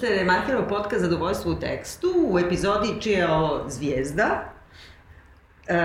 Slušate 0.00 0.18
Remarkerov 0.18 0.68
podcast 0.68 1.00
Zadovoljstvo 1.00 1.52
u 1.52 1.54
tekstu 1.54 2.08
u 2.28 2.38
epizodi 2.38 3.00
čija 3.00 3.18
je 3.18 3.32
ovo 3.32 3.64
zvijezda. 3.68 4.52
Uh, 5.68 5.76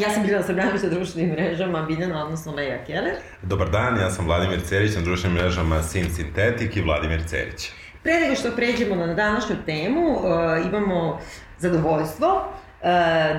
ja 0.00 0.10
sam 0.10 0.22
Biljana 0.22 0.42
Srbljanović 0.42 0.82
na 0.82 0.88
društvenim 0.88 1.30
mrežama, 1.30 1.82
Biljana, 1.82 2.24
odnosno 2.24 2.52
Meja 2.52 2.84
Keller. 2.84 3.14
Dobar 3.42 3.70
dan, 3.70 3.98
ja 4.00 4.10
sam 4.10 4.26
Vladimir 4.26 4.60
Cerić 4.64 4.96
na 4.96 5.02
društvenim 5.02 5.38
mrežama 5.38 5.82
Sim 5.82 6.10
Sintetik 6.10 6.76
i 6.76 6.82
Vladimir 6.82 7.20
Cerić. 7.26 7.70
Pre 8.02 8.20
nego 8.20 8.34
što 8.34 8.50
pređemo 8.50 8.96
na 8.96 9.14
današnju 9.14 9.56
temu, 9.66 10.10
uh, 10.10 10.22
imamo 10.66 11.20
zadovoljstvo 11.58 12.28
uh, 12.28 12.86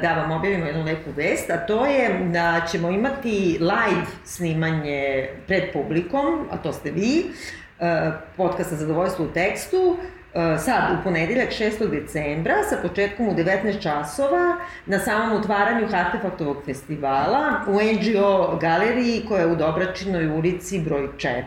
da 0.02 0.14
vam 0.22 0.32
objavimo 0.32 0.66
jednu 0.66 0.84
lepu 0.84 1.12
vest, 1.16 1.50
a 1.50 1.66
to 1.66 1.86
je 1.86 2.20
da 2.34 2.62
ćemo 2.72 2.90
imati 2.90 3.58
live 3.60 4.06
snimanje 4.24 5.30
pred 5.48 5.64
publikom, 5.74 6.48
a 6.52 6.58
to 6.58 6.74
ste 6.74 6.92
vi, 6.92 7.24
uh, 7.80 8.14
podcasta 8.38 8.76
Zadovoljstvo 8.76 9.26
u 9.26 9.34
tekstu, 9.34 9.98
sad 10.58 11.00
u 11.00 11.04
ponedeljak 11.04 11.50
6. 11.50 11.90
decembra 11.90 12.56
sa 12.70 12.78
početkom 12.88 13.28
u 13.28 13.34
19 13.34 13.82
časova 13.82 14.56
na 14.86 15.00
samom 15.00 15.40
otvaranju 15.40 15.88
Artefaktovog 15.94 16.58
festivala 16.66 17.62
u 17.68 17.74
NGO 17.74 18.58
galeriji 18.62 19.26
koja 19.28 19.42
je 19.42 19.48
u 19.48 19.56
Dobračinoj 19.56 20.28
ulici 20.28 20.80
broj 20.80 21.08
4. 21.18 21.44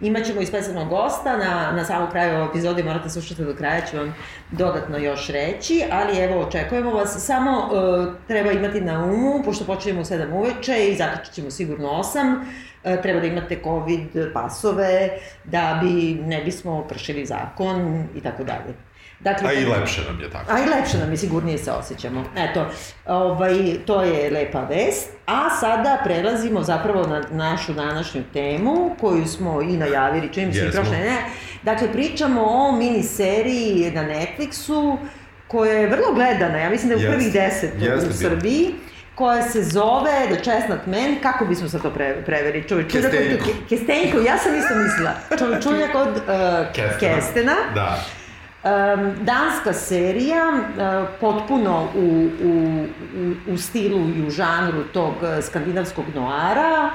Imaćemo 0.00 0.40
i 0.40 0.46
specijalnog 0.46 0.88
gosta, 0.88 1.36
na, 1.36 1.72
na 1.72 1.84
samom 1.84 2.10
kraju 2.10 2.36
ove 2.36 2.44
epizode 2.50 2.82
morate 2.82 3.10
slušati 3.10 3.44
do 3.44 3.54
kraja, 3.54 3.86
ću 3.90 3.96
vam 3.96 4.14
dodatno 4.50 4.98
još 4.98 5.28
reći, 5.28 5.82
ali 5.90 6.18
evo 6.18 6.40
očekujemo 6.40 6.90
vas, 6.90 7.26
samo 7.26 7.50
uh, 7.50 8.14
treba 8.28 8.52
imati 8.52 8.80
na 8.80 9.04
umu, 9.04 9.42
pošto 9.44 9.64
počinjemo 9.64 10.00
u 10.00 10.04
7 10.04 10.32
uveče 10.32 10.88
i 10.88 10.96
zakačit 10.96 11.34
ćemo 11.34 11.50
sigurno 11.50 11.88
8, 11.88 12.44
E, 12.71 12.71
treba 13.02 13.20
da 13.20 13.26
imate 13.26 13.58
COVID 13.64 14.32
pasove, 14.32 15.10
da 15.44 15.80
bi 15.82 16.14
ne 16.14 16.44
bismo 16.44 16.86
kršili 16.88 17.26
zakon 17.26 18.06
i 18.16 18.20
tako 18.20 18.44
dalje. 18.44 18.74
Dakle, 19.20 19.48
a 19.48 19.52
i 19.52 19.64
lepše 19.64 20.00
nam 20.08 20.20
je 20.20 20.30
tako. 20.30 20.52
A 20.52 20.58
i 20.58 20.68
lepše 20.68 20.98
nam 20.98 21.10
je, 21.10 21.16
sigurnije 21.16 21.58
se 21.58 21.72
osjećamo. 21.72 22.24
Eto, 22.36 22.66
ovaj, 23.06 23.54
to 23.86 24.02
je 24.02 24.30
lepa 24.30 24.60
vest. 24.60 25.10
A 25.26 25.50
sada 25.60 26.00
prelazimo 26.04 26.62
zapravo 26.62 27.06
na 27.06 27.22
našu 27.30 27.72
današnju 27.72 28.22
temu, 28.32 28.90
koju 29.00 29.26
smo 29.26 29.62
i 29.62 29.76
najavili, 29.76 30.32
čim 30.32 30.52
se 30.52 30.66
i 30.68 30.70
prošle 30.70 30.96
ne. 30.98 31.16
Dakle, 31.62 31.92
pričamo 31.92 32.42
o 32.42 32.72
miniseriji 32.72 33.90
na 33.94 34.02
Netflixu, 34.02 34.96
koja 35.48 35.72
je 35.72 35.86
vrlo 35.86 36.14
gledana, 36.14 36.58
ja 36.58 36.70
mislim 36.70 36.88
da 36.88 36.94
je 36.94 37.08
u 37.08 37.12
prvih 37.12 37.32
deset 37.32 37.72
u 38.10 38.12
Srbiji 38.12 38.74
koja 39.14 39.42
se 39.42 39.62
zove 39.62 40.26
The 40.32 40.42
Chestnut 40.42 40.86
Man, 40.86 41.16
kako 41.22 41.44
bismo 41.44 41.68
sad 41.68 41.82
to 41.82 41.90
pre, 41.90 42.22
preveri? 42.26 42.68
Čovječuljak 42.68 43.12
od... 43.12 43.68
Kestenko, 43.68 44.18
ja 44.18 44.38
sam 44.38 44.54
isto 44.54 44.74
mislila. 44.74 45.12
Čovječuljak 45.38 45.94
od 45.94 46.08
uh, 46.08 46.22
Kestena. 46.74 47.14
Kestena. 47.14 47.54
Da. 47.74 47.98
Um, 48.64 49.14
danska 49.20 49.72
serija, 49.72 50.52
uh, 50.52 51.08
potpuno 51.20 51.88
u, 51.94 52.28
u, 52.44 52.84
u, 53.16 53.52
u 53.52 53.58
stilu 53.58 54.08
i 54.16 54.26
u 54.26 54.30
žanru 54.30 54.84
tog 54.92 55.14
uh, 55.22 55.44
skandinavskog 55.44 56.04
noara, 56.14 56.90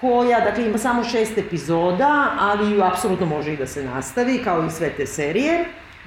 koja, 0.00 0.40
dakle, 0.40 0.66
ima 0.66 0.78
samo 0.78 1.04
šest 1.04 1.38
epizoda, 1.38 2.30
ali 2.38 2.74
ju 2.74 2.82
apsolutno 2.82 3.26
može 3.26 3.52
i 3.52 3.56
da 3.56 3.66
se 3.66 3.84
nastavi, 3.84 4.40
kao 4.44 4.66
i 4.66 4.70
sve 4.70 4.90
te 4.90 5.06
serije 5.06 5.64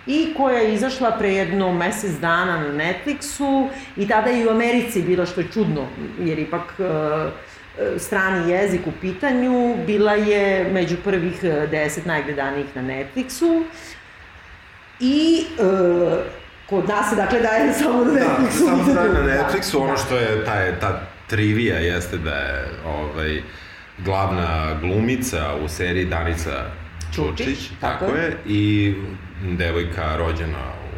i 0.08 0.34
koja 0.38 0.58
je 0.58 0.74
izašla 0.74 1.12
pre 1.12 1.34
jedno 1.34 1.74
mesec 1.74 2.12
dana 2.12 2.58
na 2.58 2.74
Netflixu 2.74 3.70
i 3.98 4.08
tada 4.08 4.30
je 4.30 4.42
i 4.42 4.48
u 4.48 4.50
Americi 4.50 5.02
bilo 5.02 5.26
što 5.26 5.42
je 5.42 5.48
čudno, 5.54 5.88
jer 6.20 6.40
ipak 6.40 6.74
e, 6.80 6.84
e, 6.84 8.00
strani 8.00 8.52
jezik 8.52 8.82
u 8.88 8.92
pitanju, 9.02 9.76
bila 9.86 10.14
je 10.14 10.70
među 10.72 10.96
prvih 11.04 11.44
e, 11.44 11.68
deset 11.72 12.06
najgledanijih 12.06 12.76
na 12.76 12.82
Netflixu 12.82 13.64
i 15.00 15.46
e, 15.60 15.64
kod 16.70 16.88
nas 16.88 17.10
se 17.10 17.16
dakle 17.16 17.40
daje 17.40 17.74
samo 17.84 18.04
na 18.04 18.12
da, 18.12 18.20
Netflixu. 18.20 18.66
Da, 18.66 18.84
samo 18.84 18.94
daje 18.94 19.10
na 19.10 19.20
Netflixu, 19.20 19.72
da, 19.72 19.84
ono 19.84 19.98
što 19.98 20.18
je 20.18 20.46
ta, 20.46 20.80
ta 20.80 21.02
trivija 21.28 21.78
jeste 21.78 22.18
da 22.18 22.36
je 22.36 22.66
ovaj, 22.86 23.42
glavna 23.98 24.78
glumica 24.82 25.56
u 25.66 25.68
seriji 25.68 26.06
Danica 26.06 26.66
Čučić, 27.16 27.48
Čučić 27.48 27.70
tako, 27.82 28.06
tako 28.06 28.18
je, 28.18 28.38
i 28.46 28.94
devojka 29.58 30.16
rođena 30.18 30.64
u 30.84 30.98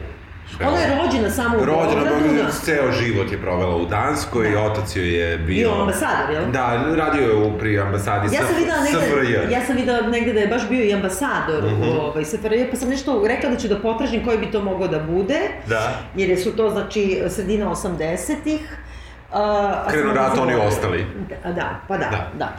Ona 0.67 0.77
je 0.77 0.97
rođena 0.97 1.29
samo 1.29 1.57
u 1.57 1.65
Rođena, 1.65 2.03
Beogradu. 2.03 2.43
Da. 2.43 2.51
ceo 2.51 2.91
život 2.91 3.31
je 3.31 3.37
provela 3.37 3.75
u 3.75 3.85
Danskoj, 3.85 4.51
da. 4.51 4.61
otac 4.61 4.95
joj 4.95 5.09
je 5.09 5.37
bio... 5.37 5.69
Bio 5.69 5.81
ambasador, 5.81 6.29
jel? 6.33 6.51
Da, 6.51 6.83
radio 6.95 7.21
je 7.21 7.33
u, 7.33 7.57
pri 7.59 7.79
ambasadi 7.79 8.35
ja 8.35 8.41
sam 8.47 8.55
videla 8.57 8.79
negde. 8.83 9.53
Ja 9.53 9.65
sam 9.65 9.75
videla 9.75 10.01
negde 10.01 10.33
da 10.33 10.39
je 10.39 10.47
baš 10.47 10.69
bio 10.69 10.85
i 10.85 10.93
ambasador 10.93 11.63
mm 11.63 11.81
-hmm. 11.81 11.97
u 11.97 12.01
ovaj, 12.01 12.25
SFRJ, 12.25 12.69
pa 12.71 12.77
sam 12.77 12.89
nešto 12.89 13.23
rekla 13.27 13.49
da 13.49 13.57
ću 13.57 13.67
da 13.67 13.79
potražim 13.79 14.25
koji 14.25 14.37
bi 14.37 14.51
to 14.51 14.61
mogao 14.61 14.87
da 14.87 14.99
bude. 14.99 15.39
Da. 15.67 15.99
Jer 16.15 16.39
su 16.39 16.55
to, 16.55 16.69
znači, 16.69 17.21
sredina 17.29 17.69
80-ih 17.69 18.77
Uh, 19.31 19.91
Krenu 19.91 20.13
rat 20.13 20.37
oni 20.37 20.55
ostali. 20.55 21.05
Da, 21.43 21.51
da, 21.51 21.79
pa 21.87 21.97
da, 21.97 22.09
da, 22.09 22.29
da. 22.37 22.57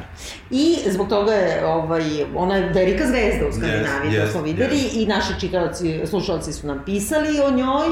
I 0.50 0.76
zbog 0.86 1.08
toga 1.08 1.32
je, 1.32 1.66
ovaj, 1.66 2.03
ona 2.36 2.56
je 2.56 2.69
velika 2.69 3.06
zvezda 3.06 3.47
u 3.48 3.53
Skandinaviji, 3.53 4.12
yes, 4.12 4.25
to 4.25 4.32
smo 4.32 4.42
videli, 4.42 4.76
yes. 4.76 5.03
i 5.03 5.06
naši 5.06 5.41
čitalci, 5.41 6.00
slušalci 6.06 6.53
su 6.53 6.66
nam 6.66 6.82
pisali 6.86 7.41
o 7.41 7.50
njoj, 7.50 7.86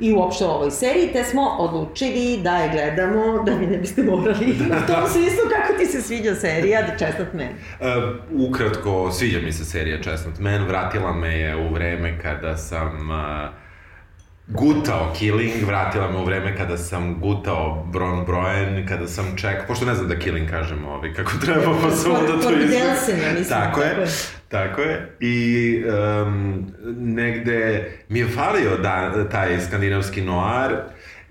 i 0.00 0.12
uopšte 0.12 0.44
o 0.44 0.50
ovoj 0.50 0.70
seriji, 0.70 1.12
te 1.12 1.24
smo 1.24 1.42
odlučili 1.42 2.40
da 2.42 2.56
je 2.56 2.70
gledamo, 2.70 3.42
da 3.42 3.52
vi 3.52 3.66
ne 3.66 3.78
biste 3.78 4.02
morali 4.02 4.54
da. 4.58 4.64
u 4.64 4.86
tom 4.86 5.08
smislu 5.08 5.44
kako 5.56 5.78
ti 5.78 5.86
se 5.86 6.02
sviđa 6.02 6.34
serija 6.34 6.86
The 6.86 6.96
Chestnut 6.96 7.32
Man. 7.32 7.48
Uh, 7.48 8.48
ukratko, 8.48 9.12
sviđa 9.12 9.38
mi 9.44 9.52
se 9.52 9.64
serija 9.64 10.02
Chestnut 10.02 10.38
Man, 10.38 10.64
vratila 10.64 11.12
me 11.12 11.38
je 11.38 11.56
u 11.56 11.74
vreme 11.74 12.18
kada 12.18 12.56
sam 12.56 13.10
uh, 13.10 13.59
gutao 14.50 15.12
Killing, 15.18 15.64
vratila 15.66 16.10
me 16.10 16.18
u 16.18 16.24
vreme 16.24 16.56
kada 16.56 16.76
sam 16.76 17.20
gutao 17.20 17.86
Bron 17.92 18.24
Brojen, 18.26 18.86
kada 18.88 19.08
sam 19.08 19.36
ček, 19.36 19.66
pošto 19.66 19.84
ne 19.86 19.94
znam 19.94 20.08
da 20.08 20.18
Killing 20.18 20.50
kažem 20.50 20.84
ovi 20.84 21.14
kako 21.14 21.32
treba, 21.44 21.76
pa 21.82 21.90
sam 21.90 22.12
onda 22.12 22.42
to 22.42 22.50
izgledao. 22.50 22.90
mislim. 23.38 23.48
Tako 23.48 23.80
je, 23.80 24.06
tako 24.48 24.80
je. 24.80 25.16
I 25.20 25.76
um, 25.84 26.66
negde 26.96 27.90
mi 28.08 28.18
je 28.18 28.28
falio 28.28 28.76
da, 28.76 29.28
taj 29.28 29.60
skandinavski 29.60 30.22
noir, 30.22 30.76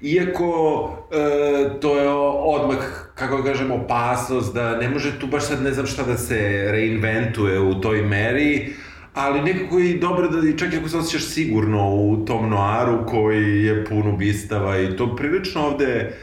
Iako 0.02 0.90
e, 1.12 1.80
to 1.80 2.00
je 2.00 2.10
odmah, 2.44 2.78
kako 3.16 3.38
da 3.38 3.44
kažem, 3.44 3.72
opasnost 3.72 4.54
da 4.54 4.78
ne 4.78 4.90
može 4.90 5.20
tu 5.20 5.28
baš 5.28 5.44
sad 5.44 5.64
ne 5.64 5.72
znam 5.72 5.86
šta 5.86 6.04
da 6.04 6.18
se 6.18 6.68
reinventuje 6.72 7.60
u 7.60 7.82
toj 7.82 8.02
meri, 8.02 8.74
ali 9.20 9.42
nekako 9.42 9.80
i 9.80 10.00
dobro 10.00 10.28
da, 10.28 10.58
čak 10.58 10.74
i 10.74 10.78
ako 10.78 10.90
se 10.90 10.98
osjećaš 10.98 11.28
sigurno 11.28 11.96
u 11.96 12.26
tom 12.26 12.50
noaru 12.50 13.06
koji 13.06 13.64
je 13.64 13.86
pun 13.86 14.08
ubistava 14.08 14.80
i 14.80 14.96
to 14.98 15.16
prilično 15.16 15.62
ovde 15.62 16.14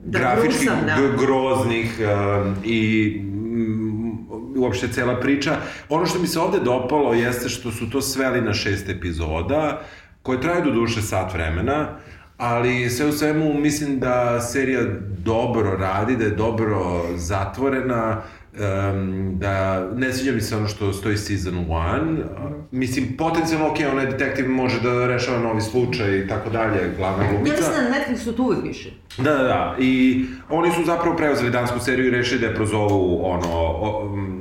da, 0.00 0.18
grafički 0.18 0.64
grusam, 0.64 0.86
da. 0.86 1.24
groznih 1.26 2.00
um, 2.00 2.54
i 2.64 3.12
um, 3.20 4.54
uopšte 4.56 4.88
cela 4.88 5.20
priča. 5.20 5.56
Ono 5.88 6.06
što 6.06 6.18
mi 6.18 6.26
se 6.26 6.40
ovde 6.40 6.58
dopalo 6.60 7.14
jeste 7.14 7.48
što 7.48 7.70
su 7.70 7.90
to 7.90 8.02
sveli 8.02 8.40
na 8.40 8.54
šest 8.54 8.88
epizoda, 8.88 9.82
koje 10.22 10.40
traju 10.40 10.64
do 10.64 10.70
duše 10.70 11.02
sat 11.02 11.34
vremena, 11.34 11.88
ali 12.36 12.90
sve 12.90 13.06
u 13.06 13.12
svemu 13.12 13.54
mislim 13.54 13.98
da 13.98 14.40
serija 14.40 14.82
dobro 15.24 15.76
radi, 15.76 16.16
da 16.16 16.24
je 16.24 16.30
dobro 16.30 17.02
zatvorena, 17.16 18.22
um, 18.54 19.38
da 19.38 19.86
ne 19.94 20.12
sviđa 20.12 20.32
mi 20.32 20.40
se 20.40 20.56
ono 20.56 20.68
što 20.68 20.92
stoji 20.92 21.16
season 21.16 21.54
1. 21.54 22.24
Mislim, 22.70 23.16
potencijalno, 23.16 23.66
ok, 23.66 23.76
onaj 23.92 24.06
detektiv 24.06 24.50
može 24.50 24.80
da 24.80 25.06
rešava 25.06 25.38
novi 25.38 25.60
slučaj 25.60 26.18
i 26.18 26.28
tako 26.28 26.50
dalje, 26.50 26.90
glavna 26.96 27.24
glumica. 27.30 27.54
Ja 27.54 27.60
mislim 27.60 27.74
da 27.74 27.90
na 27.90 27.96
Netflixu 27.96 28.36
tu 28.36 28.42
uvijek 28.42 28.64
više. 28.64 28.90
Da, 29.18 29.32
da, 29.32 29.42
da. 29.42 29.76
I 29.78 30.24
oni 30.48 30.70
su 30.70 30.84
zapravo 30.84 31.16
preuzeli 31.16 31.50
dansku 31.50 31.80
seriju 31.80 32.06
i 32.06 32.10
rešili 32.10 32.40
da 32.40 32.46
je 32.46 32.54
prozovu 32.54 33.20
ono, 33.24 33.72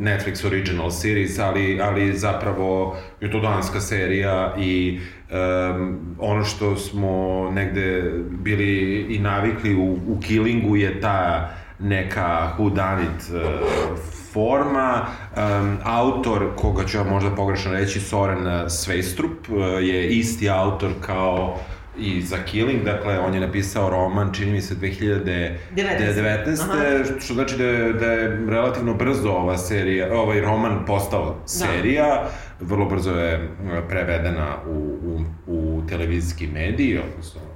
Netflix 0.02 0.46
original 0.48 0.92
series, 0.92 1.40
ali, 1.40 1.80
ali 1.82 2.18
zapravo 2.18 2.98
je 3.22 3.32
to 3.32 3.40
danska 3.40 3.82
serija 3.82 4.56
i 4.60 5.00
um, 5.32 6.00
ono 6.20 6.44
što 6.44 6.76
smo 6.76 7.50
negde 7.52 8.12
bili 8.30 9.06
i 9.10 9.20
navikli 9.20 9.76
u, 9.76 9.98
u 10.08 10.20
Killingu 10.22 10.76
je 10.76 11.02
ta 11.02 11.50
neka 11.84 12.56
whodunit 12.58 13.30
uh, 13.30 13.98
forma. 14.34 15.06
Um, 15.38 15.78
autor, 15.84 16.56
koga 16.56 16.86
ću 16.86 16.98
ja 16.98 17.04
možda 17.04 17.30
pogrešno 17.36 17.72
reći, 17.72 18.00
Soren 18.00 18.70
Sveistrup, 18.70 19.50
uh, 19.50 19.58
je 19.82 20.10
isti 20.10 20.50
autor 20.50 20.92
kao 21.02 21.60
i 21.98 22.22
za 22.22 22.38
Killing, 22.38 22.84
dakle, 22.84 23.20
on 23.20 23.34
je 23.34 23.40
napisao 23.40 23.90
roman, 23.90 24.34
čini 24.34 24.52
mi 24.52 24.62
se, 24.62 24.76
2019. 24.76 25.58
19. 25.76 27.20
što 27.20 27.34
znači 27.34 27.58
da 27.58 27.64
je, 27.64 27.94
da 27.94 28.06
je 28.06 28.46
relativno 28.50 28.94
brzo 28.94 29.30
ova 29.30 29.58
serija, 29.58 30.14
ovaj 30.14 30.42
roman 30.42 30.86
postao 30.86 31.36
serija, 31.46 32.08
da. 32.08 32.30
vrlo 32.66 32.86
brzo 32.86 33.12
je 33.12 33.44
uh, 33.44 33.50
prevedena 33.90 34.58
u, 34.68 34.98
u, 35.06 35.22
u 35.48 35.84
televizijski 35.90 36.48
mediji, 36.48 37.00
odnosno 37.00 37.53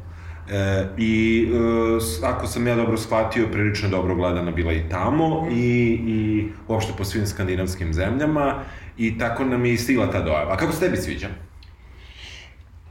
E, 0.52 0.86
I 0.98 1.48
e, 2.24 2.28
ako 2.28 2.48
sam 2.48 2.68
ja 2.68 2.76
dobro 2.76 2.98
shvatio, 2.98 3.48
prilično 3.52 3.90
dobro 3.90 4.16
gledana 4.16 4.52
bila 4.52 4.74
i 4.74 4.90
tamo 4.90 5.48
i, 5.52 5.62
i 6.08 6.48
uopšte 6.68 6.94
po 6.98 7.04
svim 7.06 7.28
skandinavskim 7.28 7.94
zemljama 7.94 8.56
i 8.98 9.18
tako 9.18 9.46
nam 9.46 9.66
je 9.66 9.74
i 9.74 9.78
stigla 9.78 10.12
ta 10.12 10.22
dojava. 10.22 10.54
A 10.54 10.58
kako 10.58 10.72
se 10.72 10.80
tebi 10.80 10.98
sviđa? 10.98 11.28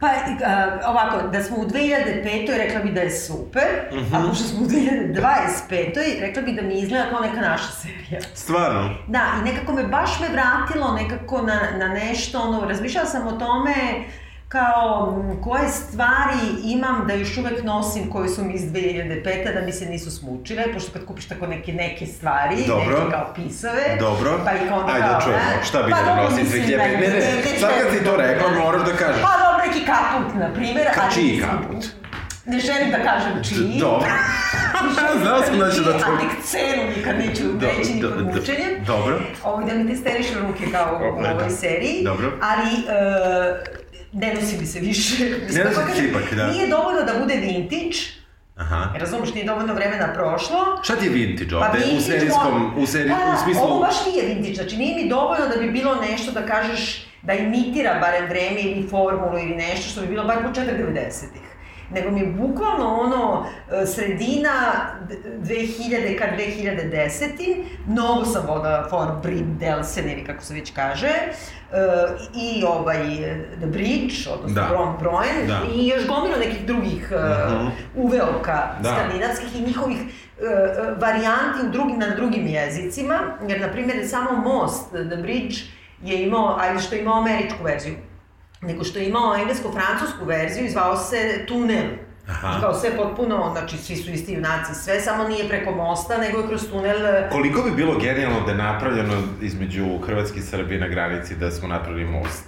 Pa, 0.01 0.07
uh, 0.07 0.91
ovako, 0.91 1.29
da 1.29 1.43
smo 1.43 1.57
u 1.57 1.65
2005. 1.65 2.57
rekla 2.57 2.81
bi 2.81 2.93
da 2.93 3.01
je 3.01 3.11
super, 3.11 3.69
uh 3.93 3.99
-huh. 3.99 4.17
a 4.17 4.19
Mhm. 4.19 4.29
pošto 4.29 4.45
smo 4.45 4.61
u 4.61 4.69
2025. 4.69 6.21
rekla 6.21 6.43
bi 6.43 6.53
da 6.53 6.63
mi 6.63 6.81
izgleda 6.81 7.11
kao 7.11 7.21
neka 7.21 7.41
naša 7.41 7.73
serija. 7.73 8.21
Stvarno? 8.35 8.95
Da, 9.09 9.21
i 9.41 9.51
nekako 9.51 9.73
me 9.73 9.85
baš 9.87 10.21
me 10.21 10.29
vratilo 10.29 10.93
nekako 10.93 11.43
na, 11.43 11.61
na 11.79 11.89
nešto, 11.89 12.41
ono, 12.41 12.69
razmišljala 12.69 13.07
sam 13.07 13.27
o 13.27 13.33
tome 13.33 13.75
kao 14.51 15.15
koje 15.43 15.69
stvari 15.71 16.39
imam 16.65 17.05
da 17.07 17.15
još 17.15 17.37
uvek 17.37 17.63
nosim 17.65 18.11
koje 18.11 18.29
su 18.29 18.45
mi 18.45 18.55
iz 18.55 18.63
2005. 18.63 19.25
da 19.55 19.61
mi 19.61 19.73
se 19.73 19.87
nisu 19.87 20.11
smučile, 20.11 20.73
pošto 20.75 20.93
kad 20.93 21.05
kupiš 21.05 21.29
tako 21.29 21.47
neke, 21.47 21.73
neke 21.73 22.07
stvari, 22.07 22.57
Dobro. 22.67 22.99
neke 22.99 23.11
kao 23.11 23.33
pisave, 23.37 23.97
Dobro. 24.01 24.41
pa 24.45 24.53
ih 24.55 24.73
onda 24.73 24.93
Ajde 24.93 25.01
kao, 25.03 25.13
da 25.13 25.21
čujemo, 25.21 25.43
ne? 25.51 25.65
šta 25.65 25.83
bi 25.83 25.91
Pa 25.91 25.99
da 25.99 26.05
dobro, 26.05 26.23
nosi 26.25 26.43
mislim 26.43 26.63
2005? 26.63 26.71
da 26.71 26.77
Ne, 26.77 27.09
ne, 27.09 27.09
ne 27.45 27.59
sad 27.61 27.71
kad 27.73 27.93
si 27.93 28.05
to 28.05 28.17
rekla, 28.17 28.51
moraš 28.53 28.83
da 28.83 28.93
kažeš. 28.95 29.23
Pa 29.23 29.35
dobro, 29.45 29.67
neki 29.67 29.87
kaput, 29.87 30.35
na 30.35 30.53
primjer. 30.55 30.87
Ka 30.95 31.11
čiji 31.15 31.41
kaput? 31.41 31.85
Ne 32.47 32.59
želim 32.61 32.91
da 32.91 32.99
kažem 33.01 33.45
čiji. 33.45 33.81
Dobro. 33.81 34.09
Znao 35.23 35.43
sam 35.43 35.59
da 35.59 35.71
će 35.71 35.81
da 35.81 35.93
čujem. 35.93 36.15
A 36.15 36.21
tek 36.21 36.45
cenu 36.45 36.83
nikad 36.97 37.19
neću 37.19 37.43
Do- 37.53 37.67
reći 37.69 37.95
ni 37.95 38.01
do- 38.01 38.09
pod 38.09 38.19
do- 38.19 38.33
mučenjem. 38.33 38.85
dobro. 38.87 39.21
Ovo 39.45 39.63
da 39.63 39.75
mi 39.75 39.89
testeriš 39.89 40.27
ruke 40.33 40.65
kao 40.73 41.01
u 41.03 41.25
ovoj 41.27 41.51
seriji. 41.51 42.05
Dobro. 42.05 42.33
Ali, 42.43 42.71
e, 42.71 43.77
ne 44.17 44.35
nosi 44.35 44.57
mi 44.59 44.67
se 44.67 44.81
više. 44.81 45.25
Mislim, 45.47 45.65
nosi 45.65 45.81
kažem, 45.89 46.07
ipak, 46.07 46.35
da. 46.35 46.47
Nije 46.47 46.67
dovoljno 46.69 47.03
da 47.03 47.19
bude 47.21 47.35
vintage, 47.37 47.99
Aha. 48.57 48.95
razumeš, 48.99 49.35
nije 49.35 49.47
dovoljno 49.47 49.75
vremena 49.75 50.13
prošlo. 50.15 50.59
Šta 50.83 50.97
ti 50.97 51.05
je 51.07 51.11
vintage 51.13 51.51
Pa 51.51 51.57
ovde? 51.59 51.79
u 51.79 51.81
vintage 51.81 52.01
serijskom, 52.03 52.55
mo- 52.55 52.83
u, 52.83 52.87
seri, 52.87 53.09
da, 53.09 53.35
u 53.35 53.45
smislu... 53.45 53.63
ovo 53.63 53.81
baš 53.81 53.95
nije 54.07 54.27
vintage, 54.27 54.55
znači 54.55 54.77
nije 54.77 54.97
mi 54.97 55.09
dovoljno 55.09 55.47
da 55.47 55.63
bi 55.63 55.71
bilo 55.71 55.95
nešto 56.01 56.33
da 56.33 56.47
kažeš 56.47 56.83
da 57.23 57.33
imitira 57.35 57.99
barem 58.01 58.27
vreme 58.29 58.61
ili 58.61 58.89
formulu 58.89 59.39
ili 59.39 59.57
nešto 59.57 59.91
što 59.91 60.01
bi 60.01 60.07
bilo 60.07 60.25
bar 60.25 60.37
početak 60.49 60.75
90-ih. 60.77 61.46
Nego 61.91 62.11
mi 62.11 62.21
je 62.21 62.27
bukvalno 62.29 62.87
ono 62.91 63.47
e, 63.73 63.87
sredina 63.87 64.51
d- 65.03 65.15
2000 65.39 66.19
ka 66.19 66.25
2010. 66.29 67.57
Mnogo 67.87 68.25
sam 68.25 68.47
voda 68.47 68.87
for 68.91 69.07
Brim 69.23 69.59
Delsen 69.59 70.11
ili 70.11 70.25
kako 70.25 70.43
se 70.43 70.55
već 70.55 70.73
kaže. 70.73 71.09
E, 71.09 71.33
I 72.37 72.65
ovaj 72.65 73.03
The 73.53 73.67
Bridge, 73.67 74.15
odnosno 74.29 74.55
Da. 74.55 74.69
Bron 74.69 74.95
Broen. 75.01 75.47
Da. 75.47 75.61
I 75.73 75.89
još 75.89 76.07
gomilo 76.07 76.37
nekih 76.39 76.67
drugih 76.67 77.13
e, 77.13 77.55
Mhm. 77.55 77.67
uveoka 77.97 78.69
Da. 78.81 78.89
skandinavskih 78.91 79.57
i 79.57 79.63
njihovih 79.63 79.99
varijanti 80.99 81.67
u 81.67 81.71
drugim, 81.71 81.99
na 81.99 82.11
drugim 82.11 82.47
jezicima, 82.47 83.19
jer, 83.49 83.61
na 83.61 83.69
primjer, 83.69 84.09
samo 84.09 84.31
Most, 84.33 84.89
The 84.91 85.17
Bridge, 85.17 85.57
je 86.03 86.23
imao, 86.23 86.57
ajde 86.61 86.79
što 86.81 86.95
je 86.95 87.01
imao 87.01 87.19
američku 87.19 87.65
verziju, 87.65 87.95
nego 88.61 88.85
što 88.85 88.99
je 88.99 89.09
imao 89.09 89.37
englesko-francusku 89.37 90.25
verziju 90.25 90.65
i 90.65 90.71
zvao 90.71 90.97
se 90.97 91.45
Tunel. 91.49 91.87
Aha. 92.29 92.59
I 92.59 92.61
kao 92.61 92.75
sve 92.75 92.97
potpuno, 92.97 93.49
znači 93.53 93.77
svi 93.77 93.97
su 93.97 94.11
isti 94.11 94.33
junaci, 94.33 94.75
sve, 94.75 95.01
samo 95.01 95.29
nije 95.29 95.49
preko 95.49 95.71
mosta, 95.71 96.19
nego 96.19 96.39
je 96.39 96.47
kroz 96.47 96.69
tunel 96.71 97.07
e, 97.07 97.29
Koliko 97.33 97.63
bi 97.63 97.71
bilo 97.71 97.99
genijalno 97.99 98.41
da 98.41 98.51
je 98.51 98.59
napravljeno 98.59 99.23
između 99.41 99.99
Hrvatske 100.07 100.39
i 100.39 100.43
Srbije 100.43 100.81
na 100.81 100.89
granici 100.89 101.35
da 101.35 101.51
smo 101.51 101.69
napravili 101.69 102.05
most? 102.05 102.45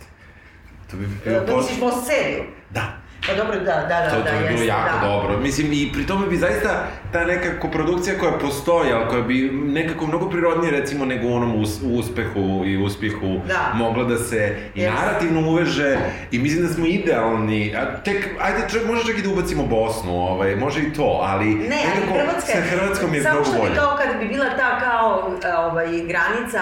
To 0.90 0.96
bi 0.96 1.08
bio... 1.24 1.40
Da 1.40 1.56
misliš 1.56 1.80
most 1.80 2.06
seriju? 2.06 2.44
Da. 2.70 3.07
Pa 3.28 3.34
dobro, 3.34 3.56
da, 3.56 3.64
da, 3.64 4.00
da, 4.00 4.10
To, 4.10 4.16
da, 4.18 4.30
to 4.30 4.38
bi 4.38 4.48
bilo 4.48 4.62
jako 4.64 4.98
da. 4.98 5.08
dobro. 5.08 5.38
Mislim, 5.38 5.72
i 5.72 5.90
pri 5.92 6.06
tome 6.06 6.26
bi 6.26 6.36
zaista 6.36 6.70
ta 7.12 7.24
neka 7.24 7.60
koprodukcija 7.60 8.18
koja 8.18 8.32
postoji, 8.32 8.92
ali 8.92 9.08
koja 9.08 9.22
bi 9.22 9.34
nekako 9.54 10.06
mnogo 10.06 10.30
prirodnije, 10.30 10.70
recimo, 10.72 11.04
nego 11.04 11.28
u 11.28 11.34
onom 11.34 11.54
us, 11.56 11.70
uspehu 11.84 12.40
i 12.66 12.76
uspjehu 12.78 13.40
Da. 13.46 13.70
mogla 13.74 14.04
da 14.04 14.18
se 14.18 14.36
i 14.74 14.80
Jeste. 14.80 14.96
narativno 14.96 15.40
uveže 15.42 15.96
i 16.30 16.38
mislim 16.38 16.66
da 16.66 16.72
smo 16.72 16.86
idealni. 16.86 17.74
A 17.76 17.96
tek, 17.96 18.28
ajde, 18.40 18.58
čak, 18.70 18.86
može 18.86 19.04
čak 19.04 19.18
i 19.18 19.22
da 19.22 19.30
ubacimo 19.30 19.62
Bosnu, 19.64 20.12
ovaj, 20.22 20.56
može 20.56 20.80
i 20.80 20.92
to, 20.92 21.20
ali 21.22 21.44
Ne, 21.46 21.54
ali 21.84 22.00
nekako 22.00 22.14
Hrvatska 22.14 22.52
sa 22.52 22.60
Hrvatskom 22.60 23.14
je 23.14 23.22
Samo 23.22 23.34
mnogo 23.34 23.44
što 23.46 23.58
bolje. 23.58 23.70
bi 23.70 23.76
kao 23.76 23.96
kad 23.98 24.18
bi 24.18 24.28
bila 24.28 24.46
ta 24.46 24.80
kao 24.80 25.30
ovaj, 25.60 25.86
granica 25.86 26.60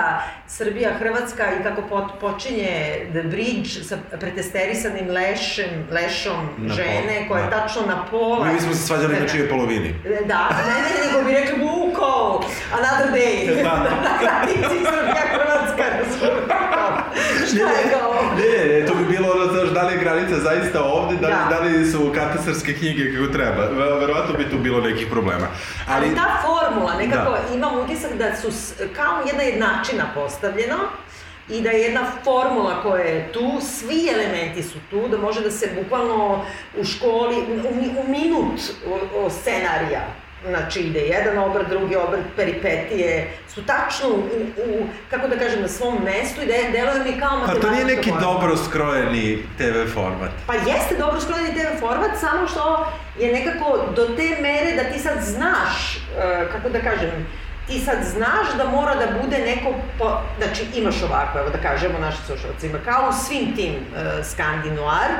Srbija-Hrvatska 0.48 1.44
i 1.50 1.62
kako 1.62 1.82
pot, 1.82 2.04
počinje 2.20 2.70
The 3.10 3.22
Bridge 3.22 3.68
sa 3.82 3.96
pretesterisanim 4.20 5.10
lešem, 5.10 5.70
lešom 5.90 6.48
Na 6.58 6.74
žene 6.74 7.02
pola, 7.18 7.28
koja 7.28 7.40
je 7.40 7.50
da. 7.50 7.56
tačno 7.58 7.82
na 7.84 8.04
pola. 8.04 8.46
Mi 8.46 8.54
bismo 8.54 8.74
se 8.74 8.80
svađali 8.80 9.14
na 9.14 9.20
Da, 9.20 9.28
čije 9.28 9.48
polovini. 9.48 9.94
Da, 10.04 10.48
ne, 10.58 10.74
ne, 10.74 11.06
nego 11.06 11.24
bi 11.24 11.32
rekli 11.32 11.58
Vuko, 11.60 12.44
another 12.72 13.08
day. 13.14 13.56
Da, 13.56 13.62
da. 13.62 14.46
Srbija-Hrvatska, 14.86 15.84
razumiješ? 15.90 17.48
Šta 17.48 17.70
je 17.70 17.90
kao? 17.92 18.14
Ne, 18.36 18.50
ne, 18.70 18.86
to 18.86 18.94
bi 18.94 19.04
bilo 19.06 19.28
ono, 19.30 19.46
znaš, 19.46 19.68
da 19.68 19.82
li 19.82 19.92
je 19.92 19.98
granica 19.98 20.36
zaista 20.38 20.84
ovde, 20.84 21.16
da 21.16 21.26
li, 21.26 21.34
Da. 21.34 21.46
da 21.50 21.60
li 21.60 21.86
su 21.86 22.12
katastarske 22.14 22.72
knjige 22.74 23.12
kako 23.12 23.26
treba. 23.28 23.62
Ve- 23.62 23.94
Verovatno 23.96 24.34
bi 24.34 24.50
tu 24.50 24.58
bilo 24.58 24.80
nekih 24.80 25.06
problema. 25.06 25.46
Ali 25.88 26.06
Ali, 26.06 26.14
ta 26.16 26.26
formula, 26.42 26.94
nekako 26.94 27.30
Da. 27.30 27.54
imam 27.54 27.76
utisak 27.76 28.10
da 28.12 28.36
su 28.36 28.48
kao 28.92 29.22
jedna 29.26 29.42
jednačina 29.42 30.04
postavljena 30.14 30.76
i 31.48 31.60
da 31.60 31.70
je 31.70 31.80
jedna 31.80 32.06
formula 32.24 32.82
koja 32.82 33.04
je 33.04 33.32
tu, 33.32 33.58
svi 33.60 34.08
elementi 34.14 34.62
su 34.62 34.78
tu, 34.90 35.08
da 35.08 35.18
može 35.18 35.40
da 35.40 35.50
se 35.50 35.70
bukvalno 35.82 36.44
u 36.80 36.84
školi, 36.84 37.36
u, 37.36 38.00
u 38.00 38.10
minut 38.10 38.60
o, 38.86 39.24
o 39.24 39.30
scenarija, 39.30 40.06
znači 40.48 40.80
ide 40.80 41.00
jedan 41.00 41.38
obrt, 41.38 41.68
drugi 41.68 41.96
obrt, 41.96 42.22
peripetije, 42.36 43.30
su 43.54 43.66
tačno 43.66 44.08
u, 44.08 44.20
u, 44.66 44.86
kako 45.10 45.28
da 45.28 45.38
kažem, 45.38 45.62
na 45.62 45.68
svom 45.68 45.98
mestu 46.04 46.42
i 46.42 46.46
da 46.46 46.52
deluje 46.72 47.04
mi 47.04 47.20
kao 47.20 47.30
pa 47.30 47.36
matematička 47.36 47.68
to 47.68 47.74
nije 47.74 47.84
neki 47.84 48.10
formula. 48.10 48.32
dobro 48.32 48.56
skrojeni 48.56 49.38
TV 49.58 49.92
format. 49.94 50.30
Pa 50.46 50.54
jeste 50.54 50.96
dobro 50.98 51.20
skrojeni 51.20 51.54
TV 51.54 51.80
format, 51.80 52.10
samo 52.20 52.48
što 52.48 52.86
je 53.18 53.32
nekako 53.32 53.78
do 53.96 54.06
te 54.06 54.36
mere 54.42 54.82
da 54.82 54.92
ti 54.92 54.98
sad 54.98 55.18
znaš, 55.22 55.96
e, 55.96 56.48
kako 56.52 56.68
da 56.68 56.80
kažem, 56.80 57.26
ti 57.66 57.78
sad 57.78 57.98
znaš 58.04 58.56
da 58.56 58.70
mora 58.70 58.94
da 58.94 59.06
bude 59.22 59.38
neko, 59.38 59.74
po, 59.98 60.18
znači 60.38 60.64
imaš 60.74 61.02
ovako, 61.02 61.38
evo 61.38 61.50
da 61.50 61.58
kažemo 61.58 61.98
našim 61.98 62.24
slušalcima, 62.26 62.78
kao 62.84 63.08
u 63.08 63.12
svim 63.12 63.56
tim 63.56 63.74
e, 63.74 64.24
Skandinoar, 64.24 65.10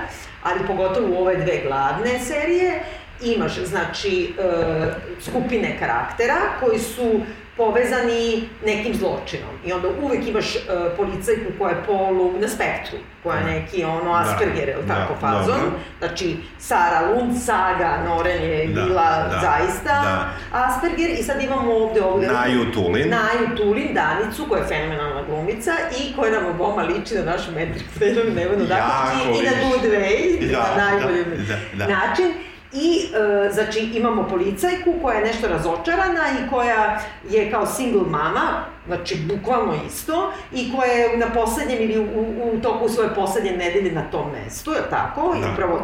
ali 0.42 0.66
pogotovo 0.66 1.08
u 1.08 1.22
ove 1.22 1.36
dve 1.36 1.62
glavne 1.66 2.18
serije, 2.18 2.82
imaš, 3.22 3.64
znači, 3.64 4.34
e, 4.38 4.92
skupine 5.20 5.78
karaktera 5.78 6.36
koji 6.60 6.78
su 6.78 7.20
povezani 7.56 8.48
nekim 8.66 8.94
zločinom. 8.94 9.50
I 9.64 9.72
onda 9.72 9.88
uvek 10.02 10.28
imaš 10.28 10.56
e, 10.56 10.58
policajku 10.96 11.52
koja 11.58 11.70
je 11.70 11.82
polu 11.86 12.32
na 12.40 12.48
spektru, 12.48 12.98
koja 13.22 13.38
je 13.38 13.44
neki 13.44 13.84
ono 13.84 14.12
Da. 14.12 14.18
Asperger, 14.20 14.76
Da, 14.86 14.94
tako, 14.94 15.14
fazon. 15.20 15.46
dobro. 15.46 15.70
Znači, 15.98 16.36
Sara 16.58 17.10
Lund, 17.10 17.42
Saga, 17.42 17.98
Noren 18.04 18.42
je 18.42 18.66
Da, 18.66 18.82
bila 18.82 19.28
da, 19.30 19.40
zaista 19.40 20.02
da. 20.02 20.28
Asperger 20.52 21.10
i 21.10 21.22
sad 21.22 21.42
imamo 21.42 21.72
ovde 21.74 22.02
ovde... 22.02 22.26
Naju 22.26 22.72
Tulin. 22.72 23.08
Naju 23.10 23.56
Tulin, 23.56 23.94
Danicu, 23.94 24.46
koja 24.48 24.62
je 24.62 24.68
fenomenalna 24.68 25.22
glumica 25.22 25.72
i 25.98 26.16
koja 26.16 26.32
nam 26.32 26.46
oboma 26.46 26.82
liči 26.82 27.14
na 27.14 27.24
našu 27.24 27.52
Metriku 27.52 27.90
Fredonu 27.98 28.30
Nevanu 28.30 28.64
Daković 28.64 29.38
i, 29.40 29.42
i 29.42 29.44
na. 29.44 29.50
Good 29.62 29.92
Way, 29.92 30.50
Da, 30.52 30.74
na 30.76 30.90
najbolji 30.90 31.24
da, 31.24 31.54
da, 31.74 31.86
da. 31.86 31.96
način. 31.98 32.32
I, 32.72 33.00
e, 33.46 33.50
znači, 33.52 33.78
imamo 33.80 34.28
policajku 34.28 34.94
koja 35.02 35.18
je 35.18 35.24
nešto 35.24 35.48
razočarana 35.48 36.22
i 36.30 36.50
koja 36.50 37.00
je 37.30 37.50
kao 37.50 37.66
single 37.66 38.02
mama, 38.10 38.64
znači, 38.86 39.16
bukvalno 39.16 39.74
isto, 39.86 40.32
i 40.52 40.72
koja 40.76 40.92
je 40.92 41.16
na 41.16 41.26
poslednjem 41.34 41.80
ili 41.80 41.98
u, 41.98 42.20
u 42.52 42.60
toku 42.62 42.88
svoje 42.88 43.14
poslednje 43.14 43.50
nedelje 43.52 43.92
na 43.92 44.02
tom 44.10 44.30
mestu, 44.32 44.70
je 44.70 44.90
tako? 44.90 45.34
Da. 45.34 45.38
I 45.38 45.52
upravo, 45.52 45.82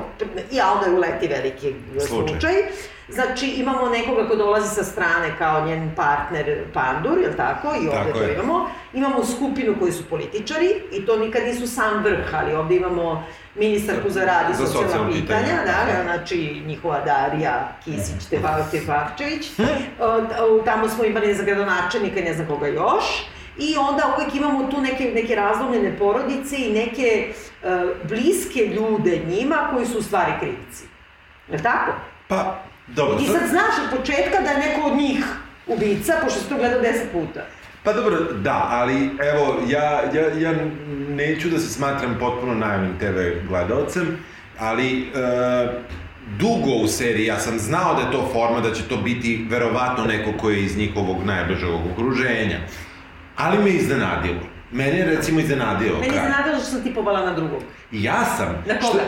i 0.52 0.60
Alda 0.60 0.86
je 0.86 0.94
uleti 0.94 1.28
veliki 1.28 1.74
Slučaj. 1.98 2.28
slučaj. 2.28 2.52
Znači, 3.08 3.46
imamo 3.46 3.88
nekoga 3.88 4.28
ko 4.28 4.36
dolazi 4.36 4.74
sa 4.74 4.84
strane 4.84 5.34
kao 5.38 5.66
njen 5.66 5.90
partner 5.96 6.58
Pandur, 6.74 7.18
je 7.18 7.28
li 7.28 7.36
tako? 7.36 7.68
I 7.68 7.88
ovde 7.88 7.90
Tako 7.90 8.18
to 8.18 8.24
je. 8.24 8.34
imamo. 8.34 8.66
Imamo 8.92 9.24
skupinu 9.24 9.74
koji 9.78 9.92
su 9.92 10.04
političari 10.04 10.74
i 10.92 11.06
to 11.06 11.16
nikad 11.16 11.42
nisu 11.44 11.66
sam 11.66 12.04
vrh, 12.04 12.34
ali 12.34 12.54
ovde 12.54 12.76
imamo 12.76 13.24
ministarku 13.54 14.10
za 14.10 14.24
rad 14.24 14.50
i 14.50 14.56
socijalna 14.56 14.88
socijalna 14.88 15.12
pitanja, 15.12 15.40
pitanja, 15.40 15.62
da, 15.64 16.02
znači 16.02 16.62
njihova 16.66 17.00
Darija 17.00 17.72
Kisić 17.84 18.26
Tepavčević. 18.70 19.50
O, 20.00 20.06
o, 20.06 20.62
Tamo 20.64 20.88
smo 20.88 21.04
imali 21.04 21.34
za 21.34 21.42
gradonačelnika 21.42 22.20
i 22.20 22.24
ne 22.24 22.34
znam 22.34 22.46
koga 22.46 22.66
još. 22.66 23.04
I 23.58 23.76
onda 23.76 24.16
uvek 24.16 24.34
imamo 24.34 24.70
tu 24.70 24.80
neke, 24.80 25.12
neke 25.14 25.34
razlomljene 25.34 25.98
porodice 25.98 26.56
i 26.58 26.72
neke 26.72 27.32
e, 27.62 27.84
bliske 28.08 28.66
ljude 28.66 29.20
njima 29.26 29.68
koji 29.72 29.86
su 29.86 29.98
u 29.98 30.02
stvari 30.02 30.32
krivci. 30.40 30.84
Je 31.48 31.56
li 31.56 31.62
tako? 31.62 31.92
Pa, 32.28 32.62
dobro. 32.86 33.14
I 33.14 33.18
ti 33.18 33.26
sad 33.26 33.48
znaš 33.48 33.74
od 33.84 33.98
početka 33.98 34.40
da 34.40 34.50
je 34.50 34.68
neko 34.68 34.88
od 34.88 34.96
njih 34.96 35.24
ubica, 35.66 36.14
pošto 36.22 36.40
si 36.40 36.48
to 36.48 36.56
gledao 36.56 36.80
deset 36.80 37.12
puta. 37.12 37.40
Pa 37.84 37.92
dobro, 37.92 38.18
da, 38.32 38.66
ali 38.70 38.94
evo, 39.34 39.58
ja, 39.68 39.82
ja, 40.14 40.38
ja 40.40 40.52
neću 41.08 41.48
da 41.48 41.58
se 41.58 41.68
smatram 41.68 42.16
potpuno 42.20 42.54
najavnim 42.54 42.98
TV 42.98 43.46
gledalcem, 43.48 44.16
ali 44.58 45.00
e, 45.02 45.06
dugo 46.38 46.70
u 46.70 46.88
seriji 46.88 47.26
ja 47.26 47.38
sam 47.38 47.58
znao 47.58 47.94
da 47.94 48.00
je 48.00 48.12
to 48.12 48.30
forma, 48.32 48.60
da 48.60 48.74
će 48.74 48.82
to 48.82 48.96
biti 48.96 49.46
verovatno 49.50 50.04
neko 50.04 50.32
ko 50.38 50.50
je 50.50 50.64
iz 50.64 50.76
njihovog 50.76 51.24
najbližeg 51.24 51.68
okruženja. 51.92 52.58
Ali 53.36 53.58
me 53.58 53.70
iznenadilo. 53.70 54.40
Mene 54.72 54.98
je 54.98 55.06
recimo 55.06 55.40
iznenadio 55.40 55.92
Meni 55.92 56.12
kraj. 56.12 56.24
se 56.24 56.30
nadalo 56.30 56.56
što 56.56 56.66
sam 56.66 56.82
tipovala 56.82 57.26
na 57.26 57.34
drugog. 57.34 57.62
Ja 57.92 58.24
sam... 58.24 58.46
Na 58.66 58.74
što- 58.80 58.90
koga? 58.90 59.02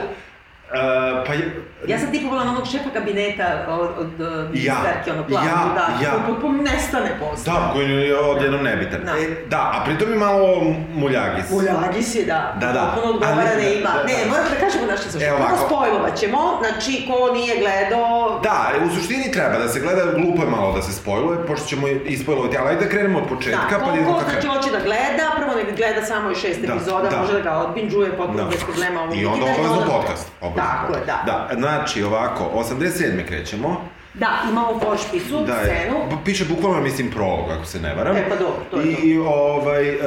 Uh, 0.67 0.79
pa 1.27 1.33
je, 1.33 1.45
Ja 1.87 1.99
sam 1.99 2.13
tipovala 2.13 2.45
na 2.45 2.51
onog 2.51 2.67
šefa 2.67 2.91
kabineta 2.91 3.47
od, 3.71 3.91
od 3.99 4.11
Ja, 4.19 4.47
ministarke, 4.51 5.13
ono 5.13 5.25
plavu, 5.25 5.47
ja, 5.47 5.59
da, 5.75 6.05
ja. 6.05 6.11
ko 6.13 6.19
potpuno 6.29 6.63
nestane 6.63 7.11
posle. 7.21 7.45
Da, 7.45 7.71
koji 7.73 7.87
je 7.91 8.19
odjednom 8.21 8.63
nebitan. 8.63 9.01
Da. 9.05 9.13
E, 9.13 9.25
da, 9.47 9.61
a 9.75 9.85
pritom 9.85 10.11
je 10.11 10.19
malo 10.19 10.49
muljagis. 10.95 11.45
Uljagis 11.53 12.15
je, 12.15 12.25
da. 12.25 12.41
Da, 12.61 12.69
da. 12.69 12.81
Potpuno 12.85 13.15
odgovara 13.15 13.41
Ali- 13.49 13.63
da 13.63 13.69
ima. 13.71 13.89
da, 13.89 13.99
da. 13.99 14.05
Ne, 14.05 14.31
moram 14.31 14.45
da 14.47 14.59
kažemo 14.61 14.85
nešto 14.87 15.05
sa 15.05 15.19
što. 15.19 15.27
Evo 15.29 15.37
Prvo 15.37 15.49
ovako. 15.49 15.67
spojlovat 15.67 16.15
ćemo, 16.17 16.39
znači 16.61 16.93
ko 17.09 17.35
nije 17.35 17.55
gledao... 17.59 18.41
Da, 18.43 18.59
u 18.85 18.91
suštini 18.91 19.33
treba 19.33 19.59
da 19.59 19.69
se 19.69 19.81
gleda, 19.81 20.03
glupo 20.13 20.43
je 20.43 20.51
malo 20.51 20.73
da 20.73 20.83
se 20.83 20.93
spojluje, 20.93 21.47
pošto 21.47 21.67
ćemo 21.67 21.85
ispojlovati, 22.07 22.57
ali 22.59 22.69
ajde 22.69 22.85
da 22.85 22.91
krenemo 22.91 23.19
od 23.19 23.29
početka, 23.29 23.67
da, 23.71 23.79
pa 23.79 23.85
ko, 23.85 23.91
idemo 23.93 24.13
ko 24.13 24.19
ka 24.21 24.31
znači 24.31 24.47
hoće 24.49 24.71
da 24.71 24.81
gleda, 24.81 25.25
prvo 25.37 25.53
nek 25.55 25.77
gleda 25.77 26.03
samo 26.03 26.31
i 26.31 26.37
šest 26.37 26.61
Da, 26.61 26.67
epizoda, 26.67 27.09
da. 27.09 27.17
može 27.17 27.33
da 27.33 27.41
ga 27.41 27.53
odbinđuje 27.59 28.09
potpuno 28.13 28.43
Da. 28.45 28.51
bez 28.51 28.61
problema 28.65 29.01
I 29.15 29.27
onda 29.27 29.45
obavezno 29.47 29.83
podcast. 29.89 30.27
Obavezno 30.55 30.81
Tako 30.81 30.95
je, 30.95 31.05
da. 31.07 31.23
Da, 31.27 31.57
znači 31.57 32.03
ovako, 32.03 32.51
87. 32.55 33.27
krećemo. 33.27 33.81
Da, 34.15 34.29
imamo 34.51 34.79
pošpicu, 34.81 35.45
Da, 35.47 35.55
scenu. 35.55 35.97
b- 36.11 36.17
piše 36.25 36.45
bukvalno, 36.45 36.81
mislim, 36.81 37.11
prolog, 37.11 37.51
ako 37.51 37.65
se 37.65 37.81
ne 37.81 37.95
varam. 37.95 38.17
E, 38.17 38.29
pa 38.29 38.37
dobro, 38.37 38.61
to 38.71 38.81
je 38.81 38.87
I, 38.87 38.95
to. 38.95 39.01
I 39.03 39.19
ovaj, 39.19 39.89
e, 39.89 39.99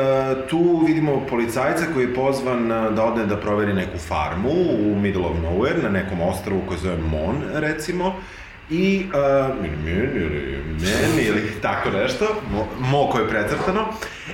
tu 0.48 0.84
vidimo 0.88 1.22
policajca 1.30 1.84
koji 1.94 2.04
je 2.04 2.13
pozvan 2.13 2.72
e, 2.72 2.92
da 2.92 3.04
ode 3.04 3.25
da 3.25 3.38
proveri 3.38 3.74
neku 3.74 3.98
farmu 4.00 4.50
u 4.82 4.96
middle 4.96 5.25
of 5.25 5.38
nowhere, 5.38 5.84
na 5.84 5.89
nekom 5.89 6.22
ostrvu 6.22 6.62
koji 6.68 6.80
zove 6.80 6.98
Mon, 6.98 7.36
recimo. 7.54 8.16
I, 8.70 9.06
uh, 9.06 9.66
ili 9.66 9.78
men, 9.86 10.22
ili 10.22 10.58
men, 10.82 11.26
ili 11.28 11.52
tako 11.62 11.90
nešto, 11.90 12.26
mo, 12.52 12.68
mo 12.80 13.10
koje 13.12 13.24
je 13.24 13.30
precrtano. 13.30 13.86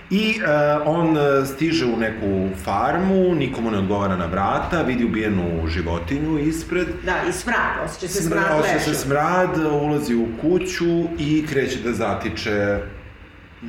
I 0.09 0.39
e, 0.39 0.43
on 0.85 1.17
stiže 1.45 1.85
u 1.85 1.97
neku 1.97 2.49
farmu, 2.63 3.35
nikomu 3.35 3.71
ne 3.71 3.77
odgovara 3.77 4.15
na 4.15 4.25
vrata, 4.25 4.81
vidi 4.81 5.05
ubijenu 5.05 5.67
životinju 5.67 6.39
ispred. 6.39 6.87
Da, 7.05 7.15
i 7.29 7.33
smrad, 7.33 7.85
osjeća 7.85 8.07
se 8.07 8.21
Smrad, 8.23 8.43
smrad 8.43 8.59
osjeća 8.59 8.79
se 8.79 8.93
smrad, 8.93 9.49
ulazi 9.57 10.15
u 10.15 10.27
kuću 10.41 11.03
i 11.19 11.45
kreće 11.49 11.79
da 11.79 11.93
zatiče 11.93 12.77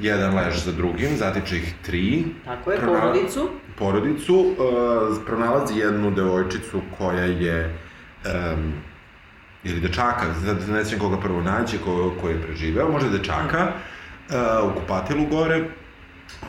jedan 0.00 0.34
lež 0.34 0.64
za 0.64 0.72
drugim, 0.72 1.16
zatiče 1.16 1.56
ih 1.56 1.74
tri. 1.82 2.24
Tako 2.44 2.72
je, 2.72 2.78
Pronala- 2.78 3.00
porodicu. 3.00 3.48
Porodicu, 3.78 4.34
uh, 4.36 5.16
pronalazi 5.26 5.78
jednu 5.78 6.10
devojčicu 6.10 6.80
koja 6.98 7.24
je, 7.24 7.74
um, 8.54 8.72
ili 9.64 9.80
dečaka, 9.80 10.26
ne 10.68 10.84
znam 10.84 11.00
koga 11.00 11.20
prvo 11.20 11.42
nađe, 11.42 11.78
ko, 11.78 12.14
ko 12.20 12.28
je 12.28 12.42
preživeo, 12.42 12.88
možda 12.88 13.08
dečaka, 13.08 13.68
uh, 14.62 14.70
u 14.70 14.80
kupatilu 14.80 15.26
gore. 15.26 15.64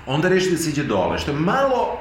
Onda 0.05 0.29
reši 0.29 0.51
da 0.51 0.57
se 0.57 0.69
iđe 0.69 0.83
dole, 0.83 1.17
što 1.17 1.31
je 1.31 1.37
malo 1.37 1.99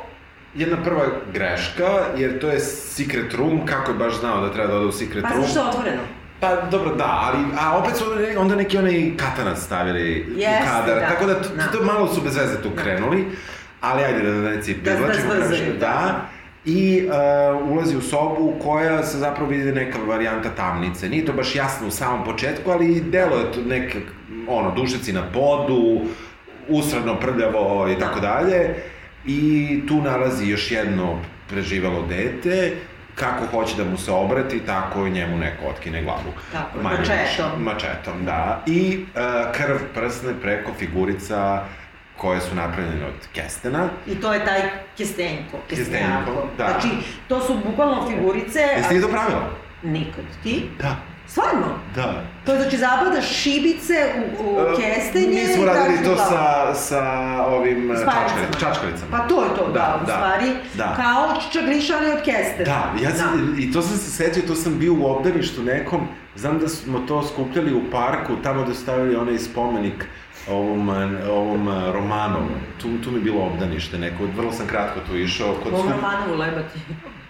jedna 0.55 0.77
prva 0.77 1.03
greška, 1.33 1.87
jer 2.17 2.41
to 2.41 2.49
je 2.49 2.61
secret 2.61 3.35
room, 3.35 3.67
kako 3.67 3.91
je 3.93 3.99
baš 3.99 4.21
znao 4.21 4.41
da 4.41 4.53
treba 4.53 4.69
da 4.69 4.77
ode 4.77 4.87
u 4.87 4.93
secret 4.93 5.23
Pa 5.23 5.29
room. 5.29 5.41
zato 5.41 5.51
što 5.51 5.61
je 5.61 5.69
otvoreno. 5.69 6.03
Pa 6.41 6.57
dobro, 6.63 6.95
da, 6.95 7.21
ali 7.23 7.39
a 7.61 7.79
opet 7.79 7.97
su 7.97 8.05
onda 8.39 8.57
neki 8.57 8.79
onaj 8.79 9.13
katanac 9.17 9.59
stavili 9.59 10.01
u 10.27 10.39
Jeste, 10.39 10.65
kadar, 10.67 11.01
da, 11.01 11.09
tako 11.09 11.27
da, 11.27 11.35
to, 11.35 11.49
da. 11.57 11.67
to 11.69 11.85
malo 11.85 12.15
su 12.15 12.21
bez 12.21 12.37
veze 12.37 12.63
tu 12.63 12.71
krenuli, 12.73 13.27
ali 13.81 14.05
ajde 14.05 14.23
da 14.23 14.51
ne 14.51 14.63
ci 14.63 14.75
Da- 14.75 14.91
da 14.91 14.97
privlačimo 14.97 15.25
zbrzaju, 15.25 15.49
previše, 15.49 15.73
da. 15.73 15.87
da. 15.87 16.27
I 16.67 17.09
uh, 17.09 17.71
ulazi 17.71 17.97
u 17.97 18.01
sobu 18.01 18.55
koja 18.63 19.03
se 19.03 19.19
zapravo 19.19 19.51
vidi 19.51 19.73
neka 19.73 19.99
varijanta 19.99 20.49
tamnice. 20.49 21.09
Nije 21.09 21.27
to 21.27 21.33
baš 21.33 21.55
jasno 21.55 21.89
u 21.89 21.91
samom 21.91 22.25
početku, 22.25 22.71
ali 22.71 23.01
delo 23.01 23.37
je 23.37 23.53
to 23.53 23.61
neka, 23.61 23.99
ono, 24.49 24.71
dušeci 24.71 25.13
na 25.13 25.23
podu, 25.33 26.01
usradno 26.69 27.21
prljavo 27.21 27.89
i 27.97 27.99
tako 27.99 28.21
dalje. 28.21 28.75
I 29.27 29.81
tu 29.89 30.03
nalazi 30.03 30.47
još 30.47 30.71
jedno 30.71 31.19
preživelo 31.49 32.07
dete, 32.09 32.73
kako 33.15 33.47
hoće 33.47 33.77
da 33.77 33.85
mu 33.85 33.97
se 33.97 34.13
obrati, 34.13 34.61
tako 34.61 35.07
i 35.07 35.11
njemu 35.11 35.39
neko 35.39 35.67
otkine 35.67 36.03
glavu. 36.03 36.33
Tako, 36.53 36.83
Manje 36.83 36.99
mačetom. 36.99 37.63
Mačetom, 37.63 38.25
da. 38.25 38.63
I 38.67 38.99
uh, 39.15 39.53
krv 39.57 39.77
prsne 39.95 40.33
preko 40.43 40.73
figurica 40.79 41.63
koje 42.17 42.41
su 42.41 42.55
napravljene 42.55 43.07
od 43.07 43.29
kestena. 43.35 43.89
I 44.07 44.15
to 44.15 44.33
je 44.33 44.45
taj 44.45 44.61
kestenko. 44.97 45.57
Kestenko, 45.69 46.49
da. 46.59 46.67
Znači, 46.71 46.89
to 47.29 47.41
su 47.41 47.59
bukvalno 47.67 48.09
figurice... 48.09 48.61
Jeste 48.77 48.95
li 48.95 49.01
to 49.03 49.09
pravila? 49.09 49.51
Nikad. 49.83 50.25
Ti? 50.43 50.71
Da. 50.79 50.97
Stvarno? 51.27 51.67
Da. 51.95 52.23
To 52.47 52.53
je 52.53 52.61
znači 52.61 52.77
zabadaš 52.79 53.29
šibice 53.33 53.95
u, 54.39 54.45
u 54.45 54.57
kestenje 54.77 55.43
Mi 55.43 55.55
smo 55.55 55.65
radili 55.65 55.99
to 55.99 56.15
glavu. 56.15 56.31
sa, 56.31 56.75
sa 56.77 57.03
ovim 57.47 57.91
uh, 57.91 57.97
Spajicama. 57.97 58.29
čačkali- 58.43 58.61
čačkalicama. 58.61 59.11
Pa 59.11 59.19
to 59.19 59.43
je 59.43 59.49
to, 59.49 59.67
da, 59.67 59.73
Da, 59.73 60.01
u 60.03 60.07
da, 60.07 60.13
stvari. 60.13 60.47
da. 60.75 60.95
Kao 60.97 61.29
čagliša, 61.53 61.95
ali 61.97 62.11
od 62.11 62.19
kestena. 62.19 62.65
Da, 62.65 63.03
ja 63.03 63.11
sam, 63.11 63.57
i 63.59 63.73
to 63.73 63.83
sam 63.83 63.97
se 63.97 64.11
setio, 64.13 64.43
to 64.43 64.55
sam 64.55 64.79
bio 64.79 64.95
u 64.95 65.07
obdaništu 65.07 65.63
nekom, 65.63 66.01
znam 66.37 66.59
da 66.59 66.69
smo 66.69 66.99
to 66.99 67.23
skupljali 67.25 67.75
u 67.75 67.91
parku, 67.91 68.37
tamo 68.37 68.65
da 68.65 68.75
stavili 68.75 69.17
onaj 69.17 69.39
spomenik 69.39 70.05
ovom, 70.49 70.91
eh, 70.91 71.29
ovom 71.31 71.69
eh, 71.69 71.93
Romanovu. 71.93 72.49
Tu, 72.83 72.89
tu 73.05 73.11
mi 73.11 73.19
je 73.19 73.23
bilo 73.23 73.43
obdanište 73.47 73.99
neko, 73.99 74.27
vrlo 74.37 74.53
sam 74.53 74.67
kratko 74.67 75.01
tu 75.11 75.17
išao. 75.17 75.55
Kod 75.63 75.73
Ovo 75.73 75.83
skup- 75.83 75.93
Romanovu 75.93 76.35
lebati. 76.35 76.79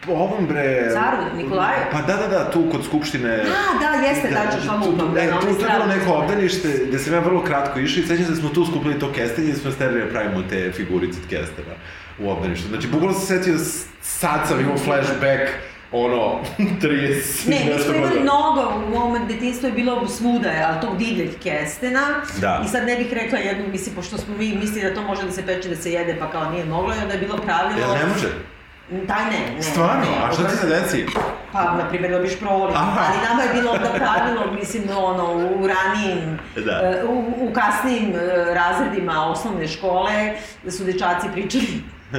Ovom 0.08 0.46
bre... 0.46 0.90
Caru, 0.92 1.36
Nikolaju? 1.36 1.80
Pa 1.92 2.00
da, 2.02 2.16
da, 2.16 2.26
da, 2.28 2.50
tu 2.50 2.64
kod 2.70 2.84
skupštine... 2.84 3.30
A, 3.30 3.78
da, 3.80 4.06
jeste, 4.06 4.30
tačno, 4.30 4.60
što 4.60 4.78
mu 4.78 4.84
tu, 4.84 4.90
upam, 4.90 5.14
da, 5.14 5.20
e, 5.20 5.26
na 5.26 5.40
tu, 5.40 5.46
tu 5.46 5.52
je 5.52 5.70
bilo 5.70 5.86
neko 5.86 6.12
obdanište 6.12 6.68
gde 6.88 6.98
sam 6.98 7.14
ja 7.14 7.20
vrlo 7.20 7.42
kratko 7.44 7.78
išao 7.78 8.00
i 8.02 8.06
sećam 8.06 8.24
se 8.24 8.30
da 8.30 8.36
smo 8.36 8.48
tu 8.48 8.64
skupili 8.66 8.98
to 8.98 9.12
kestenje 9.12 9.50
i 9.50 9.54
smo 9.54 9.70
sterili 9.70 10.00
da 10.00 10.10
pravimo 10.10 10.42
te 10.48 10.72
figurice 10.72 11.18
od 11.22 11.28
kestena 11.28 11.74
u 12.18 12.30
obdaništu. 12.30 12.68
Znači, 12.68 12.88
bukvalno 12.88 13.12
sam 13.12 13.26
se 13.26 13.36
setio, 13.38 13.58
sad 14.02 14.40
sam 14.48 14.60
imao 14.60 14.76
flashback, 14.78 15.50
ono, 15.94 16.38
30... 16.82 17.48
Ne, 17.48 17.74
mi 17.74 17.82
smo 17.82 17.94
imali 17.94 18.20
mnogo, 18.20 18.72
u 18.86 18.90
mom 18.90 19.28
detinstvu 19.28 19.66
je 19.68 19.72
bilo 19.72 20.08
svuda, 20.08 20.50
ali 20.68 20.80
tog 20.80 20.96
divljeg 20.96 21.30
kestena. 21.42 22.00
Da. 22.40 22.62
I 22.64 22.68
sad 22.68 22.86
ne 22.86 22.96
bih 22.96 23.12
rekla 23.12 23.38
jednu, 23.38 23.64
mislim, 23.68 23.94
pošto 23.94 24.18
smo 24.18 24.36
mi 24.36 24.54
mislili 24.54 24.88
da 24.88 24.94
to 24.94 25.02
može 25.02 25.22
da 25.22 25.32
se 25.32 25.46
peče, 25.46 25.68
da 25.68 25.76
se 25.76 25.92
jede, 25.92 26.16
pa 26.20 26.30
kao 26.30 26.50
nije 26.50 26.64
moglo, 26.64 26.94
i 26.94 27.02
onda 27.02 27.14
je 27.14 27.20
bilo 27.20 27.36
pravilo... 27.36 27.80
Jel 27.80 27.94
ne 27.94 28.06
može? 28.14 28.28
Taj 29.08 29.24
ne, 29.24 29.54
ne. 29.56 29.62
Stvarno? 29.62 30.00
ne, 30.00 30.26
A 30.28 30.32
šta 30.32 30.48
ti 30.48 30.56
se 30.56 30.66
desi? 30.66 31.06
Pa, 31.52 31.62
na 31.62 31.88
primjer, 31.88 32.12
dobiš 32.12 32.38
proliv, 32.38 32.76
Aha. 32.76 33.00
ali 33.08 33.28
nama 33.28 33.42
je 33.42 33.60
bilo 33.60 33.72
onda 33.72 33.90
pravilo, 33.94 34.52
mislim, 34.58 34.82
ono, 34.96 35.34
u 35.34 35.66
ranijim, 35.66 36.38
Da. 36.56 36.72
e, 36.72 37.04
u, 37.04 37.18
u 37.40 37.52
kasnijim 37.52 38.12
e, 38.14 38.44
razredima 38.54 39.26
osnovne 39.26 39.68
škole, 39.68 40.32
da 40.64 40.70
su 40.70 40.84
dečaci 40.84 41.26
pričali 41.32 41.66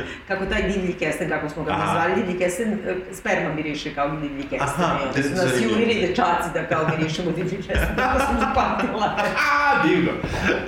kako 0.27 0.45
taj 0.45 0.63
divlji 0.63 0.93
kesten, 0.93 1.29
kako 1.29 1.49
smo 1.49 1.63
ga 1.63 1.71
Aha. 1.71 1.85
nazvali, 1.85 2.15
divlji 2.15 2.39
kesten, 2.39 2.73
e, 2.73 2.95
sperma 3.13 3.53
miriše 3.53 3.95
kao 3.95 4.09
divlji 4.09 4.43
kesten. 4.43 4.61
Aha, 4.61 4.97
onda 5.07 5.23
su 5.23 5.29
nas 5.29 5.61
jurili 5.63 6.07
dečaci 6.07 6.49
da 6.53 6.67
kao 6.67 6.87
mirišemo 6.97 7.31
divlji 7.31 7.57
kesten, 7.57 7.95
tako 7.95 8.19
sam 8.19 8.37
zapamtila. 8.39 9.15
A, 9.61 9.87
divno. 9.87 10.11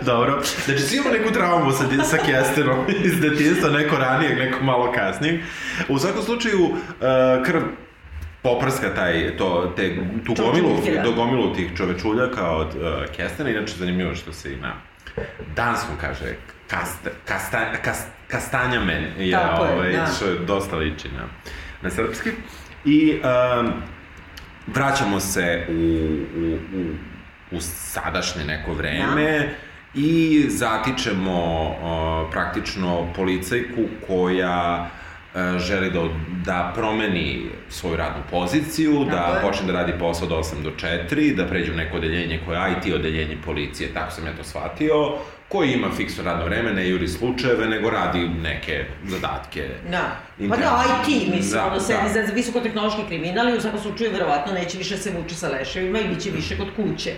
Dobro. 0.02 0.42
Znači, 0.66 0.82
svi 0.82 0.98
imamo 0.98 1.14
neku 1.14 1.34
traumu 1.34 1.72
sa, 1.72 1.84
sa 2.04 2.18
kestenom 2.18 2.86
iz 3.04 3.20
detinjstva, 3.20 3.70
neko 3.70 3.98
ranijeg, 3.98 4.38
neko 4.38 4.64
malo 4.64 4.92
kasnijeg. 4.92 5.40
U 5.88 6.00
svakom 6.00 6.24
slučaju, 6.24 6.64
uh, 6.64 6.76
krv 7.46 7.62
poprska 8.42 8.96
taj, 8.96 9.38
to, 9.38 9.74
te, 9.76 9.96
tu 10.26 10.36
gomilu, 10.44 10.78
da. 10.96 11.02
do 11.02 11.12
gomilu 11.12 11.56
tih 11.56 11.72
čovečuljaka 11.78 12.50
od 12.52 12.68
uh, 12.68 13.16
kestena. 13.16 13.50
Inače, 13.50 13.74
zanimljivo 13.78 14.16
što 14.16 14.34
se 14.34 14.54
i 14.54 14.56
na 14.56 14.74
danskom 15.56 15.96
kaže 16.02 16.36
kasta, 16.68 17.10
kasta, 17.26 17.72
kas, 17.82 18.06
kastanjamen 18.28 19.04
je, 19.18 19.32
Tako 19.32 19.66
je, 19.66 19.74
ovaj, 19.74 19.92
da. 19.92 20.06
što 20.06 20.26
je 20.26 20.40
dosta 20.40 20.76
liči 20.76 21.08
na, 21.10 21.24
na 21.82 21.90
srpski. 21.90 22.30
I 22.86 23.20
um, 23.60 23.74
vraćamo 24.68 25.20
se 25.20 25.66
u, 25.70 25.74
u, 26.40 26.58
u, 26.78 26.86
u 27.52 27.62
sadašnje 27.62 28.44
neko 28.44 28.74
vreme 28.74 29.50
i 29.94 30.46
zatičemo 30.50 31.42
o, 31.84 32.28
praktično 32.32 33.14
policajku 33.16 33.82
koja 34.08 34.90
e, 35.36 35.60
želi 35.60 35.92
da, 35.92 36.02
da 36.46 36.72
promeni 36.76 37.50
svoju 37.70 37.98
radnu 37.98 38.24
poziciju, 38.32 39.06
Tako 39.10 39.32
da 39.32 39.36
je. 39.36 39.42
počne 39.42 39.68
da 39.68 39.74
radi 39.74 39.94
posao 40.00 40.28
od 40.28 40.34
8 40.34 40.64
do 40.64 40.72
4, 41.10 41.36
da 41.36 41.46
pređe 41.48 41.72
u 41.72 41.76
neko 41.76 41.98
odeljenje 41.98 42.40
koje 42.46 42.58
je 42.58 42.72
IT 42.72 42.94
odeljenje 42.96 43.38
policije, 43.46 43.94
tako 43.94 44.12
sam 44.12 44.26
ja 44.26 44.34
to 44.34 44.44
shvatio, 44.44 45.18
koji 45.50 45.72
ima 45.72 45.88
fiksno 45.98 46.24
radno 46.24 46.46
vreme, 46.46 46.74
ne 46.74 46.90
juri 46.90 47.08
slučajeve, 47.08 47.68
nego 47.68 47.90
radi 47.90 48.28
neke 48.30 48.86
zadatke. 49.08 49.70
Da. 49.92 50.20
Pa 50.50 50.58
da, 50.58 50.84
IT, 51.02 51.28
mislim, 51.36 51.52
Da, 51.52 51.66
ono 51.68 51.80
sedi 51.80 52.14
da. 52.14 52.26
za 52.26 52.34
visokotehnološki 52.34 53.02
kriminal 53.08 53.50
i 53.50 53.58
u 53.58 53.62
svakom 53.62 53.80
slučaju 53.80 54.12
verovatno 54.12 54.54
neće 54.54 54.78
više 54.78 54.98
se 54.98 55.12
muči 55.12 55.36
sa 55.36 55.50
leševima 55.50 56.00
i 56.00 56.08
bit 56.08 56.24
će 56.24 56.32
više 56.32 56.58
kod 56.58 56.68
kuće. 56.76 57.10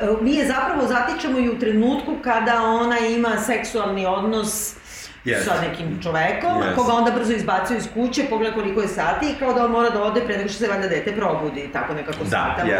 E, 0.00 0.06
Mi 0.22 0.34
je 0.34 0.46
zapravo 0.46 0.86
zatičemo 0.86 1.38
i 1.38 1.48
u 1.48 1.58
trenutku 1.58 2.16
kada 2.24 2.62
ona 2.62 2.98
ima 2.98 3.36
seksualni 3.46 4.06
odnos 4.06 4.74
Jeste. 5.24 5.44
sa 5.44 5.60
nekim 5.62 6.02
čovekom, 6.02 6.56
Jeste. 6.56 6.74
koga 6.76 6.92
onda 6.92 7.10
brzo 7.10 7.32
izbacuje 7.32 7.78
iz 7.78 7.88
kuće, 7.94 8.22
pogleda 8.24 8.54
koliko 8.54 8.80
je 8.80 8.88
sati 8.90 9.26
i 9.26 9.34
kao 9.34 9.52
da 9.52 9.64
on 9.64 9.70
mora 9.70 9.90
da 9.90 10.02
ode 10.02 10.20
pre 10.20 10.36
nego 10.36 10.48
što 10.48 10.58
se 10.58 10.68
valjda 10.68 10.88
dete 10.88 11.12
probudi, 11.12 11.70
tako 11.72 11.94
nekako 11.94 12.18
Da, 12.20 12.26
shvatamo. 12.26 12.70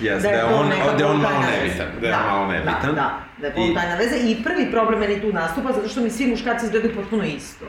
jeste, 0.00 0.04
je 0.04 0.16
da 0.16 0.28
je 0.30 0.40
to 0.40 0.46
on- 0.48 0.68
da 0.68 1.04
je 1.04 1.06
on 1.06 1.16
malo 1.16 1.34
tajna 1.34 1.46
veza. 1.52 1.64
nebitan, 1.64 1.86
da 2.00 2.06
je 2.08 2.16
malo 2.22 2.46
nebitan. 2.46 2.94
Da, 2.94 3.10
da, 3.38 3.50
da 3.50 3.60
je 3.60 3.70
I... 3.70 3.74
tajna 3.74 3.94
veza 3.96 4.16
i 4.16 4.42
prvi 4.44 4.70
problem 4.70 5.00
meni 5.00 5.20
tu 5.20 5.32
nastupa 5.32 5.72
zato 5.72 5.88
što 5.88 6.00
mi 6.00 6.10
svi 6.10 6.26
muškarci 6.26 6.66
izgledaju 6.66 6.94
potpuno 6.94 7.24
isto. 7.24 7.64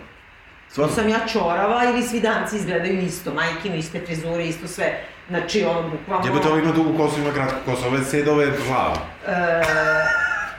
Stvarno? 0.70 0.94
Sam 0.94 1.10
ja 1.10 1.20
čorava 1.28 1.84
ili 1.86 2.04
svi 2.04 2.20
danci 2.20 2.56
izgledaju 2.56 3.00
isto, 3.00 3.34
majkino, 3.34 3.76
iste 3.76 4.00
frizure, 4.00 4.46
isto 4.46 4.68
sve. 4.68 4.94
Znači, 5.30 5.66
ono, 5.66 5.90
bukvalno... 5.90 6.26
Jebate, 6.26 6.48
ovo 6.48 6.58
ima 6.58 6.72
dugu 6.72 6.98
kosu, 6.98 7.20
ima 7.20 7.32
kratku 7.32 7.58
kosu, 7.66 7.88
ove 7.88 8.00
sede, 8.02 8.32
ove 8.32 8.48
plava. 8.58 8.98
E, 9.28 9.62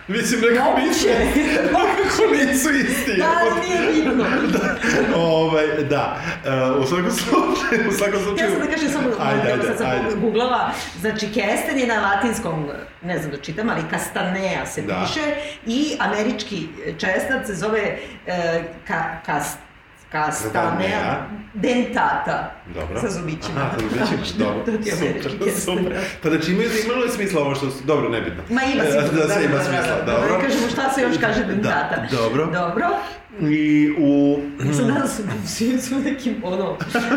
Mislim, 0.09 0.41
nekako 0.43 0.71
Moguće. 0.71 0.88
nisu, 0.88 1.09
nekako 1.65 2.35
nisu 2.35 2.71
isti. 2.71 3.17
da, 3.17 3.27
ali 3.43 3.61
nije 3.61 3.93
bitno. 3.95 4.25
Ovaj, 5.29 5.67
da, 5.67 6.17
uh, 6.77 6.83
u 6.83 6.87
svakom 6.87 7.11
slučaju, 7.11 7.88
u 7.88 7.93
svakom 7.93 8.15
Ja 8.17 8.25
slučaju... 8.25 8.50
sam 8.50 8.61
da 8.61 8.67
kažem 8.67 8.88
samo, 8.91 9.09
Ajde, 9.21 9.53
ajde, 9.53 9.62
sad 9.62 9.79
sam 9.79 9.87
ajde. 9.91 10.17
googlala, 10.17 10.71
znači 11.00 11.27
kesten 11.27 11.79
je 11.79 11.87
na 11.87 12.00
latinskom, 12.03 12.67
ne 13.03 13.19
znam 13.19 13.31
da 13.31 13.37
čitam, 13.37 13.69
ali 13.71 13.83
castanea 13.91 14.67
se 14.67 14.83
Da. 14.83 15.07
piše 15.07 15.21
i 15.67 15.97
američki 16.00 16.67
česnac 16.99 17.47
se 17.47 17.55
zove 17.55 17.81
e, 18.27 18.62
ka, 18.87 19.21
kas, 19.27 19.57
castanea 20.12 20.62
Castanea. 20.62 21.27
dentata. 21.55 22.55
Dobro. 22.75 23.00
Sa 23.00 23.09
zubićima. 23.09 23.61
Aha, 23.61 23.71
sa 23.99 24.07
zubićima, 24.07 24.45
dobro. 24.45 24.65
to 24.65 24.83
ti 24.83 24.91
super, 24.91 25.33
super. 25.61 25.99
Pa 26.23 26.29
znači 26.29 26.53
imaju, 26.53 26.71
imalo 26.85 27.05
je 27.05 27.11
smisla 27.11 27.41
ovo 27.43 27.55
što 27.55 27.71
su, 27.71 27.85
dobro, 27.85 28.09
nebitno. 28.09 28.43
Ma 28.50 28.61
ima 28.62 28.83
E, 28.85 28.87
sigurno, 28.93 29.21
Da, 29.27 29.35
sve 29.35 29.45
ima 29.45 29.59
smisla, 29.59 29.97
Da, 30.07 30.12
dobro. 30.12 30.37
da 30.37 30.41
kažemo 30.43 30.69
šta 30.73 30.91
se 30.93 31.03
još 31.03 31.17
kaže 31.21 31.45
dentata. 31.45 31.97
Da, 32.11 32.17
dobro. 32.17 32.47
Dobro. 32.47 32.87
I 33.41 33.91
u... 33.99 34.41
Se 34.77 34.83
da 34.83 35.07
svi 35.47 35.79
su 35.81 35.99
nekim, 35.99 36.35
ono, 36.43 36.77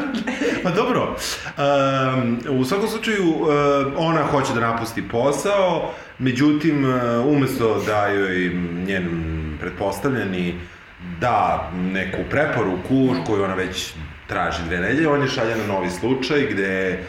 Pa 0.63 0.69
dobro, 0.71 1.15
um, 1.57 2.39
u 2.59 2.65
svakom 2.65 2.89
slučaju 2.89 3.29
uh, 3.29 3.47
ona 3.97 4.23
hoće 4.23 4.53
da 4.53 4.59
napusti 4.59 5.09
posao, 5.09 5.91
međutim, 6.19 6.85
uh, 6.85 6.91
umesto 7.27 7.81
da 7.85 8.07
joj 8.07 8.49
njen 8.87 9.07
pretpostavljeni 9.59 10.55
da 11.19 11.69
neku 11.73 12.17
preporuku 12.29 13.15
koju 13.27 13.43
ona 13.43 13.55
već 13.55 13.93
traži 14.27 14.63
dve 14.67 14.77
nedelje, 14.77 15.09
on 15.09 15.21
je 15.21 15.27
šalje 15.27 15.55
na 15.55 15.67
novi 15.67 15.89
slučaj 15.89 16.47
gde 16.51 16.63
je 16.63 17.03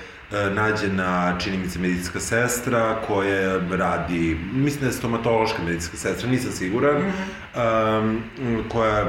nađena, 0.54 1.38
čini 1.38 1.58
mi 1.58 1.68
se, 1.68 1.78
medicinska 1.78 2.20
sestra 2.20 2.96
koja 3.06 3.60
radi, 3.70 4.38
mislim 4.52 4.80
da 4.80 4.86
je 4.86 4.92
stomatološka 4.92 5.62
medicinska 5.62 5.96
sestra, 5.96 6.30
nisam 6.30 6.52
siguran, 6.52 6.96
um, 6.96 8.22
koja 8.68 9.04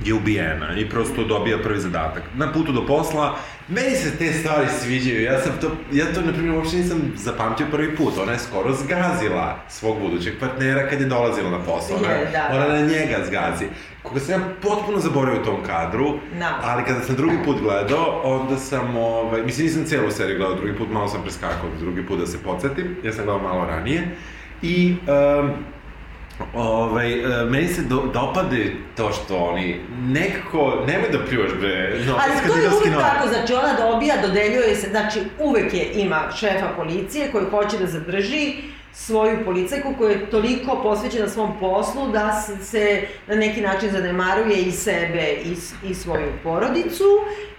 je 0.00 0.14
ubijena 0.14 0.78
i 0.78 0.88
prosto 0.88 1.24
dobija 1.24 1.58
prvi 1.58 1.80
zadatak. 1.80 2.22
Na 2.34 2.52
putu 2.52 2.72
do 2.72 2.86
posla, 2.86 3.36
meni 3.68 3.90
se 3.96 4.16
te 4.18 4.32
stvari 4.32 4.66
sviđaju, 4.80 5.22
ja 5.22 5.40
sam 5.40 5.52
to, 5.60 5.70
ja 5.92 6.04
to 6.14 6.20
na 6.20 6.32
primjer 6.32 6.54
uopšte 6.54 6.76
nisam 6.76 7.12
zapamtio 7.16 7.66
prvi 7.70 7.96
put, 7.96 8.18
ona 8.22 8.32
je 8.32 8.38
skoro 8.38 8.72
zgazila 8.72 9.56
svog 9.68 10.00
budućeg 10.00 10.34
partnera 10.40 10.88
kad 10.88 11.00
je 11.00 11.06
dolazila 11.06 11.50
na 11.50 11.58
posao, 11.58 11.96
ona, 11.96 12.08
Je, 12.08 12.30
da, 12.32 12.48
ona 12.56 12.66
da. 12.66 12.72
na 12.74 12.80
njega 12.80 13.16
zgazi. 13.26 13.64
Koga 14.02 14.20
sam 14.20 14.40
ja 14.40 14.46
potpuno 14.62 14.98
zaboravio 14.98 15.40
u 15.40 15.44
tom 15.44 15.62
kadru, 15.66 16.18
Da. 16.38 16.58
ali 16.62 16.84
kada 16.84 17.00
sam 17.00 17.16
drugi 17.16 17.36
put 17.44 17.60
gledao, 17.60 18.20
onda 18.24 18.56
sam, 18.56 18.96
ovaj, 18.96 19.42
mislim 19.42 19.66
nisam 19.66 19.84
celu 19.84 20.10
seriju 20.10 20.38
gledao 20.38 20.56
drugi 20.56 20.78
put, 20.78 20.88
malo 20.90 21.08
sam 21.08 21.22
preskakao 21.22 21.70
drugi 21.80 22.06
put 22.06 22.18
da 22.20 22.26
se 22.26 22.42
podsjetim, 22.42 22.96
ja 23.04 23.12
sam 23.12 23.24
gledao 23.24 23.42
malo 23.42 23.64
ranije, 23.66 24.16
i 24.62 24.96
um, 25.40 25.50
Ovaj, 26.54 27.12
e, 27.12 27.44
meni 27.44 27.68
se 27.68 27.82
do, 27.82 28.02
dopade 28.14 28.72
to 28.96 29.12
što 29.12 29.36
oni 29.36 29.80
nekako, 30.08 30.84
nemoj 30.86 31.08
da 31.08 31.24
pljuvaš 31.28 31.50
bre, 31.60 32.04
no, 32.06 32.14
Ali 32.22 32.32
to 32.48 32.58
je 32.58 32.68
uvek 32.68 32.92
novar. 32.92 33.10
tako, 33.14 33.28
znači 33.28 33.54
ona 33.54 33.90
dobija, 33.90 34.14
dodeljuje 34.22 34.76
se, 34.76 34.88
znači 34.90 35.20
uvek 35.40 35.74
je 35.74 35.92
ima 35.94 36.30
šefa 36.36 36.68
policije 36.76 37.32
koji 37.32 37.44
hoće 37.50 37.78
da 37.78 37.86
zadrži 37.86 38.54
svoju 38.94 39.44
policajku 39.44 39.94
koja 39.98 40.10
je 40.10 40.30
toliko 40.30 40.80
posvećena 40.82 41.28
svom 41.28 41.58
poslu 41.60 42.08
da 42.08 42.32
se, 42.62 43.02
na 43.26 43.34
neki 43.34 43.60
način 43.60 43.90
zanemaruje 43.90 44.56
i 44.58 44.72
sebe 44.72 45.32
i, 45.44 45.56
i 45.90 45.94
svoju 45.94 46.32
porodicu 46.42 47.04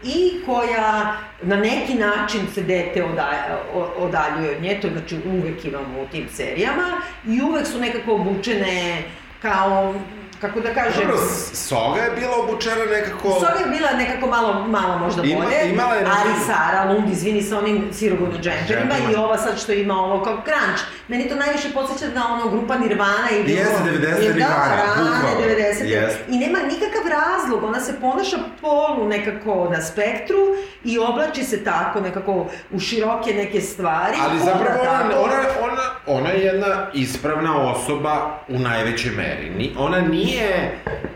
i 0.04 0.45
koja 0.45 1.13
na 1.41 1.56
neki 1.56 1.93
način 1.95 2.41
se 2.54 2.62
dete 2.62 3.04
oda, 3.04 3.30
o- 3.76 3.93
odaljuje 3.98 4.56
od 4.58 4.62
nje, 4.62 4.80
to 4.82 4.88
znači 4.89 5.17
uvek 5.28 5.65
imamo 5.65 6.02
u 6.02 6.12
tim 6.12 6.28
serijama 6.32 6.88
i 7.28 7.41
uvek 7.41 7.67
su 7.67 7.80
nekako 7.80 8.13
obučene 8.13 9.04
kao, 9.41 9.95
kako 10.41 10.60
da 10.60 10.74
kažem... 10.74 11.02
Dobro, 11.02 11.17
Soga 11.54 12.02
je 12.02 12.12
bila 12.12 12.36
obučena 12.38 12.86
nekako... 12.88 13.32
Soga 13.32 13.60
je 13.60 13.69
bila 13.69 13.91
nekako 13.93 14.28
malo, 14.28 14.54
malo 14.67 14.98
možda 14.98 15.24
Ima- 15.24 15.36
bolje, 15.38 15.69
imala 15.69 15.93
je 15.95 16.06
ali 16.08 16.32
Sara 16.45 16.84
Lund, 16.84 17.10
izvini, 17.12 17.41
sa 17.41 17.58
onim 17.58 17.89
džemperima 17.93 18.41
Džemperima. 18.67 19.12
i 19.12 19.15
ova 19.15 19.38
sad 19.38 19.60
što 19.60 19.71
ima 19.71 19.93
ovo 19.95 20.24
kao 20.24 20.34
crunch. 20.36 20.82
Meni 21.08 21.30
to 21.30 21.36
najviše 21.36 21.67
podsjeća 21.69 22.13
na 22.13 22.34
ono 22.34 22.50
grupa 22.50 22.78
Nirvana 22.78 23.28
ili... 23.32 23.52
Jeste, 23.52 23.76
ono- 23.76 23.91
90 23.91 24.21
jer 24.21 24.36
Nirvana, 24.36 24.56
Da, 24.67 24.76
rane 24.78 25.12
bukvalno. 25.12 25.41
90 25.48 25.86
Jeste. 25.86 26.19
I 26.30 26.38
nema 26.38 26.60
nikakav 26.60 27.02
razlog, 27.12 27.63
ona 27.63 27.80
se 27.80 27.93
ponaša 28.02 28.38
polu 28.62 29.08
nekako 29.08 29.69
na 29.71 29.82
spektru 29.82 30.38
i 30.84 31.00
oblači 31.00 31.43
se 31.43 31.63
tako 31.63 32.00
nekako 32.02 32.32
u 32.71 32.80
široke 32.80 33.34
neke 33.34 33.62
stvari. 33.62 34.17
Ali 34.21 34.39
zapravo 34.39 34.82
ona, 34.82 35.19
ona, 35.19 35.36
ona, 35.63 35.82
ona 36.08 36.30
je 36.30 36.41
jedna 36.41 36.88
ispravna 36.93 37.62
osoba 37.63 38.15
u 38.50 38.60
najvećoj 38.60 39.12
meri. 39.12 39.50
Ni, 39.50 39.76
ona 39.78 40.00
nije, 40.02 40.25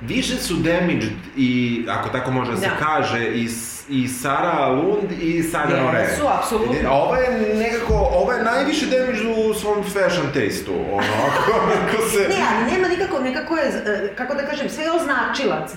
više 0.01 0.35
su 0.35 0.53
damaged 0.53 1.13
i, 1.37 1.85
ako 1.89 2.09
tako 2.09 2.31
može 2.31 2.51
da 2.51 2.57
se 2.57 2.69
kaže, 2.79 3.25
i, 3.35 3.47
i 3.89 4.07
Sara 4.07 4.67
Lund 4.67 5.11
i 5.21 5.43
Saga 5.43 5.73
Jesu, 5.73 5.83
Noren. 5.83 6.07
apsolutno. 6.39 6.89
A 6.89 6.93
ova 6.93 7.17
je 7.17 7.55
nekako, 7.55 7.93
ova 7.93 8.33
je 8.33 8.43
najviše 8.43 8.85
damaged 8.85 9.25
u 9.37 9.53
svom 9.53 9.83
fashion 9.83 10.27
taste-u, 10.33 10.73
ono, 10.91 11.13
ako, 11.27 11.51
ako 11.51 12.09
se... 12.09 12.19
Ne, 12.19 12.45
ali 12.51 12.71
nema 12.71 12.87
nikako, 12.87 13.19
nekako 13.19 13.57
je, 13.57 13.67
e, 13.67 14.15
kako 14.15 14.35
da 14.35 14.45
kažem, 14.45 14.69
sve 14.69 14.83
je 14.83 14.91
označilac. 14.91 15.71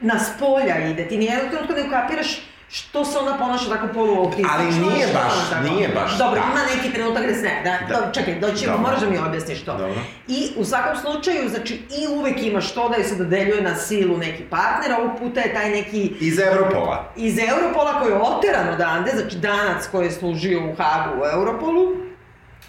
Na 0.00 0.18
spolja 0.18 0.78
ide, 0.90 1.08
ti 1.08 1.18
nijednog 1.18 1.50
trenutka 1.50 1.74
ne 1.74 1.88
ukapiraš 1.88 2.40
što 2.70 3.04
se 3.04 3.18
ona 3.18 3.34
ponaša 3.34 3.68
tako 3.68 3.86
poluautistično. 3.88 4.50
Ali 4.52 4.64
nije 4.66 5.06
što 5.06 5.14
baš- 5.14 5.32
ona 5.32 5.50
tako- 5.52 5.70
nije 5.70 5.88
baš 5.90 6.18
Dobro, 6.18 6.40
tako. 6.40 6.52
ima 6.52 6.62
neki 6.66 6.92
trenutak 6.92 7.22
gde 7.24 7.34
se 7.34 7.42
ne, 7.42 7.60
da, 7.64 7.94
Da. 7.94 8.00
da. 8.00 8.12
čekaj, 8.12 8.34
doći, 8.36 8.66
Dobro. 8.66 8.80
moraš 8.80 9.00
da 9.00 9.06
mi 9.06 9.18
objasniš 9.18 9.60
to. 9.60 9.72
Dobro. 9.72 10.00
I 10.28 10.50
u 10.56 10.64
svakom 10.64 10.96
slučaju, 10.96 11.48
znači, 11.48 11.74
i 11.74 12.08
uvek 12.08 12.42
imaš 12.42 12.72
to 12.72 12.88
da 12.88 12.96
je 12.96 13.04
se 13.04 13.16
dodeljuje 13.16 13.62
na 13.62 13.74
silu 13.76 14.16
neki 14.18 14.42
partner, 14.44 14.92
ovog 14.94 15.18
puta 15.18 15.40
je 15.40 15.54
taj 15.54 15.70
neki 15.70 16.12
Iz 16.20 16.38
Evropola. 16.40 17.12
iz 17.16 17.38
Europola 17.40 18.00
koji 18.00 18.10
je 18.10 18.18
oteran 18.18 18.68
odande, 18.68 19.10
znači 19.14 19.36
danac 19.38 19.86
koji 19.86 20.04
je 20.04 20.10
služio 20.12 20.60
u 20.60 20.74
Hagu 20.74 21.20
u 21.20 21.26
Europolu, 21.28 21.96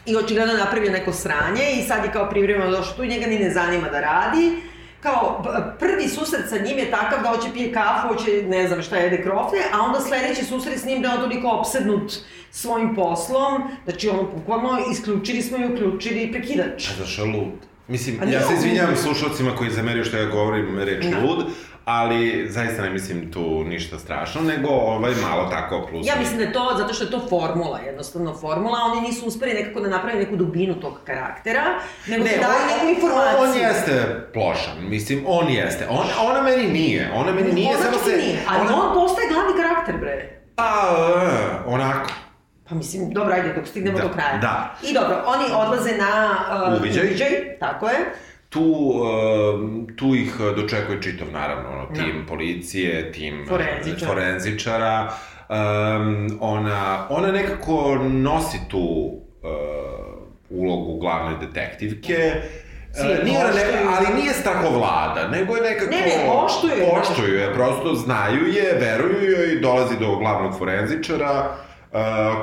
i 0.05 0.15
očigledno 0.17 0.53
napravio 0.55 0.91
neko 0.91 1.13
sranje 1.13 1.71
i 1.73 1.83
sad 1.83 2.05
je 2.05 2.11
kao 2.11 2.29
privremeno 2.29 2.71
došao 2.71 2.93
tu 2.93 3.03
i 3.03 3.07
njega 3.07 3.25
ni 3.25 3.39
ne 3.39 3.49
zanima 3.49 3.89
da 3.89 3.99
radi. 4.01 4.61
Kao, 5.01 5.43
prvi 5.79 6.07
susret 6.07 6.49
sa 6.49 6.57
njim 6.57 6.77
je 6.77 6.91
takav 6.91 7.23
da 7.23 7.29
hoće 7.29 7.53
pije 7.53 7.73
kafu, 7.73 8.07
hoće 8.07 8.43
ne 8.43 8.67
znam 8.67 8.81
šta 8.81 8.97
jede 8.97 9.23
krofne, 9.23 9.59
a 9.73 9.81
onda 9.81 9.99
sledeći 9.99 10.45
susret 10.45 10.79
s 10.79 10.85
njim 10.85 11.01
da 11.01 11.07
je 11.07 11.13
on 11.13 11.21
toliko 11.21 11.47
opsednut 11.49 12.13
svojim 12.51 12.95
poslom, 12.95 13.61
znači 13.83 14.09
ono 14.09 14.23
bukvalno 14.23 14.79
isključili 14.91 15.41
smo 15.41 15.57
i 15.57 15.73
uključili 15.73 16.31
prekidač. 16.31 16.87
Pa 16.87 17.03
zašto 17.05 17.25
lud? 17.25 17.51
Mislim, 17.87 18.19
A 18.21 18.25
ja 18.25 18.41
se 18.41 18.53
izvinjavam 18.53 18.95
slušalcima 18.95 19.55
koji 19.55 19.69
zameraju 19.69 20.05
što 20.05 20.17
ja 20.17 20.25
govorim 20.25 20.79
reč 20.79 21.05
Da. 21.05 21.19
lud, 21.19 21.45
ali 21.93 22.47
zaista 22.49 22.81
ne 22.81 22.89
mislim 22.89 23.31
tu 23.31 23.63
ništa 23.63 23.99
strašno, 23.99 24.41
nego 24.41 24.67
ovaj 24.69 25.11
malo 25.21 25.49
tako 25.49 25.87
plus. 25.89 26.07
Ja 26.07 26.13
mislim 26.19 26.37
da 26.37 26.43
je 26.43 26.53
to 26.53 26.73
zato 26.77 26.93
što 26.93 27.03
je 27.03 27.11
to 27.11 27.21
formula, 27.29 27.79
jednostavno 27.79 28.33
formula, 28.33 28.77
oni 28.81 29.01
nisu 29.01 29.25
uspeli 29.25 29.53
nekako 29.53 29.79
da 29.79 29.89
naprave 29.89 30.19
neku 30.19 30.35
dubinu 30.35 30.73
tog 30.75 30.93
karaktera, 31.05 31.63
nego 32.07 32.23
Ne, 32.23 32.31
ne, 32.31 32.37
daju 32.37 32.59
neku 32.71 32.89
informaciju. 32.95 33.43
on 33.43 33.57
jeste 33.57 33.93
plošan, 34.33 34.89
mislim, 34.89 35.23
on 35.27 35.49
jeste. 35.49 35.87
On, 35.89 36.05
ona 36.21 36.41
meni 36.41 36.67
nije, 36.69 37.11
ona 37.15 37.31
meni 37.31 37.51
nije, 37.53 37.69
Ona 37.69 37.77
samo 37.79 37.97
se... 37.97 38.17
nije, 38.17 38.39
ali 38.49 38.59
ona, 38.67 38.83
on 38.83 38.93
postaje 38.93 39.27
glavni 39.27 39.53
karakter, 39.63 39.97
bre. 39.97 40.41
A, 40.57 40.95
e, 41.25 41.69
onako. 41.69 42.09
Pa 42.69 42.75
mislim, 42.75 43.13
dobro, 43.13 43.33
ajde, 43.33 43.53
dok 43.53 43.67
stignemo 43.67 43.97
Da, 43.97 44.03
do 44.03 44.09
kraja. 44.09 44.37
da. 44.37 44.75
I 44.83 44.93
dobro, 44.93 45.23
oni 45.25 45.43
odlaze 45.55 45.97
na 45.97 46.35
uh, 46.73 46.79
Uviđaj. 46.79 47.57
tako 47.59 47.87
je. 47.87 47.95
Tu, 48.51 48.59
um, 48.61 49.87
tu 49.95 50.15
ih 50.15 50.33
dočekuje 50.55 51.01
čitav, 51.01 51.27
naravno, 51.31 51.69
ono, 51.69 51.85
Da. 51.87 51.93
tim 52.03 52.25
policije, 52.27 53.11
tim 53.11 53.45
Forenzičara. 53.49 54.11
forenzičara. 54.11 55.13
Um, 55.49 56.37
ona, 56.41 57.07
ona 57.09 57.31
nekako 57.31 57.95
nosi 58.11 58.57
tu 58.69 58.79
uh, 58.79 59.51
ulogu 60.49 60.99
glavne 60.99 61.37
detektivke. 61.37 62.31
Svi 62.93 63.07
je 63.07 63.21
E, 63.21 63.23
nije 63.23 63.37
ona 63.39 63.53
neka, 63.53 63.77
ali 63.97 64.21
nije 64.21 64.33
strahovlada, 64.33 65.27
nego 65.27 65.55
je 65.55 65.61
nekako... 65.61 65.91
Ne, 65.91 66.01
ne, 66.01 66.31
poštuju 66.31 66.73
je. 66.73 66.89
Poštuju 66.89 67.35
je, 67.35 67.53
prosto 67.53 67.93
znaju 67.95 68.47
je, 68.47 68.77
veruju 68.79 69.31
joj, 69.31 69.59
dolazi 69.61 69.99
do 69.99 70.15
glavnog 70.15 70.57
forenzičara, 70.57 71.49
uh, 71.49 71.70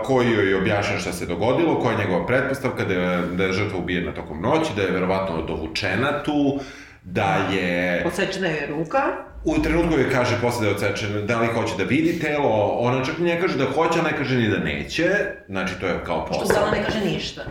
koji 0.04 0.30
joj 0.30 0.54
objašnja 0.54 0.98
šta 0.98 1.12
se 1.12 1.26
dogodilo, 1.26 1.80
koja 1.80 1.92
je 1.92 1.98
njegova 1.98 2.26
pretpostavka 2.26 2.84
da 2.84 2.94
je, 2.94 3.22
da 3.32 3.44
je 3.44 3.52
žrtva 3.52 3.78
ubijena 3.78 4.14
tokom 4.14 4.42
noći, 4.42 4.70
da 4.76 4.82
je 4.82 4.90
verovatno 4.90 5.42
dovučena 5.42 6.22
tu, 6.22 6.60
da 7.02 7.36
je... 7.52 8.02
Posečena 8.04 8.46
je 8.46 8.66
ruka. 8.66 9.02
u 9.44 9.62
trenutku 9.62 9.98
joj 9.98 10.10
kaže 10.10 10.38
posle 10.40 10.60
da 10.60 10.66
je 10.66 10.74
odsečen, 10.74 11.26
da 11.26 11.40
li 11.40 11.46
hoće 11.46 11.74
da 11.78 11.84
vidi 11.84 12.18
telo, 12.20 12.76
ona 12.78 13.04
čak 13.04 13.18
ne 13.18 13.40
kaže 13.40 13.58
da 13.58 13.64
hoće, 13.64 14.00
a 14.00 14.02
ne 14.02 14.16
kaže 14.16 14.36
ni 14.36 14.48
da 14.48 14.58
neće, 14.58 15.10
znači 15.48 15.74
to 15.80 15.86
je 15.86 16.04
kao 16.04 16.26
posao. 16.26 16.44
Što 16.44 16.54
uglavnom 16.54 16.78
ne 16.78 16.84
kaže 16.84 17.00
ništa. 17.04 17.42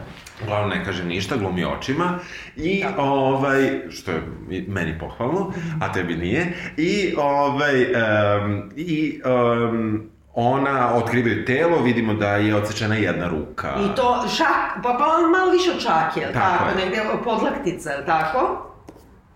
Uglavnom 0.43 0.69
ne 0.69 0.85
kaže 0.85 1.03
ništa, 1.05 1.37
glumi 1.37 1.65
očima 1.65 2.19
i 2.55 2.83
da. 2.83 3.01
ovaj, 3.03 3.81
što 3.89 4.11
je 4.11 4.21
meni 4.67 4.99
pohvalno, 4.99 5.53
a 5.81 5.93
tebi 5.93 6.15
nije, 6.15 6.53
i 6.77 7.13
ovaj, 7.17 7.83
um, 7.83 8.71
i 8.75 9.21
um, 9.25 10.09
ona 10.39 10.93
otkrivaju 10.95 11.45
telo, 11.45 11.81
vidimo 11.81 12.13
da 12.13 12.35
je 12.35 12.55
odsečena 12.55 12.95
jedna 12.95 13.27
ruka. 13.27 13.75
I 13.85 13.95
to 13.95 14.23
šak, 14.37 14.83
pa, 14.83 14.95
pa 14.99 15.27
malo 15.27 15.51
više 15.51 15.71
od 15.71 15.79
šake, 15.79 16.21
tako, 16.33 16.63
tako 16.63 16.77
negde 16.79 17.01
podlaktica, 17.23 18.05
tako? 18.05 18.63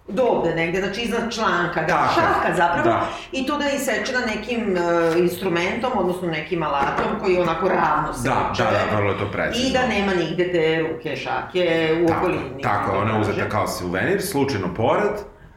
do 0.07 0.23
ovde 0.23 0.55
negde, 0.55 0.79
znači 0.79 1.01
iznad 1.01 1.33
članka, 1.33 1.81
da, 1.81 1.87
Tako, 1.87 2.13
šaka 2.13 2.55
zapravo, 2.55 2.83
da. 2.83 3.07
i 3.31 3.45
to 3.45 3.57
da 3.57 3.65
je 3.65 3.75
isečena 3.75 4.19
nekim 4.35 4.73
uh, 4.73 5.19
instrumentom, 5.19 5.91
odnosno 5.95 6.27
nekim 6.27 6.63
alatom 6.63 7.19
koji 7.21 7.37
onako 7.37 7.67
ravno 7.67 8.13
seče. 8.13 8.29
Da, 8.29 8.53
da, 8.57 8.71
da, 8.71 8.97
vrlo 8.97 9.11
je 9.11 9.17
to 9.17 9.31
precizno. 9.31 9.69
I 9.69 9.73
da 9.73 9.87
nema 9.87 10.13
nigde 10.13 10.51
te 10.51 10.81
ruke, 10.81 11.15
šake 11.15 11.89
u 12.03 12.07
tako, 12.07 12.19
okolini. 12.19 12.61
Tako, 12.61 12.97
ona 12.97 13.13
je 13.13 13.21
uzeta 13.21 13.49
kao 13.49 13.67
suvenir, 13.67 14.21
slučajno 14.21 14.73
pored. 14.73 15.11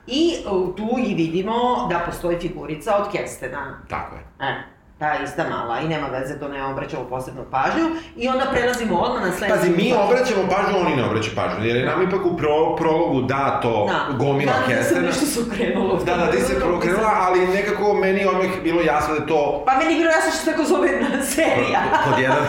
I 0.06 0.34
uh, 0.46 0.76
tu 0.76 0.88
i 1.06 1.14
vidimo 1.14 1.86
da 1.90 1.98
postoji 2.06 2.38
figurica 2.40 2.96
od 2.96 3.12
Kerstena. 3.12 3.80
Tako 3.88 4.16
je. 4.16 4.22
E 4.40 4.74
ta 5.04 5.24
ista 5.24 5.44
mala 5.50 5.80
i 5.80 5.88
nema 5.88 6.06
veze, 6.06 6.38
to 6.38 6.48
ne 6.48 6.64
obraćamo 6.64 7.04
posebnu 7.04 7.44
pažnju 7.50 7.86
i 8.16 8.28
onda 8.28 8.44
prelazimo 8.52 8.98
odmah 8.98 9.22
na 9.22 9.32
sledeću. 9.32 9.58
Pazi, 9.58 9.70
mi 9.70 9.94
obraćamo 10.04 10.42
pažnju, 10.54 10.80
oni 10.86 10.96
ne 10.96 11.04
obraćaju 11.04 11.34
pažnju, 11.36 11.66
jer 11.66 11.76
je 11.76 11.86
nam 11.86 12.02
ipak 12.02 12.26
u 12.26 12.36
pro, 12.36 12.76
prologu 12.76 13.22
da 13.22 13.60
to 13.62 13.86
da. 13.86 14.16
gomila 14.16 14.52
da, 14.52 14.74
kestena. 14.74 15.00
Da, 15.00 15.06
nešto 15.06 15.26
su 15.26 15.40
krenulo. 15.54 15.96
Da, 16.04 16.16
da, 16.16 16.30
ti 16.30 16.40
se 16.40 16.60
prokrenula, 16.60 17.12
ali 17.26 17.46
nekako 17.46 17.94
meni 17.94 18.26
odmah 18.26 18.46
bilo 18.62 18.80
jasno 18.82 19.14
da 19.14 19.20
je 19.20 19.26
to... 19.26 19.62
Pa 19.66 19.78
meni 19.78 19.92
je 19.92 19.98
bilo 19.98 20.10
jasno 20.10 20.30
što 20.30 20.40
se 20.40 20.50
tako 20.50 20.64
zove 20.64 20.88
serija. 21.34 21.80
Pod 22.10 22.18
jedan. 22.18 22.44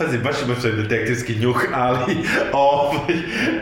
Pazi, 0.00 0.18
baš 0.18 0.42
imaš 0.42 0.62
taj 0.62 0.72
detektivski 0.72 1.34
njuh, 1.34 1.64
ali 1.74 2.16
ovaj, 2.52 3.14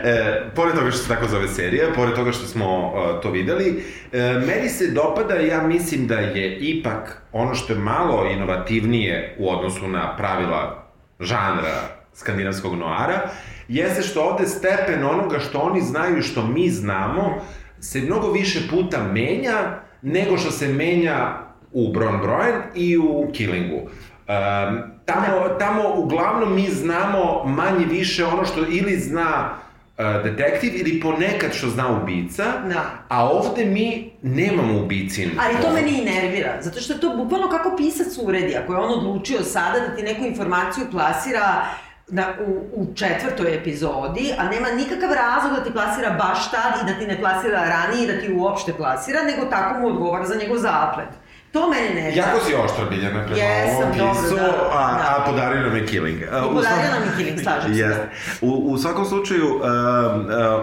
e, 0.03 0.41
pored 0.55 0.75
toga 0.75 0.91
što 0.91 0.99
se 0.99 1.07
tako 1.07 1.27
zove 1.27 1.47
serija, 1.47 1.87
pored 1.95 2.15
toga 2.15 2.31
što 2.31 2.47
smo 2.47 2.87
uh, 2.87 3.21
to 3.21 3.31
videli, 3.31 3.83
e, 4.11 4.33
meni 4.47 4.69
se 4.69 4.87
dopada, 4.87 5.33
ja 5.33 5.63
mislim 5.63 6.07
da 6.07 6.15
je 6.15 6.57
ipak 6.57 7.21
ono 7.31 7.55
što 7.55 7.73
je 7.73 7.79
malo 7.79 8.25
inovativnije 8.31 9.35
u 9.39 9.51
odnosu 9.51 9.87
na 9.87 10.15
pravila 10.17 10.87
žanra 11.19 11.81
skandinavskog 12.13 12.75
noara, 12.75 13.29
jeste 13.67 14.01
što 14.01 14.21
ovde 14.21 14.47
stepen 14.47 15.03
onoga 15.03 15.39
što 15.39 15.59
oni 15.59 15.81
znaju 15.81 16.17
i 16.17 16.21
što 16.21 16.45
mi 16.45 16.69
znamo 16.69 17.41
se 17.79 18.01
mnogo 18.01 18.31
više 18.31 18.59
puta 18.69 19.03
menja 19.03 19.79
nego 20.01 20.37
što 20.37 20.51
se 20.51 20.67
menja 20.67 21.49
u 21.71 21.93
Bron 21.93 22.21
Brojen 22.21 22.61
i 22.75 22.97
u 22.97 23.29
Killingu. 23.33 23.77
Um, 23.77 24.98
tamo, 25.13 25.47
da. 25.47 25.57
tamo 25.57 25.93
uglavnom 25.95 26.55
mi 26.55 26.69
znamo 26.69 27.43
manje 27.45 27.85
više 27.85 28.25
ono 28.25 28.45
što 28.45 28.59
ili 28.59 28.99
zna 28.99 29.49
uh, 29.97 30.23
detektiv 30.23 30.71
ili 30.75 30.99
ponekad 30.99 31.53
što 31.53 31.67
zna 31.67 32.01
ubica, 32.01 32.43
da. 32.43 32.83
a 33.09 33.29
ovde 33.29 33.65
mi 33.65 34.11
nemamo 34.21 34.79
ubicin. 34.83 35.31
Ali 35.39 35.61
to 35.61 35.73
meni 35.73 36.01
i 36.01 36.05
nervira, 36.05 36.57
zato 36.61 36.79
što 36.79 36.93
je 36.93 36.99
to 36.99 37.17
bukvalno 37.17 37.49
kako 37.49 37.77
pisac 37.77 38.17
uredi, 38.23 38.55
ako 38.55 38.73
je 38.73 38.79
on 38.79 38.99
odlučio 38.99 39.43
sada 39.43 39.79
da 39.79 39.95
ti 39.95 40.03
neku 40.03 40.25
informaciju 40.25 40.85
plasira 40.91 41.65
na, 42.11 42.25
u, 42.47 42.81
u 42.81 42.95
četvrtoj 42.95 43.55
epizodi, 43.55 44.33
a 44.37 44.43
nema 44.49 44.67
nikakav 44.71 45.09
razlog 45.13 45.53
da 45.55 45.63
ti 45.63 45.73
plasira 45.73 46.09
baš 46.09 46.51
tad 46.51 46.73
i 46.81 46.91
da 46.91 46.99
ti 46.99 47.07
ne 47.07 47.19
plasira 47.19 47.63
ranije 47.63 48.03
i 48.03 48.07
da 48.07 48.21
ti 48.21 48.33
uopšte 48.33 48.73
plasira, 48.73 49.23
nego 49.23 49.45
tako 49.45 49.79
mu 49.79 49.87
odgovara 49.87 50.25
za 50.25 50.35
njegov 50.35 50.57
zaplet. 50.57 51.09
To 51.51 51.69
mene 51.69 52.01
ne 52.01 52.15
Jako 52.15 52.39
si 52.39 52.53
oštra 52.55 52.85
biljana 52.85 53.25
prema 53.25 53.41
Jesam, 53.41 53.77
ovom 53.77 53.91
pisu, 53.91 54.29
dobro, 54.29 54.43
da, 54.45 54.69
a, 54.71 54.97
da. 54.97 55.15
a 55.17 55.23
podario 55.25 55.61
nam 55.61 55.75
je 55.75 55.87
Killing. 55.87 56.21
I 56.21 56.25
podario 56.53 56.91
nam 56.91 57.03
je 57.03 57.09
Killing, 57.17 57.39
slažem 57.39 57.75
se. 57.75 58.07
U, 58.41 58.49
u 58.51 58.77
svakom 58.77 59.05
slučaju, 59.05 59.55
uh, 59.55 59.61
uh, 59.61 59.63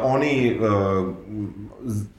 oni 0.02 0.58
uh, 0.60 0.68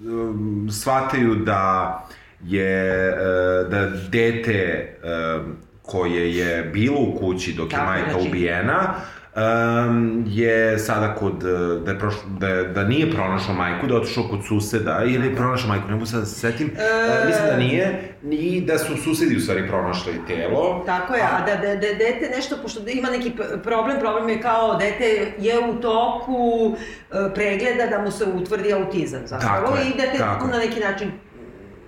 um, 0.06 0.68
shvataju 0.72 1.36
da 1.36 2.06
je 2.44 3.10
uh, 3.10 3.70
da 3.72 3.90
dete 4.10 4.96
uh, 5.04 5.46
koje 5.82 6.38
je 6.38 6.64
bilo 6.64 7.00
u 7.00 7.18
kući 7.20 7.54
dok 7.54 7.70
Tako, 7.70 7.82
je 7.82 7.88
majka 7.88 8.12
znači, 8.12 8.28
ubijena, 8.28 8.94
um, 9.38 10.24
je 10.28 10.80
sada 10.80 11.16
kod, 11.16 11.44
eh, 11.44 11.80
da, 11.86 11.92
je 11.92 12.00
prošlo, 12.00 12.22
da, 12.40 12.48
je, 12.48 12.64
da 12.64 12.84
nije 12.84 13.12
pronašao 13.12 13.56
majku, 13.56 13.88
da 13.88 13.94
je 13.94 14.00
otišao 14.00 14.24
kod 14.30 14.40
suseda 14.48 15.04
ili 15.06 15.28
je 15.28 15.36
pronašao 15.36 15.68
majku, 15.70 15.88
ne 15.88 15.94
mogu 15.94 16.06
sad 16.06 16.20
da 16.20 16.26
se 16.26 16.40
setim, 16.40 16.68
e... 16.68 17.22
uh, 17.22 17.28
mislim 17.28 17.46
da 17.48 17.58
nije, 17.58 18.14
i 18.32 18.62
da 18.62 18.78
su 18.78 18.98
susedi 18.98 19.38
u 19.38 19.40
stvari 19.40 19.68
pronašli 19.68 20.14
telo. 20.28 20.84
Tako 20.86 21.16
je, 21.16 21.22
a, 21.22 21.38
a 21.38 21.46
da, 21.46 21.56
da, 21.56 21.76
da 21.76 21.88
dete 21.98 22.32
nešto, 22.36 22.56
pošto 22.62 22.80
ima 22.88 23.10
neki 23.10 23.32
problem, 23.64 24.00
problem 24.00 24.30
je 24.30 24.42
kao 24.42 24.76
dete 24.76 25.34
je 25.40 25.70
u 25.70 25.82
toku 25.82 26.34
uh, 26.34 26.76
pregleda 27.36 27.88
da 27.90 28.04
mu 28.04 28.12
se 28.12 28.26
utvrdi 28.26 28.74
autizam 28.74 29.22
zapravo 29.26 29.78
i 29.88 29.98
dete 29.98 30.18
tako. 30.18 30.48
na 30.48 30.58
neki 30.58 30.80
način 30.80 31.12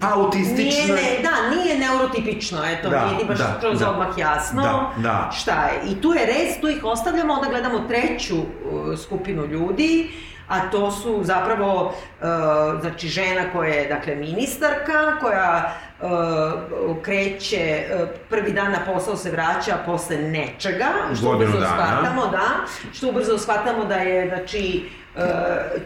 autistično. 0.02 0.96
Nije, 0.96 1.18
ne, 1.18 1.24
da, 1.24 1.56
nije 1.56 1.80
neurotipično, 1.80 2.60
eto, 2.66 2.90
da, 2.90 3.06
nije 3.12 3.26
baš 3.26 3.38
da, 3.38 3.58
kroz 3.60 3.80
da, 3.80 3.92
odmah 3.92 4.08
jasno 4.18 4.62
da, 4.62 5.02
da. 5.10 5.32
šta 5.34 5.52
je. 5.52 5.92
I 5.92 6.02
tu 6.02 6.14
je 6.14 6.26
res, 6.26 6.62
tu 6.62 6.68
ih 6.68 6.84
ostavljamo, 6.84 7.34
onda 7.34 7.50
gledamo 7.50 7.80
treću 7.80 8.36
uh, 8.36 9.00
skupinu 9.00 9.46
ljudi, 9.46 10.12
a 10.48 10.70
to 10.70 10.92
su 10.92 11.20
zapravo, 11.24 11.86
uh, 11.86 12.82
znači, 12.82 13.08
žena 13.08 13.42
koja 13.54 13.74
je, 13.74 13.88
dakle, 13.88 14.16
ministarka, 14.16 15.20
koja 15.22 15.76
uh, 16.02 16.10
kreće, 17.02 17.86
uh, 17.94 18.10
prvi 18.30 18.52
dan 18.52 18.72
na 18.72 18.80
posao 18.94 19.16
se 19.16 19.32
vraća 19.32 19.78
posle 19.86 20.18
nečega, 20.18 20.88
što 21.16 21.26
Godinu 21.26 21.50
ubrzo 21.52 21.60
dana. 21.60 21.76
shvatamo, 21.76 22.28
da, 22.28 22.48
što 22.94 23.10
ubrzo 23.10 23.38
shvatamo 23.38 23.86
da 23.86 23.96
je, 23.96 24.28
znači, 24.30 24.90
uh, 25.16 25.22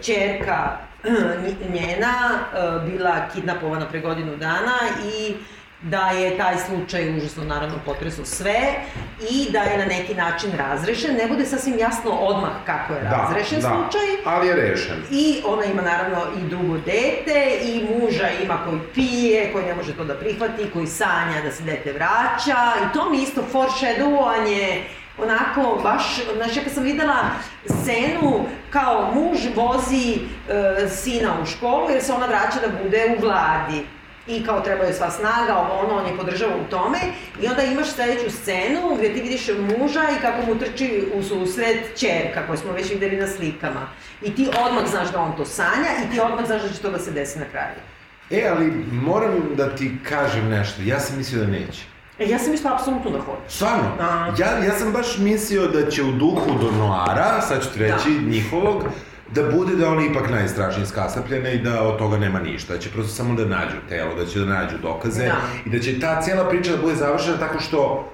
čerka 0.02 0.78
njena 1.74 2.14
e, 2.32 2.90
bila 2.90 3.28
kidnapovana 3.34 3.86
pre 3.86 4.00
godinu 4.00 4.38
dana 4.38 4.78
i 5.16 5.36
da 5.84 6.10
je 6.10 6.38
taj 6.38 6.56
slučaj 6.58 7.18
užasno 7.18 7.44
naravno 7.44 7.76
potresao 7.86 8.26
sve 8.26 8.60
i 9.32 9.52
da 9.52 9.60
je 9.60 9.78
na 9.78 9.86
neki 9.86 10.16
način 10.16 10.52
razrešen. 10.58 11.16
Ne 11.16 11.28
bude 11.28 11.46
sasvim 11.46 11.80
jasno 11.80 12.12
odmah 12.12 12.52
kako 12.66 12.94
je 12.94 13.02
da, 13.02 13.10
razrešen 13.10 13.62
da, 13.62 13.68
slučaj. 13.68 14.08
ali 14.26 14.48
je 14.48 14.56
rešen. 14.56 14.96
I 15.12 15.42
ona 15.46 15.66
ima 15.66 15.82
naravno 15.82 16.18
i 16.40 16.50
drugo 16.50 16.78
dete 16.78 17.58
i 17.64 17.88
muža 17.90 18.30
ima 18.44 18.58
koji 18.66 18.80
pije, 18.94 19.54
koji 19.54 19.66
ne 19.66 19.76
može 19.76 19.94
to 19.94 20.04
da 20.04 20.14
prihvati, 20.14 20.70
koji 20.74 20.88
sanja 20.88 21.42
da 21.44 21.52
se 21.52 21.64
dete 21.64 21.94
vraća 21.94 22.74
i 22.84 22.94
to 22.94 23.10
mi 23.10 23.22
isto 23.22 23.44
foreshadowanje 23.54 24.82
onako 25.18 25.80
baš, 25.84 26.22
znači 26.36 26.60
kad 26.64 26.74
sam 26.74 26.84
videla 26.84 27.16
scenu 27.66 28.46
kao 28.70 29.12
muž 29.16 29.40
vozi 29.56 30.16
e, 30.16 30.90
sina 30.90 31.34
u 31.42 31.46
školu 31.46 31.90
jer 31.90 32.04
se 32.04 32.14
ona 32.14 32.26
vraća 32.26 32.60
da 32.68 32.84
bude 32.84 33.16
u 33.18 33.22
vladi 33.22 33.86
i 34.28 34.46
kao 34.46 34.62
treba 34.62 34.84
joj 34.84 34.94
sva 34.94 35.12
snaga, 35.12 35.58
ovo 35.58 35.80
ono, 35.80 35.98
on 35.98 36.06
je 36.06 36.18
podržava 36.18 36.56
u 36.56 36.70
tome 36.70 36.98
i 37.42 37.48
onda 37.48 37.64
imaš 37.64 37.88
sledeću 37.88 38.32
scenu 38.32 38.96
gde 38.98 39.14
ti 39.14 39.22
vidiš 39.22 39.48
muža 39.48 40.04
i 40.18 40.22
kako 40.22 40.46
mu 40.46 40.60
trči 40.60 41.04
u 41.14 41.24
susret 41.24 42.00
čerka 42.00 42.48
koju 42.48 42.58
smo 42.58 42.72
već 42.72 42.92
videli 42.92 43.18
na 43.18 43.28
slikama. 43.28 43.88
I 44.22 44.36
ti 44.36 44.48
odmah 44.66 44.90
znaš 44.90 45.12
da 45.12 45.20
on 45.20 45.38
to 45.38 45.46
sanja 45.46 45.90
i 46.06 46.14
ti 46.14 46.20
odmah 46.20 46.46
znaš 46.46 46.62
da 46.62 46.70
će 46.70 46.82
to 46.82 46.92
da 46.92 47.00
se 47.00 47.12
desi 47.12 47.40
na 47.40 47.46
kraju. 47.46 47.76
E, 48.32 48.48
ali 48.52 48.72
moram 48.92 49.56
da 49.56 49.76
ti 49.76 49.92
kažem 50.10 50.50
nešto, 50.50 50.82
ja 50.86 51.00
sam 51.00 51.18
mislio 51.18 51.42
da 51.42 51.52
neće. 51.52 51.93
E, 52.24 52.30
ja 52.30 52.40
sam 52.40 52.52
mislila 52.52 52.76
apsolutno 52.76 53.12
da 53.12 53.20
hoće. 53.20 53.56
Stvarno? 53.56 53.84
Da. 53.98 54.34
Ja, 54.40 54.66
ja 54.66 54.74
sam 54.80 54.92
baš 54.92 55.18
mislio 55.18 55.68
da 55.68 55.90
će 55.90 56.04
u 56.04 56.12
duhu 56.12 56.60
do 56.62 56.72
Noara, 56.72 57.42
sad 57.42 57.64
ću 57.64 57.70
ti 57.74 57.80
reći, 57.80 58.10
da. 58.10 58.30
njihovog, 58.30 58.84
da 59.32 59.44
bude 59.44 59.76
da 59.76 59.90
oni 59.90 60.06
ipak 60.06 60.30
najstrašnije 60.30 60.86
skasapljene 60.86 61.56
i 61.56 61.60
da 61.60 61.82
od 61.82 61.98
toga 61.98 62.18
nema 62.18 62.40
ništa, 62.40 62.74
da 62.74 62.80
će 62.80 62.90
prosto 62.90 63.14
samo 63.14 63.36
da 63.36 63.46
nađu 63.46 63.78
telo, 63.90 64.16
da 64.16 64.26
će 64.26 64.40
da 64.40 64.46
nađu 64.46 64.78
dokaze 64.82 65.26
da. 65.26 65.36
i 65.66 65.70
da 65.70 65.80
će 65.80 66.00
ta 66.00 66.22
cijela 66.22 66.50
priča 66.50 66.72
da 66.72 66.82
bude 66.82 66.96
završena 66.96 67.38
tako 67.38 67.60
što 67.60 68.10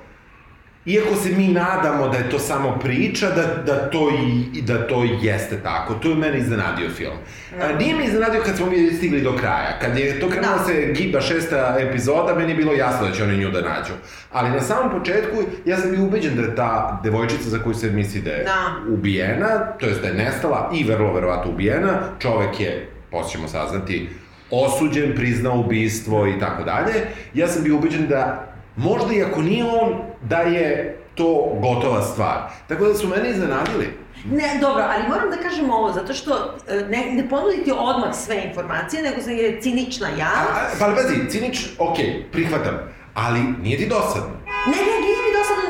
iako 0.89 1.15
se 1.15 1.29
mi 1.31 1.47
nadamo 1.47 2.07
da 2.07 2.17
je 2.17 2.29
to 2.29 2.39
samo 2.39 2.79
priča, 2.79 3.29
da, 3.29 3.63
da, 3.65 3.89
to, 3.89 4.09
i, 4.53 4.61
da 4.61 4.87
to 4.87 5.03
jeste 5.21 5.63
tako. 5.63 5.93
To 5.93 6.09
je 6.09 6.15
mene 6.15 6.37
iznenadio 6.37 6.89
film. 6.89 7.17
Da. 7.57 7.65
A, 7.65 7.77
nije 7.77 7.95
mi 7.95 8.05
iznenadio 8.05 8.41
kad 8.45 8.57
smo 8.57 8.65
mi 8.65 8.91
stigli 8.91 9.21
do 9.21 9.37
kraja. 9.37 9.79
Kad 9.81 9.97
je 9.97 10.19
to 10.19 10.29
krenulo 10.29 10.57
da. 10.57 10.63
se 10.63 10.93
giba 10.97 11.21
šesta 11.21 11.75
epizoda, 11.79 12.35
meni 12.35 12.51
je 12.51 12.55
bilo 12.55 12.73
jasno 12.73 13.07
da 13.07 13.13
će 13.13 13.23
oni 13.23 13.37
nju 13.37 13.49
da 13.49 13.61
nađu. 13.61 13.93
Ali 14.31 14.49
na 14.49 14.61
samom 14.61 14.99
početku, 14.99 15.37
ja 15.65 15.77
sam 15.77 15.91
bio 15.91 16.03
ubeđen 16.03 16.35
da 16.35 16.41
je 16.41 16.55
ta 16.55 16.99
devojčica 17.03 17.49
za 17.49 17.59
koju 17.59 17.73
se 17.73 17.91
misli 17.91 18.21
da 18.21 18.31
je 18.31 18.43
da. 18.43 18.93
ubijena, 18.93 19.59
to 19.79 19.85
jest 19.85 20.01
da 20.01 20.07
je 20.07 20.13
nestala 20.13 20.71
i 20.73 20.83
vrlo 20.83 21.13
verovatno 21.13 21.51
ubijena, 21.51 21.99
čovek 22.19 22.59
je, 22.59 22.89
posle 23.11 23.47
saznati, 23.47 24.09
osuđen, 24.51 25.15
priznao 25.15 25.59
ubistvo 25.59 26.27
i 26.27 26.39
tako 26.39 26.63
dalje. 26.63 26.93
Ja 27.33 27.47
sam 27.47 27.63
bio 27.63 27.75
ubeđen 27.75 28.07
da 28.07 28.48
možda 28.79 29.13
i 29.13 29.23
ako 29.23 29.41
nije 29.41 29.65
on, 29.65 30.01
da 30.21 30.37
je 30.37 30.97
to 31.15 31.57
gotova 31.61 32.01
stvar. 32.01 32.37
Tako 32.67 32.85
da 32.85 32.93
su 32.93 33.07
mene 33.07 33.29
iznenadili. 33.29 33.97
Ne, 34.31 34.57
dobro, 34.61 34.83
ali 34.89 35.07
moram 35.09 35.29
da 35.29 35.37
kažem 35.37 35.69
ovo, 35.69 35.93
zato 35.93 36.13
što 36.13 36.55
e, 36.67 36.75
ne, 36.75 37.11
ne 37.11 37.29
ponuditi 37.29 37.71
odmah 37.71 38.15
sve 38.15 38.43
informacije, 38.47 39.03
nego 39.03 39.21
sam 39.21 39.33
je 39.33 39.61
cinična 39.61 40.07
ja. 40.07 40.31
A, 40.35 40.41
a, 40.41 40.69
pa 40.79 40.85
pazi, 40.95 41.29
cinič, 41.29 41.67
ok, 41.77 41.97
prihvatam, 42.31 42.75
ali 43.13 43.39
nije 43.61 43.77
ti 43.77 43.87
dosadno. 43.87 44.35
Ne, 44.71 44.77
ne, 44.89 44.95
nije 45.05 45.17
mi 45.25 45.31
dosadno 45.39 45.68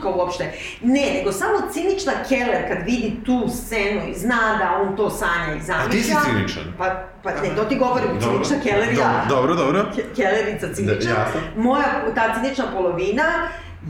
trenutka 0.00 0.08
uopšte. 0.10 0.52
Ne, 0.82 1.12
nego 1.14 1.32
samo 1.32 1.70
cinična 1.72 2.12
Keller 2.28 2.68
kad 2.68 2.78
vidi 2.80 3.16
tu 3.24 3.48
scenu 3.50 4.00
i 4.06 4.14
zna 4.14 4.56
da 4.58 4.80
on 4.80 4.96
to 4.96 5.10
sanja 5.10 5.54
i 5.54 5.60
zamišlja. 5.60 5.74
A 5.80 5.90
ti 5.90 6.02
si 6.02 6.14
ciničan? 6.24 6.72
Pa, 6.78 6.84
pa 7.22 7.30
ne, 7.32 7.54
to 7.56 7.64
ti 7.64 7.76
govorim, 7.76 8.08
Dobro, 8.10 8.44
cinična 8.44 8.56
Keller 8.62 8.94
ja. 8.94 9.24
Dobro, 9.28 9.54
dobro. 9.54 9.86
Ke- 9.96 10.04
Kellerica 10.16 10.66
cinična. 10.68 11.14
Da, 11.14 11.20
jasno. 11.20 11.40
Moja, 11.56 11.84
ta 12.14 12.34
cinična 12.34 12.64
polovina 12.72 13.24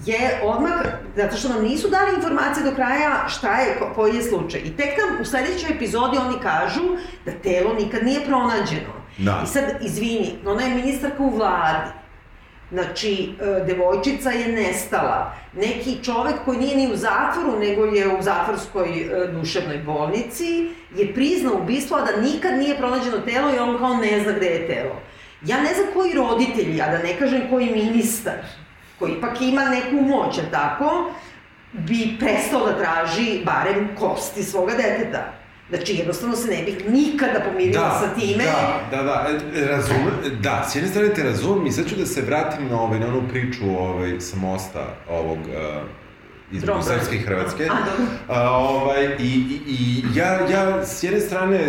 je 0.06 0.40
odmah, 0.44 0.72
zato 1.16 1.36
što 1.36 1.48
nam 1.48 1.62
nisu 1.62 1.88
dali 1.88 2.14
informacije 2.16 2.64
do 2.64 2.74
kraja 2.74 3.28
šta 3.28 3.56
je, 3.56 3.76
ko- 3.78 3.92
koji 3.94 4.14
je 4.14 4.22
slučaj. 4.22 4.60
I 4.60 4.76
tek 4.76 4.88
nam 4.98 5.20
u 5.20 5.24
sledećoj 5.24 5.70
epizodi 5.70 6.16
oni 6.18 6.36
kažu 6.42 6.82
da 7.26 7.32
telo 7.32 7.74
nikad 7.74 8.04
nije 8.04 8.20
pronađeno. 8.20 8.92
Da. 9.18 9.40
I 9.44 9.48
sad, 9.48 9.64
izvini, 9.80 10.38
ona 10.46 10.62
je 10.62 10.74
ministarka 10.74 11.22
u 11.22 11.30
vladi. 11.30 11.90
Znači, 12.72 13.32
e, 13.40 13.64
devojčica 13.66 14.30
je 14.30 14.52
nestala. 14.52 15.34
Neki 15.54 16.04
čovek 16.04 16.34
koji 16.44 16.58
nije 16.58 16.76
ni 16.76 16.92
u 16.92 16.96
zatvoru, 16.96 17.58
nego 17.58 17.84
je 17.84 18.08
u 18.08 18.22
zatvorskoj 18.22 19.00
e, 19.00 19.26
duševnoj 19.26 19.78
bolnici, 19.78 20.68
je 20.96 21.14
priznao 21.14 21.54
ubistvo, 21.54 21.96
a 21.96 22.04
da 22.04 22.20
nikad 22.20 22.58
nije 22.58 22.76
pronađeno 22.76 23.18
telo 23.18 23.54
i 23.54 23.58
on 23.58 23.78
kao 23.78 23.94
ne 23.94 24.20
zna 24.22 24.32
gde 24.32 24.46
je 24.46 24.66
telo. 24.66 24.96
Ja 25.46 25.60
ne 25.60 25.74
znam 25.74 25.86
koji 25.94 26.12
roditelji, 26.14 26.82
a 26.82 26.90
da 26.90 26.98
ne 26.98 27.18
kažem 27.18 27.42
koji 27.50 27.70
ministar, 27.70 28.38
koji 28.98 29.12
ipak 29.12 29.40
ima 29.40 29.64
neku 29.64 29.96
moć, 29.96 30.38
tako, 30.50 31.10
bi 31.72 32.16
prestao 32.18 32.66
da 32.66 32.78
traži 32.78 33.40
barem 33.44 33.88
kosti 33.98 34.42
svoga 34.42 34.72
deteta. 34.74 35.39
Znači, 35.70 35.94
jednostavno 35.94 36.36
se 36.36 36.48
ne 36.48 36.62
bih 36.62 36.88
nikada 36.88 37.40
pomirila 37.50 38.00
sa 38.00 38.20
time. 38.20 38.44
Da, 38.44 38.96
da, 38.96 39.02
da, 39.02 39.28
e, 39.54 39.66
razumem, 39.66 40.10
da, 40.40 40.68
s 40.70 40.74
jedne 40.74 40.90
strane 40.90 41.14
te 41.14 41.22
razumem 41.22 41.66
i 41.66 41.72
sad 41.72 41.88
ću 41.88 41.96
da 41.96 42.06
se 42.06 42.22
vratim 42.22 42.68
na, 42.68 42.80
ovaj, 42.80 43.00
na 43.00 43.06
onu 43.06 43.22
priču 43.30 43.64
ovaj, 43.78 44.20
sa 44.20 44.36
mosta 44.36 44.94
ovog 45.08 45.38
uh, 45.38 45.82
između 46.52 46.66
Dobro. 46.66 46.82
Srpske 46.82 47.16
i 47.16 47.18
Hrvatske. 47.18 47.64
A, 47.64 47.76
dobro. 47.90 48.12
A, 48.28 48.50
ovaj, 48.50 49.04
i, 49.18 49.26
i, 49.26 49.60
i 49.66 50.02
ja, 50.14 50.48
ja 50.50 50.86
s 50.86 51.02
jedne 51.02 51.20
strane, 51.20 51.60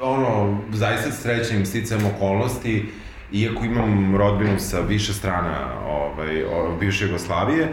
ono, 0.00 0.58
zaista 0.72 1.10
srećem 1.10 1.66
sticajem 1.66 2.06
okolnosti, 2.06 2.86
iako 3.32 3.64
imam 3.64 4.16
rodbinu 4.16 4.58
sa 4.58 4.80
više 4.80 5.12
strana 5.12 5.80
ovaj, 5.86 6.44
bivše 6.80 7.04
Jugoslavije, 7.04 7.64
uh, 7.64 7.72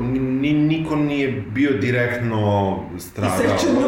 ni, 0.00 0.52
niko 0.52 0.96
nije 0.96 1.44
bio 1.54 1.70
direktno 1.72 2.78
stradao. 2.98 3.36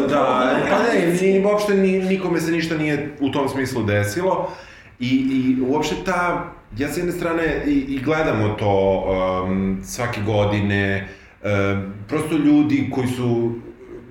Da, 0.08 0.58
probnoj 0.66 0.70
pa 0.70 0.82
ne, 0.82 1.32
ni, 1.32 1.44
uopšte 1.44 1.74
ni, 1.74 1.98
nikome 1.98 2.40
se 2.40 2.52
ništa 2.52 2.76
nije 2.76 3.10
u 3.20 3.30
tom 3.30 3.48
smislu 3.48 3.82
desilo. 3.82 4.50
I, 5.00 5.06
i 5.08 5.60
uopšte 5.68 5.94
ta, 6.04 6.52
ja 6.78 6.88
s 6.88 6.96
jedne 6.96 7.12
strane 7.12 7.62
i, 7.66 7.70
i 7.70 8.00
gledamo 8.04 8.48
to 8.48 9.04
um, 9.46 9.80
svake 9.84 10.20
godine, 10.26 11.08
um, 11.42 11.82
prosto 12.08 12.36
ljudi 12.36 12.90
koji 12.94 13.08
su, 13.08 13.52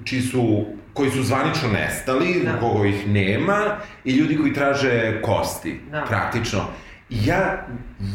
čiji 0.04 0.21
su 0.21 0.65
koji 0.93 1.12
su 1.12 1.23
zvanično 1.23 1.69
nestali, 1.69 2.41
Da. 2.45 2.60
kogo 2.60 2.86
ih 2.86 3.08
nema, 3.08 3.60
i 4.06 4.12
ljudi 4.12 4.38
koji 4.38 4.54
traže 4.54 5.21
kosti, 5.21 5.80
Da. 5.91 6.06
praktično. 6.08 6.60
Ja, 7.10 7.67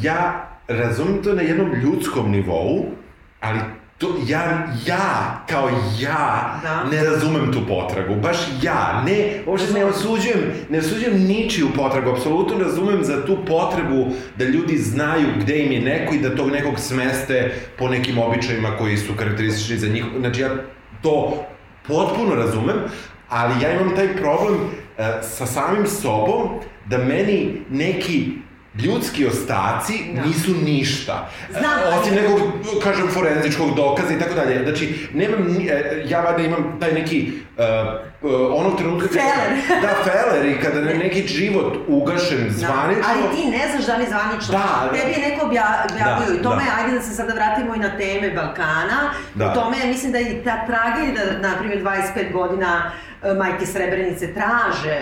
ja 0.02 0.48
razumem 0.68 1.22
to 1.22 1.34
na 1.34 1.42
jednom 1.42 1.72
ljudskom 1.74 2.30
nivou, 2.30 2.84
ali 3.40 3.60
to, 3.98 4.08
ja, 4.26 4.66
ja, 4.86 5.44
kao 5.48 5.68
ja, 6.00 6.60
Da. 6.62 6.84
ne 6.90 7.04
razumem 7.04 7.52
tu 7.52 7.60
potragu, 7.68 8.14
baš 8.14 8.36
ja, 8.62 9.02
ne, 9.06 9.42
uopšte 9.46 9.72
ne 9.72 9.84
osuđujem, 9.84 10.40
ne 10.70 10.78
osuđujem 10.78 11.22
ničiju 11.22 11.68
potragu, 11.76 12.10
apsolutno 12.10 12.58
razumem 12.58 13.04
za 13.04 13.26
tu 13.26 13.38
potrebu 13.46 14.06
da 14.36 14.44
ljudi 14.44 14.78
znaju 14.78 15.26
gde 15.40 15.58
im 15.58 15.72
je 15.72 15.80
neko 15.80 16.14
i 16.14 16.18
da 16.18 16.36
tog 16.36 16.50
nekog 16.50 16.78
smeste 16.78 17.54
po 17.78 17.88
nekim 17.88 18.18
običajima 18.18 18.76
koji 18.78 18.96
su 18.96 19.14
karakteristični 19.18 19.78
za 19.78 19.88
njih, 19.88 20.04
znači 20.18 20.40
ja 20.40 20.50
to 21.02 21.44
potpuno 21.86 22.34
razumem, 22.34 22.76
ali 23.28 23.64
ja 23.64 23.72
imam 23.72 23.96
taj 23.96 24.16
problem 24.16 24.54
e, 24.98 25.22
sa 25.22 25.46
samim 25.46 25.86
sobom 25.86 26.48
da 26.86 26.98
meni 26.98 27.62
neki 27.70 28.32
ljudski 28.82 29.26
ostaci 29.26 30.04
Da. 30.14 30.22
nisu 30.22 30.50
ništa. 30.64 31.28
Znam, 31.50 32.00
Osim 32.00 32.14
nekog, 32.14 32.40
kažem, 32.82 33.08
forenzičkog 33.08 33.74
dokaza 33.74 34.12
i 34.12 34.18
tako 34.18 34.34
dalje. 34.34 34.62
Znači, 34.64 35.08
nemam, 35.14 35.56
e, 35.68 36.04
ja 36.08 36.20
vada 36.20 36.42
imam 36.42 36.76
taj 36.80 36.92
neki, 36.92 37.32
uh, 37.56 38.30
uh, 38.30 38.60
onog 38.60 38.78
trenutka... 38.78 39.08
Feler. 39.08 39.50
Da, 39.82 39.88
feler 40.04 40.46
i 40.46 40.60
kada 40.60 40.78
je 40.78 40.98
neki 40.98 41.28
život 41.28 41.76
ugašen 41.88 42.50
zvanično... 42.50 43.02
Da, 43.02 43.08
ali 43.08 43.36
ti 43.36 43.50
ne 43.50 43.68
znaš 43.70 43.86
da 43.86 43.96
li 43.96 44.06
zvanično. 44.08 44.52
Da, 44.52 44.88
da. 44.92 44.98
Tebi 44.98 45.12
je 45.12 45.28
neko 45.28 45.46
obja, 45.46 45.86
objavio 45.90 46.26
Da, 46.28 46.34
i 46.34 46.42
tome, 46.42 46.62
da. 46.64 46.82
ajde 46.82 46.96
da 46.98 47.02
se 47.02 47.14
sada 47.14 47.34
vratimo 47.34 47.74
i 47.74 47.78
na 47.78 47.96
teme 47.96 48.30
Balkana. 48.30 48.98
Da. 49.34 49.50
U 49.50 49.54
tome, 49.54 49.76
mislim 49.86 50.12
da 50.12 50.20
i 50.20 50.40
ta 50.44 50.66
tragedija, 50.66 51.24
da, 51.24 51.48
na 51.48 51.58
primjer, 51.58 51.82
25 51.82 52.32
godina 52.32 52.90
majke 53.38 53.66
Srebrenice 53.66 54.34
traže 54.34 55.00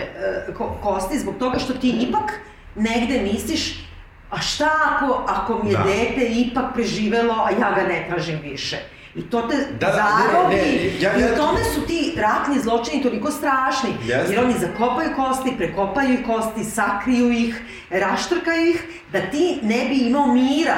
ko, 0.57 0.77
kosti 0.83 1.19
zbog 1.19 1.35
toga 1.39 1.59
što 1.59 1.73
ti 1.73 1.89
ipak 2.09 2.31
negde 2.75 3.19
misliš 3.23 3.85
a 4.31 4.39
šta 4.39 4.69
ako, 4.85 5.23
ako 5.27 5.63
mi 5.63 5.69
je 5.69 5.77
Da. 5.77 5.83
dete 5.83 6.25
ipak 6.27 6.73
preživelo, 6.73 7.33
a 7.35 7.49
ja 7.51 7.71
ga 7.71 7.83
ne 7.83 8.05
tražim 8.09 8.39
više. 8.41 8.77
I 9.15 9.21
to 9.21 9.41
te 9.41 9.55
Da, 9.71 9.87
da, 9.87 9.93
zarobi. 9.93 10.55
ne, 10.55 10.61
ne, 10.61 10.67
ja- 10.99 11.17
I 11.17 11.21
ja- 11.21 11.33
u 11.33 11.37
tome 11.37 11.59
su 11.65 11.81
ti 11.81 12.13
ratni 12.17 12.59
zločini 12.59 13.03
toliko 13.03 13.31
strašni. 13.31 13.89
Jeste. 14.03 14.33
Jer 14.33 14.43
oni 14.43 14.53
zakopaju 14.55 15.09
kosti, 15.15 15.53
prekopaju 15.57 16.09
ih 16.11 16.19
kosti, 16.27 16.63
sakriju 16.65 17.31
ih, 17.31 17.61
raštrkaju 17.91 18.65
ih, 18.65 18.81
da 19.11 19.21
ti 19.21 19.59
ne 19.61 19.85
bi 19.85 19.95
imao 19.97 20.27
mira 20.27 20.75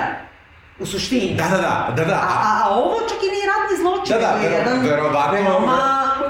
u 0.80 0.86
suštini. 0.86 1.36
Da, 1.36 1.44
da, 1.46 1.58
da, 1.58 1.94
da, 1.96 2.06
da. 2.06 2.14
A, 2.14 2.28
a, 2.40 2.64
a 2.64 2.70
ovo 2.70 3.00
čak 3.02 3.18
i 3.20 3.28
nije 3.28 3.46
ratni 3.48 3.78
zločin, 3.78 4.16
Da, 4.16 4.20
da, 4.20 4.48
je 4.48 4.52
jedan 4.52 4.80
verovatno- 4.82 5.32
veoma 5.34 5.78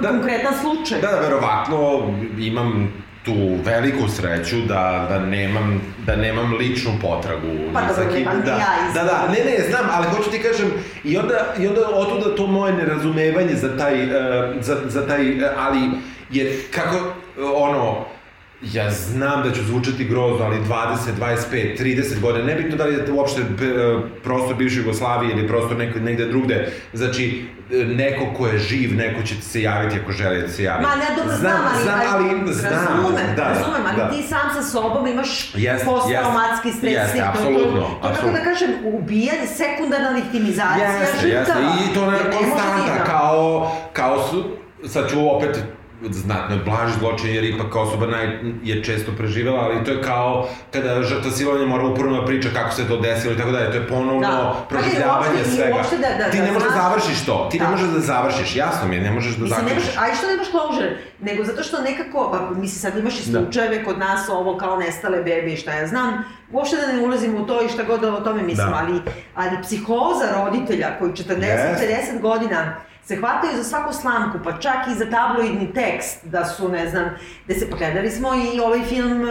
da. 0.02 0.10
konkretan 0.10 0.54
slučaj. 0.62 1.02
Da, 1.02 1.08
da, 1.08 1.20
verovatno 1.20 2.02
imam 2.40 2.94
tu 3.28 3.36
veliku 3.66 4.08
sreću 4.08 4.56
da, 4.68 5.08
da 5.10 5.20
nemam 5.20 5.82
da 6.06 6.16
nemam 6.16 6.54
ličnu 6.54 6.92
potragu 7.02 7.48
Pa 7.74 7.82
dobro, 7.82 8.14
kim. 8.14 8.20
nemam 8.20 8.42
da, 8.46 8.52
ja 8.52 8.92
da, 8.94 9.04
da, 9.04 9.28
ne, 9.28 9.52
ne, 9.52 9.70
znam, 9.70 9.86
ali 9.92 10.08
hoću 10.08 10.32
ti 10.32 10.40
kažem 10.42 10.72
i 11.04 11.18
onda 11.18 11.54
i 11.60 11.68
onda 11.68 11.82
otuda 11.94 12.36
to 12.36 12.48
moje 12.48 12.74
nerazumevanje 12.74 13.56
za 13.56 13.78
taj 13.78 14.04
uh, 14.04 14.12
za, 14.60 14.78
za 14.88 15.08
taj 15.08 15.44
uh, 15.44 15.50
ali 15.58 15.80
je 16.32 16.62
kako 16.72 17.14
ono 17.56 18.06
ja 18.64 18.92
znam 18.92 19.44
da 19.44 19.52
ću 19.52 19.64
zvučati 19.64 20.06
grozno, 20.06 20.46
ali 20.46 20.58
20, 20.60 20.96
25, 21.52 21.78
30 21.78 22.20
godina, 22.20 22.46
nebitno 22.46 22.78
da 22.78 22.86
li 22.86 22.94
je 22.94 23.06
to 23.06 23.14
uopšte 23.14 23.42
e, 23.42 23.46
prostor 24.24 24.56
bivše 24.56 24.80
Jugoslavije 24.80 25.32
ili 25.32 25.48
prostor 25.48 25.78
neko, 25.78 26.00
negde 26.00 26.26
drugde, 26.26 26.72
znači 26.94 27.46
e, 27.72 27.76
neko 27.76 28.26
ko 28.34 28.48
je 28.48 28.58
živ, 28.60 28.96
neko 28.96 29.24
će 29.24 29.36
ti 29.36 29.42
se 29.42 29.62
javiti 29.62 30.00
ako 30.00 30.12
želi 30.12 30.42
da 30.42 30.48
se 30.48 30.64
javi. 30.64 30.84
Ma 30.84 30.96
ne, 30.96 31.06
dobro, 31.18 31.36
znam, 31.36 31.62
ali, 31.66 31.84
znam, 31.84 32.00
ali 32.14 32.54
znam, 32.54 32.74
razumem, 32.74 33.36
da, 33.36 33.44
razumem, 33.44 33.82
ali 33.88 33.98
da. 33.98 34.10
ti 34.10 34.24
sam 34.24 34.54
sa 34.54 34.62
sobom 34.64 35.08
imaš 35.08 35.52
Jeste, 35.56 35.86
posttraumatski 35.86 36.68
jeste, 36.68 36.80
stres. 36.80 36.94
jeste, 36.94 37.18
to- 37.18 37.24
to- 37.24 37.30
apsolutno, 37.30 37.82
To, 37.82 37.88
kako 37.96 38.08
apsolutno. 38.08 38.40
da 38.40 38.46
kažem, 38.46 38.70
ubijanje, 38.86 39.48
sekundarna 39.48 40.10
viktimizacija 40.12 40.88
Jeste, 40.92 41.28
žrtava. 41.28 41.60
jeste, 41.60 41.84
i 41.84 41.94
to 41.94 42.04
je 42.04 42.12
ne 42.12 42.32
konstanta, 42.32 42.94
da- 42.98 43.04
kao, 43.04 43.72
kao 43.94 44.28
su, 44.28 44.44
sad 44.88 45.10
ću 45.10 45.30
opet 45.30 45.60
znatno 46.04 46.58
blaži 46.66 46.94
zločin, 47.00 47.30
jer 47.30 47.44
ipak 47.46 47.76
osoba 47.76 48.08
naj, 48.08 48.28
je 48.64 48.84
često 48.84 49.12
preživela, 49.14 49.60
ali 49.60 49.84
to 49.86 49.92
je 49.92 50.02
kao 50.04 50.48
kada 50.74 51.04
žrtva 51.04 51.32
silovanja 51.32 51.66
mora 51.66 51.84
uporno 51.86 52.14
da 52.14 52.26
priča 52.26 52.50
kako 52.52 52.72
se 52.72 52.88
to 52.88 52.98
desilo 52.98 53.34
i 53.34 53.38
tako 53.38 53.52
dalje, 53.52 53.68
to 53.68 53.78
je 53.78 53.88
ponovno 53.88 54.20
Da. 54.22 54.66
proživljavanje 54.70 55.08
ne, 55.30 55.36
uopšte- 55.36 55.50
i 55.50 55.56
svega. 55.56 55.76
uopšte 55.76 55.98
da- 55.98 56.16
da- 56.18 56.30
ti 56.32 56.38
da 56.38 56.44
ne 56.44 56.52
možeš 56.52 56.70
da 56.70 56.76
završiš 56.76 57.26
to, 57.26 57.48
ti 57.52 57.60
ne 57.60 57.66
Da. 57.66 57.72
možeš 57.72 57.88
da 57.88 58.00
završiš, 58.02 58.56
jasno 58.56 58.88
mi 58.88 58.96
je, 58.96 59.02
ne 59.02 59.12
možeš 59.12 59.32
da 59.32 59.44
Mislim, 59.44 59.60
zaključiš. 59.60 59.86
nemaš, 59.88 59.98
a 60.00 60.14
i 60.14 60.16
što 60.16 60.28
nemaš 60.28 60.50
closure, 60.50 60.90
nego 61.22 61.44
zato 61.44 61.64
što 61.64 61.82
nekako, 61.82 62.20
pa 62.32 62.56
mislim 62.56 62.80
sad 62.82 62.98
imaš 62.98 63.16
i 63.16 63.32
Da. 63.32 63.40
slučajeve 63.40 63.84
kod 63.84 64.00
nas 64.00 64.30
ovo 64.30 64.58
kao 64.58 64.78
nestale 64.78 65.18
bebe 65.18 65.54
i 65.54 65.58
šta 65.58 65.74
ja 65.74 65.88
znam, 65.88 66.14
uopšte 66.52 66.76
da 66.78 66.88
ne 66.88 67.02
ulazim 67.02 67.36
u 67.36 67.48
to 67.48 67.64
i 67.64 67.70
šta 67.70 67.84
god 67.84 68.04
o 68.04 68.20
tome 68.20 68.42
mislim, 68.44 68.68
Da. 68.68 68.76
ali, 68.78 69.02
ali 69.36 69.58
psihoza 69.64 70.26
roditelja 70.36 71.00
koji 71.00 71.12
40-50 71.12 71.78
godina 72.22 72.76
se 73.08 73.16
hvataju 73.16 73.58
za 73.58 73.64
svaku 73.64 73.94
slamku, 73.94 74.38
pa 74.44 74.52
čak 74.54 74.76
i 74.92 74.96
za 74.96 75.06
tabloidni 75.08 75.74
tekst, 75.74 76.26
da 76.26 76.46
su, 76.46 76.70
ne 76.70 76.90
znam, 76.90 77.06
da 77.48 77.54
se, 77.54 77.70
pa 77.70 77.78
gledali 77.78 78.10
smo 78.12 78.30
i 78.54 78.60
ovaj 78.60 78.82
film 78.82 79.22
uh, 79.22 79.28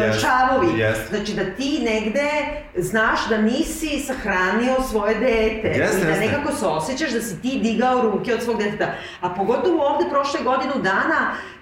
Jest, 0.00 0.20
Šavovi. 0.20 0.78
jest. 0.78 1.08
Znači 1.10 1.34
da 1.34 1.44
ti 1.46 1.80
negde 1.84 2.30
znaš 2.76 3.28
da 3.28 3.38
nisi 3.38 3.98
sahranio 3.98 4.82
svoje 4.82 5.14
dete 5.14 5.68
Jeste, 5.68 5.98
i 5.98 6.04
da 6.04 6.10
jeste. 6.10 6.26
nekako 6.26 6.52
se 6.52 6.66
osjećaš 6.66 7.10
da 7.10 7.20
si 7.20 7.42
ti 7.42 7.60
digao 7.62 8.00
ruke 8.02 8.34
od 8.34 8.42
svog 8.42 8.58
deteta. 8.58 8.86
A 9.20 9.28
pogotovo 9.28 9.86
ovde 9.86 10.10
prošle 10.10 10.40
godinu 10.42 10.74
dana 10.76 11.20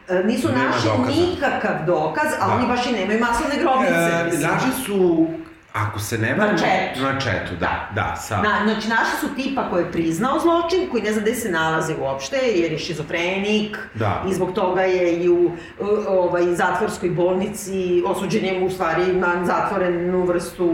e, 0.08 0.24
nisu 0.24 0.48
Nema 0.48 0.64
našli 0.64 0.90
dokaza. 0.90 1.10
nikakav 1.10 1.86
dokaz, 1.86 2.32
a 2.40 2.46
Da. 2.46 2.54
oni 2.54 2.66
baš 2.66 2.86
i 2.86 2.92
nemaju 2.92 3.20
masovne 3.20 3.56
grobnice. 3.56 3.94
E, 3.94 4.38
našli 4.42 4.72
su 4.86 5.26
Ako 5.74 5.98
se 5.98 6.18
ne 6.18 6.30
Na 6.30 6.44
varam... 6.44 6.58
četu. 6.58 7.00
Na 7.02 7.20
četu, 7.20 7.54
da, 7.60 7.88
da, 7.94 8.16
sa... 8.16 8.36
Na, 8.36 8.60
znači, 8.64 8.88
našli 8.88 9.18
su 9.20 9.34
tipa 9.34 9.70
koji 9.70 9.82
je 9.84 9.92
priznao 9.92 10.38
zločin, 10.38 10.88
koji 10.90 11.02
ne 11.02 11.12
zna 11.12 11.22
gde 11.22 11.34
se 11.34 11.50
nalazi 11.50 11.94
uopšte, 12.00 12.36
jer 12.36 12.72
je 12.72 12.78
šizofrenik, 12.78 13.78
Da. 13.94 14.22
i 14.30 14.34
zbog 14.34 14.52
toga 14.52 14.82
je 14.82 15.16
i 15.16 15.28
u 15.28 15.50
ovaj, 16.08 16.54
zatvorskoj 16.54 17.10
bolnici, 17.10 18.02
osuđen 18.06 18.44
je 18.44 18.64
u 18.64 18.70
stvari 18.70 19.12
na 19.12 19.44
zatvorenu 19.44 20.22
vrstu 20.22 20.70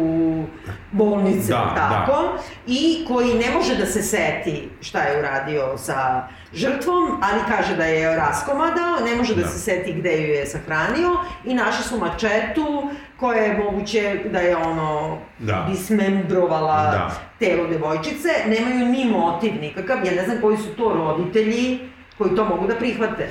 bolnice, 0.92 1.52
Da, 1.52 1.74
tako, 1.76 2.38
i 2.66 3.04
koji 3.08 3.34
ne 3.34 3.50
može 3.50 3.76
da 3.76 3.86
se 3.86 4.02
seti 4.02 4.68
šta 4.80 5.02
je 5.02 5.18
uradio 5.18 5.78
sa 5.78 6.28
žrtvom, 6.52 7.20
ali 7.22 7.40
kaže 7.48 7.76
da 7.76 7.84
je 7.84 8.16
raskomadao, 8.16 8.96
ne 9.04 9.16
može 9.16 9.34
da, 9.34 9.42
Da. 9.42 9.48
se 9.48 9.58
seti 9.58 9.92
gde 9.92 10.12
ju 10.12 10.28
je 10.28 10.46
sahranio 10.46 11.10
i 11.44 11.54
našli 11.54 11.84
su 11.84 11.98
mačetu 11.98 12.90
koja 13.20 13.38
je 13.38 13.58
moguće 13.58 14.02
da 14.24 14.38
je 14.40 14.56
ono 14.58 15.18
Da. 15.38 15.66
dismembrovala 15.70 16.82
Da. 16.82 17.10
telo 17.38 17.66
devojčice, 17.66 18.28
nemaju 18.46 18.86
ni 18.86 19.04
motiv 19.06 19.52
nikakav, 19.60 19.96
ja 19.98 20.12
ne 20.12 20.24
znam 20.24 20.40
koji 20.40 20.56
su 20.56 20.68
to 20.68 20.94
roditelji 20.94 21.78
koji 22.18 22.36
to 22.36 22.44
mogu 22.44 22.66
da 22.66 22.74
prihvate. 22.74 23.28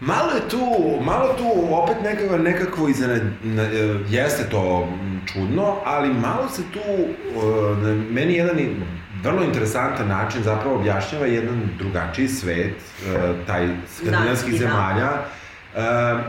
Malo 0.00 0.30
je 0.32 0.48
tu, 0.48 0.58
malo 1.00 1.34
tu 1.34 1.44
opet 1.72 1.96
nekako, 2.02 2.38
nekakvo 2.38 2.88
iznenad, 2.88 3.22
na- 3.42 3.62
e, 3.62 3.68
jeste 4.08 4.44
to 4.44 4.88
čudno, 5.26 5.76
ali 5.84 6.08
malo 6.10 6.48
se 6.48 6.62
tu, 6.72 6.80
e, 6.80 7.88
meni 8.10 8.34
jedan 8.34 8.56
vrlo 9.22 9.42
interesantan 9.42 10.08
način 10.08 10.42
zapravo 10.42 10.76
objašnjava 10.76 11.26
jedan 11.26 11.68
drugačiji 11.78 12.28
svet, 12.28 12.74
e, 13.06 13.16
taj 13.46 13.68
skandinavskih 13.88 14.52
da. 14.52 14.58
zemalja, 14.58 15.08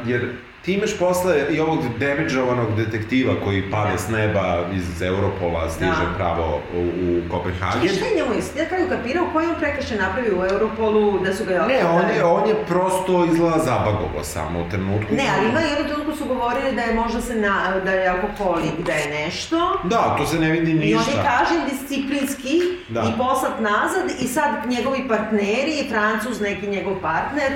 jer 0.06 0.30
ti 0.70 0.74
imaš 0.74 0.98
posle 0.98 1.36
i 1.52 1.60
ovog 1.60 1.80
damidžovanog 2.00 2.76
detektiva 2.76 3.34
koji 3.44 3.72
pade 3.72 3.98
s 3.98 4.10
neba 4.10 4.46
iz 4.74 5.02
Europola, 5.04 5.70
stiže 5.70 6.06
Da. 6.08 6.16
pravo 6.18 6.48
u, 6.76 6.80
u 6.80 7.30
Kopenhagen. 7.30 7.82
Čekaj, 7.82 7.98
šta 7.98 8.06
je 8.06 8.16
njemu 8.16 8.34
isti? 8.34 8.60
Ja 8.60 8.66
kada 8.66 8.82
je 8.84 8.90
kapirao 8.90 9.26
koji 9.34 9.44
je 9.46 9.50
on 9.50 9.56
prekršaj 9.56 9.98
napravio 9.98 10.40
u 10.40 10.46
Europolu 10.46 11.20
da 11.20 11.34
su 11.34 11.46
ga... 11.46 11.54
Ne, 11.68 11.80
on 11.88 12.06
je, 12.10 12.24
on 12.26 12.50
je 12.50 12.56
prosto 12.68 13.26
izgleda 13.26 13.58
zabagovo 13.60 14.24
samo 14.24 14.60
u 14.60 14.70
trenutku. 14.70 15.14
Ne, 15.14 15.28
ali 15.34 15.50
ima 15.50 15.60
jednu 15.62 15.86
trenutku 15.86 16.16
su 16.16 16.26
govorili 16.26 16.76
da 16.76 16.82
je 16.82 16.94
možda 16.96 17.22
se 17.22 17.36
na, 17.38 17.56
da 17.86 17.92
je 17.92 18.08
alkoholik, 18.10 18.76
da 18.86 18.92
je 18.94 19.08
nešto. 19.16 19.80
Da, 19.84 20.16
to 20.18 20.26
se 20.26 20.40
ne 20.40 20.52
vidi 20.52 20.72
I 20.72 20.76
on 20.76 20.82
je 20.82 21.08
ništa. 21.08 21.24
kažen 21.30 21.62
disciplinski 21.70 22.56
Da. 22.90 23.02
i 23.02 23.18
poslat 23.18 23.60
nazad 23.62 24.06
i 24.22 24.28
sad 24.28 24.50
njegovi 24.68 25.08
partneri, 25.08 25.88
Francuz, 25.90 26.42
neki 26.42 26.68
njegov 26.68 26.96
partner, 27.02 27.52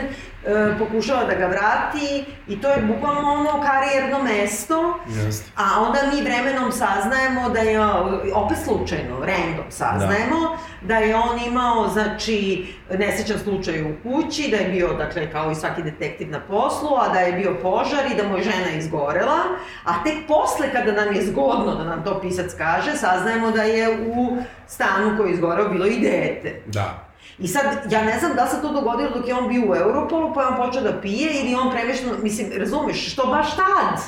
e, 0.46 0.78
pokušava 0.80 1.24
da 1.24 1.36
ga 1.36 1.48
vrati 1.48 2.26
i 2.48 2.62
to 2.62 2.70
je 2.70 2.82
bukvalno 2.82 3.34
ono 3.34 3.64
karijerno 3.64 4.24
mesto. 4.24 5.00
Jeste. 5.08 5.52
A 5.56 5.82
onda 5.82 6.00
mi 6.14 6.22
vremenom 6.22 6.72
saznajemo 6.72 7.50
da 7.50 7.60
je, 7.60 7.80
opet 8.34 8.58
slučajno, 8.64 9.20
random 9.20 9.66
saznajemo, 9.70 10.58
da, 10.82 10.98
je 10.98 11.16
on 11.16 11.40
imao, 11.48 11.88
znači, 11.88 12.68
nesrećan 12.98 13.40
slučaj 13.40 13.82
u 13.82 13.96
kući, 14.04 14.48
da 14.52 14.58
je 14.58 14.70
bio, 14.70 14.94
dakle, 14.94 15.32
kao 15.32 15.52
i 15.52 15.56
svaki 15.56 15.84
detektiv 15.84 16.30
na 16.30 16.40
poslu, 16.40 16.90
a 17.02 17.14
da 17.14 17.20
je 17.20 17.34
bio 17.34 17.58
požar 17.62 18.12
i 18.12 18.16
da 18.16 18.28
mu 18.28 18.38
je 18.38 18.44
žena 18.44 18.72
izgorela, 18.78 19.40
a 19.84 20.04
tek 20.04 20.28
posle, 20.28 20.72
kada 20.72 20.92
nam 20.92 21.16
je 21.16 21.26
zgodno 21.26 21.76
da 21.76 21.84
nam 21.84 22.04
to 22.04 22.22
pisac 22.22 22.54
kaže, 22.58 22.92
saznajemo 22.98 23.52
da 23.52 23.64
je 23.64 23.98
u 24.16 24.38
stanu 24.68 25.18
koji 25.18 25.30
je 25.30 25.34
izgoreo 25.34 25.70
bilo 25.70 25.86
i 25.86 26.00
dete. 26.00 26.62
Da. 26.66 27.13
I 27.40 27.48
sad, 27.48 27.92
ja 27.92 28.04
ne 28.04 28.20
znam 28.20 28.36
da 28.36 28.48
se 28.48 28.62
to 28.62 28.74
dogodilo 28.74 29.10
dok 29.10 29.28
je 29.28 29.36
on 29.36 29.50
bio 29.50 29.62
u 29.70 29.76
Europolu, 29.76 30.34
pa 30.34 30.42
je 30.42 30.48
on 30.48 30.56
počeo 30.56 30.82
da 30.82 31.02
pije 31.02 31.42
ili 31.44 31.56
on 31.56 31.72
premešteno, 31.72 32.14
mislim, 32.24 32.48
razumeš, 32.58 33.12
što 33.14 33.28
baš 33.28 33.56
tad? 33.56 34.00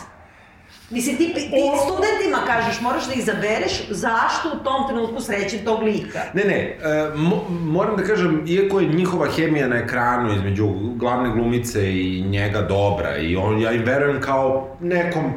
Mislim, 0.89 1.17
ti, 1.17 1.33
ti 1.33 1.49
studentima 1.85 2.37
kažeš, 2.45 2.81
moraš 2.81 3.07
da 3.07 3.13
izabereš 3.13 3.89
zašto 3.89 4.49
u 4.55 4.63
tom 4.63 4.87
trenutku 4.87 5.21
srećem 5.21 5.65
tog 5.65 5.83
lika. 5.83 6.19
Ne, 6.33 6.43
ne, 6.43 6.77
e, 6.81 7.11
mo, 7.15 7.45
moram 7.49 7.97
da 7.97 8.03
kažem, 8.03 8.43
iako 8.47 8.79
je 8.79 8.87
njihova 8.87 9.27
hemija 9.31 9.67
na 9.67 9.75
ekranu 9.75 10.33
između 10.33 10.67
glavne 10.95 11.29
glumice 11.29 11.93
i 11.93 12.21
njega 12.21 12.61
dobra 12.61 13.17
i 13.17 13.35
on, 13.35 13.61
ja 13.61 13.71
im 13.71 13.83
verujem 13.83 14.21
kao 14.21 14.77
nekom 14.81 15.33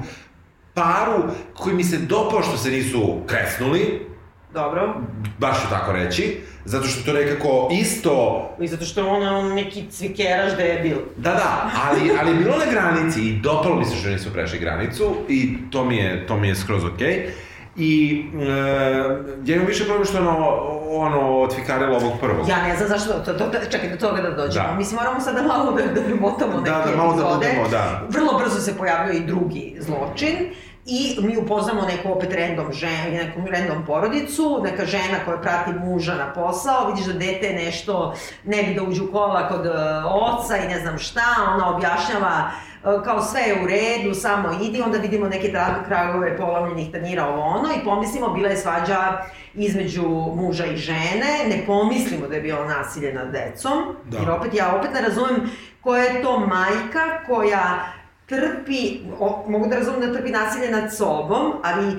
paru 0.74 1.22
koji 1.54 1.76
mi 1.76 1.84
se 1.84 1.98
dopao 1.98 2.42
što 2.42 2.56
se 2.56 2.70
nisu 2.70 3.16
kresnuli, 3.26 4.07
Dobro. 4.54 4.94
baš 5.38 5.62
ću 5.62 5.68
tako 5.70 5.92
reći, 5.92 6.40
zato 6.64 6.86
što 6.86 7.12
to 7.12 7.18
nekako 7.18 7.68
isto 7.72 8.48
I 8.60 8.68
zato 8.68 8.84
što 8.84 9.08
on 9.08 9.22
je 9.22 9.30
on 9.30 9.54
neki 9.54 9.86
cvikeraš 9.90 10.56
debil. 10.56 10.96
Da, 11.16 11.30
da, 11.30 11.70
ali, 11.88 12.10
ali 12.20 12.34
bilo 12.34 12.56
na 12.56 12.64
granici 12.70 13.20
i 13.20 13.40
dopalo 13.40 13.76
mi 13.76 13.84
se 13.84 13.96
što 13.96 14.08
nisu 14.08 14.32
prešli 14.32 14.58
granicu 14.58 15.14
i 15.28 15.56
to 15.70 15.84
mi 15.84 15.96
je, 15.96 16.26
to 16.26 16.36
mi 16.36 16.48
je 16.48 16.54
skroz 16.56 16.84
okej. 16.84 17.08
Okay. 17.08 17.30
I 17.76 18.24
e, 18.34 18.48
ja 19.44 19.54
imam 19.54 19.66
više 19.66 19.84
problem 19.84 20.04
što 20.04 20.18
ono, 20.18 20.48
ono 20.88 21.40
otfikarilo 21.40 21.96
ovog 21.96 22.12
prvog. 22.20 22.48
Ja 22.48 22.62
ne 22.62 22.76
znam 22.76 22.88
zašto, 22.88 23.12
to, 23.12 23.32
to, 23.32 23.44
to, 23.44 23.58
čekaj, 23.70 23.90
do 23.90 23.96
toga 23.96 24.22
da 24.22 24.30
dođemo. 24.30 24.68
Da. 24.68 24.74
Mislim, 24.74 24.96
moramo 24.96 25.20
sada 25.20 25.42
malo 25.42 25.72
da, 25.72 26.00
da 26.00 26.02
premotamo 26.02 26.52
neke 26.58 26.70
Da, 26.70 26.84
da, 26.90 26.96
malo 26.96 27.16
da 27.16 27.22
epizode. 27.22 27.46
budemo, 27.46 27.68
da. 27.68 28.02
Vrlo 28.08 28.38
brzo 28.38 28.60
se 28.60 28.78
pojavio 28.78 29.12
i 29.12 29.26
drugi 29.26 29.76
zločin. 29.80 30.36
I 30.90 31.16
mi 31.20 31.36
upoznamo 31.36 31.82
neku 31.82 32.12
opet 32.12 32.32
random 32.32 32.72
ženu, 32.72 33.10
neku 33.12 33.40
random 33.50 33.86
porodicu, 33.86 34.60
neka 34.64 34.86
žena 34.86 35.18
koja 35.24 35.38
prati 35.38 35.72
muža 35.72 36.14
na 36.14 36.32
posao, 36.32 36.86
vidiš 36.88 37.04
da 37.06 37.12
dete 37.12 37.52
nešto 37.52 38.14
ne 38.44 38.62
bi 38.62 38.74
da 38.74 38.82
uđe 38.82 39.02
u 39.02 39.12
kola 39.12 39.48
kod 39.48 39.66
e, 39.66 39.70
oca 40.04 40.56
i 40.56 40.68
ne 40.68 40.80
znam 40.80 40.98
šta, 40.98 41.22
ona 41.54 41.76
objašnjava 41.76 42.50
e, 42.84 43.04
kao 43.04 43.22
sve 43.22 43.40
je 43.40 43.62
u 43.62 43.66
redu, 43.66 44.14
samo 44.14 44.48
idi, 44.62 44.82
onda 44.82 44.98
vidimo 44.98 45.28
neke 45.28 45.52
kragove 45.86 46.36
polovljenih 46.36 46.92
tanjira 46.92 47.26
ovo 47.26 47.42
ono 47.42 47.68
i 47.68 47.84
pomislimo 47.84 48.28
bila 48.28 48.48
je 48.48 48.56
svađa 48.56 49.18
između 49.54 50.08
muža 50.34 50.66
i 50.66 50.76
žene, 50.76 51.44
ne 51.48 51.62
pomislimo 51.66 52.26
da 52.26 52.34
je 52.34 52.40
bilo 52.40 52.64
nasilje 52.64 53.14
nad 53.14 53.32
decom, 53.32 53.96
Da. 54.04 54.18
jer 54.18 54.30
opet 54.30 54.54
ja 54.54 54.76
opet 54.76 54.90
ne 54.94 55.00
razumem 55.00 55.50
koja 55.80 56.02
je 56.02 56.22
to 56.22 56.38
majka 56.38 57.24
koja 57.26 57.78
trpi, 58.28 58.80
o, 59.20 59.44
mogu 59.48 59.66
da 59.68 59.76
razumem 59.76 60.00
da 60.00 60.12
trpi 60.12 60.30
nasilje 60.30 60.70
nad 60.70 60.96
sobom, 60.96 61.52
ali 61.64 61.86
uh, 61.86 61.96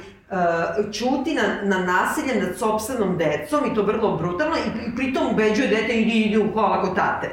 čuti 0.92 1.34
na, 1.34 1.44
na 1.64 1.86
nasilje 1.86 2.42
nad 2.42 2.58
sobstvenom 2.58 3.18
decom 3.18 3.60
i 3.72 3.76
to 3.76 3.84
vrlo 3.84 4.18
brutalno 4.18 4.56
i, 4.56 4.90
i 4.90 4.96
pritom 4.96 5.28
ubeđuje 5.32 5.68
dete 5.68 5.94
idi, 5.94 6.12
idi 6.12 6.38
u 6.38 6.54
kola 6.54 6.82
kod 6.82 6.96
tate. 6.96 7.30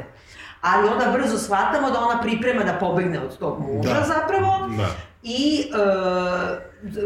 Ali 0.61 0.89
onda 0.89 1.19
brzo 1.19 1.39
shvatamo 1.39 1.91
da 1.91 2.01
ona 2.01 2.21
priprema 2.21 2.65
da 2.65 2.73
pobegne 2.73 3.19
od 3.21 3.39
tog 3.39 3.61
muža 3.61 3.95
Da. 3.95 4.05
zapravo 4.07 4.69
Da. 4.77 4.87
i 5.23 5.61
e, 5.63 5.77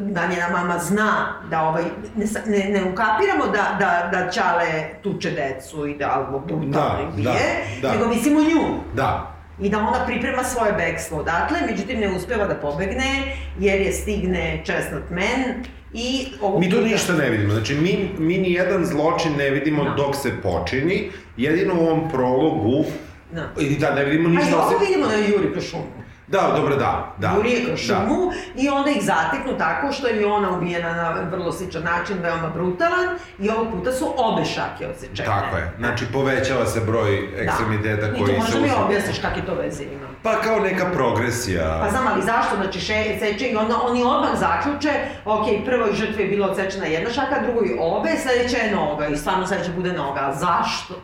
da 0.01 0.27
njena 0.27 0.49
mama 0.53 0.79
zna 0.79 1.13
da 1.51 1.63
ovaj, 1.63 1.85
ne, 2.17 2.27
ne, 2.47 2.81
ne 2.81 2.93
ukapiramo 2.93 3.47
da, 3.47 3.77
da, 3.79 4.09
da 4.13 4.31
Čale 4.31 4.67
tuče 5.03 5.31
decu 5.31 5.87
i 5.87 5.95
da 5.99 6.11
albo 6.17 6.39
brutalno 6.39 7.03
Da, 7.07 7.17
bije, 7.17 7.31
da, 7.83 7.89
da. 7.89 7.95
nego 7.95 8.09
mislimo 8.09 8.41
nju. 8.41 8.75
Da. 8.95 9.40
I 9.63 9.69
da 9.69 9.79
ona 9.79 10.07
priprema 10.07 10.45
svoje 10.45 10.73
bekstvo 10.73 11.19
odatle, 11.19 11.59
međutim 11.71 12.01
ne 12.01 12.11
uspeva 12.11 12.47
da 12.47 12.55
pobegne, 12.55 13.23
jer 13.59 13.81
je 13.81 13.93
stigne 13.93 14.63
Chestnut 14.65 15.11
Man 15.11 15.65
i 15.95 16.27
ovog 16.41 16.61
Mi 16.61 16.71
tu 16.71 16.77
puta- 16.77 16.89
ništa 16.89 17.13
ne 17.13 17.31
vidimo, 17.31 17.53
znači 17.53 17.75
mi, 17.75 17.93
mi 18.19 18.39
ni 18.39 18.53
jedan 18.53 18.85
zločin 18.85 19.33
ne 19.39 19.51
vidimo 19.51 19.85
Da. 19.85 19.91
dok 19.91 20.17
se 20.17 20.33
počini, 20.43 21.11
jedino 21.37 21.75
u 21.75 21.81
ovom 21.81 22.11
prologu, 22.11 22.85
Da. 23.33 23.49
i 23.61 23.77
da, 23.77 23.95
ne 23.95 24.05
vidimo 24.05 24.29
ništa 24.29 24.57
ovo 24.57 24.67
osim... 24.67 24.79
vidimo 24.81 25.07
je 25.07 25.31
Juri 25.31 25.61
šumu. 25.61 26.00
Da, 26.31 26.53
dobro, 26.57 26.77
da, 26.77 27.15
da. 27.19 27.33
Juri 27.37 27.51
je 27.51 27.65
kroz 27.67 27.81
da. 27.81 27.95
šumu 27.95 28.33
i 28.57 28.69
onda 28.69 28.91
ih 28.91 29.03
zateknu 29.03 29.59
tako 29.59 29.93
što 29.93 30.07
je 30.07 30.27
ona 30.27 30.51
ubijena 30.57 30.95
na 30.95 31.11
vrlo 31.31 31.53
sličan 31.53 31.83
način, 31.83 32.19
veoma 32.23 32.49
brutalan 32.49 33.09
i 33.39 33.51
ovog 33.51 33.73
puta 33.73 33.93
su 33.93 34.15
obe 34.17 34.45
šake 34.45 34.87
odsečene. 34.87 35.29
Tako 35.29 35.57
je, 35.57 35.73
znači 35.79 36.05
povećava 36.13 36.67
se 36.67 36.81
broj 36.81 37.29
ekstremiteta 37.37 38.07
da. 38.07 38.13
koji 38.13 38.23
I 38.23 38.27
to 38.27 38.33
se 38.33 38.39
možda 38.39 38.61
mi 38.61 38.85
objasniš 38.85 39.19
kakve 39.19 39.47
to 39.47 39.55
veze 39.55 39.85
ima. 39.85 40.07
Pa 40.23 40.41
kao 40.41 40.61
neka 40.61 40.91
progresija. 40.95 41.81
Pa 41.83 41.91
znam, 41.91 42.07
ali 42.07 42.23
zašto? 42.23 42.57
Znači, 42.57 42.81
še, 42.81 43.17
seče 43.21 43.49
i 43.49 43.57
onda 43.57 43.75
oni 43.83 44.03
odmah 44.03 44.39
zaključe, 44.39 44.91
ok, 45.25 45.47
prvoj 45.65 45.93
žrtvi 45.93 46.23
je 46.23 46.29
bila 46.29 46.51
odsečena 46.51 46.87
jedna 46.87 47.11
šaka, 47.11 47.43
drugoj 47.43 47.77
obe, 47.81 48.11
sledeća 48.23 48.57
je 48.57 48.75
noga 48.75 49.07
i 49.07 49.17
stvarno 49.17 49.47
sledeća 49.47 49.71
bude 49.77 49.93
noga. 49.93 50.35
Zašto? 50.39 50.95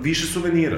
Više 0.00 0.26
suvenira. 0.26 0.76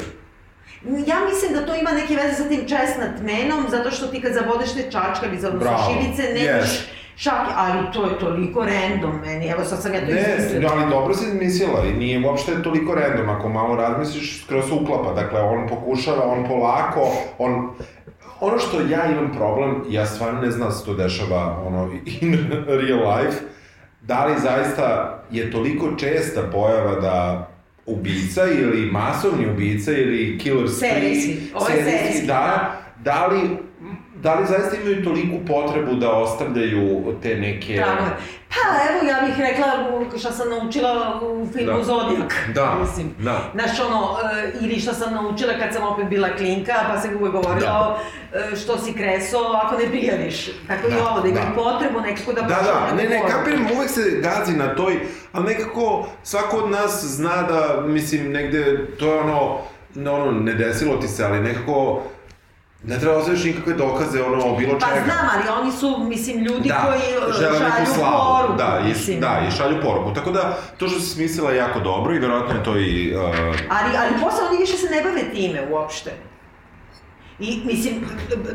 Ja 0.85 1.17
mislim 1.33 1.53
da 1.53 1.67
to 1.67 1.75
ima 1.75 1.91
neke 1.91 2.15
veze 2.17 2.35
sa 2.35 2.49
tim 2.49 2.61
chestnut 2.67 3.21
menom, 3.23 3.65
zato 3.69 3.91
što 3.91 4.07
ti 4.07 4.21
kad 4.21 4.33
zabodeš 4.33 4.73
te 4.75 4.83
čačkalice, 4.83 5.47
odnosno 5.47 5.71
Bravo, 5.71 5.93
šivice, 5.93 6.23
nemaš 6.23 6.71
yes. 6.71 6.81
šake, 7.17 7.53
ali 7.57 7.93
to 7.93 8.05
je 8.05 8.19
toliko 8.19 8.65
random 8.65 9.21
meni, 9.21 9.47
evo 9.47 9.65
sad 9.65 9.83
sam 9.83 9.95
ja 9.95 10.01
to 10.01 10.07
Ne, 10.07 10.35
izmislila. 10.39 10.73
ali 10.75 10.91
dobro 10.91 11.15
si 11.15 11.25
izmislila 11.27 11.85
i 11.87 11.93
nije 11.93 12.27
uopšte 12.27 12.63
toliko 12.63 12.95
random, 12.95 13.29
ako 13.29 13.49
malo 13.49 13.77
razmisliš, 13.77 14.43
skroz 14.45 14.69
se 14.69 14.75
uklapa, 14.75 15.13
dakle, 15.15 15.41
on 15.41 15.69
pokušava, 15.69 16.25
on 16.25 16.49
polako, 16.49 17.13
on... 17.39 17.71
Ono 18.43 18.59
što 18.59 18.81
ja 18.81 19.07
imam 19.11 19.33
problem, 19.37 19.85
ja 19.89 20.07
stvarno 20.07 20.41
ne 20.41 20.51
znam 20.51 20.69
da 20.69 20.75
se 20.75 20.85
to 20.85 20.95
dešava 20.95 21.63
ono, 21.67 21.91
in 22.21 22.51
real 22.67 23.19
life, 23.19 23.37
da 24.01 24.27
li 24.27 24.35
zaista 24.41 25.19
je 25.31 25.51
toliko 25.53 25.97
česta 25.97 26.43
pojava 26.53 26.95
da 27.01 27.49
ubica 27.91 28.45
ili 28.45 28.91
masovni 28.91 29.47
ubica 29.51 29.93
ili 29.93 30.39
killer 30.39 30.69
spree, 30.69 30.91
Serijski, 30.91 31.37
serijski, 31.67 32.27
da, 32.27 32.77
da 33.05 33.27
li 33.27 33.41
da 34.23 34.35
li 34.35 34.47
zaista 34.47 34.77
imaju 34.77 35.05
toliku 35.05 35.37
potrebu 35.47 35.95
da 35.95 36.11
ostavljaju 36.11 37.15
te 37.23 37.37
neke... 37.37 37.77
Tragove. 37.77 38.17
Pa 38.49 38.91
evo, 38.91 39.11
ja 39.11 39.27
bih 39.27 39.35
rekla 39.39 39.67
šta 40.19 40.33
sam 40.33 40.51
naučila 40.51 41.21
u 41.23 41.47
filmu 41.53 41.79
Da. 41.79 41.85
Zodijak. 41.85 42.35
Da, 42.55 42.77
Mislim. 42.81 43.15
da. 43.19 43.41
Znaš, 43.55 43.81
ono, 43.81 44.17
e, 44.35 44.53
ili 44.61 44.81
šta 44.81 44.95
sam 44.95 45.15
naučila 45.15 45.53
kad 45.61 45.75
sam 45.75 45.83
opet 45.83 46.07
bila 46.07 46.29
klinka, 46.37 46.73
pa 46.89 47.01
se 47.01 47.09
uvek 47.21 47.33
govorilo 47.33 47.99
e, 48.33 48.57
što 48.57 48.79
si 48.79 48.93
kreso 48.93 49.39
ako 49.65 49.77
ne 49.77 49.89
prijaviš. 49.89 50.47
Tako 50.69 50.89
i 50.89 50.91
Da, 50.91 51.11
ovo, 51.11 51.21
da 51.21 51.29
imaju 51.29 51.47
da. 51.49 51.63
potrebu 51.63 52.01
nekako 52.01 52.33
da 52.33 52.41
Da, 52.41 52.49
da, 52.49 52.95
ne, 52.97 53.09
ne, 53.09 53.23
kapiram, 53.29 53.67
uvek 53.77 53.91
se 53.91 54.21
gazi 54.23 54.57
na 54.57 54.75
toj, 54.75 55.01
ali 55.33 55.47
nekako 55.47 56.07
svako 56.23 56.57
od 56.57 56.71
nas 56.71 57.05
zna 57.05 57.43
da, 57.43 57.81
mislim, 57.87 58.33
negde, 58.33 58.87
to 58.99 59.07
je 59.15 59.21
ono, 59.21 59.59
ono, 59.97 60.33
ne 60.33 60.55
desilo 60.55 60.97
ti 60.97 61.09
se, 61.09 61.25
ali 61.25 61.41
nekako, 61.41 62.03
ne 62.85 62.99
treba 62.99 63.17
ostaviš 63.17 63.45
nikakve 63.45 63.75
dokaze, 63.75 64.23
ono, 64.23 64.57
bilo 64.57 64.79
Pa 64.79 64.87
čega. 64.87 65.01
znam, 65.05 65.29
ali 65.35 65.61
oni 65.63 65.73
su, 65.73 66.05
mislim, 66.09 66.39
ljudi 66.45 66.69
da, 66.69 66.87
koji 66.87 67.33
žele 67.39 67.59
šalju 67.59 67.87
slavu, 67.95 68.37
poruku. 68.39 68.59
da, 68.59 68.81
i, 68.85 68.89
mislim. 68.89 69.21
da, 69.21 69.41
i 69.49 69.57
šalju 69.57 69.77
poruku. 69.83 70.15
Tako 70.15 70.31
da, 70.31 70.59
to 70.79 70.89
što 70.89 71.01
si 71.01 71.07
smislila 71.07 71.51
je 71.51 71.57
jako 71.57 71.81
dobro 71.81 72.15
i 72.15 72.19
verovatno 72.19 72.55
je 72.55 72.65
to 72.65 72.77
i... 72.79 73.15
Uh, 73.17 73.23
Ali, 73.71 73.97
ali 73.99 74.21
posle 74.23 74.49
oni 74.49 74.59
više 74.59 74.77
se 74.77 74.91
ne 74.91 75.03
bave 75.03 75.23
time 75.35 75.63
uopšte. 75.71 76.11
I, 77.41 77.61
mislim, 77.65 77.95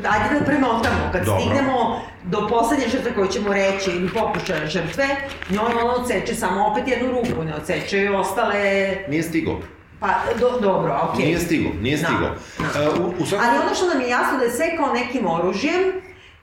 ajde 0.10 0.40
da 0.40 0.46
premotamo, 0.46 1.10
kad 1.12 1.26
Dobro. 1.26 1.42
stignemo 1.42 2.02
do 2.24 2.48
poslednje 2.48 2.88
žrtve 2.88 3.14
koju 3.16 3.28
ćemo 3.28 3.54
reći, 3.54 3.92
ili 3.92 4.10
pokušaja 4.10 4.68
žrtve, 4.68 5.06
njoj 5.50 5.72
ona 5.82 5.94
odseče 5.96 6.36
samo 6.36 6.68
opet 6.68 6.88
jednu 6.88 7.12
ruku, 7.12 7.44
ne 7.44 7.56
odseče 7.56 8.02
i 8.02 8.08
ostale... 8.08 8.96
nije 9.08 9.24
stigo. 9.24 9.60
Pa, 10.00 10.08
do, 10.40 10.60
dobro, 10.62 11.00
okej. 11.04 11.26
Nije 11.26 11.40
stigo, 11.40 11.70
nije 11.82 11.98
Da, 11.98 12.06
stigo. 12.06 12.30
da. 12.74 12.90
Uh, 12.92 13.00
u, 13.00 13.14
u 13.20 13.26
svakom... 13.26 13.48
Ali 13.50 13.60
ono 13.60 13.76
što 13.76 13.88
nam 13.88 14.02
je 14.02 14.10
jasno 14.10 14.38
da 14.38 14.44
je 14.44 14.52
sekao 14.52 14.94
nekim 14.94 15.28
oružjem, 15.28 15.84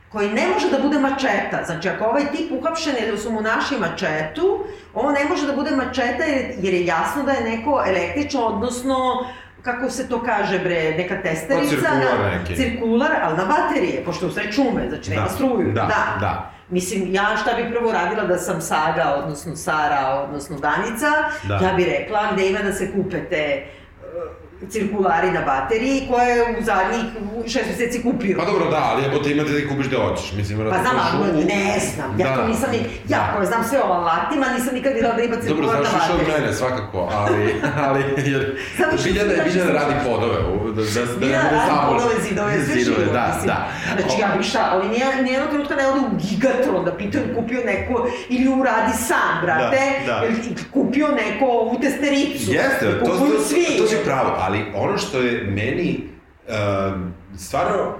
koji 0.08 0.28
ne 0.30 0.46
može 0.48 0.70
da 0.70 0.78
bude 0.78 0.98
mačeta. 0.98 1.62
Znači, 1.66 1.88
ako 1.88 2.04
ovaj 2.04 2.22
tip 2.32 2.52
uhapšen 2.52 2.94
jer 3.00 3.18
su 3.20 3.32
mu 3.32 3.40
naši 3.40 3.74
mačetu, 3.78 4.64
ovo 4.94 5.10
ne 5.12 5.24
može 5.24 5.46
da 5.46 5.52
bude 5.52 5.70
mačeta 5.70 6.24
jer, 6.24 6.52
jer 6.58 6.74
je 6.74 6.86
jasno 6.86 7.22
da 7.22 7.32
je 7.32 7.50
neko 7.50 7.82
električno, 7.86 8.40
odnosno 8.40 9.26
kako 9.62 9.90
se 9.90 10.08
to 10.08 10.22
kaže 10.22 10.58
bre, 10.58 10.94
neka 10.98 11.22
testerica, 11.22 11.68
cirkular 11.70 12.18
na, 12.22 12.38
neki. 12.38 12.56
cirkular, 12.56 13.10
ali 13.22 13.36
na 13.36 13.44
baterije, 13.44 14.04
pošto 14.04 14.30
sve 14.30 14.52
čume, 14.52 14.88
znači 14.88 15.10
nema 15.10 15.22
Da, 15.22 15.28
struju. 15.28 15.72
da, 15.72 15.88
da. 16.20 16.52
Mislim, 16.72 17.14
ja 17.14 17.36
šta 17.42 17.54
bi 17.56 17.74
prvo 17.74 17.92
radila 17.92 18.24
da 18.24 18.38
sam 18.38 18.60
Saga, 18.60 19.14
odnosno 19.22 19.56
Sara, 19.56 20.22
odnosno 20.24 20.58
Danica, 20.58 21.10
Da. 21.48 21.54
ja 21.54 21.72
bi 21.76 21.84
rekla 21.84 22.32
gde 22.32 22.48
ima 22.50 22.58
da 22.62 22.72
se 22.72 22.92
kupe 22.92 23.28
te 23.28 23.64
uh, 24.00 24.41
cirkulari 24.70 25.30
na 25.30 25.40
bateriji 25.42 26.06
koje 26.10 26.28
je 26.28 26.42
u 26.42 26.62
zadnjih 26.62 27.04
šest 27.46 27.66
meseci 27.66 28.02
kupio. 28.02 28.38
Pa 28.38 28.44
dobro, 28.44 28.70
da, 28.70 28.80
ali 28.84 29.02
jebote 29.02 29.30
imate 29.30 29.50
da 29.50 29.58
ih 29.58 29.68
kupiš 29.68 29.86
gde 29.86 29.96
hoćeš, 29.98 30.32
mislim, 30.32 30.58
Pa 30.70 30.78
znam, 30.78 30.96
ali 31.04 31.30
u- 31.32 31.46
ne 31.46 31.64
znam, 31.86 32.10
ja 32.20 32.28
Da. 32.28 32.36
to 32.36 32.46
nisam, 32.46 32.70
ni, 32.72 32.78
ja 33.08 33.18
Da. 33.18 33.32
koja 33.32 33.46
znam 33.46 33.64
sve 33.64 33.78
o 33.80 33.92
alatima, 33.92 34.46
nisam 34.48 34.74
nikad 34.74 34.92
videla 34.92 35.14
da 35.14 35.22
ima 35.22 35.36
Dobro, 35.36 35.46
cirkular 35.46 35.76
na 35.76 35.82
znaš 35.82 35.92
više 35.94 36.12
od 36.12 36.18
bateriji. 36.18 36.40
mene, 36.40 36.52
svakako, 36.52 37.08
ali, 37.14 37.54
ali, 37.86 38.00
jer, 38.18 38.42
Biljana, 39.04 39.32
Biljana 39.44 39.72
radi 39.72 39.94
podove, 40.06 40.38
da, 40.68 40.82
da, 40.84 41.06
da, 41.06 41.16
da, 41.16 41.26
Ja 41.26 41.42
radim 41.42 41.58
zabole. 41.68 41.98
podove 41.98 42.14
zidove, 42.22 42.52
sve 42.64 42.74
živo, 42.76 43.12
da, 43.12 43.24
mislim. 43.28 43.46
da. 43.46 43.58
Znači, 43.96 44.20
ja 44.20 44.28
bih 44.36 44.46
šta, 44.46 44.68
ali 44.72 44.88
nije, 44.88 45.22
nijednog 45.22 45.48
trenutka 45.50 45.74
ne 45.74 45.86
ode 45.86 46.00
u 46.00 46.10
Gigatron 46.20 46.84
da 46.84 46.92
pitaju 46.92 47.24
kupio 47.36 47.60
neko, 47.64 47.94
ili 48.28 48.48
uradi 48.50 48.92
sam, 48.98 49.32
brate, 49.42 49.80
Da, 50.06 50.12
da. 50.12 50.22
kupio 50.72 51.08
neko 51.10 51.44
ovu 51.46 51.78
testericu. 51.80 52.52
Jeste, 52.52 52.86
to, 52.90 53.06
to, 53.06 53.12
to, 53.18 53.26
to 53.78 53.86
si 53.88 53.96
pravo, 54.04 54.30
ali 54.38 54.51
ono 54.74 54.98
što 54.98 55.18
je 55.18 55.42
meni 55.44 56.00
um, 56.48 57.14
stvarno 57.38 57.92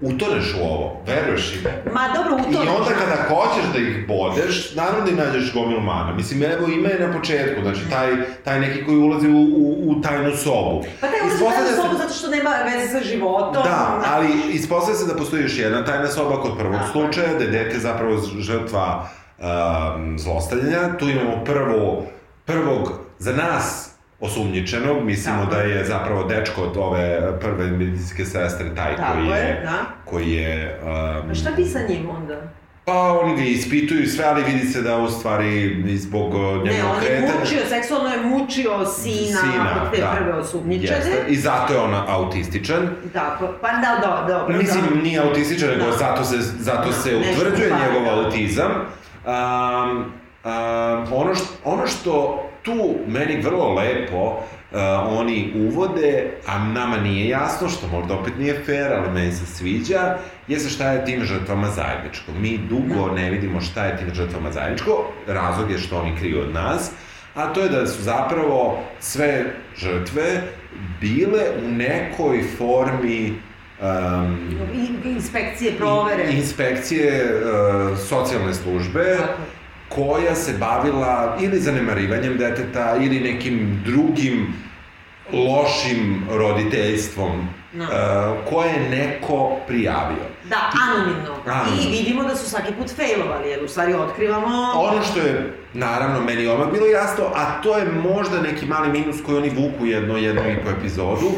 utoneš 0.00 0.54
u 0.60 0.64
ovo, 0.64 1.02
veruješ 1.06 1.54
im. 1.54 1.60
Ma 1.94 2.08
dobro, 2.14 2.34
u 2.34 2.52
to 2.52 2.64
I 2.64 2.68
onda 2.68 2.90
kada 2.98 3.16
hoćeš 3.28 3.64
da 3.72 3.78
ih 3.78 4.08
bodeš, 4.08 4.74
naravno 4.74 5.04
da 5.04 5.10
im 5.10 5.16
nađeš 5.16 5.52
gomilu 5.54 5.80
mana. 5.80 6.12
Mislim, 6.12 6.42
evo 6.42 6.66
ime 6.68 6.88
je 6.88 7.06
na 7.06 7.12
početku, 7.12 7.62
znači 7.62 7.80
taj, 7.90 8.10
taj 8.44 8.60
neki 8.60 8.84
koji 8.84 8.96
ulazi 8.96 9.28
u, 9.28 9.38
u, 9.38 9.90
u 9.90 10.00
tajnu 10.02 10.36
sobu. 10.36 10.84
Pa 11.00 11.06
taj 11.06 11.20
ulazi 11.20 11.44
u 11.44 11.48
tajnu 11.48 11.68
se- 11.68 11.76
sobu 11.76 11.96
zato 11.98 12.14
što 12.14 12.28
nema 12.30 12.50
veze 12.50 12.88
sa 12.92 13.04
životom. 13.04 13.62
Da, 13.62 14.02
ali 14.06 14.28
ispostavlja 14.52 14.98
se 14.98 15.06
da 15.06 15.16
postoji 15.16 15.42
još 15.42 15.58
jedna 15.58 15.84
tajna 15.84 16.06
soba 16.08 16.42
kod 16.42 16.58
prvog 16.58 16.74
Tako. 16.80 16.92
slučaja, 16.92 17.34
da 17.38 17.44
je 17.44 17.50
dete 17.50 17.78
zapravo 17.78 18.18
žrtva 18.40 19.08
um, 19.38 20.18
zlostavljanja. 20.18 20.96
Tu 20.98 21.08
imamo 21.08 21.44
prvo, 21.44 22.06
prvog, 22.44 22.92
za 23.18 23.32
nas, 23.32 23.95
osumnjičenog, 24.20 25.04
mislimo 25.04 25.38
Tako. 25.44 25.54
da 25.54 25.60
je 25.60 25.84
zapravo 25.84 26.24
dečko 26.24 26.62
od 26.62 26.76
ove 26.76 27.38
prve 27.40 27.70
medicinske 27.70 28.24
sestre 28.24 28.74
taj 28.74 28.96
Tako 28.96 29.12
koji 29.12 29.28
je, 29.28 29.36
je, 29.36 29.60
da. 29.64 29.84
koji 30.04 30.32
je 30.32 30.80
um, 30.82 31.30
A 31.30 31.34
šta 31.34 31.50
bi 31.56 31.64
sa 31.64 31.78
njim 31.88 32.10
onda? 32.10 32.40
Pa 32.84 33.18
oni 33.22 33.36
ga 33.36 33.42
ispituju 33.42 34.08
sve, 34.08 34.24
ali 34.24 34.42
vidi 34.44 34.68
se 34.68 34.82
da 34.82 34.96
u 34.96 35.08
stvari 35.10 35.84
zbog 35.96 36.34
uh, 36.34 36.40
njegovog 36.40 36.64
Ne, 36.64 36.84
on 36.84 37.02
je 37.02 37.08
kretanja... 37.08 37.40
mučio, 37.40 37.58
seksualno 37.68 38.08
je 38.08 38.20
mučio 38.22 38.86
sina, 38.86 39.40
od 39.82 39.90
te 39.96 40.04
prve 40.18 40.32
osumnjičene. 40.34 40.96
Jeste. 40.98 41.24
I 41.28 41.36
zato 41.36 41.72
je 41.72 41.80
ona 41.80 42.04
autističan. 42.08 42.88
Tako, 43.12 43.48
pa 43.60 43.68
da, 43.68 43.98
da, 44.00 44.34
dobro. 44.34 44.56
Mislim, 44.58 44.84
da. 44.94 45.02
nije 45.02 45.20
autističan, 45.20 45.68
nego 45.68 45.84
Da. 45.84 45.92
zato 45.96 46.24
se, 46.24 46.36
zato 46.40 46.88
Da, 46.88 46.92
se 46.92 47.16
utvrđuje 47.16 47.70
njegov 47.70 48.04
da. 48.04 48.20
autizam. 48.22 48.70
Um, 49.26 50.04
um, 50.44 51.12
ono, 51.12 51.34
što, 51.34 51.46
ono 51.64 51.86
što 51.86 52.45
tu 52.66 52.94
meni 53.06 53.40
vrlo 53.42 53.74
lepo 53.74 54.22
uh, 54.26 54.78
oni 55.08 55.52
uvode, 55.56 56.30
a 56.46 56.58
nama 56.58 56.96
nije 56.96 57.28
jasno, 57.28 57.68
što 57.68 57.88
možda 57.88 58.14
opet 58.14 58.32
nije 58.38 58.62
fair, 58.66 58.92
ali 58.92 59.10
meni 59.10 59.32
se 59.32 59.46
sviđa, 59.46 60.16
jeste 60.48 60.70
šta 60.70 60.90
je 60.90 61.04
tim 61.04 61.24
žrtvama 61.24 61.68
zajedničko. 61.68 62.32
Mi 62.40 62.58
dugo 62.58 63.14
ne 63.14 63.30
vidimo 63.30 63.60
šta 63.60 63.84
je 63.84 63.96
tim 63.96 64.14
žrtvama 64.14 64.52
zajedničko, 64.52 65.12
razlog 65.26 65.70
je 65.70 65.78
što 65.78 65.98
oni 65.98 66.16
kriju 66.18 66.40
od 66.40 66.54
nas, 66.54 66.90
a 67.34 67.52
to 67.52 67.60
je 67.60 67.68
da 67.68 67.86
su 67.86 68.02
zapravo 68.02 68.78
sve 69.00 69.44
žrtve 69.76 70.42
bile 71.00 71.42
u 71.66 71.70
nekoj 71.70 72.42
formi 72.58 73.32
um, 73.80 74.38
Inspekcije, 75.04 75.72
provere. 75.72 76.32
inspekcije 76.32 77.24
uh, 77.24 77.98
socijalne 77.98 78.54
službe 78.54 79.16
Tako. 79.18 79.55
Koja 79.96 80.34
se 80.34 80.52
bavila 80.52 81.36
ili 81.40 81.60
zanemarivanjem 81.60 82.38
deteta 82.38 82.96
ili 83.00 83.20
nekim 83.20 83.82
drugim 83.86 84.54
lošim 85.32 86.26
roditeljstvom 86.30 87.48
Da. 87.72 87.84
uh, 87.84 88.50
koje 88.50 88.68
je 88.68 88.88
neko 88.90 89.56
prijavio. 89.66 90.24
Da, 90.44 90.56
anonimno. 90.82 91.36
Anonimno. 91.46 91.82
I 91.82 91.90
vidimo 91.90 92.22
da 92.22 92.36
su 92.36 92.50
svaki 92.50 92.72
put 92.72 92.96
failovali, 92.96 93.48
jer 93.50 93.64
u 93.64 93.68
stvari 93.68 93.94
otkrivamo... 93.94 94.72
Ono 94.74 95.02
što 95.02 95.18
je, 95.20 95.54
naravno, 95.74 96.20
meni 96.20 96.46
odmah 96.46 96.68
bilo 96.72 96.86
jasno, 96.86 97.24
a 97.34 97.62
to 97.62 97.78
je 97.78 97.92
možda 97.92 98.40
neki 98.40 98.66
mali 98.66 98.88
minus 98.88 99.16
koji 99.26 99.38
oni 99.38 99.50
vuku 99.50 99.86
jedno, 99.86 100.16
jednu 100.16 100.42
i 100.50 100.64
po 100.64 100.70
epizodu, 100.70 101.30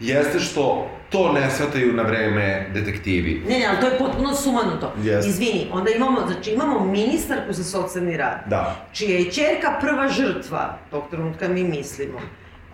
jeste 0.00 0.40
što 0.40 0.90
to 1.14 1.32
ne 1.32 1.50
shvataju 1.50 1.92
na 1.92 2.02
vreme 2.02 2.70
detektivi. 2.74 3.42
Ne, 3.48 3.58
ne, 3.58 3.66
ali 3.66 3.80
to 3.80 3.86
je 3.86 3.98
potpuno 3.98 4.34
sumanuto. 4.34 4.92
Jeste. 5.02 5.28
Izvini, 5.28 5.68
onda 5.72 5.90
imamo, 5.90 6.20
znači 6.26 6.50
imamo 6.50 6.84
ministarku 6.84 7.52
za 7.52 7.64
socijalni 7.64 8.16
rad, 8.16 8.38
Da. 8.46 8.76
čija 8.92 9.18
je 9.18 9.32
čerka 9.32 9.78
prva 9.80 10.08
žrtva, 10.08 10.78
tog 10.90 11.02
trenutka 11.10 11.48
mi 11.48 11.64
mislimo, 11.64 12.20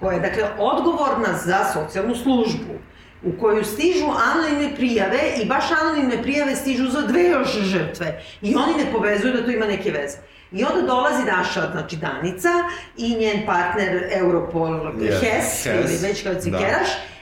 koja 0.01 0.14
je, 0.14 0.20
dakle, 0.20 0.45
odgovorna 0.59 1.38
za 1.45 1.64
socijalnu 1.72 2.14
službu, 2.14 2.74
u 3.22 3.32
koju 3.41 3.64
stižu 3.64 4.07
anonimne 4.32 4.74
prijave 4.76 5.18
i 5.43 5.47
baš 5.47 5.64
anonimne 5.82 6.22
prijave 6.22 6.57
stižu 6.57 6.91
za 6.91 7.01
dve 7.01 7.22
još 7.22 7.59
žrtve. 7.59 8.22
I 8.43 8.55
oni 8.55 8.84
ne 8.84 8.93
povezuju 8.93 9.32
da 9.32 9.45
to 9.45 9.51
ima 9.51 9.66
neke 9.66 9.91
veze. 9.91 10.16
I 10.53 10.64
onda 10.64 10.82
dolazi 10.86 11.24
naša, 11.24 11.70
znači, 11.72 11.97
Danica 11.97 12.49
i 12.97 13.16
njen 13.16 13.47
partner 13.47 14.09
Europol 14.12 14.66
Yes, 14.68 15.20
Hess, 15.20 15.64
Hess, 15.64 15.66
ili 15.66 16.09
već 16.09 16.22
kao 16.22 16.32
da. 16.34 16.41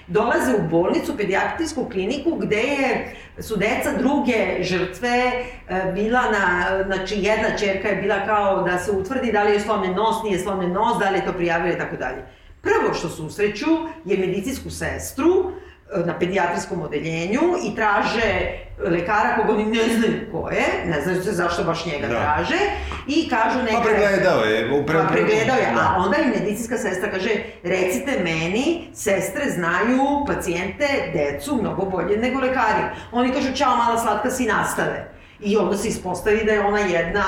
Dolaze 0.09 0.55
u 0.55 0.69
bolnicu, 0.71 1.17
pedijatrijsku 1.17 1.85
kliniku, 1.85 2.37
gde 2.37 2.57
je, 2.57 3.17
su 3.39 3.57
deca 3.57 3.93
druge 3.99 4.63
žrtve 4.63 5.09
e, 5.09 5.93
bila 5.95 6.23
na, 6.23 6.83
znači 6.87 7.15
jedna 7.19 7.57
čerka 7.59 7.89
je 7.89 7.97
bila 7.97 8.27
kao 8.27 8.63
da 8.63 8.79
se 8.79 8.93
utvrdi 8.93 9.33
da 9.33 9.43
li 9.43 9.53
je 9.53 9.61
slomljen 9.61 9.95
nos, 9.95 10.23
nije 10.25 10.39
slomljen 10.39 10.73
nos, 10.73 10.99
da 10.99 11.11
li 11.11 11.19
je 11.19 11.25
to 11.25 11.33
prijavila 11.33 11.75
i 11.75 11.79
tako 11.79 11.97
dalje. 11.97 12.23
Prvo 12.63 12.95
što 12.95 13.09
susreću 13.09 13.67
je 14.05 14.19
medicinsku 14.19 14.71
sestru 14.71 15.53
na 15.97 16.19
pedijatrijskom 16.19 16.83
odeljenju 16.83 17.41
i 17.65 17.77
traže 17.77 18.51
lekara 18.81 19.37
koga 19.37 19.53
oni 19.53 19.65
ne 19.67 19.83
znaju 19.89 20.33
ko 20.33 20.51
je, 20.51 20.65
ne 20.87 21.01
znaju 21.01 21.23
se 21.23 21.33
zašto 21.33 21.65
baš 21.65 21.87
njega 21.87 22.07
Da. 22.07 22.15
traže, 22.15 22.59
i 23.07 23.29
kažu 23.29 23.59
neka... 23.59 23.77
Pa 23.77 23.83
pregledao 23.83 24.41
je. 24.41 24.73
u 24.73 24.87
pre- 24.87 24.99
Pa 24.99 25.13
pregledao 25.13 25.57
je, 25.57 25.73
Da. 25.75 25.81
a 25.81 25.97
onda 25.99 26.17
im 26.17 26.31
medicinska 26.31 26.79
sestra 26.79 27.11
kaže, 27.11 27.31
recite 27.63 28.21
meni, 28.25 28.89
sestre 28.95 29.45
znaju 29.47 30.07
pacijente, 30.27 30.87
decu, 31.13 31.57
mnogo 31.57 31.85
bolje 31.85 32.17
nego 32.17 32.41
lekari. 32.41 32.83
Oni 33.13 33.33
kažu, 33.33 33.55
čao 33.55 33.77
mala 33.77 33.99
slatka, 33.99 34.31
si 34.31 34.47
nastave. 34.47 35.11
I 35.41 35.57
onda 35.57 35.77
se 35.77 35.89
ispostavi 35.89 36.45
da 36.45 36.53
je 36.53 36.61
ona 36.61 36.79
jedna 36.79 37.25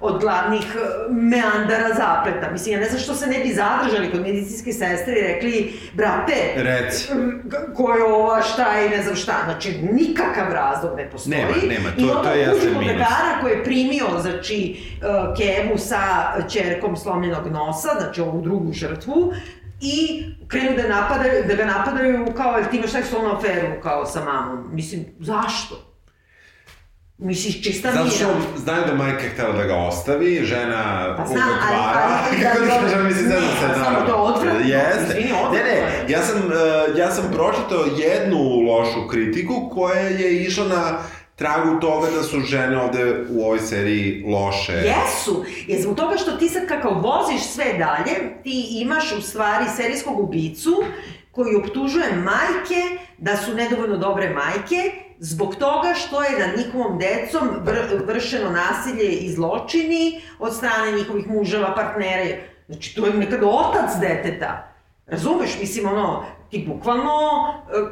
od 0.00 0.20
glavnih 0.20 0.76
e, 0.76 0.78
meandara 1.10 1.88
zapleta. 1.88 2.50
Mislim, 2.52 2.74
ja 2.74 2.80
ne 2.80 2.88
znam 2.88 3.00
što 3.00 3.14
se 3.14 3.26
ne 3.26 3.38
bi 3.38 3.54
zadržali 3.54 4.10
kod 4.10 4.20
medicinske 4.20 4.72
sestre 4.72 5.12
i 5.12 5.22
rekli, 5.22 5.72
brate, 5.94 6.34
Reci. 6.56 7.08
ko 7.74 7.92
je 7.92 8.04
ova, 8.04 8.42
šta 8.42 8.66
i 8.80 8.90
ne 8.90 9.02
znam 9.02 9.16
šta. 9.16 9.34
Znači, 9.44 9.78
nikakav 9.92 10.52
razlog 10.52 10.96
ne 10.96 11.10
postoji. 11.10 11.36
Nema, 11.36 11.48
nema, 11.68 11.90
to- 11.90 12.00
I 12.00 12.10
onda 12.10 12.22
to 12.22 12.30
je 12.30 12.42
jasan 12.42 12.60
kod 12.60 12.78
minus. 12.78 12.86
lekara 12.88 13.40
koji 13.40 13.52
je 13.52 13.64
primio, 13.64 14.06
znači, 14.20 14.76
uh, 14.98 15.36
Kevu 15.36 15.78
sa 15.78 15.98
čerkom 16.48 16.96
slomljenog 16.96 17.46
nosa, 17.46 17.88
znači 17.98 18.20
ovu 18.20 18.42
drugu 18.42 18.72
žrtvu, 18.72 19.32
i 19.80 20.24
krenu 20.48 20.76
da, 20.76 20.88
napadaju, 20.90 21.44
da 21.48 21.54
ga 21.54 21.64
napadaju 21.64 22.26
kao, 22.36 22.62
ti 22.62 22.76
imaš 22.76 22.90
seksualnu 22.90 23.30
aferu 23.30 23.68
kao 23.82 24.06
sa 24.06 24.24
mamom. 24.24 24.68
Mislim, 24.72 25.04
zašto? 25.20 25.85
Misliš, 27.20 27.62
čista 27.62 27.92
Zato 27.92 28.10
što 28.10 28.24
mira. 28.26 28.40
znaju 28.56 28.82
da 28.86 28.94
majka 28.94 29.22
htela 29.24 29.52
da 29.52 29.64
ga 29.64 29.76
ostavi, 29.76 30.40
žena 30.44 31.14
Pa 31.16 31.26
znam, 31.26 31.48
uvek 31.48 31.62
vara. 31.62 32.08
ali- 32.22 32.42
Kako 32.42 32.60
da, 32.60 32.66
kažem, 32.80 33.06
mislim, 33.06 33.24
ne, 33.24 33.30
znam 33.30 33.42
se, 33.42 33.66
pa 33.68 33.74
samo 33.74 33.84
naravno. 33.84 34.06
to 34.06 34.14
odvratno, 34.14 34.60
Jeste. 34.60 35.04
izvini, 35.10 35.28
Ne, 35.28 35.38
odvratno 35.38 35.58
ne, 35.64 35.70
je. 35.70 36.04
ja 36.08 36.22
sam, 36.22 36.38
uh, 36.38 36.52
ja 36.96 37.10
sam 37.10 37.24
pročitao 37.26 37.84
jednu 37.98 38.38
lošu 38.60 39.08
kritiku 39.08 39.70
koja 39.70 39.98
je 39.98 40.36
išla 40.36 40.64
na 40.66 40.98
tragu 41.36 41.80
toga 41.80 42.06
da 42.08 42.22
su 42.22 42.40
žene 42.40 42.78
ovde 42.78 43.00
u 43.30 43.42
ovoj 43.42 43.58
seriji 43.60 44.24
loše. 44.28 44.72
Jesu, 44.72 45.44
jer 45.66 45.82
zbog 45.82 45.96
toga 45.96 46.16
što 46.16 46.32
ti 46.32 46.48
sad 46.48 46.68
kako 46.68 46.88
voziš 46.90 47.42
sve 47.44 47.64
dalje, 47.64 48.14
ti 48.42 48.66
imaš 48.72 49.12
u 49.12 49.22
stvari 49.22 49.64
serijskog 49.76 50.20
ubicu 50.20 50.84
koji 51.30 51.56
optužuje 51.56 52.12
majke 52.14 52.82
da 53.18 53.36
su 53.36 53.54
nedovoljno 53.54 53.96
dobre 53.98 54.30
majke, 54.30 54.92
zbog 55.18 55.54
toga 55.54 55.94
što 55.94 56.22
je 56.22 56.46
nad 56.46 56.58
njihovom 56.58 56.98
decom 56.98 57.48
vr 57.64 58.04
vršeno 58.06 58.50
nasilje 58.50 59.08
i 59.08 59.32
zločini 59.32 60.20
od 60.38 60.56
strane 60.56 60.92
njihovih 60.92 61.28
muževa, 61.28 61.74
partnera. 61.74 62.36
Znači, 62.68 62.94
to 62.94 63.06
je 63.06 63.12
nekad 63.14 63.40
otac 63.42 63.90
deteta. 64.00 64.72
Razumeš, 65.06 65.58
mislim, 65.60 65.86
ono, 65.86 66.24
ti 66.50 66.64
bukvalno, 66.68 67.20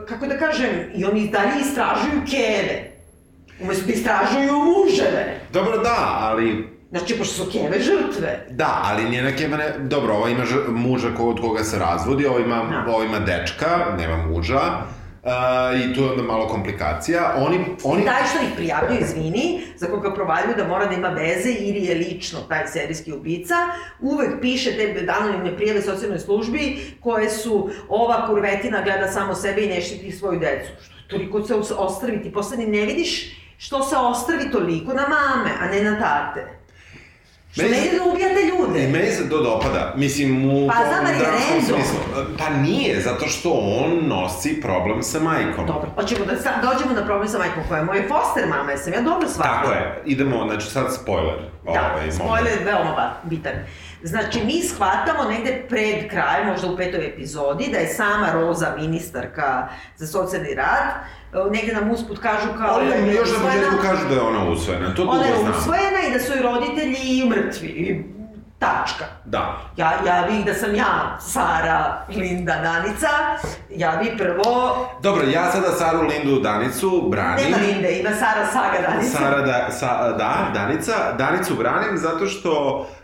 e, 0.03 0.07
kako 0.07 0.27
da 0.27 0.39
kažem, 0.39 0.71
i 0.95 1.05
oni 1.05 1.29
dalje 1.29 1.61
istražuju 1.61 2.23
keve. 2.31 2.91
Umesto 3.61 3.87
da 3.87 3.93
istražuju 3.93 4.53
muževe. 4.53 5.41
Dobro, 5.53 5.79
da, 5.79 6.19
ali 6.21 6.75
Znači, 6.91 7.19
pošto 7.19 7.45
su 7.45 7.51
keve 7.53 7.81
žrtve. 7.81 8.47
Da, 8.51 8.81
ali 8.85 9.11
njena 9.11 9.31
Keva 9.37 9.57
ne... 9.57 9.75
Dobro, 9.79 10.15
ova 10.15 10.29
ima 10.29 10.45
muža 10.69 11.09
ko, 11.17 11.25
od 11.25 11.41
koga 11.41 11.65
se 11.65 11.79
razvodi, 11.79 12.27
ova 12.27 12.41
ima, 12.41 12.57
Da. 12.57 12.93
ova 12.93 13.05
ima 13.05 13.19
dečka, 13.19 13.69
nema 13.99 14.17
muža. 14.17 14.61
Uh, 15.25 15.31
I 15.81 15.95
tu 15.95 16.01
je 16.03 16.11
onda 16.11 16.23
malo 16.23 16.49
komplikacija. 16.49 17.35
Oni, 17.37 17.65
oni... 17.85 18.05
Taj 18.05 18.23
što 18.31 18.43
ih 18.43 18.49
prijavljaju, 18.57 19.01
izvini, 19.01 19.63
za 19.77 19.87
koga 19.87 20.15
provaljuju 20.15 20.55
da 20.57 20.69
mora 20.69 20.87
da 20.87 20.95
ima 20.95 21.09
veze 21.09 21.51
ili 21.51 21.85
je 21.85 21.95
lično 21.95 22.39
taj 22.41 22.67
serijski 22.67 23.13
ubica, 23.13 23.55
uvek 24.01 24.31
piše 24.41 24.71
te 24.77 25.07
anonimne 25.21 25.57
prijave 25.57 25.83
socijalnoj 25.83 26.19
službi 26.19 26.77
koje 27.01 27.31
su 27.31 27.71
ova 27.89 28.27
kurvetina 28.27 28.83
gleda 28.83 29.09
samo 29.09 29.35
sebe 29.35 29.63
i 29.63 29.69
ne 29.69 29.81
štiti 29.81 30.13
svoju 30.13 30.41
decu. 30.41 30.71
Što 30.85 30.95
je 30.97 31.09
toliko 31.09 31.43
se 31.43 31.55
os- 31.55 31.75
ostrvi, 31.79 32.23
ti 32.23 32.33
posle 32.33 32.57
ni 32.57 32.67
ne 32.67 32.87
vidiš 32.87 33.37
što 33.59 33.83
se 33.83 33.97
ostrvi 33.97 34.51
toliko 34.51 34.93
na 34.93 35.03
mame, 35.03 35.51
a 35.61 35.67
ne 35.67 35.91
na 35.91 36.01
tate. 36.01 36.64
Što 37.55 37.63
Meni 37.63 37.77
ne 37.77 37.87
ide 37.87 37.97
da 37.99 38.05
ubijate 38.05 38.41
ljude. 38.51 38.85
I 38.85 38.89
meni 38.93 39.11
se 39.11 39.29
to 39.31 39.43
dopada. 39.43 39.93
Mislim, 39.97 40.51
u 40.51 40.69
Pa, 40.69 40.75
znam, 40.89 41.05
ali 41.07 41.19
dramskom 41.19 41.51
random. 41.51 41.65
smislu. 41.65 41.99
Pa 42.39 42.51
nije, 42.51 43.01
zato 43.01 43.27
što 43.27 43.51
on 43.53 44.09
nosi 44.09 44.61
problem 44.61 45.03
sa 45.03 45.21
majkom. 45.21 45.67
Dobro, 45.67 45.91
hoćemo 45.95 46.25
da 46.25 46.37
sad 46.37 46.55
dođemo 46.63 46.93
na 47.01 47.07
problem 47.07 47.29
sa 47.29 47.39
majkom 47.39 47.63
koja 47.69 47.79
je 47.79 47.85
moja 47.85 48.03
foster 48.09 48.49
mama, 48.49 48.71
jesam 48.71 48.93
ja 48.93 49.01
dobro 49.01 49.29
shvatila. 49.29 49.55
Tako 49.55 49.73
je. 49.73 50.03
Idemo, 50.07 50.47
znači 50.49 50.67
sad 50.71 50.95
spoiler. 50.95 51.39
Da, 51.65 51.91
ovaj, 51.95 52.13
spoiler 52.13 52.53
je 52.59 52.65
veoma 52.65 53.13
bitan. 53.23 53.53
Znači, 54.07 54.45
mi 54.45 54.63
shvatamo 54.63 55.31
negde 55.31 55.65
pred 55.69 56.11
kraj, 56.11 56.45
možda 56.47 56.69
u 56.69 56.77
petoj 56.77 57.07
epizodi, 57.07 57.69
da 57.73 57.79
je 57.79 57.89
sama 57.89 58.33
Roza 58.33 58.75
ministarka 58.77 59.69
za 59.97 60.07
socijalni 60.07 60.55
rad, 60.55 60.89
e, 61.33 61.51
negde 61.51 61.73
nam 61.73 61.91
usput 61.91 62.19
kažu 62.19 62.49
kao... 62.59 62.79
Da 62.79 62.85
je 62.85 63.01
nam 63.01 63.11
još 63.11 63.29
na 63.33 63.39
početku 63.49 63.77
kažu 63.83 64.09
da 64.09 64.15
je 64.15 64.21
ona 64.21 64.51
usvojena, 64.51 64.95
to 64.95 65.03
dugo 65.03 65.13
Ona 65.13 65.25
je 65.25 65.37
znam. 65.41 65.53
usvojena 65.59 65.99
i 66.09 66.13
da 66.13 66.19
su 66.21 66.33
joj 66.33 66.43
roditelji 66.43 67.29
mrtvi. 67.29 67.69
I 67.69 68.05
Tačka. 68.59 69.05
Da. 69.25 69.61
Ja, 69.77 69.93
ja 70.07 70.27
bih 70.31 70.45
da 70.45 70.55
sam 70.55 70.75
ja, 70.75 71.19
Sara, 71.21 72.05
Linda, 72.09 72.55
Danica, 72.63 73.09
ja 73.71 74.01
bih 74.03 74.13
prvo... 74.19 74.77
Dobro, 75.03 75.23
ja 75.27 75.51
sada 75.53 75.69
Saru 75.71 76.03
Lindu 76.03 76.41
Danicu 76.41 77.09
branim. 77.11 77.45
Nema 77.45 77.57
Linde, 77.57 77.99
ima 77.99 78.11
Sara 78.11 78.47
Saga 78.53 78.89
Danica. 78.89 79.19
Sara 79.19 79.41
da, 79.41 79.71
sa, 79.71 80.13
da, 80.13 80.51
Danica, 80.55 80.93
Danicu 81.19 81.55
branim 81.55 81.99
zato 81.99 82.27
što 82.27 82.79
uh, 82.81 83.04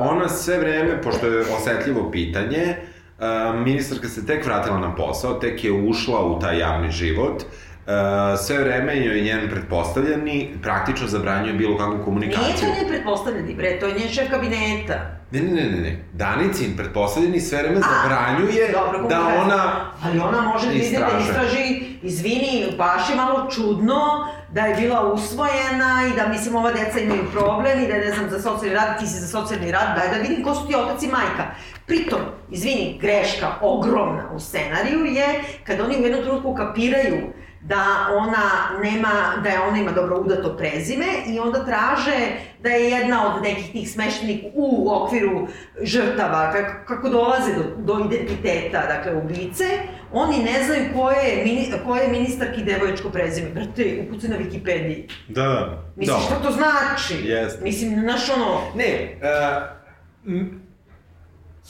ona 0.00 0.28
sve 0.28 0.58
vreme, 0.58 1.02
pošto 1.02 1.26
je 1.26 1.40
osetljivo 1.40 2.10
pitanje, 2.10 2.76
uh, 3.18 3.60
ministarka 3.64 4.08
se 4.08 4.26
tek 4.26 4.46
vratila 4.46 4.78
na 4.78 4.94
posao, 4.94 5.34
tek 5.34 5.64
je 5.64 5.72
ušla 5.72 6.24
u 6.24 6.38
taj 6.40 6.58
javni 6.58 6.90
život, 6.90 7.42
Uh, 7.80 8.38
sve 8.38 8.58
vreme 8.58 9.04
joj 9.04 9.20
njen 9.20 9.50
pretpostavljeni 9.50 10.54
praktično 10.62 11.06
zabranjuje 11.06 11.54
bilo 11.54 11.78
kakvu 11.78 11.92
Nije 11.92 12.04
komunikaciju. 12.04 12.54
to 12.60 12.66
njen 12.66 12.88
pretpostavljeni, 12.88 13.54
bre, 13.54 13.78
to 13.80 13.86
je 13.86 13.94
njen 13.94 14.08
šef 14.08 14.30
kabineta. 14.30 14.94
Ne, 15.30 15.40
ne, 15.40 15.50
ne, 15.50 15.70
ne, 15.70 15.80
ne. 15.80 16.04
Danicin 16.12 16.76
pretpostavljeni 16.76 17.40
sve 17.40 17.58
vreme 17.62 17.76
A, 17.76 17.80
zabranjuje 17.80 18.72
Dobro, 18.72 19.08
da 19.08 19.20
ona... 19.44 19.90
Ali 20.04 20.18
ona 20.18 20.40
može 20.40 20.66
da 20.66 20.72
ide 20.72 20.98
da 20.98 21.18
istraži, 21.20 21.82
izvini, 22.02 22.74
baš 22.78 23.10
je 23.10 23.16
malo 23.16 23.50
čudno 23.50 24.26
da 24.52 24.60
je 24.60 24.74
bila 24.74 25.12
usvojena 25.12 26.02
i 26.12 26.16
da, 26.16 26.28
mislim, 26.28 26.56
ova 26.56 26.72
deca 26.72 27.00
imaju 27.00 27.22
problem 27.32 27.84
i 27.84 27.86
da 27.86 27.94
ne 27.94 28.12
znam, 28.12 28.30
za 28.30 28.40
socijalni 28.40 28.76
rad, 28.76 28.98
ti 28.98 29.06
si 29.06 29.20
za 29.20 29.26
socijalni 29.26 29.72
rad, 29.72 29.96
daj 29.96 30.08
da 30.08 30.28
vidim 30.28 30.44
ko 30.44 30.54
su 30.54 30.66
ti 30.66 30.74
otac 30.74 31.02
i 31.02 31.08
majka. 31.08 31.44
Pritom, 31.86 32.20
izvini, 32.50 32.98
greška 33.00 33.48
ogromna 33.60 34.30
u 34.34 34.40
scenariju 34.40 35.04
je 35.04 35.40
kad 35.64 35.80
oni 35.80 35.96
u 35.96 36.02
jednom 36.02 36.22
trenutku 36.22 36.54
kapiraju 36.54 37.32
da 37.60 37.84
ona 38.16 38.80
nema, 38.82 39.10
da 39.42 39.48
je 39.48 39.60
ona 39.60 39.78
ima 39.78 39.92
dobro 39.92 40.20
udato 40.20 40.56
prezime 40.56 41.06
i 41.26 41.38
onda 41.38 41.64
traže 41.64 42.28
da 42.62 42.68
je 42.68 42.90
jedna 42.90 43.34
od 43.34 43.42
nekih 43.42 43.72
tih 43.72 43.90
smeštenih 43.90 44.44
u 44.54 44.92
okviru 44.92 45.46
žrtava, 45.82 46.52
kako, 46.52 46.86
kako 46.86 47.08
dolaze 47.08 47.52
do, 47.54 47.62
do 47.76 48.04
identiteta, 48.04 48.86
dakle, 48.86 49.14
ubice, 49.14 49.64
oni 50.12 50.38
ne 50.38 50.64
znaju 50.64 50.84
koje 50.94 51.16
je, 51.18 51.44
koje 51.86 52.02
je 52.02 52.08
ministarki 52.10 52.62
devojačko 52.62 53.10
prezime. 53.10 53.48
Brate, 53.48 54.04
ukucaj 54.04 54.30
na 54.30 54.36
Wikipediji. 54.36 55.02
Da, 55.28 55.42
da. 55.42 55.82
Mislim, 55.96 56.16
šta 56.20 56.34
to 56.36 56.50
znači? 56.50 57.28
Jeste. 57.28 57.64
Mislim, 57.64 58.00
znaš 58.00 58.30
ono, 58.30 58.60
Ne, 58.74 59.16
uh, 59.16 59.62
m, 60.28 60.60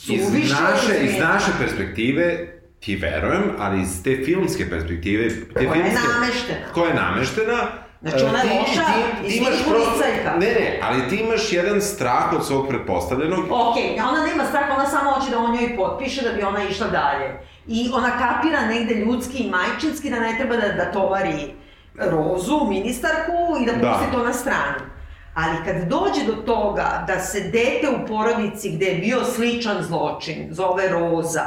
iz 0.07 0.33
naše, 0.33 1.03
iz 1.03 1.19
naše 1.19 1.51
perspektive 1.59 2.47
ti 2.79 2.95
verujem, 2.95 3.43
ali 3.59 3.81
iz 3.81 4.03
te 4.03 4.21
filmske 4.25 4.69
perspektive... 4.69 5.29
Te 5.29 5.53
Koja 5.55 5.63
je 5.65 5.73
filmske, 5.73 6.07
nameštena. 6.13 6.65
Koja 6.73 6.87
je 6.87 6.95
nameštena. 6.95 7.57
Znači, 8.01 8.23
ona 8.23 8.39
je 8.39 8.59
loša, 8.59 8.81
ti- 8.83 9.21
ti 9.21 9.27
izvini, 9.27 9.47
imaš 9.47 9.59
prosto- 9.59 9.85
policajka. 9.85 10.31
Ne, 10.33 10.45
ne, 10.47 10.79
ali 10.83 11.09
ti 11.09 11.15
imaš 11.17 11.53
jedan 11.53 11.81
strah 11.81 12.33
od 12.33 12.45
svog 12.47 12.67
pretpostavljenog. 12.67 13.39
Ok, 13.45 13.75
ona 14.09 14.25
nema 14.25 14.45
strah, 14.45 14.63
ona 14.71 14.85
samo 14.85 15.11
hoće 15.11 15.31
da 15.31 15.39
on 15.39 15.51
njoj 15.51 15.75
potpiše 15.75 16.21
da 16.21 16.31
bi 16.31 16.43
ona 16.43 16.63
išla 16.63 16.87
dalje. 16.87 17.29
I 17.67 17.89
ona 17.93 18.09
kapira 18.09 18.65
negde 18.65 18.95
ljudski 18.95 19.37
i 19.37 19.49
majčinski 19.49 20.09
da 20.09 20.19
ne 20.19 20.35
treba 20.37 20.55
da, 20.55 20.67
da 20.67 20.91
tovari 20.91 21.53
Rozu, 21.95 22.65
ministarku, 22.69 23.31
i 23.61 23.65
da 23.65 23.71
Da. 23.71 23.91
pusti 23.93 24.11
to 24.11 24.23
na 24.23 24.33
stranu. 24.33 24.91
Ali 25.33 25.57
kad 25.65 25.75
dođe 25.87 26.25
do 26.27 26.33
toga 26.33 27.05
da 27.07 27.19
se 27.19 27.39
dete 27.39 27.87
u 27.89 28.07
porodici 28.07 28.71
gde 28.71 28.85
je 28.85 28.97
bio 28.97 29.23
sličan 29.23 29.83
zločin, 29.83 30.47
zove 30.51 30.89
Roza, 30.89 31.45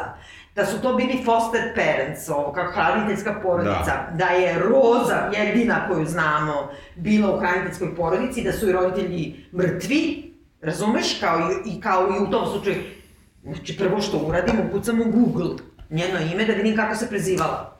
da 0.55 0.67
su 0.67 0.83
to 0.83 0.95
bili 0.95 1.23
foster 1.25 1.61
parents, 1.75 2.29
ovo, 2.29 2.53
kako 2.53 2.73
hraniteljska 2.73 3.41
porodica, 3.43 3.93
da. 4.13 4.25
je 4.25 4.59
Roza 4.59 5.31
jedina 5.37 5.89
koju 5.89 6.07
znamo 6.07 6.69
bila 6.97 7.35
u 7.35 7.39
hraniteljskoj 7.39 7.97
porodici, 7.97 8.43
da 8.45 8.53
su 8.53 8.69
i 8.69 8.73
roditelji 8.73 9.47
mrtvi, 9.57 10.33
razumeš, 10.63 11.21
kao 11.21 11.39
i, 11.39 11.71
i 11.71 11.81
kao 11.81 12.09
i 12.09 12.23
u 12.23 12.31
tom 12.31 12.47
slučaju. 12.47 12.77
Znači, 13.43 13.79
prvo 13.79 14.01
što 14.01 14.19
uradim, 14.19 14.55
ukucam 14.69 15.01
u 15.01 15.05
Google 15.05 15.57
njeno 15.91 16.21
ime 16.33 16.45
da 16.45 16.53
vidim 16.53 16.77
kako 16.77 16.97
se 16.97 17.09
prezivala. 17.09 17.75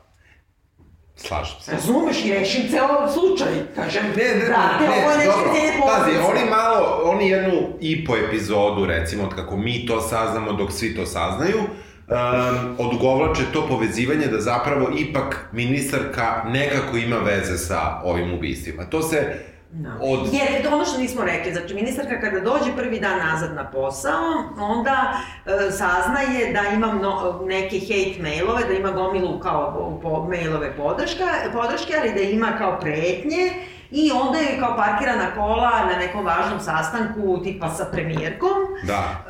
Slažem 1.15 1.55
se. 1.61 1.71
Razumeš 1.71 2.25
i 2.25 2.33
rešim 2.33 2.69
ceo 2.69 3.11
slučaj. 3.13 3.53
Kažem, 3.75 4.03
Ne, 4.17 4.23
ne, 4.23 4.35
ne, 4.35 4.45
brate, 4.45 4.83
ne, 4.83 4.89
ovo 4.89 5.11
je 5.11 5.17
nešto 5.17 5.31
dobro, 5.31 5.53
cijene 5.53 5.79
pazi, 5.87 6.11
oni 6.31 6.49
malo, 6.49 7.01
oni 7.03 7.29
jednu 7.29 7.61
i 7.81 8.05
po 8.05 8.15
epizodu, 8.17 8.85
recimo, 8.85 9.23
od 9.23 9.35
kako 9.35 9.57
mi 9.57 9.85
to 9.85 10.01
saznamo 10.01 10.53
dok 10.53 10.71
svi 10.71 10.95
to 10.95 11.05
saznaju, 11.05 11.57
um, 11.57 12.75
odugovlače 12.77 13.41
to 13.53 13.67
povezivanje 13.67 14.27
da 14.27 14.41
zapravo 14.41 14.89
ipak 14.97 15.49
ministarka 15.51 16.43
nekako 16.47 16.97
ima 16.97 17.17
veze 17.17 17.57
sa 17.57 18.01
ovim 18.03 18.33
ubistvima. 18.33 18.85
To 18.85 19.01
se 19.01 19.45
Da. 19.77 19.89
od... 20.01 20.19
Jer, 20.33 20.73
ono 20.73 20.85
što 20.85 20.97
nismo 20.97 21.23
rekli, 21.23 21.53
znači 21.53 21.73
ministarka 21.73 22.21
kada 22.21 22.39
dođe 22.39 22.75
prvi 22.75 22.99
dan 22.99 23.17
nazad 23.17 23.55
na 23.55 23.71
posao, 23.71 24.43
onda 24.59 25.17
e, 25.45 25.71
saznaje 25.71 26.53
da 26.53 26.75
ima 26.75 26.93
mno, 26.93 27.41
neke 27.45 27.79
hate 27.79 28.21
mailove, 28.21 28.63
da 28.67 28.73
ima 28.73 28.91
gomilu 28.91 29.39
kao 29.39 29.99
po, 30.01 30.27
mailove 30.29 30.77
podrška, 30.77 31.25
podrške, 31.53 31.93
ali 32.01 32.13
da 32.13 32.21
ima 32.21 32.51
kao 32.57 32.79
pretnje 32.79 33.51
I 33.91 34.11
onda 34.11 34.39
je 34.39 34.59
kao 34.59 34.75
parkirana 34.77 35.35
kola 35.35 35.71
na 35.91 35.97
nekom 35.97 36.25
važnom 36.25 36.59
sastanku, 36.59 37.39
tipa 37.43 37.69
sa 37.69 37.85
premijerkom. 37.91 38.51
Da. 38.83 39.25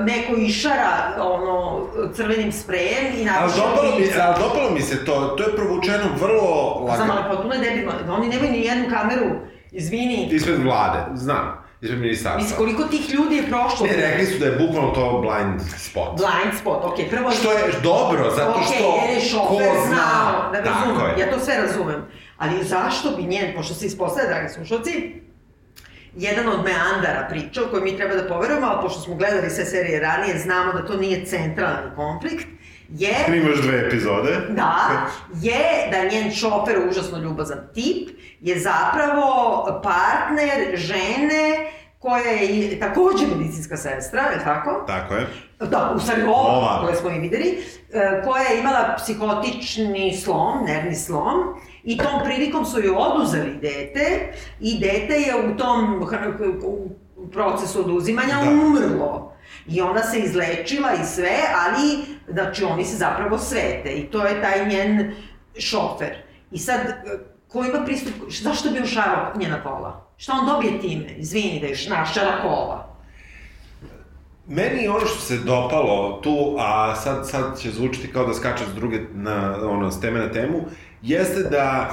E, 0.00 0.04
neko 0.04 0.32
išara 0.40 1.14
ono, 1.20 1.86
crvenim 2.14 2.52
sprejem 2.52 3.06
i 3.16 3.20
Ali 3.20 3.26
napiše 3.26 3.60
dopalo, 3.60 3.98
mi, 3.98 4.06
ali 4.22 4.34
dopalo 4.42 4.70
mi 4.70 4.80
se 4.80 5.04
to, 5.04 5.34
to 5.38 5.42
je 5.42 5.56
provučeno 5.56 6.04
vrlo 6.20 6.74
Znam, 6.78 7.08
lagano. 7.08 7.12
ali 7.12 7.36
potpuno 7.36 7.54
je 7.54 7.60
debilno. 7.60 8.14
Oni 8.14 8.28
nemaju 8.28 8.52
ni 8.52 8.64
jednu 8.64 8.84
kameru, 8.90 9.26
izvini. 9.70 10.28
Ispred 10.32 10.62
vlade, 10.62 10.98
znam, 11.14 11.64
ispred 11.80 11.80
Mislim, 11.80 12.00
ministarstva. 12.00 12.56
koliko 12.56 12.84
tih 12.84 13.14
ljudi 13.14 13.36
je 13.36 13.42
prošlo? 13.48 13.86
Ne, 13.86 13.96
rekli 13.96 14.26
su 14.26 14.38
da 14.38 14.46
je 14.46 14.58
bukvalno 14.66 14.90
to 14.90 15.20
blind 15.22 15.60
spot. 15.76 16.16
Blind 16.16 16.58
spot, 16.60 16.84
ok, 16.84 16.96
prvo... 17.10 17.30
Što 17.30 17.52
je 17.52 17.72
dobro, 17.82 18.30
zato 18.30 18.62
što 18.62 18.88
Ok, 18.88 19.02
jer 19.02 19.16
je 19.16 19.20
šofer 19.20 19.72
znao, 19.88 20.52
da 20.52 20.60
razumem, 20.60 21.18
ja 21.18 21.30
to 21.32 21.40
sve 21.40 21.56
razumem. 21.56 22.04
Ali 22.38 22.64
zašto 22.64 23.10
bi 23.16 23.22
njen, 23.22 23.52
pošto 23.56 23.74
se 23.74 23.86
ispostavlja, 23.86 24.28
dragi 24.28 24.48
slušalci, 24.48 25.22
jedan 26.16 26.48
od 26.48 26.64
meandara 26.64 27.26
priča 27.30 27.62
o 27.62 27.70
kojoj 27.70 27.84
mi 27.84 27.96
treba 27.96 28.14
da 28.14 28.28
poverujemo, 28.28 28.66
ali 28.66 28.82
pošto 28.82 29.00
smo 29.00 29.14
gledali 29.14 29.50
sve 29.50 29.64
serije 29.64 30.00
ranije, 30.00 30.38
znamo 30.38 30.72
da 30.72 30.86
to 30.86 30.96
nije 30.96 31.24
centralni 31.24 31.90
konflikt, 31.96 32.46
je 32.88 33.14
Imaš 33.36 33.62
dve 33.62 33.86
epizode. 33.86 34.30
da, 34.48 34.76
je 35.34 35.58
da 35.90 36.08
njen 36.10 36.30
šofer, 36.32 36.88
užasno 36.90 37.18
ljubazan 37.18 37.58
tip, 37.74 38.08
je 38.40 38.58
zapravo 38.58 39.64
partner 39.82 40.76
žene 40.76 41.70
koja 41.98 42.30
je 42.30 42.80
takođe 42.80 43.26
medicinska 43.36 43.76
sestra, 43.76 44.20
je 44.22 44.44
tako? 44.44 44.84
Tako 44.86 45.14
je. 45.14 45.26
Da, 45.60 45.92
u 45.96 46.00
stvari 46.00 46.22
ova, 46.22 46.56
Ova. 46.58 46.80
koje 46.82 46.96
smo 46.96 47.10
i 47.10 47.18
videli, 47.18 47.58
e, 47.92 48.22
koja 48.24 48.42
je 48.42 48.60
imala 48.60 48.94
psihotični 48.96 50.16
slom, 50.16 50.64
nervni 50.66 50.94
slom, 50.94 51.34
i 51.84 51.96
tom 51.98 52.20
prilikom 52.24 52.64
su 52.66 52.80
joj 52.80 52.94
oduzeli 52.96 53.58
dete, 53.62 54.32
i 54.60 54.78
dete 54.80 55.14
je 55.14 55.50
u 55.52 55.56
tom 55.56 56.02
u 57.16 57.28
procesu 57.28 57.80
oduzimanja 57.80 58.34
Da. 58.44 58.50
umrlo. 58.50 59.32
I 59.68 59.80
ona 59.80 60.02
se 60.02 60.18
izlečila 60.18 60.92
i 60.92 61.06
sve, 61.06 61.36
ali, 61.66 61.98
znači, 62.28 62.64
oni 62.64 62.84
se 62.84 62.96
zapravo 62.96 63.38
svete. 63.38 63.90
I 63.90 64.06
to 64.10 64.26
je 64.26 64.42
taj 64.42 64.66
njen 64.66 65.14
šofer. 65.58 66.16
I 66.50 66.58
sad, 66.58 66.80
ko 67.48 67.64
ima 67.64 67.84
pristup, 67.84 68.14
zašto 68.28 68.70
bi 68.70 68.78
on 68.78 68.86
šarao 68.86 69.32
njena 69.36 69.62
kola? 69.62 70.08
Šta 70.16 70.32
on 70.32 70.46
dobije 70.46 70.80
time? 70.80 71.06
Izvini 71.16 71.60
da 71.60 71.66
je 71.66 71.76
našara 71.88 72.42
kola. 72.42 72.96
Meni 74.46 74.88
ono 74.88 75.06
što 75.06 75.20
se 75.20 75.38
dopalo 75.38 76.20
tu, 76.22 76.56
a 76.58 76.96
sad, 76.96 77.28
sad 77.28 77.58
će 77.58 77.70
zvučiti 77.70 78.12
kao 78.12 78.26
da 78.26 78.34
skače 78.34 78.64
s 78.70 78.74
druge, 78.74 79.00
na, 79.12 79.58
ono, 79.62 79.90
s 79.90 80.00
teme 80.00 80.20
na 80.20 80.32
temu, 80.32 80.60
jeste 81.02 81.42
da 81.42 81.90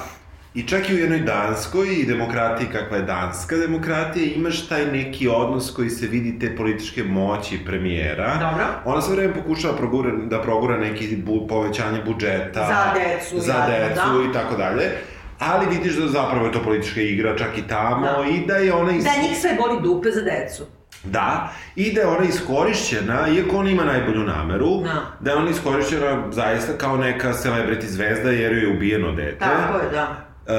i 0.55 0.63
čak 0.63 0.89
i 0.89 0.95
u 0.95 0.97
jednoj 0.97 1.19
Danskoj 1.19 1.87
i 1.93 2.05
demokratiji 2.05 2.67
kakva 2.71 2.97
je 2.97 3.03
danska 3.03 3.57
demokratija, 3.57 4.33
imaš 4.35 4.67
taj 4.67 4.85
neki 4.85 5.27
odnos 5.27 5.71
koji 5.75 5.89
se 5.89 6.07
vidi 6.07 6.39
te 6.39 6.55
političke 6.55 7.03
moći 7.03 7.59
premijera. 7.65 8.37
Dobro. 8.39 8.65
Ona 8.85 9.01
sve 9.01 9.15
vreme 9.15 9.33
pokušava 9.33 9.77
progura, 9.77 10.11
da 10.15 10.41
progura 10.41 10.77
neki 10.77 11.15
bu, 11.17 11.47
povećanje 11.47 12.01
budžeta. 12.05 12.67
Za 12.67 12.99
decu, 12.99 13.39
Za 13.39 13.53
jadno, 13.53 13.87
decu 13.87 14.23
da. 14.23 14.29
i 14.29 14.33
tako 14.33 14.55
dalje. 14.55 14.91
Ali 15.39 15.65
vidiš 15.69 15.93
da 15.95 16.07
zapravo 16.07 16.45
je 16.45 16.51
to 16.51 16.63
politička 16.63 17.01
igra 17.01 17.37
čak 17.37 17.57
i 17.57 17.67
tamo 17.67 18.05
Da. 18.05 18.25
i 18.31 18.45
da 18.47 18.55
je 18.55 18.73
ona... 18.73 18.91
Is... 18.91 19.03
Da 19.03 19.21
njih 19.21 19.37
sve 19.37 19.57
boli 19.59 19.81
dupe 19.81 20.11
za 20.11 20.21
decu. 20.21 20.63
Da, 21.03 21.49
i 21.75 21.93
da 21.93 22.01
je 22.01 22.07
ona 22.07 22.25
iskorišćena, 22.25 23.27
iako 23.37 23.57
ona 23.57 23.69
ima 23.69 23.83
najbolju 23.83 24.23
nameru, 24.23 24.81
Da. 24.83 25.01
da 25.19 25.31
je 25.31 25.37
ona 25.37 25.49
iskorišćena 25.49 26.23
zaista 26.31 26.73
kao 26.77 26.97
neka 26.97 27.33
celebrity 27.33 27.85
zvezda 27.85 28.31
jer 28.31 28.53
joj 28.53 28.61
je 28.61 28.75
ubijeno 28.77 29.11
dete. 29.11 29.37
Tako 29.39 29.77
je, 29.77 29.89
da. 29.91 30.24
Uh, 30.47 30.51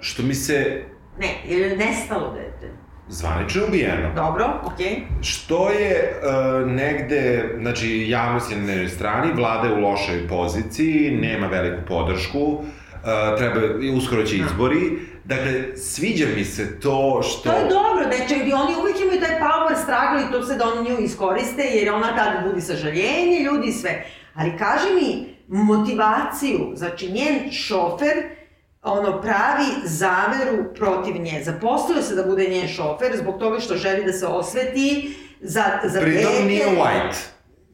što 0.00 0.22
mi 0.22 0.34
se 0.34 0.82
Ne, 1.18 1.28
jer 1.48 1.60
je 1.60 1.76
nestalo 1.76 2.32
dete. 2.34 2.72
zvanično 3.08 3.62
je 3.62 3.68
ubijeno. 3.68 4.14
Dobro, 4.14 4.46
okej. 4.64 5.02
Što 5.22 5.70
je 5.70 6.20
uh, 6.22 6.70
negde, 6.70 7.54
znači 7.60 8.08
javnost 8.08 8.50
je 8.50 8.56
na 8.56 8.66
njenoj 8.66 8.88
strani, 8.88 9.32
vlada 9.32 9.68
je 9.68 9.74
u 9.74 9.80
lošoj 9.80 10.28
poziciji, 10.28 11.10
nema 11.10 11.46
veliku 11.46 11.82
podršku, 11.88 12.38
uh, 12.42 13.38
treba, 13.38 13.60
uskoro 13.96 14.22
će 14.24 14.36
izbori. 14.36 14.98
Dakle, 15.24 15.76
sviđa 15.76 16.26
mi 16.36 16.44
se 16.44 16.80
to 16.80 17.22
što... 17.22 17.50
To 17.50 17.56
je 17.56 17.64
dobro, 17.68 18.04
da 18.04 18.26
će, 18.28 18.34
oni 18.34 18.74
uvijek 18.80 19.00
imaju 19.00 19.20
taj 19.20 19.40
power 19.40 19.76
struggle 19.82 20.22
i 20.28 20.32
to 20.32 20.46
se 20.46 20.54
da 20.54 20.64
oni 20.64 20.90
nju 20.90 20.98
iskoriste, 20.98 21.62
jer 21.62 21.92
ona 21.94 22.16
tada 22.16 22.48
budi 22.48 22.60
sažaljenje, 22.60 23.38
ljudi 23.44 23.72
sve. 23.72 24.04
Ali 24.34 24.58
kaži 24.58 24.94
mi 24.94 25.34
motivaciju, 25.48 26.72
znači 26.74 27.12
njen 27.12 27.52
šofer, 27.52 28.41
ono, 28.82 29.20
pravi 29.20 29.64
zaveru 29.84 30.74
protiv 30.74 31.16
nje. 31.16 31.42
Zaposlio 31.44 32.02
se 32.02 32.14
da 32.14 32.22
bude 32.22 32.44
njen 32.44 32.68
šofer 32.68 33.16
zbog 33.16 33.38
toga 33.38 33.60
što 33.60 33.76
želi 33.76 34.04
da 34.04 34.12
se 34.12 34.26
osveti 34.26 35.16
za, 35.40 35.62
za 35.84 36.00
Pritom 36.00 36.32
dete. 36.32 36.44
nije 36.44 36.66
white, 36.66 37.16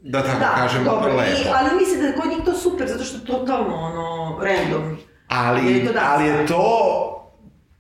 da 0.02 0.22
tako 0.22 0.38
Da, 0.38 0.52
kažem, 0.56 0.84
dobro, 0.84 1.12
lepo. 1.12 1.30
i, 1.32 1.44
ali 1.54 1.76
mislim 1.76 2.02
da 2.02 2.12
kod 2.12 2.30
njih 2.30 2.38
to 2.44 2.54
super, 2.54 2.88
zato 2.88 3.04
što 3.04 3.16
je 3.16 3.24
totalno, 3.26 3.74
ono, 3.76 4.38
random. 4.42 4.96
Ali, 5.28 5.72
je 5.72 5.86
to 5.86 5.92
danska. 5.92 6.12
ali 6.12 6.26
je 6.26 6.46
to, 6.46 7.17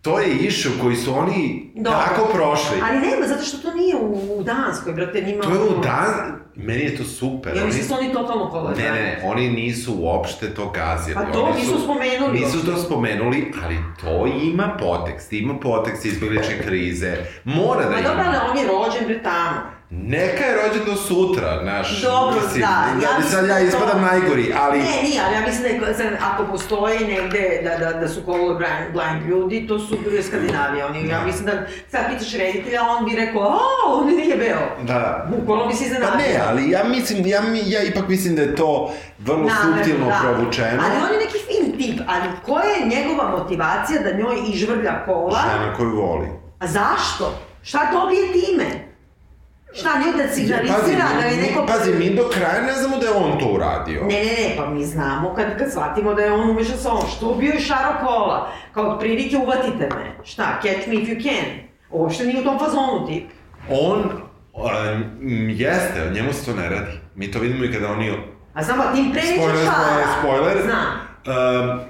to 0.02 0.18
je 0.18 0.36
issue 0.36 0.72
koji 0.82 0.96
su 0.96 1.14
oni 1.18 1.72
Dobro. 1.74 2.00
tako 2.00 2.28
prošli. 2.32 2.76
Ali 2.82 2.98
nema, 3.00 3.26
zato 3.26 3.44
što 3.44 3.58
to 3.58 3.74
nije 3.74 3.96
u, 3.96 4.38
u 4.38 4.42
Danskoj, 4.42 4.92
brate, 4.92 5.20
njima... 5.20 5.42
To 5.42 5.50
je 5.50 5.60
u 5.60 5.80
Dan... 5.82 6.38
Meni 6.60 6.82
je 6.82 6.96
to 6.96 7.04
super. 7.04 7.56
Ja 7.56 7.64
mislim 7.64 7.82
da 7.82 7.88
su 7.88 8.00
oni 8.00 8.12
totalno 8.12 8.50
kolorni. 8.50 8.82
Ne, 8.82 8.90
ne, 8.90 9.00
ne, 9.00 9.22
oni 9.24 9.50
nisu 9.50 9.94
uopšte 9.98 10.54
to 10.54 10.70
gazili. 10.70 11.14
Pa 11.14 11.32
to 11.32 11.42
oni 11.42 11.60
nisu 11.60 11.82
spomenuli 11.84 12.40
Nisu 12.40 12.66
to 12.66 12.76
spomenuli, 12.76 13.52
ali 13.64 13.76
to 14.00 14.26
ima 14.42 14.76
potekst. 14.80 15.32
Ima 15.32 15.54
potekst 15.58 16.04
izbjegličke 16.04 16.62
krize. 16.62 17.16
Mora 17.44 17.84
da 17.84 17.90
Ma 17.90 17.98
ima. 17.98 18.08
dobro, 18.08 18.24
ali 18.26 18.50
on 18.50 18.58
je 18.58 18.66
rođen 18.66 19.04
bre 19.06 19.22
tamo. 19.22 19.60
Neka 19.90 20.44
je 20.44 20.56
rođen 20.56 20.84
do 20.86 20.96
sutra, 20.96 21.58
znaš. 21.62 22.02
Dobro, 22.02 22.40
mislim, 22.42 22.60
da, 22.60 23.06
ja 23.06 23.18
mislim 23.18 23.32
sad 23.32 23.46
da 23.46 23.52
ja 23.52 23.58
to- 23.60 23.64
ispadam 23.66 24.00
najgori, 24.02 24.54
ali... 24.58 24.78
Ne, 24.78 25.02
nije, 25.02 25.22
ali 25.26 25.34
ja 25.34 25.40
mislim 25.40 25.80
da 25.80 25.86
je, 25.86 25.94
sad, 25.94 26.06
ako 26.22 26.44
postoji 26.44 26.98
negde 27.00 27.60
da, 27.64 27.84
da, 27.84 27.92
da 27.92 28.08
su 28.08 28.20
colorblind 28.24 28.92
blind 28.92 29.26
ljudi, 29.28 29.66
to 29.68 29.78
su 29.78 29.96
bre 30.04 30.22
Skandinavije. 30.22 30.84
Oni, 30.84 31.08
ja 31.08 31.18
Da. 31.18 31.26
mislim 31.26 31.46
da 31.46 31.52
sad 31.88 32.00
pitaš 32.08 32.32
reditelja, 32.32 32.82
on 32.82 33.04
bi 33.04 33.16
rekao, 33.16 33.42
a, 33.42 33.58
on 33.88 34.06
nije 34.06 34.36
beo. 34.36 34.84
Da. 34.84 35.26
Bukvalno 35.30 35.66
bi 35.66 35.74
se 35.74 35.84
iznenadio. 35.84 36.10
Pa 36.12 36.18
ne, 36.18 36.40
ali 36.48 36.70
ja 36.70 36.84
mislim, 36.84 37.26
ja, 37.26 37.40
ja 37.66 37.82
ipak 37.82 38.08
mislim 38.08 38.36
da 38.36 38.42
je 38.42 38.56
to 38.56 38.92
vrlo 39.18 39.38
Namerno, 39.44 39.76
suptilno 39.76 40.06
da. 40.06 40.18
provučeno. 40.22 40.82
Ali 40.84 40.96
on 40.98 41.12
je 41.12 41.26
neki 41.26 41.38
fin 41.40 41.78
tip, 41.78 42.00
ali 42.08 42.22
koja 42.46 42.64
je 42.66 42.86
njegova 42.86 43.28
motivacija 43.30 44.02
da 44.02 44.12
njoj 44.12 44.36
ižvrlja 44.48 45.04
kola? 45.04 45.40
Žena 45.52 45.76
koju 45.76 45.90
voli. 45.96 46.26
A 46.58 46.66
zašto? 46.66 47.34
Šta 47.62 47.88
dobije 47.92 48.22
time? 48.32 48.87
Šta, 49.72 49.88
njoj 49.98 50.26
da 50.26 50.34
signalizira 50.34 51.04
da 51.20 51.26
je 51.26 51.36
neko... 51.36 51.66
pazi, 51.66 51.94
mi 51.94 52.14
do 52.14 52.28
kraja 52.34 52.62
ne 52.62 52.72
znamo 52.72 52.96
da 52.98 53.06
je 53.06 53.12
on 53.12 53.38
to 53.38 53.46
uradio. 53.46 54.00
Ne, 54.00 54.24
ne, 54.24 54.48
ne, 54.48 54.54
pa 54.56 54.66
mi 54.70 54.84
znamo 54.84 55.34
kad, 55.34 55.58
kad 55.58 55.70
shvatimo 55.70 56.14
da 56.14 56.22
je 56.22 56.32
on 56.32 56.50
umešan 56.50 56.78
sa 56.78 56.92
ovom. 56.92 57.06
Što 57.16 57.34
bio 57.34 57.52
je 57.52 57.60
šaro 57.60 57.94
kola? 58.00 58.52
Kao 58.74 58.84
otprilike 58.84 59.36
uvatite 59.36 59.88
me. 59.96 60.24
Šta, 60.24 60.60
catch 60.62 60.88
me 60.88 60.94
if 60.94 61.08
you 61.08 61.22
can. 61.22 61.50
Uopšte 61.90 62.24
nije 62.24 62.40
u 62.40 62.44
tom 62.44 62.58
fazonu 62.58 63.06
tip. 63.06 63.24
On, 63.70 63.98
um, 64.52 65.48
jeste, 65.48 66.10
njemu 66.14 66.32
se 66.32 66.44
to 66.44 66.56
ne 66.60 66.68
radi. 66.68 66.92
Mi 67.14 67.30
to 67.30 67.38
vidimo 67.38 67.64
i 67.64 67.72
kada 67.72 67.88
oni... 67.92 68.12
A 68.54 68.62
znamo, 68.62 68.82
tim 68.94 69.12
pre 69.12 69.22
Spoiler, 69.22 69.56
šara. 69.64 69.72
spoiler, 69.74 70.06
spoiler. 70.20 70.62
Znam. 70.64 71.07
Um, 71.28 71.34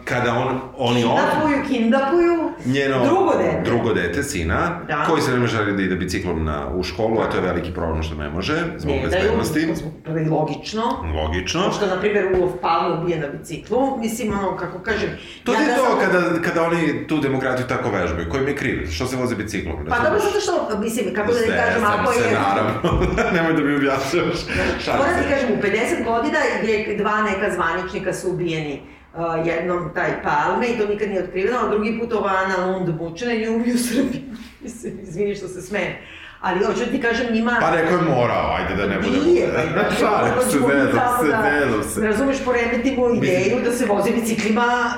kada 0.05 0.33
on, 0.33 0.49
oni 0.79 1.05
od... 1.05 1.11
Kindapuju, 1.11 1.65
kindapuju. 1.69 2.39
Njeno 2.67 3.05
Drugo 3.05 3.33
dete. 3.35 3.63
drugo 3.65 3.93
dete, 3.93 4.23
sina, 4.25 4.81
Da. 4.89 5.05
koji 5.05 5.23
se 5.23 5.31
ne 5.31 5.39
može 5.39 5.65
da 5.67 5.83
ide 5.83 5.97
biciklom 5.97 6.45
na, 6.45 6.69
u 6.69 6.83
školu, 6.83 7.21
a 7.21 7.31
to 7.31 7.37
je 7.37 7.43
veliki 7.43 7.73
problem 7.73 8.03
što 8.03 8.15
ne 8.15 8.29
može, 8.31 8.55
zbog 8.77 8.95
Ne 8.95 9.01
daju, 9.01 9.11
bezbednosti. 9.13 9.61
zbog- 9.75 9.93
to 10.05 10.11
je 10.13 10.31
logično. 10.31 10.83
Logično. 11.17 11.63
Pošto, 11.63 11.87
na 11.87 11.97
primjer, 11.97 12.27
Ulof 12.35 12.53
Palme 12.61 12.97
ubije 12.97 13.19
na 13.19 13.27
biciklu, 13.29 13.99
mislim, 13.99 14.33
ono, 14.33 14.57
kako 14.57 14.79
kažem... 14.81 15.09
To 15.45 15.53
ja 15.53 15.61
je 15.61 15.67
da 15.67 15.77
to 15.77 15.85
sam- 15.85 15.99
kada, 16.03 16.43
kada 16.43 16.63
oni 16.63 17.07
tu 17.07 17.19
demokratiju 17.19 17.67
tako 17.67 17.91
vežbaju, 17.91 18.29
koji 18.31 18.43
mi 18.43 18.51
je 18.51 18.57
kriv, 18.57 18.87
što 18.89 19.07
se 19.07 19.17
voze 19.17 19.35
biciklom. 19.37 19.77
Pa 19.89 19.99
dobro, 19.99 20.21
zato 20.21 20.41
što, 20.41 20.53
mislim, 20.79 21.15
kako 21.15 21.33
da 21.33 21.39
ti 21.39 21.51
kažem, 21.57 21.85
ako 21.87 22.13
se, 22.13 22.21
je... 22.21 22.39
naravno, 22.41 22.73
nemoj 23.35 23.53
da 23.53 23.61
mi 23.61 23.77
objašnjavaš. 23.77 24.39
Šalim 24.81 24.99
Moram 24.99 25.15
ti 25.17 25.23
se. 25.23 25.31
kažem, 25.31 25.49
u 25.51 25.59
50 25.59 25.71
godina 26.05 26.39
gdje 26.63 26.97
dva 26.97 27.23
neka 27.23 27.55
zvaničnika 27.55 28.13
su 28.13 28.31
ubijeni. 28.31 28.81
Uh, 29.15 29.47
jednom 29.47 29.91
taj 29.95 30.23
Palme 30.23 30.67
i 30.69 30.79
to 30.79 30.87
nikad 30.87 31.09
nije 31.09 31.25
otkriveno, 31.25 31.59
a 31.59 31.69
drugi 31.69 31.99
put 32.01 32.13
ova 32.13 32.31
Ana 32.37 32.67
Lund 32.67 32.89
mučena 33.01 33.33
i 33.33 33.47
nju 33.47 33.57
ubiju 33.57 33.75
u 33.75 33.79
Srbiji. 33.79 34.25
Izvini 35.03 35.35
što 35.35 35.49
se 35.49 35.63
smijem. 35.63 35.93
Ali 36.41 36.65
hoću 36.65 36.79
da 36.79 36.87
ti 36.87 37.01
kažem 37.01 37.27
njima... 37.33 37.57
Pa 37.61 37.71
neko 37.71 37.95
je 37.95 38.03
morao, 38.03 38.57
ajde 38.57 38.75
da 38.75 38.87
ne 38.89 38.97
bude. 38.97 39.19
Nije, 39.27 39.47
pa 39.47 39.83
da- 39.83 39.91
Šalim 39.91 40.33
se, 40.51 40.59
tamo 40.59 41.23
se, 41.23 41.29
da- 41.29 41.61
zezam 41.61 41.83
se. 41.85 42.01
Ne 42.01 42.07
razumeš, 42.07 42.45
poremetimo 42.45 43.11
ideju 43.11 43.59
da 43.65 43.73
se 43.73 43.87
voze 43.87 44.11
biciklima 44.11 44.93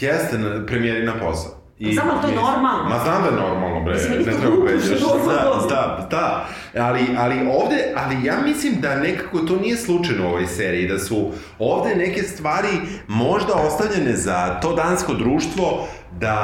Jeste 0.00 0.38
na 0.38 0.66
premijeri 0.66 1.06
na 1.06 1.14
posao. 1.20 1.57
I, 1.78 1.94
Samo 1.94 2.12
to 2.22 2.28
je 2.28 2.34
normalno. 2.34 2.88
Ma 2.88 2.98
znam 2.98 3.22
da 3.22 3.28
je 3.28 3.48
normalno, 3.48 3.80
bre, 3.80 3.94
Mislim, 3.94 4.18
ne 4.18 4.32
treba 4.32 4.56
peđaš. 4.66 5.00
Da, 5.28 5.66
da, 5.68 6.08
da. 6.10 6.48
Ali, 6.78 7.00
ali 7.18 7.34
ovde, 7.52 7.76
ali 7.96 8.24
ja 8.24 8.34
mislim 8.44 8.80
da 8.80 8.96
nekako 8.96 9.38
to 9.38 9.56
nije 9.56 9.76
slučajno 9.76 10.24
u 10.24 10.28
ovoj 10.28 10.46
seriji, 10.46 10.88
da 10.88 10.98
su 10.98 11.30
ovde 11.58 11.94
neke 11.94 12.22
stvari 12.22 12.68
možda 13.08 13.52
ostavljene 13.54 14.16
za 14.16 14.60
to 14.62 14.74
dansko 14.74 15.14
društvo 15.14 15.86
da 16.12 16.36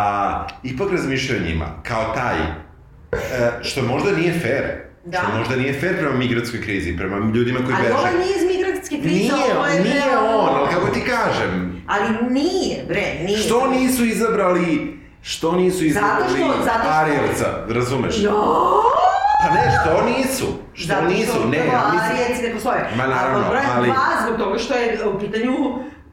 ipak 0.62 0.90
razmišljaju 0.90 1.42
o 1.42 1.48
njima, 1.48 1.66
kao 1.82 2.14
taj, 2.14 2.36
e, 3.12 3.18
što 3.62 3.82
možda 3.82 4.12
nije 4.12 4.32
fair. 4.32 4.64
Da. 5.04 5.18
Što 5.18 5.38
možda 5.38 5.56
nije 5.56 5.72
fair 5.72 5.96
prema 5.98 6.16
migratskoj 6.16 6.60
krizi, 6.62 6.96
prema 6.96 7.16
ljudima 7.34 7.58
koji 7.58 7.74
Ali 7.74 7.82
beže. 7.82 7.94
ovo 7.94 8.06
nije 8.18 8.36
iz 8.36 8.56
migrantske 8.56 8.96
krize, 8.98 9.14
Nije, 9.14 9.56
ovo 9.56 9.66
je... 9.66 9.80
nije 9.80 10.18
on, 10.18 10.48
ali 10.50 10.68
kako 10.74 10.86
ti 10.88 11.00
kažem, 11.00 11.82
Ali 11.86 12.32
nije, 12.32 12.84
bre, 12.88 13.14
nije. 13.24 13.38
Što 13.38 13.70
nisu 13.70 14.04
izabrali, 14.04 14.98
što 15.24 15.52
nisu 15.52 15.78
što- 15.78 15.94
zato 15.94 16.24
što- 16.28 16.90
Arijevca, 16.90 17.46
razumeš? 17.68 18.14
Jo! 18.18 18.32
Pa 19.42 19.54
ne, 19.54 19.62
što 19.74 20.04
nisu? 20.06 20.46
Što 20.74 20.86
Zato 20.86 21.04
nisu? 21.04 21.32
što 21.32 21.48
Ne, 21.48 21.58
ja 21.58 21.82
mislim... 21.92 22.10
Arijevci 22.10 22.42
ne 22.42 22.52
postoje. 22.54 22.90
Ma, 22.96 23.06
naravno, 23.06 23.44
ali- 23.76 23.86
dva, 23.88 23.96
zbog 24.26 24.38
toga 24.38 24.58
što 24.58 24.74
je 24.74 25.08
u 25.08 25.18
pitanju 25.18 25.54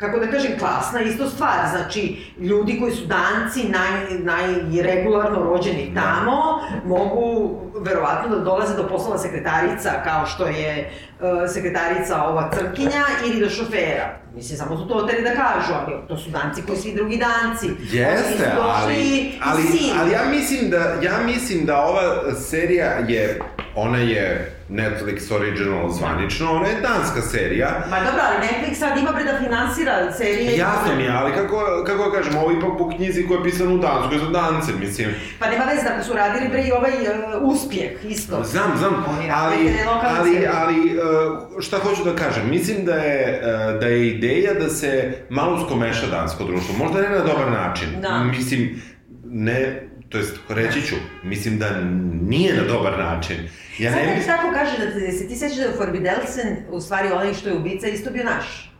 kako 0.01 0.19
da 0.19 0.31
kažem, 0.31 0.51
klasna 0.59 1.01
isto 1.01 1.29
stvar. 1.29 1.59
Znači, 1.71 2.17
ljudi 2.39 2.79
koji 2.79 2.91
su 2.91 3.05
danci, 3.05 3.69
naj, 3.69 4.17
najregularno 4.19 5.43
rođeni 5.43 5.91
Da. 5.93 6.01
tamo, 6.01 6.61
mogu 6.85 7.55
verovatno 7.79 8.35
da 8.35 8.43
dolaze 8.43 8.75
do 8.75 8.87
poslova 8.87 9.17
sekretarica, 9.17 9.89
kao 10.03 10.25
što 10.25 10.45
je 10.47 10.91
uh, 11.19 11.27
sekretarica 11.53 12.23
ova 12.23 12.51
crkinja, 12.53 13.03
ili 13.25 13.39
do 13.39 13.49
šofera. 13.49 14.19
Mislim, 14.35 14.57
samo 14.57 14.77
su 14.77 14.87
to 14.87 14.93
oteli 14.93 15.21
da 15.23 15.29
kažu, 15.29 15.73
ali 15.73 15.95
to 16.07 16.17
su 16.17 16.29
danci 16.29 16.61
koji 16.61 16.77
svi 16.77 16.95
drugi 16.95 17.17
danci. 17.17 17.67
Jeste, 17.97 18.51
ali, 18.61 19.31
ali, 19.45 19.61
Sirije. 19.63 19.93
ali 19.99 20.11
ja 20.11 20.21
mislim 20.29 20.69
da, 20.69 20.77
ja 21.01 21.17
mislim 21.25 21.65
da 21.65 21.81
ova 21.81 22.35
serija 22.35 22.85
je, 23.07 23.41
ona 23.75 23.97
je 23.97 24.51
Netflix 24.69 25.31
original 25.35 25.89
zvanično, 25.89 26.51
ona 26.51 26.67
je 26.67 26.81
danska 26.81 27.21
serija, 27.21 27.85
Ma 27.89 27.99
dobro, 27.99 28.21
ali 28.27 28.47
Netflix 28.47 28.73
sad 28.75 28.97
ima 28.97 29.11
bre 29.11 29.23
da 29.23 29.39
finansira 29.39 30.11
serije. 30.11 30.57
Jasno 30.57 30.95
mi 30.97 31.03
je, 31.03 31.11
ali 31.11 31.33
kako, 31.33 31.83
kako 31.87 32.09
da 32.09 32.17
kažem, 32.17 32.35
ovo 32.37 32.51
ipak 32.51 32.69
po 32.77 32.89
knjizi 32.89 33.27
koja 33.27 33.37
je 33.37 33.43
pisana 33.43 33.73
u 33.73 33.77
Danskoj 33.77 34.17
za 34.17 34.25
dance, 34.25 34.71
mislim. 34.79 35.09
Pa 35.39 35.49
nema 35.49 35.65
veze, 35.65 35.83
tako 35.83 36.03
su 36.03 36.13
radili 36.13 36.49
bre 36.49 36.61
i 36.61 36.71
ovaj 36.71 36.91
uh, 36.91 37.41
uspjeh 37.41 37.91
isto. 38.03 38.43
Znam, 38.43 38.77
znam, 38.77 39.05
ali, 39.33 39.73
ali, 40.03 40.47
ali 40.53 40.79
uh, 40.79 41.61
šta 41.61 41.77
hoću 41.77 42.03
da 42.03 42.15
kažem, 42.15 42.49
mislim 42.49 42.85
da 42.85 42.95
je, 42.95 43.41
uh, 43.43 43.79
da 43.79 43.87
je 43.87 44.07
ideja 44.07 44.53
da 44.53 44.69
se 44.69 45.13
malo 45.29 45.65
skomeša 45.65 46.07
dansko 46.07 46.43
društvo, 46.43 46.75
možda 46.77 47.01
ne 47.01 47.09
na 47.09 47.23
dobar 47.23 47.51
način, 47.51 47.87
Da. 48.01 48.23
mislim, 48.23 48.81
ne, 49.25 49.90
to 50.11 50.17
jest, 50.17 50.39
reći 50.49 50.81
ću, 50.81 50.95
mislim 51.23 51.59
da 51.59 51.81
nije 52.21 52.55
na 52.55 52.63
dobar 52.63 52.99
način. 52.99 53.37
Ja 53.79 53.91
Sad 53.91 54.01
ne 54.01 54.15
mislim... 54.15 54.35
tako 54.35 54.51
kaže 54.53 54.71
da 54.77 55.11
se 55.11 55.27
ti 55.27 55.35
sećaš 55.35 55.57
da 55.57 55.63
je 55.63 55.73
Forbidelsen, 55.77 56.57
u 56.69 56.81
stvari 56.81 57.11
onaj 57.11 57.33
što 57.33 57.49
je 57.49 57.55
ubica, 57.55 57.87
isto 57.87 58.11
bio 58.11 58.23
naš. 58.23 58.71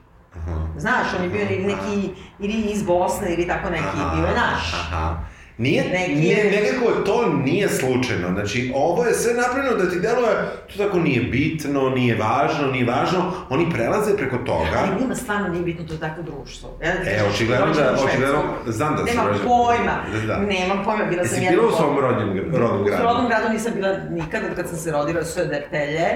Znaš, 0.78 1.08
on 1.18 1.24
je 1.24 1.30
bio 1.30 1.42
ili 1.42 1.66
neki, 1.66 2.10
ili 2.40 2.54
iz 2.54 2.84
Bosne, 2.84 3.34
ili 3.34 3.48
tako 3.48 3.70
neki, 3.70 3.98
bio 4.16 4.26
je 4.26 4.34
naš. 4.34 4.74
Aha. 4.74 5.24
Nije, 5.62 5.84
Neki 5.86 6.16
nije, 6.16 6.38
je- 6.38 6.52
nekako 6.54 6.92
to 6.92 7.16
nije 7.36 7.70
slučajno, 7.70 8.28
znači 8.30 8.72
ovo 8.76 9.06
je 9.06 9.14
sve 9.14 9.34
napravljeno 9.36 9.76
da 9.76 9.90
ti 9.90 10.00
deluje, 10.00 10.34
to 10.68 10.78
tako 10.78 11.00
nije 11.00 11.22
bitno, 11.22 11.90
nije 11.90 12.16
važno, 12.18 12.68
nije 12.68 12.86
važno, 12.86 13.20
oni 13.50 13.70
prelaze 13.70 14.18
preko 14.18 14.38
toga. 14.38 14.78
Ali 14.82 15.02
njima 15.02 15.16
stvarno 15.16 15.48
nije 15.48 15.64
bitno 15.64 15.86
to 15.86 15.98
takvo 15.98 16.24
društvo. 16.24 16.78
Ja, 16.84 16.90
E, 16.90 17.24
očigledno 17.26 17.66
da, 17.68 17.92
u 17.94 18.06
očigledno, 18.06 18.40
znam 18.68 18.96
da 18.96 19.06
si 19.06 19.10
Nemam 19.10 19.28
rođen- 19.28 19.44
pojma, 19.44 19.96
Da. 20.28 20.38
nemam 20.38 20.84
pojma, 20.86 21.06
bila 21.06 21.26
sam 21.26 21.34
Jesi 21.34 21.46
jednom... 21.46 21.56
bila 21.60 21.68
u 21.68 21.78
svom 21.78 22.00
rodnom, 22.00 22.30
rodnom 22.54 22.82
U 22.82 22.86
gradu? 22.86 23.04
rodnom 23.04 23.28
gradu 23.28 23.50
nisam 23.50 23.72
bila 23.76 23.90
nikada 24.10 24.56
kad 24.56 24.70
sam 24.70 24.78
se 24.78 24.92
rodila, 24.92 25.24
sve 25.24 25.46
detelje, 25.46 26.08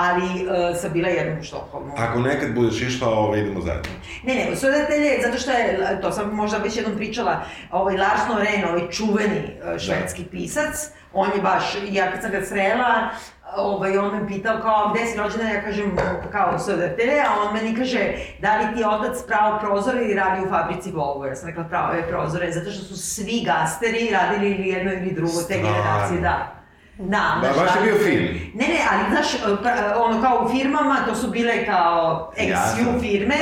ali 0.00 0.46
uh, 0.46 0.76
sam 0.80 0.92
bila 0.92 1.08
jednom 1.08 1.38
u 1.38 1.42
Štokholmu. 1.42 1.92
Ako 1.98 2.18
nekad 2.18 2.54
budeš 2.54 2.82
išla, 2.82 3.08
ove, 3.08 3.40
idemo 3.40 3.60
zajedno. 3.60 3.90
Ne, 4.24 4.34
ne, 4.34 4.56
sve 4.56 4.70
detelje, 4.70 5.22
zato 5.22 5.38
što 5.38 5.50
je, 5.50 5.98
to 6.02 6.12
sam 6.12 6.34
možda 6.34 6.58
već 6.58 6.76
jednom 6.76 6.96
pričala, 6.96 7.42
ovaj 7.70 7.96
Lars 7.96 8.20
Noren, 8.28 8.64
ovaj 8.68 8.90
čuveni 8.90 9.40
uh, 9.40 9.78
švedski 9.78 10.24
pisac, 10.24 10.90
on 11.12 11.28
je 11.36 11.42
baš, 11.42 11.76
ja 11.90 12.12
kad 12.12 12.22
sam 12.22 12.30
ga 12.30 12.42
srela, 12.42 13.10
ovaj, 13.56 13.98
on 13.98 14.16
me 14.16 14.28
pitao 14.28 14.60
kao, 14.62 14.92
gde 14.94 15.06
si 15.06 15.18
rođena, 15.18 15.50
ja 15.50 15.62
kažem, 15.62 15.96
kao 16.32 16.58
sve 16.58 16.76
detelje, 16.76 17.20
a 17.20 17.42
on 17.42 17.54
meni 17.54 17.76
kaže, 17.76 18.12
da 18.40 18.58
li 18.58 18.74
ti 18.74 18.80
je 18.80 18.88
otac 18.88 19.16
pravo 19.26 19.58
prozore 19.58 20.04
ili 20.04 20.14
radi 20.14 20.46
u 20.46 20.50
fabrici 20.50 20.90
Volvo? 20.92 21.26
Ja 21.26 21.36
sam 21.36 21.48
rekla 21.48 21.64
prave 21.64 22.08
prozore, 22.08 22.52
zato 22.52 22.70
što 22.70 22.84
su 22.84 22.96
svi 22.96 23.42
gasteri 23.46 24.10
radili 24.12 24.50
ili 24.50 24.68
jedno 24.68 24.92
ili 24.92 25.12
drugo, 25.12 25.42
te 25.48 25.54
generacije, 25.54 26.20
da. 26.20 26.59
Da, 27.00 27.40
Da, 27.42 27.48
baš 27.56 27.74
je 27.74 27.80
da. 27.80 27.86
bio 27.86 27.94
film. 27.96 28.24
Ne, 28.54 28.64
ne, 28.66 28.80
ali 28.92 29.02
znaš, 29.10 29.26
pra- 29.54 29.94
ono 29.96 30.22
kao 30.22 30.44
u 30.44 30.50
firmama, 30.50 30.96
to 31.06 31.14
su 31.14 31.28
bile 31.28 31.66
kao. 31.66 32.32
XU 32.38 33.00
firme, 33.00 33.36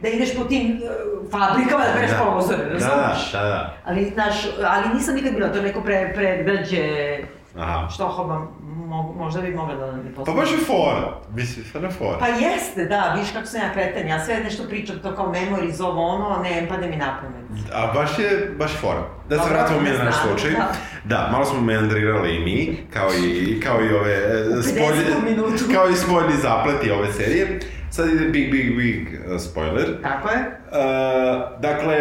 da 0.00 0.08
ideš 0.08 0.36
po 0.36 0.44
tim 0.44 0.80
e, 0.82 0.88
fabrikama 1.30 1.84
da 1.84 2.24
prozore, 2.24 2.58
da, 2.58 2.70
razumiješ? 2.70 3.32
da, 3.32 3.42
da. 3.42 3.76
Ali, 3.84 4.10
znaš, 4.14 4.34
ali 4.66 4.94
nisam 4.94 5.14
nikad 5.14 5.34
bila, 5.34 5.48
to 5.48 5.56
je 5.56 5.62
neko 5.62 5.80
pre, 5.80 6.12
predgrađe 6.14 7.18
Aha. 7.58 7.88
Štokholma, 7.94 8.46
mo, 8.62 9.14
možda 9.18 9.40
bi 9.40 9.54
mogla 9.54 9.74
da 9.74 9.92
mi 9.92 10.10
Pa 10.10 10.16
poslala. 10.16 10.40
baš 10.40 10.50
je 10.52 10.58
fora, 10.58 11.14
mislim, 11.34 11.64
stvarno 11.64 11.88
je 11.88 11.94
fora. 11.94 12.18
Pa 12.18 12.26
jeste, 12.26 12.84
da, 12.84 13.12
vidiš 13.14 13.32
kako 13.32 13.46
sam 13.46 13.60
ja 13.60 13.72
kreten, 13.72 14.08
ja 14.08 14.24
sve 14.24 14.40
nešto 14.44 14.62
pričam 14.68 14.98
to 15.02 15.14
kao 15.16 15.32
memories, 15.32 15.80
ovo 15.80 16.02
ono, 16.06 16.42
ne 16.42 16.66
pade 16.68 16.86
mi 16.86 16.96
na 16.96 17.18
pamet. 17.20 17.66
A 17.74 17.92
baš 17.94 18.18
je, 18.18 18.54
baš 18.58 18.72
je 18.72 18.78
fora. 18.78 19.02
Da 19.28 19.36
se 19.36 19.42
Dobro, 19.42 19.54
vratimo 19.54 19.80
mi 19.80 19.88
na 19.88 20.04
naš 20.04 20.14
slučaj. 20.28 20.50
da. 20.50 20.72
Da, 21.04 21.28
malo 21.32 21.44
smo 21.44 21.60
meandrirali 21.60 22.36
i 22.36 22.44
mi, 22.44 22.76
kao 22.92 23.08
i, 23.14 23.60
kao 23.60 23.84
i 23.84 23.94
ove 23.94 24.12
e, 24.12 24.44
50 24.48 25.24
minutu. 25.24 25.64
kao 25.74 25.88
i 25.88 25.94
spoljni 25.96 26.36
zapleti 26.42 26.90
ove 26.90 27.12
serije. 27.12 27.60
Sad 27.90 28.08
ide 28.08 28.24
big, 28.28 28.50
big, 28.50 28.76
big 28.76 29.08
uh, 29.34 29.40
spoiler. 29.40 30.02
Tako 30.02 30.28
je? 30.28 30.38
Uh, 30.38 31.60
dakle, 31.60 31.98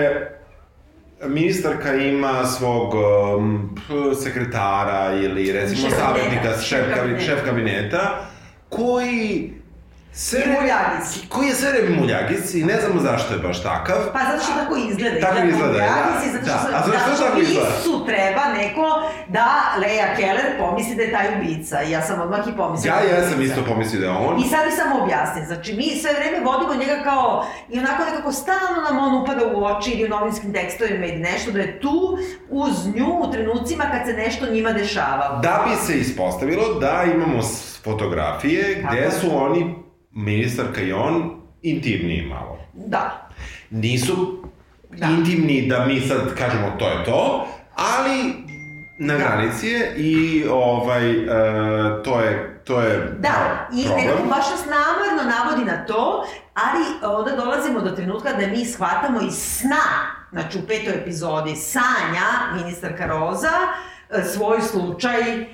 ministarka 1.28 1.96
ima 1.96 2.46
svog 2.46 2.94
um, 2.94 3.76
sekretara 4.24 5.14
ili 5.24 5.52
recimo 5.52 5.90
savjetnika, 5.90 6.62
šef, 6.62 6.86
šef 7.26 7.46
kabineta, 7.46 8.26
koji 8.70 9.54
sve 10.16 10.40
muljagic. 10.48 11.06
koji 11.30 11.48
je 11.48 11.56
sve 11.56 11.72
vreme 11.72 11.90
muljagic 11.98 12.54
i 12.54 12.64
ne 12.64 12.76
znamo 12.82 13.02
zašto 13.02 13.34
je 13.34 13.40
baš 13.40 13.64
takav. 13.64 13.96
Pa 14.14 14.20
zato 14.20 14.44
što 14.44 14.54
tako 14.54 14.76
izgleda. 14.78 15.20
Tako 15.20 15.48
izgleda, 15.48 15.72
Muljagic 15.74 16.20
da. 16.22 16.28
i 16.28 16.32
zato 16.32 16.46
Da, 16.46 16.58
što, 16.60 16.68
a 16.68 16.80
zašto 16.80 17.00
zato 17.00 17.16
što 17.16 17.26
tako 17.26 17.40
izgleda? 17.40 17.70
Visu 17.70 18.06
treba 18.06 18.44
neko 18.58 18.88
da 19.28 19.46
Leia 19.82 20.16
Keller 20.18 20.48
pomisli 20.60 20.96
da 20.96 21.04
je 21.04 21.12
taj 21.12 21.28
ubica. 21.36 21.84
I 21.84 21.92
ja 21.92 22.02
sam 22.02 22.22
odmah 22.22 22.40
i 22.48 22.58
pomislila. 22.58 22.96
Ja 22.96 23.02
da 23.02 23.08
jesam 23.10 23.34
ubica. 23.34 23.54
isto 23.54 23.66
pomislio 23.72 24.00
da 24.02 24.06
je 24.08 24.14
on. 24.28 24.40
I 24.40 24.50
sad 24.50 24.66
mi 24.66 24.72
samo 24.72 25.04
objasni, 25.04 25.46
znači 25.46 25.74
mi 25.74 25.88
sve 26.02 26.12
vreme 26.14 26.46
vodimo 26.46 26.74
njega 26.76 26.98
kao, 27.04 27.46
i 27.70 27.80
onako 27.80 28.02
nekako 28.06 28.32
stalno 28.32 28.80
nam 28.86 28.98
on 29.00 29.22
upada 29.22 29.42
u 29.56 29.66
oči 29.66 29.92
ili 29.92 30.06
u 30.06 30.10
novinskim 30.10 30.54
tekstovima 30.54 31.06
ili 31.06 31.20
nešto, 31.20 31.52
da 31.52 31.60
je 31.60 31.80
tu 31.82 32.18
uz 32.50 32.74
nju 32.96 33.10
u 33.20 33.32
trenucima 33.32 33.84
kad 33.92 34.02
se 34.08 34.14
nešto 34.14 34.46
njima 34.52 34.72
dešava. 34.72 35.40
Da 35.44 35.66
bi 35.66 35.86
se 35.86 36.00
ispostavilo 36.00 36.74
da 36.74 37.04
imamo 37.16 37.40
fotografije 37.84 38.86
gde 38.90 39.12
su 39.12 39.28
oni, 39.38 39.83
ministarka 40.14 40.82
i 40.82 40.94
on, 40.94 41.42
intimniji 41.62 42.22
malo. 42.22 42.58
Da. 42.74 43.30
Nisu 43.70 44.44
Da. 44.90 45.08
intimni 45.08 45.68
da 45.70 45.86
mi 45.86 46.00
sad 46.00 46.36
kažemo 46.38 46.72
to 46.80 46.88
je 46.88 47.06
to, 47.06 47.48
ali 47.76 48.34
na 49.00 49.14
Da. 49.14 49.20
granici 49.20 49.68
je 49.68 49.94
i 49.98 50.44
ovaj, 50.52 51.12
e, 51.12 51.26
to 52.04 52.20
je, 52.20 52.62
to 52.64 52.82
je 52.82 53.16
Da, 53.20 53.68
i 53.74 53.84
problem. 53.86 54.06
nekako 54.06 54.28
baš 54.30 54.50
nas 54.52 54.64
namerno 54.66 55.32
navodi 55.32 55.66
na 55.66 55.86
to, 55.86 56.26
ali 56.54 56.86
onda 57.16 57.36
dolazimo 57.36 57.82
do 57.82 57.90
trenutka 57.92 58.34
da 58.34 58.48
mi 58.48 58.66
shvatamo 58.66 59.22
iz 59.22 59.34
sna, 59.36 59.86
znači 60.32 60.58
u 60.58 60.68
petoj 60.68 60.94
epizodi, 60.94 61.56
sanja 61.56 62.28
ministarka 62.56 63.06
Roza, 63.06 63.52
e, 64.10 64.24
svoj 64.24 64.62
slučaj 64.62 65.46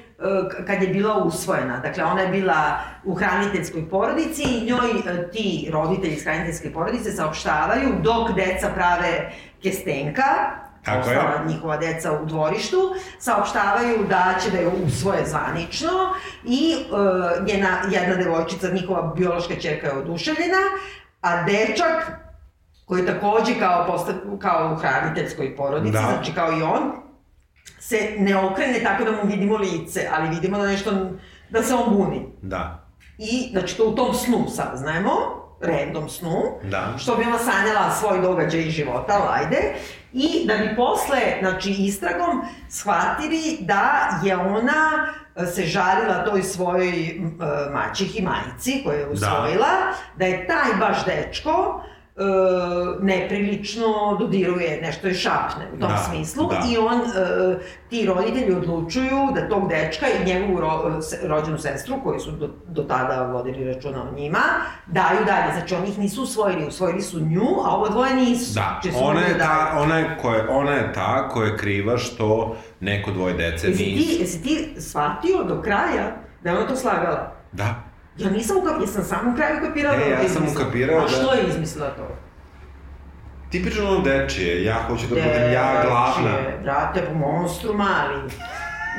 kad 0.67 0.81
je 0.81 0.87
bila 0.87 1.23
usvojena. 1.23 1.79
Dakle, 1.79 2.03
ona 2.03 2.21
je 2.21 2.27
bila 2.27 2.79
u 3.03 3.13
hraniteljskoj 3.15 3.89
porodici 3.89 4.43
i 4.43 4.65
njoj 4.65 4.89
e, 5.07 5.31
ti 5.31 5.69
roditelji 5.73 6.13
iz 6.13 6.23
hraniteljske 6.23 6.73
porodice 6.73 7.11
saopštavaju 7.11 7.89
dok 8.03 8.35
deca 8.35 8.69
prave 8.75 9.31
kestenka, 9.63 10.23
Tako 10.85 11.09
je. 11.09 11.19
njihova 11.47 11.77
deca 11.77 12.11
u 12.11 12.25
dvorištu, 12.25 12.77
saopštavaju 13.19 14.05
da 14.09 14.33
će 14.43 14.51
da 14.51 14.57
je 14.57 14.67
usvoje 14.85 15.25
zvanično 15.25 15.89
i 16.45 16.75
uh, 16.91 17.47
njena, 17.47 17.67
jedna 17.91 18.15
devojčica, 18.15 18.67
njihova 18.73 19.13
biološka 19.15 19.55
čerka 19.55 19.87
je 19.87 19.93
oduševljena, 19.93 20.57
a 21.21 21.43
dečak, 21.43 22.11
koji 22.85 22.99
je 22.99 23.05
takođe 23.05 23.59
kao, 23.59 23.85
postav, 23.87 24.15
kao 24.39 24.73
u 24.73 24.75
hraniteljskoj 24.75 25.55
porodici, 25.55 25.91
Da. 25.93 25.99
znači 25.99 26.33
kao 26.33 26.51
i 26.51 26.61
on, 26.61 27.08
se 27.79 28.15
ne 28.17 28.37
okrene 28.37 28.79
tako 28.83 29.03
da 29.03 29.11
mu 29.11 29.19
vidimo 29.23 29.57
lice, 29.57 30.07
ali 30.13 30.29
vidimo 30.29 30.57
da 30.57 30.67
nešto, 30.67 30.91
da 31.49 31.63
se 31.63 31.73
on 31.73 31.95
buni. 31.95 32.25
Da. 32.41 32.85
I, 33.17 33.49
znači, 33.51 33.77
to 33.77 33.83
u 33.85 33.95
tom 33.95 34.13
snu 34.13 34.45
saznajemo. 34.49 35.11
random 35.61 36.09
snu, 36.09 36.41
Da. 36.63 36.93
što 36.97 37.15
bi 37.15 37.23
ona 37.23 37.37
sanjala 37.37 37.91
svoj 37.91 38.21
događaj 38.21 38.61
iz 38.61 38.73
života, 38.73 39.13
ali 39.13 39.43
ajde, 39.43 39.73
i 40.13 40.47
da 40.47 40.53
bi 40.57 40.75
posle, 40.75 41.19
znači, 41.39 41.71
istragom 41.71 42.41
shvatili 42.69 43.57
da 43.59 44.09
je 44.23 44.37
ona 44.37 45.07
e, 45.35 45.45
se 45.45 45.63
žalila 45.63 46.25
toj 46.25 46.43
svojoj 46.43 47.15
m, 47.17 47.39
e, 47.41 47.71
maćihi 47.73 48.21
majici 48.21 48.81
koju 48.85 48.99
je 48.99 49.07
usvojila, 49.07 49.67
da, 50.15 50.25
je 50.25 50.47
taj 50.47 50.73
baš 50.79 51.05
dečko 51.05 51.83
e, 52.19 52.23
neprilično 53.01 53.85
dodiruje, 54.19 54.81
nešto 54.81 55.07
je 55.07 55.13
šapne 55.13 55.65
u 55.75 55.79
tom 55.79 55.89
Da, 55.89 55.97
smislu 55.97 56.47
da. 56.49 56.61
i 56.71 56.77
on, 56.77 56.97
e, 56.99 57.59
ti 57.89 58.05
roditelji 58.05 58.55
odlučuju 58.55 59.19
da 59.35 59.49
tog 59.49 59.69
dečka 59.69 60.05
i 60.07 60.25
njegovu 60.25 60.59
ro, 60.61 60.99
rođenu 61.23 61.57
sestru, 61.57 61.95
koji 62.03 62.19
su 62.19 62.31
do, 62.31 62.49
do 62.67 62.83
tada 62.83 63.21
vodili 63.23 63.73
računa 63.73 64.03
o 64.03 64.15
njima, 64.15 64.39
daju 64.87 65.25
dalje. 65.25 65.53
Znači, 65.53 65.75
oni 65.75 65.89
ih 65.89 65.99
nisu 65.99 66.23
usvojili, 66.23 66.67
usvojili 66.67 67.01
su 67.01 67.19
nju, 67.19 67.47
a 67.65 67.75
ovo 67.75 67.89
dvoje 67.89 68.13
nisu. 68.15 68.53
Da, 68.53 68.79
Znači, 68.81 68.97
ona 69.03 69.21
je, 69.21 69.37
ta, 69.37 69.73
ona, 69.77 69.97
je 69.97 70.17
koje, 70.21 70.47
ona 70.49 70.71
je 70.71 70.93
ta 70.93 71.29
koja 71.29 71.47
je 71.47 71.57
kriva 71.57 71.97
što 71.97 72.55
neko 72.79 73.11
dvoje 73.11 73.33
dece 73.33 73.67
Jesi 73.67 73.83
nisu. 73.85 74.07
ti, 74.07 74.17
jesi 74.19 74.43
ti 74.43 74.81
shvatio 74.81 75.43
do 75.43 75.61
kraja 75.61 76.15
da 76.43 76.49
je 76.49 76.57
ona 76.57 76.67
to 76.67 76.75
slagala? 76.75 77.31
Da. 77.51 77.75
Ja 78.19 78.29
nisam 78.29 78.57
ukapirala, 78.57 78.81
ja 78.81 78.87
sam 78.87 79.03
samo 79.05 79.31
u 79.31 79.35
kraju 79.35 79.57
ukapirala 79.57 79.95
E, 79.95 79.99
da 79.99 80.05
je 80.05 80.11
ja 80.11 80.17
to 80.17 80.23
sam 80.25 80.31
izmislila. 80.35 80.61
ukapirao 80.61 80.97
A 80.97 81.01
da- 81.01 81.07
što 81.09 81.33
je 81.33 81.47
izmislila 81.47 81.89
to? 81.89 82.07
Tipično 83.49 83.99
dečije, 83.99 84.63
ja 84.63 84.75
hoću 84.79 85.03
da 85.03 85.15
budem 85.15 85.53
ja 85.53 85.83
glavna. 85.83 86.31
Dečije, 86.31 86.59
Brate, 86.63 87.01
po 87.03 87.13
monstru 87.15 87.73
mali. 87.75 88.21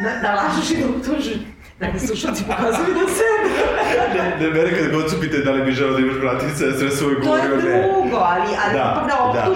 Da, 0.02 0.10
da 0.22 0.34
lažeš 0.34 0.70
i 0.70 0.76
da 0.76 0.86
optužiš. 0.90 1.36
Neki 1.80 1.98
slušalci 1.98 2.44
pokazuju 2.44 2.94
na 2.94 3.06
sebe. 3.10 3.50
ne, 4.14 4.36
ne, 4.40 4.50
mene 4.50 4.70
kad 4.72 4.92
god 4.92 5.10
su 5.10 5.20
pitaju 5.20 5.44
da 5.44 5.50
li 5.50 5.62
bi 5.62 5.72
želeo 5.72 5.92
da 5.92 5.98
imaš 5.98 6.16
bratice, 6.16 6.72
sve 6.72 6.90
svoj 6.90 7.14
To 7.14 7.36
je 7.36 7.42
govorio 7.42 7.56
ne. 7.70 7.82
drugo, 7.82 8.16
ali, 8.16 8.42
ali 8.64 8.72
Da, 8.72 8.94
ipak 8.96 9.10
da 9.32 9.40
da. 9.40 9.54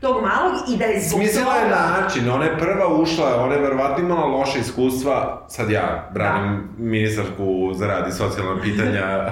Tog 0.00 0.22
malog 0.22 0.52
i 0.68 0.76
da 0.76 0.84
je 0.84 1.00
zbog 1.00 1.20
Smislila 1.20 1.54
je 1.54 1.62
toga... 1.62 1.76
način, 1.76 2.30
ona 2.30 2.44
je 2.44 2.58
prva 2.58 2.94
ušla, 2.94 3.42
ona 3.44 3.54
je 3.54 3.60
verovatno 3.60 4.04
imala 4.04 4.26
loše 4.26 4.58
iskustva, 4.58 5.46
sad 5.48 5.70
ja 5.70 6.10
branim 6.14 6.68
ministarku 6.78 7.70
za 7.74 7.86
rad 7.86 8.08
i 8.08 8.12
socijalna 8.12 8.60
pitanja 8.62 9.04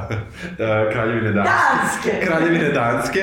eh, 0.58 0.92
Kraljevine 0.92 1.32
Danske. 1.32 2.10
Danske! 2.10 2.26
Kraljevine 2.26 2.68
Danske, 2.68 3.20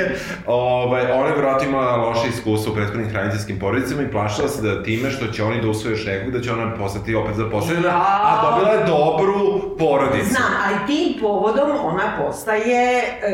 ovaj, 0.48 1.12
ona 1.12 1.28
je 1.28 1.36
verovatno 1.36 1.68
imala 1.68 1.96
loše 1.96 2.28
iskustva 2.30 2.72
u 2.72 2.76
prethodnim 2.76 3.10
hraniteljskim 3.10 3.60
porodicama 3.60 4.02
i 4.02 4.12
plašila 4.12 4.48
se 4.48 4.62
da 4.62 4.84
time 4.84 5.12
što 5.12 5.28
će 5.28 5.44
oni 5.44 5.62
da 5.62 5.70
usvoje 5.70 5.92
još 5.92 6.06
nekog, 6.06 6.32
da 6.32 6.42
će 6.42 6.52
ona 6.52 6.76
postati 6.76 7.16
opet 7.16 7.36
zaposlena, 7.36 7.88
Jao. 7.88 8.02
a 8.02 8.50
dobila 8.50 8.72
je 8.74 8.86
dobru 8.86 9.62
porodicu. 9.80 10.30
Znam, 10.30 10.52
ali 10.66 10.76
tim 10.88 11.22
povodom 11.22 11.70
ona 11.84 12.18
postaje, 12.18 13.00
e, 13.00 13.28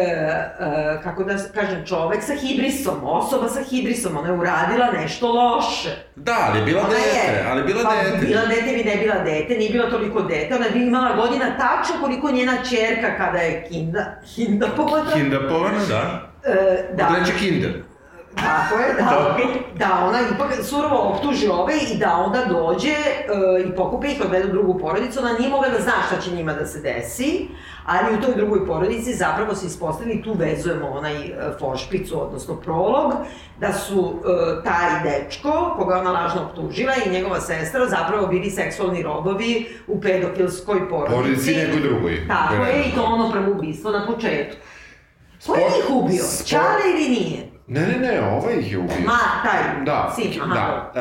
e, 0.60 1.02
kako 1.04 1.24
da 1.24 1.34
kažem, 1.54 1.86
čovek 1.86 2.24
sa 2.24 2.34
hibrisom, 2.36 3.00
osoba 3.04 3.50
sa 3.50 3.60
hibrisom, 3.70 3.99
ona 4.06 4.28
je 4.28 4.34
uradila 4.34 4.92
nešto 4.92 5.32
loše. 5.32 5.90
Da, 6.16 6.36
ali 6.50 6.60
je 6.60 6.66
bila 6.66 6.82
Ona 6.82 6.90
dete, 6.90 7.32
je, 7.34 7.46
ali 7.50 7.60
je 7.62 7.66
bila 7.66 7.84
pa, 7.84 7.96
dete. 8.04 8.26
Bila 8.26 8.46
dete 8.46 8.74
ili 8.74 8.84
ne 8.84 8.96
bila 8.96 9.16
dete, 9.24 9.54
nije 9.54 9.72
bila 9.72 9.90
toliko 9.90 10.22
dete, 10.22 10.56
ona 10.56 10.66
bi 10.74 10.88
imala 10.88 11.16
godina 11.16 11.46
tačno 11.58 11.96
koliko 12.02 12.32
njena 12.32 12.54
čerka 12.70 13.18
kada 13.18 13.38
je 13.38 13.68
kinda, 13.70 14.22
kinda 14.36 14.68
pogoda. 14.76 15.12
Kindapovana, 15.14 15.80
da. 15.90 16.30
E, 16.44 16.88
da. 16.94 17.16
Reče 17.20 17.38
kinder. 17.40 17.89
Tako 18.36 18.76
je, 18.76 18.94
da, 18.94 19.38
da 19.78 20.06
ona 20.06 20.20
ipak 20.36 20.64
surovo 20.64 20.96
optuži 20.98 21.48
ove 21.48 21.74
i 21.86 21.98
da 21.98 22.14
onda 22.18 22.46
dođe 22.46 22.90
e, 22.90 22.96
i 23.66 23.76
pokupe 23.76 24.08
ih, 24.08 24.22
odvede 24.22 24.46
u 24.46 24.52
drugu 24.52 24.80
porodicu, 24.80 25.20
ona 25.20 25.34
nije 25.34 25.50
mogla 25.50 25.70
da 25.70 25.80
zna 25.80 25.92
šta 26.08 26.22
će 26.22 26.32
njima 26.32 26.54
da 26.54 26.66
se 26.66 26.80
desi, 26.80 27.48
ali 27.86 28.16
u 28.16 28.22
toj 28.22 28.36
drugoj 28.36 28.66
porodici 28.68 29.14
zapravo 29.14 29.56
se 29.56 29.66
ispostavi, 29.66 30.24
tu 30.24 30.34
vezujemo 30.34 30.88
onaj 30.88 31.16
foršpicu, 31.60 32.22
odnosno 32.22 32.56
prolog, 32.56 33.14
da 33.60 33.74
su 33.74 34.14
e, 34.20 34.64
taj 34.64 34.90
dečko, 35.04 35.74
koga 35.78 35.98
ona 35.98 36.12
lažno 36.12 36.42
optužila, 36.44 36.94
i 37.06 37.12
njegova 37.12 37.42
sestra 37.42 37.88
zapravo 37.88 38.28
bili 38.28 38.50
seksualni 38.50 39.04
robovi 39.04 39.66
u 39.88 40.02
pedofilskoj 40.02 40.90
porodici. 40.90 41.16
Porodici 41.16 41.56
nekoj 41.56 41.82
drugoj. 41.82 42.28
Tako 42.28 42.64
je, 42.64 42.84
i 42.84 42.96
to 42.96 43.04
ono 43.04 43.32
prvo 43.32 43.52
ubistvo 43.52 43.92
na 43.92 44.06
početku. 44.06 44.56
Ko 45.48 45.56
je 45.56 45.62
Spor- 45.62 45.80
ih 45.80 45.90
ubio? 45.92 46.24
spor- 46.24 46.50
Čale 46.50 46.82
ili 46.94 47.10
nije? 47.10 47.49
Ne, 47.70 47.82
ne, 47.82 47.98
ne, 48.00 48.22
ovaj 48.28 48.54
ih 48.56 48.72
je 48.72 48.78
ubio. 48.78 48.96
Ma, 49.06 49.18
taj, 49.44 49.86
Da, 49.86 50.14
sin, 50.16 50.42
aha. 50.42 50.54
da. 50.54 50.92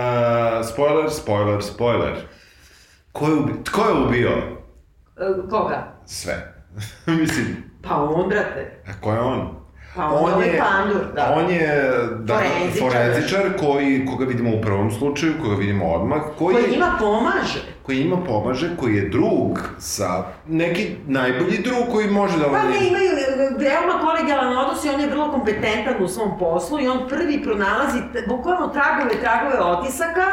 Uh, 0.60 0.66
spoiler, 0.66 1.10
spoiler, 1.10 1.62
spoiler. 1.62 2.14
Ko 3.12 3.26
je 3.26 3.34
ubio? 3.34 3.54
Tko 3.64 3.80
je 3.82 3.94
ubio? 3.96 4.30
E, 5.16 5.48
Koga? 5.50 5.92
Sve. 6.06 6.54
Mislim, 7.06 7.56
Pa 7.82 7.94
on, 7.96 8.28
brate. 8.28 8.82
a 8.88 9.00
ko 9.00 9.12
je 9.12 9.20
on? 9.20 9.57
Pa 9.98 10.06
on, 10.06 10.28
je 10.30 10.34
ovaj 10.36 10.58
pandur, 10.58 11.02
da. 11.14 11.34
On 11.36 11.50
je 11.50 11.92
da, 12.20 12.34
Forenzičar. 12.34 12.88
forenzičar 12.90 13.40
koji, 13.60 14.06
koga 14.06 14.24
vidimo 14.24 14.50
u 14.50 14.60
prvom 14.60 14.90
slučaju, 14.90 15.32
koga 15.42 15.54
vidimo 15.54 15.86
odmah, 15.86 16.20
koji, 16.38 16.54
Koji 16.56 16.70
njima 16.70 16.96
pomaže. 17.00 17.60
koji 17.82 17.98
njima 17.98 18.16
pomaže, 18.16 18.76
koji 18.76 18.94
je 18.96 19.08
drug 19.08 19.58
sa, 19.78 20.08
neki 20.48 20.96
najbolji 21.06 21.58
drug 21.58 21.88
koji 21.92 22.06
može 22.08 22.38
da... 22.38 22.44
Pa 22.44 22.50
on- 22.50 22.70
ne, 22.70 22.88
imaju 22.88 23.10
veoma 23.58 24.00
kolegijalan 24.00 24.56
odnos 24.58 24.84
i 24.84 24.88
on 24.88 25.00
je 25.00 25.06
vrlo 25.06 25.30
kompetentan 25.30 25.94
u 26.00 26.08
svom 26.08 26.38
poslu 26.38 26.80
i 26.80 26.88
on 26.88 27.08
prvi 27.08 27.42
pronalazi 27.42 27.98
bukvalno 28.28 28.68
tragove, 28.68 29.20
tragove 29.20 29.60
otisaka, 29.60 30.26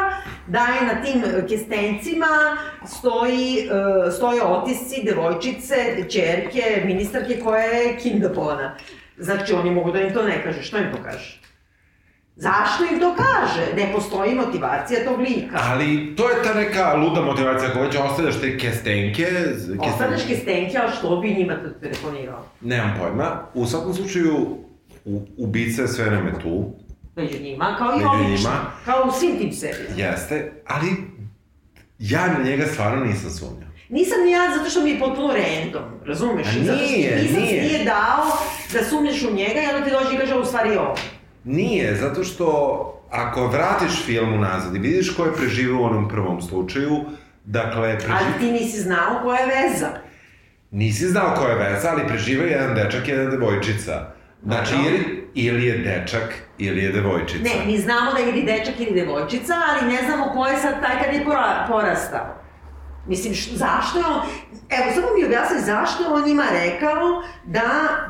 daje 0.46 0.80
na 0.84 1.02
tim 1.02 1.22
kestencima, 1.48 2.26
stoji, 2.86 3.68
e, 4.06 4.10
stoje 4.10 4.42
otisci 4.42 5.02
devojčice, 5.04 5.76
čerke, 6.10 6.62
ministarke 6.84 7.40
koja 7.40 7.64
je 7.64 7.96
kindapovana. 7.96 8.76
Znači, 9.18 9.52
oni 9.52 9.70
mogu 9.70 9.92
da 9.92 10.00
im 10.00 10.14
to 10.14 10.22
ne 10.22 10.42
kaže. 10.44 10.62
Što 10.62 10.78
im 10.78 10.92
to 10.92 11.02
kaže? 11.02 11.40
Zašto 12.36 12.84
im 12.84 13.00
to 13.00 13.14
kaže? 13.14 13.74
Ne 13.76 13.92
postoji 13.92 14.34
motivacija 14.34 15.04
tog 15.04 15.20
lika. 15.20 15.58
Ali 15.60 16.14
to 16.16 16.30
je 16.30 16.42
ta 16.44 16.54
neka 16.54 16.94
luda 16.94 17.20
motivacija 17.22 17.70
koja 17.70 17.90
će 17.90 17.98
ostavljaš 17.98 18.40
te 18.40 18.58
kestenke. 18.58 19.26
z- 19.54 19.76
Ostaneš 19.80 20.26
kestenke, 20.26 20.78
ali 20.78 20.92
što 20.92 21.16
bi 21.16 21.30
njima 21.30 21.54
te- 21.54 21.80
telefonirao? 21.80 22.44
Nemam 22.60 22.94
pojma. 23.00 23.42
U 23.54 23.66
svakom 23.66 23.94
slučaju, 23.94 24.58
ubica 25.38 25.82
je 25.82 25.88
sve 25.88 26.04
je 26.04 26.38
tu. 26.42 26.72
Među 27.16 27.38
njima, 27.38 27.74
kao 27.78 27.88
i 27.90 28.04
obično. 28.16 28.50
Kao 28.84 29.04
u 29.08 29.12
svim 29.12 29.38
tim 29.38 29.52
serijama. 29.52 29.96
Jeste, 29.98 30.52
ali 30.66 30.86
ja 31.98 32.26
na 32.28 32.44
njega 32.44 32.66
stvarno 32.66 33.04
nisam 33.04 33.30
sumnjao. 33.30 33.65
Nisam 33.88 34.24
ni 34.24 34.30
ja, 34.30 34.40
zato 34.56 34.70
što 34.70 34.80
mi 34.80 34.90
je 34.90 34.98
potpuno 34.98 35.28
random, 35.28 35.82
razumeš? 36.04 36.46
A 36.46 36.50
I 36.52 36.64
zato 36.64 36.78
što 36.78 36.86
nije, 36.88 37.16
nisam 37.16 37.42
nije. 37.42 37.62
nije 37.62 37.84
dao 37.84 38.24
da 38.72 38.84
sumnjaš 38.84 39.22
u 39.22 39.32
njega 39.32 39.60
i 39.62 39.66
onda 39.66 39.84
ti 39.84 39.90
dođe 39.92 40.14
i 40.14 40.18
kaže, 40.18 40.34
"A 40.34 40.38
u 40.38 40.44
stvari 40.44 40.70
je 40.70 40.78
on. 40.78 40.94
Nije, 41.44 41.94
zato 41.94 42.24
što 42.24 42.46
ako 43.10 43.46
vratiš 43.46 44.04
film 44.04 44.32
unazad 44.34 44.76
i 44.76 44.80
vidiš 44.80 45.10
ko 45.10 45.24
je 45.24 45.34
preživio 45.34 45.78
u 45.78 45.84
onom 45.84 46.08
prvom 46.08 46.42
slučaju, 46.42 47.00
dakle, 47.44 47.88
Ali 47.88 47.96
preživ... 47.96 48.38
ti 48.40 48.52
nisi 48.54 48.80
znao 48.80 49.20
koja 49.22 49.38
je 49.38 49.46
veza. 49.46 49.88
nisi 50.70 51.06
znao 51.06 51.34
ko 51.34 51.46
je 51.46 51.54
veza, 51.56 51.90
ali 51.90 52.08
preživio 52.08 52.44
je 52.44 52.50
jedan 52.50 52.74
dečak 52.74 53.08
i 53.08 53.10
jedna 53.10 53.30
devojčica. 53.30 54.06
Znači, 54.42 54.72
Dobro. 54.72 54.90
ili, 54.90 55.28
ili 55.34 55.66
je 55.66 55.78
dečak, 55.78 56.34
ili 56.58 56.82
je 56.82 56.92
devojčica. 56.92 57.42
Ne, 57.44 57.66
mi 57.66 57.78
znamo 57.78 58.12
da 58.12 58.18
je 58.18 58.28
ili 58.28 58.42
dečak 58.42 58.74
ili 58.80 58.94
devojčica, 58.94 59.54
ali 59.68 59.92
ne 59.92 60.02
znamo 60.06 60.24
ko 60.26 60.46
je 60.46 60.56
sad 60.56 60.82
taj 60.82 61.04
kad 61.04 61.14
je 61.14 61.24
pora, 61.24 61.66
porastao. 61.68 62.26
Mislim, 63.06 63.34
š, 63.34 63.50
zašto 63.56 63.98
je 63.98 64.04
on... 64.04 64.20
Evo, 64.70 64.94
samo 64.94 65.06
mi 65.18 65.24
objasni 65.24 65.60
zašto 65.60 66.14
on 66.14 66.28
njima 66.28 66.44
rekao 66.52 67.22
da 67.44 67.62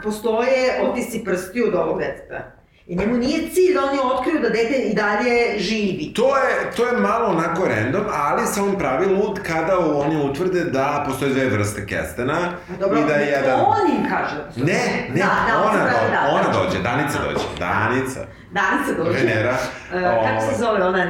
postoje 0.03 0.81
otisci 0.83 1.25
prsti 1.25 1.63
od 1.63 1.75
ovog 1.75 1.99
deteta. 1.99 2.56
I 2.89 2.97
njemu 2.97 3.17
nije 3.17 3.51
cilj 3.51 3.75
da 3.75 3.85
oni 3.85 3.99
otkriju 4.15 4.41
da 4.41 4.49
dete 4.49 4.75
i 4.77 4.95
dalje 4.95 5.59
živi. 5.59 6.13
To 6.15 6.37
je, 6.37 6.71
to 6.77 6.87
je 6.87 6.97
malo 6.97 7.29
onako 7.29 7.65
random, 7.69 8.03
ali 8.13 8.47
se 8.47 8.61
on 8.61 8.79
pravi 8.79 9.07
lud 9.07 9.41
kada 9.47 9.79
oni 9.79 10.17
utvrde 10.31 10.65
da 10.65 11.05
postoje 11.09 11.31
dve 11.33 11.49
vrste 11.49 11.87
kestena 11.87 12.37
dobro, 12.81 13.01
i 13.01 13.05
da 13.05 13.15
je 13.15 13.27
jedan... 13.27 13.61
on 13.61 13.97
im 13.97 14.11
kaže 14.11 14.37
da. 14.37 14.65
Ne, 14.65 15.09
ne, 15.15 15.21
Da, 15.21 15.27
da, 15.49 15.59
on 15.59 15.69
ona, 15.69 15.85
pravi, 15.85 16.07
do, 16.07 16.13
da, 16.13 16.35
ona 16.35 16.53
da. 16.53 16.59
dođe, 16.59 16.83
Danica 16.83 17.19
dođe, 17.25 17.45
Danica. 17.59 18.21
Danica 18.53 18.93
dođe. 19.05 19.19
Venera. 19.19 19.57
E, 19.95 20.03
kako 20.03 20.21
Ovaj. 20.21 20.41
se 20.41 20.59
zove 20.59 20.83
ona, 20.85 21.05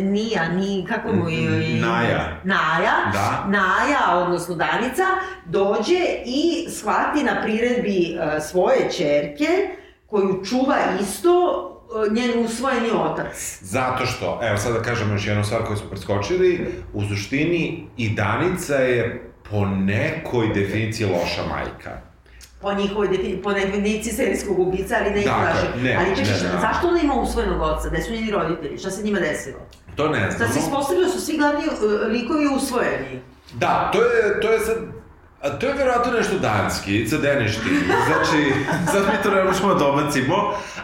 Nija, 0.00 0.48
ni, 0.48 0.86
kako 0.88 1.12
mu 1.12 1.28
je... 1.28 1.80
Naja. 1.80 2.40
Naja. 2.44 2.94
Da. 3.12 3.44
Naja, 3.48 4.18
odnosno 4.24 4.54
Danica, 4.54 5.04
dođe 5.44 6.00
i 6.24 6.66
shvati 6.70 7.22
na 7.22 7.42
priredbi 7.42 8.18
e, 8.36 8.40
svoje 8.40 8.90
čerke, 8.90 9.79
koju 10.10 10.44
čuva 10.44 10.76
isto 11.00 11.30
e, 12.08 12.12
njen 12.12 12.44
usvojeni 12.44 12.88
otac. 12.94 13.58
Zato 13.60 14.06
što, 14.06 14.40
evo 14.42 14.56
sad 14.58 14.72
da 14.72 14.82
kažemo 14.82 15.12
još 15.14 15.26
jednu 15.26 15.44
stvar 15.44 15.64
koju 15.64 15.76
smo 15.76 15.88
preskočili, 15.90 16.68
u 16.92 17.02
suštini 17.04 17.86
i 17.96 18.10
Danica 18.10 18.74
je 18.74 19.30
po 19.50 19.64
nekoj 19.66 20.48
definiciji 20.54 21.06
loša 21.06 21.42
majka. 21.48 22.00
Po 22.60 22.72
njihovoj 22.74 23.08
defini, 23.08 23.42
po 23.42 23.52
definiciji 23.52 24.12
serijskog 24.12 24.58
ubica, 24.58 24.96
ali 25.00 25.10
ne 25.10 25.18
ih 25.20 25.24
Dakle, 25.26 25.46
kaže. 25.46 25.82
ne, 25.82 25.96
ali 25.98 26.16
čekaj, 26.16 26.32
ne, 26.32 26.54
ne. 26.54 26.60
zašto 26.60 26.88
ona 26.88 27.00
ima 27.00 27.14
usvojenog 27.14 27.60
oca? 27.60 27.88
Gde 27.88 28.02
su 28.02 28.12
njeni 28.12 28.30
roditelji? 28.30 28.78
Šta 28.78 28.90
se 28.90 29.02
njima 29.02 29.20
desilo? 29.20 29.58
To 29.96 30.08
ne 30.08 30.20
Sad 30.30 30.36
znamo. 30.36 30.52
se 30.52 30.58
ispostavilo 30.60 31.06
da 31.06 31.12
su 31.12 31.20
svi 31.20 31.36
glavni 31.36 31.60
e, 31.64 31.68
likovi 32.06 32.46
usvojeni. 32.56 33.20
Da, 33.54 33.90
to 33.92 34.02
je, 34.02 34.40
to 34.40 34.50
je 34.52 34.58
sad 34.60 34.76
A 35.40 35.50
to 35.50 35.66
je 35.66 35.74
verovatno 35.74 36.12
nešto 36.12 36.38
danski, 36.38 37.06
za 37.06 37.18
deništi. 37.18 37.68
Znači, 38.06 38.52
sad 38.92 39.02
mi 39.04 39.22
to 39.22 39.30
ne 39.30 39.44
možemo 39.44 39.74
da 39.74 39.86
obacimo, 39.86 40.34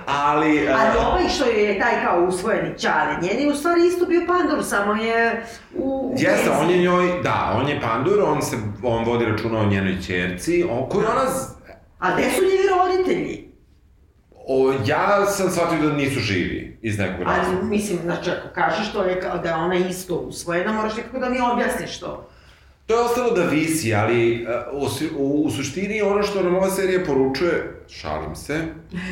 ali... 0.07 0.69
a- 0.69 0.77
Ali 0.77 0.99
ovaj 1.07 1.29
što 1.29 1.45
je 1.45 1.79
taj 1.81 2.05
kao 2.05 2.21
usvojeni 2.21 2.79
čale, 2.79 3.17
njen 3.23 3.41
je 3.41 3.49
u 3.49 3.55
stvari 3.55 3.87
isto 3.87 4.07
bio 4.07 4.23
pandur, 4.29 4.65
samo 4.65 4.95
je 4.95 5.43
u... 5.75 6.15
Jeste, 6.19 6.51
on 6.53 6.71
je 6.71 6.79
njoj, 6.79 7.21
da, 7.23 7.57
on 7.57 7.69
je 7.69 7.81
pandur, 7.83 8.21
on 8.23 8.43
se, 8.43 8.57
on 8.83 9.05
vodi 9.05 9.25
računa 9.25 9.59
o 9.59 9.67
njenoj 9.67 9.97
ćerci, 9.99 10.65
on, 10.71 10.89
koju 10.89 11.05
ona, 11.07 11.31
z- 11.31 11.57
A 11.99 12.13
gde 12.13 12.23
su 12.25 12.43
njeni 12.43 12.69
roditelji? 12.77 13.47
o, 14.49 14.73
ja 14.87 15.27
sam 15.27 15.51
shvatio 15.51 15.79
da 15.81 15.95
nisu 15.95 16.21
živi, 16.21 16.79
iz 16.83 16.99
nekog 16.99 17.23
razloga. 17.23 17.51
Ali, 17.53 17.67
mislim, 17.67 17.99
znači, 17.99 18.31
ako 18.31 18.49
kažeš 18.51 18.93
to 18.93 19.03
je 19.03 19.21
kao 19.21 19.39
da 19.39 19.49
je 19.49 19.55
ona 19.55 19.75
isto 19.77 20.15
usvojena, 20.15 20.73
moraš 20.73 20.97
nekako 20.97 21.19
da 21.19 21.29
mi 21.29 21.37
objasniš 21.53 22.01
to. 22.01 22.29
To 22.87 22.95
je 22.95 23.01
ostalo 23.01 23.31
da 23.31 23.43
visi, 23.43 23.95
ali 23.95 24.47
uh, 24.73 24.83
u, 24.83 24.87
u, 25.19 25.45
u 25.47 25.51
suštini 25.51 26.03
ono 26.03 26.23
što 26.23 26.43
nam 26.43 26.55
ova 26.57 26.71
serija 26.71 27.01
poručuje, 27.07 27.81
šalim 27.91 28.37
se, 28.37 28.61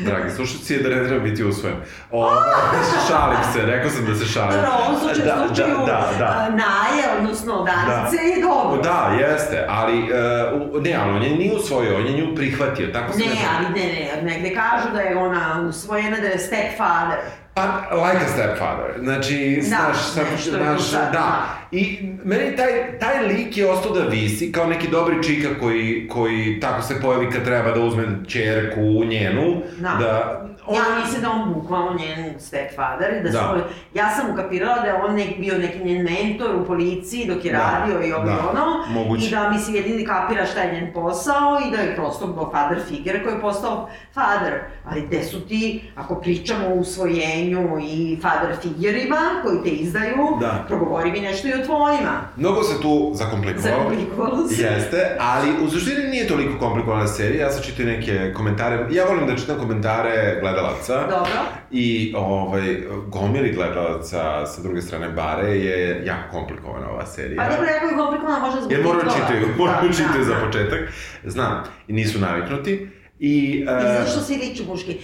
dragi 0.05 0.31
slušalci, 0.35 0.73
je 0.73 0.79
da 0.79 0.89
ne 0.89 1.07
treba 1.07 1.23
biti 1.23 1.43
usvojen. 1.43 1.77
O, 2.11 2.31
šalim 3.09 3.37
se, 3.53 3.61
rekao 3.61 3.89
sam 3.89 4.05
da 4.05 4.15
se 4.15 4.25
šalim. 4.25 4.51
Dobro, 4.51 4.69
u 4.79 4.87
ovom 4.87 4.99
slučaju, 5.01 5.25
Da, 5.25 5.45
slučaju 5.47 5.77
da, 5.77 5.85
da, 5.85 6.25
da. 6.25 6.49
Naje, 6.49 7.17
odnosno 7.19 7.63
Danice, 7.65 8.17
je 8.17 8.41
dobro. 8.41 8.81
Da, 8.81 9.17
jeste, 9.19 9.65
ali, 9.69 9.97
uh, 10.01 10.83
ne, 10.83 10.93
ali 10.93 11.11
on 11.11 11.23
je 11.23 11.29
nije 11.35 11.55
usvojio, 11.55 11.97
on 11.97 12.05
je 12.05 12.11
nju 12.21 12.35
prihvatio, 12.35 12.87
tako 12.87 13.13
se 13.13 13.19
Ne, 13.19 13.25
kaže. 13.25 13.39
ali 13.57 13.79
ne, 13.79 13.85
ne, 13.87 14.21
negde 14.33 14.55
kažu 14.55 14.93
da 14.93 15.01
je 15.01 15.17
ona 15.17 15.65
usvojena, 15.69 16.17
da 16.19 16.27
je 16.27 16.39
stepfather. 16.39 17.19
Pa, 17.55 17.61
like 17.91 18.25
a 18.25 18.27
stepfather, 18.27 19.03
znači, 19.03 19.55
Da, 19.61 19.67
znaš, 19.67 19.97
sam, 20.13 20.23
znaš, 20.49 20.91
da. 20.91 21.09
da. 21.13 21.45
I 21.71 21.97
meni 22.23 22.55
taj, 22.55 22.99
taj 22.99 23.27
lik 23.27 23.57
je 23.57 23.69
ostao 23.69 23.91
da 23.91 24.03
visi 24.03 24.51
kao 24.51 24.67
neki 24.67 24.87
dobri 24.87 25.23
čika 25.23 25.49
koji, 25.59 26.07
koji 26.07 26.59
tako 26.59 26.81
se 26.81 27.01
pojavi 27.01 27.29
kad 27.31 27.43
treba 27.43 27.71
da 27.71 27.79
uzme 27.79 28.03
čerku 28.27 28.81
njenu, 29.05 29.61
Da. 29.77 29.97
da 29.99 30.45
on, 30.67 30.75
Ja 30.75 30.99
mislim 30.99 31.21
da 31.21 31.31
on 31.31 31.53
bukvalno 31.53 31.93
njen 31.93 32.39
stepfather 32.39 33.23
da, 33.23 33.29
Da. 33.29 33.39
su, 33.39 33.63
ja 33.93 34.09
sam 34.09 34.33
ukapirala 34.33 34.75
da 34.75 34.87
je 34.87 35.03
on 35.03 35.15
nek, 35.15 35.39
bio 35.39 35.57
neki 35.57 35.83
njen 35.83 36.03
mentor 36.03 36.55
u 36.55 36.65
policiji 36.65 37.25
dok 37.27 37.45
je 37.45 37.51
Da, 37.51 37.57
radio 37.79 38.07
i 38.07 38.13
ovo 38.13 38.25
da, 38.25 38.37
ono. 38.51 38.65
moguće. 38.89 39.27
I 39.27 39.31
da 39.31 39.49
mislim 39.49 39.75
jedini 39.75 40.05
kapira 40.05 40.45
šta 40.45 40.59
je 40.59 40.73
njen 40.73 40.93
posao 40.93 41.35
i 41.67 41.71
da 41.71 41.77
je 41.77 41.95
prosto 41.95 42.27
bio 42.27 42.49
father 42.51 42.77
figure 42.87 43.23
koji 43.23 43.33
je 43.33 43.41
postao 43.41 43.89
father. 44.13 44.53
Ali 44.85 45.01
gde 45.01 45.23
su 45.23 45.39
ti, 45.41 45.61
ako 45.95 46.15
pričamo 46.15 46.67
o 46.67 46.73
usvojenju 46.73 47.69
i 47.81 48.17
father 48.21 48.55
figurima 48.61 49.15
koji 49.43 49.63
te 49.63 49.69
izdaju, 49.69 50.15
Da. 50.39 50.63
progovori 50.67 51.11
mi 51.11 51.19
nešto 51.19 51.47
i 51.47 51.53
o 51.53 51.65
tvojima. 51.65 52.11
mnogo 52.37 52.63
se 52.63 52.81
tu 52.81 53.11
zakomplikovao. 53.13 53.71
Zakomplikovalo 53.71 54.47
se. 54.47 54.63
Jeste, 54.63 55.17
ali 55.19 55.65
u 55.65 55.69
suštini 55.69 56.03
nije 56.05 56.27
toliko 56.27 56.59
komplikovana 56.59 57.07
serija, 57.07 57.45
ja 57.45 57.51
sam 57.51 57.63
čitao 57.63 57.85
neke 57.85 58.33
komentare, 58.33 58.87
ja 58.91 59.05
volim 59.05 59.27
da 59.27 59.35
čitam 59.35 59.59
komentare 59.59 60.39
gledalaca. 60.55 61.07
Dobro. 61.09 61.41
I 61.71 62.13
ovaj, 62.17 62.77
gomili 63.07 63.51
gledalaca 63.51 64.45
sa 64.45 64.61
druge 64.61 64.81
strane 64.81 65.09
bare 65.09 65.49
je 65.49 66.05
jako 66.05 66.31
komplikovana 66.31 66.89
ova 66.89 67.05
serija. 67.05 67.43
Pa 67.43 67.49
dobro, 67.49 67.65
jako 67.65 67.85
je 67.85 67.97
komplikovano, 67.97 68.39
možda 68.39 68.59
zbog 68.61 68.71
Jer 68.71 68.83
moraju 68.83 69.09
čitaju, 69.11 69.47
moraju 69.57 69.87
Da, 69.89 69.93
čitaju 69.93 70.19
da, 70.19 70.23
za 70.25 70.33
da. 70.35 70.45
početak. 70.45 70.79
Znam, 71.23 71.63
i 71.87 71.93
nisu 71.93 72.19
naviknuti. 72.19 72.89
I, 73.19 73.29
I 73.29 73.65
e, 73.69 74.03
zašto 74.03 74.19
svi 74.21 74.35
liču 74.35 74.63
muški? 74.67 74.97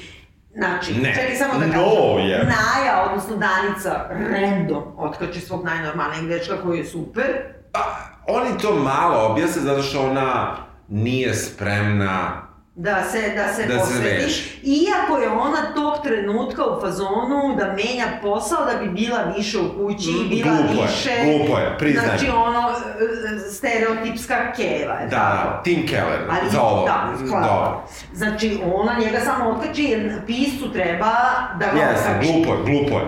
Znači, 0.54 0.94
Ne. 0.94 1.14
čekaj 1.16 1.36
samo 1.36 1.54
da 1.54 1.66
No, 1.66 1.74
kažem. 1.74 2.30
je. 2.30 2.38
Naja, 2.38 3.06
odnosno 3.06 3.36
Danica, 3.38 4.06
random, 4.32 4.84
otkače 4.98 5.40
svog 5.40 5.66
najnormalnijeg 5.66 6.28
dečka 6.28 6.62
koji 6.64 6.78
je 6.80 6.86
super. 6.86 7.26
pa, 7.72 7.80
oni 8.28 8.50
to 8.62 8.76
malo 8.76 9.26
objasne 9.26 9.62
zato 9.62 9.82
što 9.82 10.02
ona 10.02 10.58
nije 10.88 11.34
spremna 11.34 12.42
Da 12.76 13.04
se, 13.04 13.22
da 13.30 13.48
se 13.48 13.64
Da 13.64 13.74
se 13.74 13.80
posveti. 13.80 14.04
veže. 14.16 14.44
Iako 14.64 15.18
je 15.18 15.30
ona 15.30 15.74
tog 15.76 16.04
trenutka 16.04 16.66
u 16.68 16.82
fazonu 16.82 17.56
da 17.58 17.66
menja 17.68 18.06
posao 18.22 18.66
da 18.66 18.74
bi 18.76 18.90
bila 18.92 19.18
više 19.38 19.58
u 19.60 19.70
kući 19.78 20.10
i 20.22 20.30
bila 20.34 20.56
Glupo 20.58 20.74
je, 20.74 20.88
više... 20.88 21.10
glupo 21.24 21.60
je, 21.60 21.78
priznaj. 21.78 22.06
Znači 22.08 22.30
ono, 22.30 22.70
e, 22.70 23.50
stereotipska 23.52 24.52
keva, 24.52 24.94
je 24.94 25.08
Da, 25.08 25.16
tako? 25.18 25.48
da, 25.48 25.62
Tim 25.64 25.88
Keller, 25.88 26.20
Ali, 26.32 26.50
za 26.50 26.62
ovo. 26.62 26.86
da, 26.86 27.08
hvala. 27.30 27.48
Dobro. 27.48 27.82
Znači, 28.14 28.60
ona 28.74 28.94
njega 29.00 29.20
samo 29.20 29.50
otkači 29.50 29.84
jer 29.84 30.26
piscu 30.26 30.72
treba 30.74 31.12
da 31.60 31.66
ga 31.74 31.80
Jeste, 31.80 32.10
otkači. 32.10 32.28
glupo 32.28 32.54
je, 32.54 32.64
glupo 32.66 33.00
je. 33.00 33.06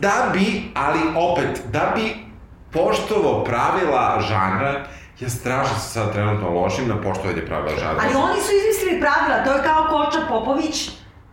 Da 0.00 0.30
bi, 0.32 0.62
ali 0.74 0.98
opet, 1.16 1.62
da 1.72 1.92
bi 1.96 2.16
poštovao 2.72 3.44
pravila 3.44 4.20
žanra, 4.28 4.84
ja 5.20 5.28
strašno 5.28 5.78
se 5.78 5.88
sad 5.88 6.12
trenutno 6.12 6.50
lošim 6.50 6.88
na 6.88 7.02
poštovanje 7.02 7.46
pravila 7.46 7.78
žanra. 7.78 8.02
Ali 8.04 8.14
oni 8.14 8.42
su 8.42 8.52
izmislili 8.52 9.00
pravila, 9.00 9.44
to 9.44 9.52
je 9.52 9.62
kao 9.62 9.86
Koča 9.90 10.18
Popović, 10.28 10.90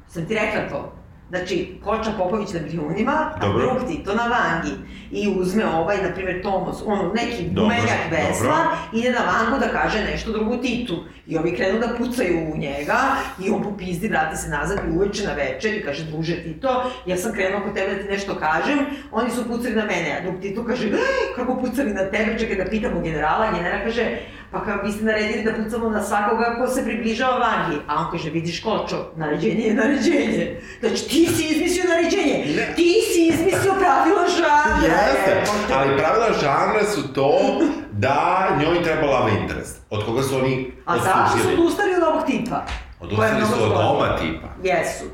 sam 0.08 0.28
ti 0.28 0.34
rekla 0.34 0.70
to. 0.70 1.03
Znači, 1.30 1.80
Koča 1.84 2.12
Popović 2.18 2.54
na 2.54 2.60
Brijunima, 2.60 3.32
a 3.36 3.48
Dobro. 3.48 3.66
drug 3.66 3.88
Tito 3.88 4.16
na 4.16 4.24
Vangi. 4.24 4.74
I 5.12 5.30
uzme 5.40 5.66
ovaj, 5.66 5.98
na 5.98 6.14
primjer, 6.16 6.44
Tomos, 6.44 6.84
ono, 6.86 7.14
neki 7.14 7.44
Dobro, 7.44 7.64
gumenjak 7.64 8.00
vesla, 8.12 8.56
ide 8.94 9.12
na 9.12 9.20
Vangu 9.20 9.60
da 9.60 9.68
kaže 9.68 10.04
nešto 10.12 10.32
drugu 10.32 10.58
Titu. 10.58 11.04
I 11.28 11.38
ovi 11.38 11.56
krenu 11.56 11.80
da 11.80 11.96
pucaju 11.98 12.52
u 12.54 12.58
njega, 12.58 12.98
i 13.46 13.50
on 13.50 13.64
popizdi, 13.64 14.08
vrati 14.08 14.38
se 14.38 14.50
nazad 14.50 14.80
i 14.88 14.98
uveče 14.98 15.28
na 15.28 15.34
večer 15.34 15.74
i 15.74 15.84
kaže, 15.84 16.04
druže 16.06 16.44
Tito, 16.44 16.84
ja 17.06 17.18
sam 17.18 17.34
krenuo 17.34 17.62
kod 17.62 17.74
tebe 17.74 17.96
da 17.96 18.02
ti 18.02 18.10
nešto 18.10 18.36
kažem, 18.36 18.80
oni 19.12 19.32
su 19.32 19.48
pucali 19.48 19.76
na 19.76 19.86
mene, 19.86 20.18
a 20.20 20.22
drug 20.22 20.42
Tito 20.42 20.66
kaže, 20.66 20.88
"Eh, 20.88 20.92
kako 21.36 21.56
pucali 21.56 21.94
na 21.94 22.06
tebe, 22.06 22.40
čekaj 22.40 22.56
da 22.64 22.70
pitamo 22.70 23.02
generala, 23.02 23.52
general 23.52 23.80
kaže, 23.84 24.18
pa 24.54 24.66
kao 24.66 24.78
vi 24.84 24.92
ste 24.92 25.04
naredili 25.06 25.44
da 25.44 25.64
pucamo 25.64 25.90
na 25.90 26.04
svakoga 26.04 26.56
ko 26.58 26.68
se 26.68 26.84
približava 26.84 27.38
Vangi. 27.38 27.78
A 27.88 28.00
on 28.00 28.12
kaže, 28.12 28.30
vidiš 28.30 28.64
Kočo, 28.64 29.12
naređenje 29.16 29.64
je 29.66 29.74
naređenje. 29.74 30.62
Znači, 30.80 31.08
ti 31.10 31.28
si 31.36 31.44
izmislio 31.54 31.84
naređenje, 31.90 32.46
Ne. 32.56 32.74
ti 32.76 32.94
si 33.14 33.28
izmislio 33.28 33.74
pravila 33.80 34.26
žanra. 34.38 34.88
Jeste, 34.88 35.52
ali 35.76 35.98
pravila 35.98 36.28
žanra 36.42 36.84
su 36.84 37.14
to 37.14 37.62
da 37.92 38.48
njoj 38.60 38.84
treba 38.84 39.06
love 39.06 39.32
interest, 39.42 39.82
od 39.90 40.06
koga 40.06 40.24
su 40.24 40.38
oni 40.38 40.72
A 40.86 40.98
zašto 40.98 41.38
su 41.38 41.50
odustali 41.54 41.96
od 41.96 42.04
ovog 42.04 42.26
tipa? 42.26 42.66
Odustali 43.00 43.46
su 43.46 43.64
od 43.64 43.72
oba 43.72 44.18
tipa. 44.18 44.48
Jesu. 44.64 45.06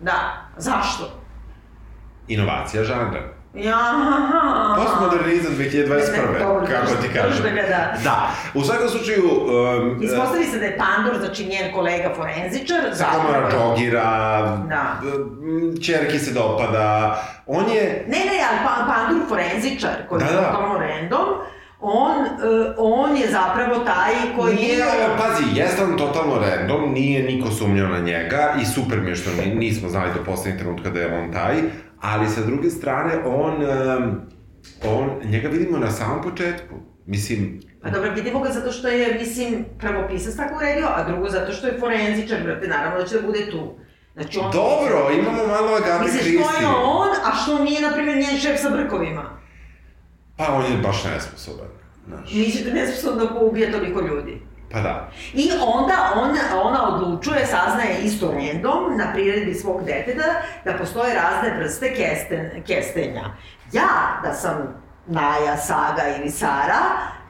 Da. 0.00 0.48
Zašto? 0.56 1.10
Inovacija 2.28 2.84
žanra. 2.84 3.37
Ja, 3.54 3.78
Postmodernizam 4.76 5.52
2021. 5.54 6.38
Dobro, 6.38 6.66
kako 6.66 7.02
ti 7.02 7.08
kažem. 7.14 7.42
da 7.42 7.50
ga 7.50 7.62
da. 7.62 7.92
Da, 8.04 8.30
u 8.54 8.62
svakom 8.62 8.88
slučaju... 8.88 9.24
Um, 9.24 10.02
Ispostavi 10.02 10.44
se 10.44 10.58
da 10.58 10.64
je 10.64 10.78
Pandur, 10.78 11.18
znači 11.18 11.44
njen 11.44 11.72
kolega 11.74 12.10
forenzičar, 12.16 12.80
Zakomara 12.92 13.50
džogira, 13.50 14.02
Da. 14.68 15.00
čerki 15.82 16.18
se 16.18 16.32
dopada, 16.32 17.18
on 17.46 17.64
je... 17.66 18.04
Ne, 18.08 18.18
ne, 18.18 18.38
ali 18.50 18.58
pa, 18.64 18.92
Pandur 18.94 19.28
forenzičar, 19.28 19.90
koji 20.08 20.18
Da, 20.18 20.26
je 20.26 20.32
da. 20.32 20.42
totalno 20.42 20.78
random, 20.78 21.28
on, 21.80 22.16
e, 22.16 22.28
on 22.78 23.16
je 23.16 23.26
zapravo 23.28 23.74
taj 23.76 24.12
koji 24.36 24.54
Nije, 24.54 24.74
je... 24.74 24.84
pazi, 25.18 25.44
jeste 25.54 25.84
on 25.84 25.96
totalno 25.96 26.34
random, 26.38 26.92
nije 26.92 27.22
niko 27.24 27.50
sumnjao 27.50 27.88
na 27.88 27.98
njega 27.98 28.54
i 28.62 28.66
super 28.66 28.98
mi 28.98 29.10
je 29.10 29.16
što 29.16 29.30
ni- 29.32 29.54
nismo 29.54 29.88
znali 29.88 30.10
do 30.14 30.24
poslednjeg 30.24 30.60
trenutka 30.60 30.90
da 30.90 31.00
je 31.00 31.18
on 31.18 31.32
taj, 31.32 31.56
ali 32.00 32.28
sa 32.28 32.40
druge 32.46 32.70
strane, 32.70 33.18
on, 33.26 33.64
on, 34.84 35.10
njega 35.24 35.48
vidimo 35.48 35.78
na 35.78 35.90
samom 35.90 36.22
početku. 36.22 36.74
Mislim, 37.06 37.60
Pa 37.82 37.90
dobro, 37.90 38.10
vidimo 38.10 38.40
ga 38.40 38.50
zato 38.50 38.72
što 38.72 38.88
je, 38.88 39.14
mislim, 39.20 39.64
prvo 39.78 40.08
pisac 40.08 40.36
tako 40.36 40.56
uredio, 40.56 40.86
a 40.94 41.04
drugo 41.04 41.28
zato 41.28 41.52
što 41.52 41.66
je 41.66 41.78
forenzičar, 41.80 42.42
brate, 42.42 42.68
naravno 42.68 42.98
da 42.98 43.06
će 43.06 43.20
da 43.20 43.26
bude 43.26 43.50
tu. 43.50 43.74
Znači 44.14 44.38
on... 44.38 44.50
dobro, 44.52 45.10
imamo 45.18 45.46
malo 45.46 45.76
Agate 45.76 46.10
Kristi. 46.10 46.38
to 46.42 46.60
je 46.60 46.66
on, 46.84 47.08
a 47.24 47.36
što 47.42 47.64
nije, 47.64 47.80
na 47.80 47.92
primjer, 47.92 48.16
njen 48.16 48.40
šef 48.40 48.60
sa 48.60 48.70
brkovima? 48.70 49.38
Pa 50.36 50.54
on 50.54 50.64
je 50.64 50.78
baš 50.82 51.04
nesposoban, 51.04 51.68
znaš. 52.06 52.32
Misliš 52.32 52.62
da 52.64 52.68
je 52.68 52.74
nesposobno 52.74 53.24
da 53.24 53.40
ubije 53.40 53.72
toliko 53.72 54.00
ljudi? 54.00 54.42
Pa 54.72 54.80
da. 54.80 55.10
I 55.34 55.50
onda 55.66 56.12
on, 56.16 56.30
ona 56.66 56.94
odlučuje, 56.94 57.46
saznaje 57.46 58.00
isto 58.02 58.32
random 58.32 58.96
na 58.96 59.12
priredbi 59.12 59.54
svog 59.54 59.84
deteta 59.84 60.28
da 60.64 60.72
postoje 60.72 61.14
razne 61.14 61.58
vrste 61.58 61.94
kesten, 61.94 62.62
kestenja. 62.66 63.24
Ja, 63.72 64.20
da 64.22 64.34
sam 64.34 64.78
Naja, 65.10 65.56
Saga 65.56 66.02
ili 66.18 66.30
Sara, 66.30 66.80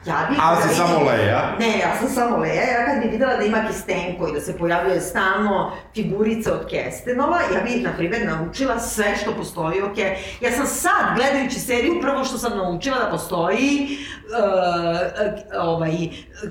ja 0.09 0.27
bih... 0.31 0.39
A 0.43 0.55
da 0.55 0.61
si 0.61 0.69
vidim- 0.69 0.87
samo 0.87 1.05
Leja? 1.05 1.57
Ne, 1.61 1.79
ja 1.79 1.97
sam 2.01 2.09
samo 2.09 2.37
Leja, 2.37 2.63
ja 2.63 2.87
kad 2.87 3.03
bi 3.03 3.09
videla 3.09 3.37
da 3.37 3.45
ima 3.45 3.65
kestenko 3.67 4.29
i 4.29 4.33
da 4.33 4.41
se 4.41 4.59
pojavljuje 4.59 5.01
stalno 5.01 5.73
figurica 5.95 6.53
od 6.53 6.71
kestenova, 6.71 7.39
ja 7.55 7.61
bih, 7.65 7.85
na 7.85 7.91
primjer, 7.97 8.27
naučila 8.27 8.79
sve 8.79 9.17
što 9.23 9.35
postoji 9.35 9.83
o 9.83 9.95
ke... 9.95 10.17
Ja 10.41 10.51
sam 10.53 10.67
sad, 10.67 11.17
gledajući 11.17 11.61
seriju, 11.61 12.01
prvo 12.03 12.25
što 12.25 12.39
sam 12.39 12.57
naučila 12.57 12.99
da 12.99 13.11
postoji 13.11 13.89
uh, 13.89 15.63
ovaj, 15.63 15.93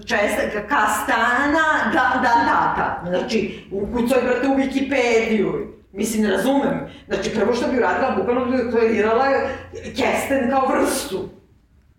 česta, 0.06 0.42
kastana 0.70 1.92
da, 1.94 2.22
da, 2.22 2.34
data. 2.46 3.02
Znači, 3.08 3.68
ukucaj, 3.72 4.22
brate, 4.22 4.48
u 4.48 4.56
Wikipediju. 4.56 5.68
Mislim, 5.92 6.24
ne 6.24 6.32
razumem. 6.32 6.88
Znači, 7.08 7.30
prvo 7.36 7.54
što 7.54 7.68
bi 7.68 7.78
uradila, 7.78 8.16
bukvalno 8.18 8.46
bi 8.46 8.58
deklarira 8.58 9.50
kesten 9.96 10.50
kao 10.50 10.68
vrstu. 10.68 11.30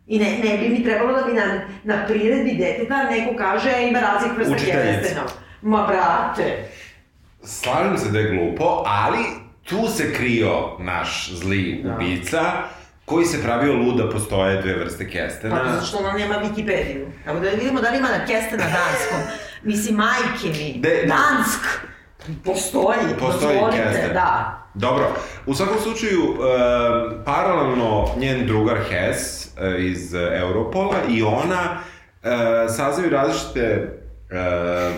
I 0.08 0.18
ne, 0.18 0.38
ne 0.44 0.58
bi 0.58 0.68
mi 0.68 0.84
trebalo 0.84 1.12
da 1.12 1.26
bi 1.26 1.32
na, 1.32 1.44
na 1.84 2.06
priredbi 2.06 2.54
deteta 2.54 3.02
neko 3.02 3.36
kaže 3.36 3.70
e, 3.70 3.88
ima 3.88 4.00
razlik 4.00 4.32
vrsta 4.38 4.54
kerstena. 4.56 5.22
Ma 5.62 5.86
brate. 5.86 6.68
Slažem 7.42 7.98
se 7.98 8.10
da 8.10 8.18
je 8.18 8.28
glupo, 8.30 8.82
ali 8.86 9.18
tu 9.64 9.88
se 9.88 10.14
krio 10.14 10.50
naš 10.78 11.30
zli 11.32 11.80
Da. 11.84 11.94
ubica, 11.94 12.42
koji 13.04 13.26
se 13.26 13.42
pravio 13.42 13.72
lud 13.74 13.96
da 13.96 14.10
postoje 14.10 14.62
dve 14.62 14.74
vrste 14.74 15.10
kestena. 15.10 15.56
Pa 15.56 15.72
zato 15.72 15.86
što 15.86 15.98
ona 15.98 16.12
nema 16.12 16.34
Wikipediju. 16.36 17.06
Evo 17.26 17.40
da 17.40 17.48
vidimo 17.50 17.80
da 17.80 17.90
li 17.90 17.98
ima 17.98 18.08
na 18.08 18.26
keste 18.26 18.56
na 18.56 18.64
danskom. 18.64 19.18
Mislim, 19.62 19.96
majke 19.96 20.48
mi. 20.48 20.74
De- 20.76 21.04
Dansk. 21.06 21.60
Postoji. 22.44 22.98
Postoji 23.18 23.54
dozvolite. 23.54 24.10
Da. 24.14 24.62
Dobro, 24.74 25.04
u 25.46 25.54
svakom 25.54 25.76
slučaju, 25.82 26.22
e, 26.22 27.24
paralelno 27.24 28.08
njen 28.18 28.46
drugar 28.46 28.78
Hess 28.88 29.46
e, 29.46 29.76
iz 29.78 30.14
Europola 30.14 30.96
i 31.08 31.22
ona 31.22 31.78
e, 32.22 32.68
saznaju 32.68 33.10
različite 33.10 33.60
e, 33.60 34.90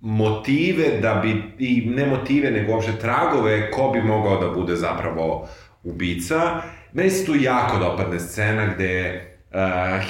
motive 0.00 1.00
da 1.00 1.14
bi, 1.14 1.54
i 1.58 1.90
ne 1.90 2.06
motive, 2.06 2.50
nego 2.50 2.72
uopšte 2.72 2.92
tragove 2.92 3.70
ko 3.70 3.90
bi 3.90 4.02
mogao 4.02 4.40
da 4.40 4.50
bude 4.50 4.76
zapravo 4.76 5.48
ubica. 5.82 6.62
Meni 6.92 7.10
se 7.10 7.26
tu 7.26 7.34
jako 7.40 7.78
dopadne 7.78 8.20
scena 8.20 8.66
gde 8.74 9.24
uh, 9.50 9.58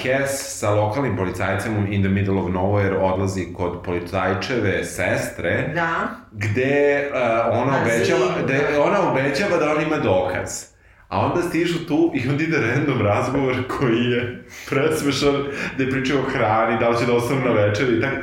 Hess 0.02 0.58
sa 0.58 0.70
lokalnim 0.74 1.16
policajcem 1.16 1.92
in 1.92 2.02
the 2.02 2.08
middle 2.10 2.38
of 2.38 2.50
nowhere 2.50 2.96
odlazi 2.98 3.52
kod 3.56 3.82
policajčeve 3.84 4.84
sestre 4.84 5.72
Da. 5.74 6.08
gde 6.32 7.08
uh, 7.12 7.18
ona 7.52 7.72
Na 7.72 7.82
obećava, 7.82 8.26
da, 8.46 8.54
da. 8.72 8.82
ona 8.82 9.10
obećava 9.10 9.56
da 9.56 9.70
on 9.76 9.82
ima 9.82 9.96
dokaz. 9.96 10.70
A 11.08 11.20
onda 11.26 11.42
stižu 11.42 11.86
tu 11.86 12.12
i 12.14 12.28
onda 12.28 12.42
ide 12.44 12.58
random 12.58 13.02
razgovor 13.02 13.54
koji 13.78 14.04
je 14.04 14.44
presmešan, 14.68 15.34
gde 15.74 15.90
pričaju 15.90 16.18
o 16.20 16.30
hrani, 16.30 16.78
da 16.80 16.88
li 16.88 16.98
će 16.98 17.06
da 17.06 17.14
ostanu 17.14 17.40
na 17.44 17.50
večer 17.52 17.92
i 17.92 18.00
tako. 18.00 18.16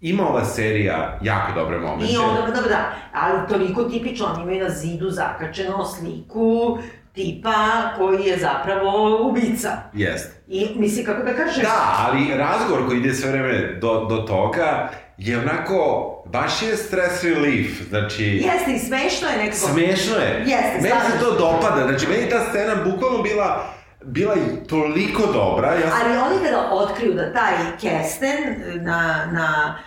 Ima 0.00 0.28
ova 0.28 0.44
serija 0.44 1.18
jako 1.22 1.60
dobre 1.60 1.78
momente. 1.78 2.12
I 2.12 2.16
onda, 2.16 2.60
da, 2.60 2.68
da, 2.68 2.92
ali 3.12 3.48
toliko 3.48 3.84
tipično, 3.84 4.26
oni 4.26 4.42
imaju 4.42 4.62
na 4.64 4.70
zidu 4.70 5.10
zakačeno 5.10 5.84
sliku 5.84 6.78
tipa 7.18 7.54
koji 7.96 8.24
je 8.24 8.38
zapravo 8.38 9.18
ubica. 9.28 9.68
Jest. 9.92 10.32
I 10.48 10.68
misli, 10.76 11.04
kako 11.04 11.22
da 11.22 11.34
kažem, 11.34 11.62
Da, 11.62 11.96
ali 11.98 12.36
razgovor 12.36 12.86
koji 12.86 12.98
ide 12.98 13.14
sve 13.14 13.30
vreme 13.30 13.78
do, 13.80 14.04
do 14.04 14.16
toga 14.16 14.90
je 15.18 15.38
onako, 15.38 15.78
baš 16.26 16.62
je 16.62 16.76
stress 16.76 17.24
relief, 17.24 17.88
znači... 17.88 18.24
Jeste 18.24 18.72
i 18.72 18.78
smešno 18.78 19.28
je 19.28 19.36
nekako. 19.36 19.72
Smešno 19.72 20.16
je. 20.16 20.44
Jeste, 20.46 20.78
Meni 20.82 21.00
se 21.12 21.24
to 21.24 21.34
dopada, 21.38 21.88
znači 21.88 22.06
meni 22.06 22.30
ta 22.30 22.40
scena 22.50 22.74
bukvalno 22.84 23.22
bila 23.22 23.74
bila 24.04 24.34
i 24.34 24.66
toliko 24.68 25.32
dobra, 25.32 25.74
ja 25.74 25.90
sam... 25.90 26.00
Ali 26.04 26.16
oni 26.18 26.44
kada 26.44 26.68
otkriju 26.70 27.14
da 27.14 27.32
taj 27.32 27.54
kesten 27.80 28.54
na, 28.84 29.28
na, 29.32 29.78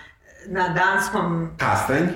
na 0.47 0.69
danskom 0.69 1.49
Kastanj, 1.57 2.07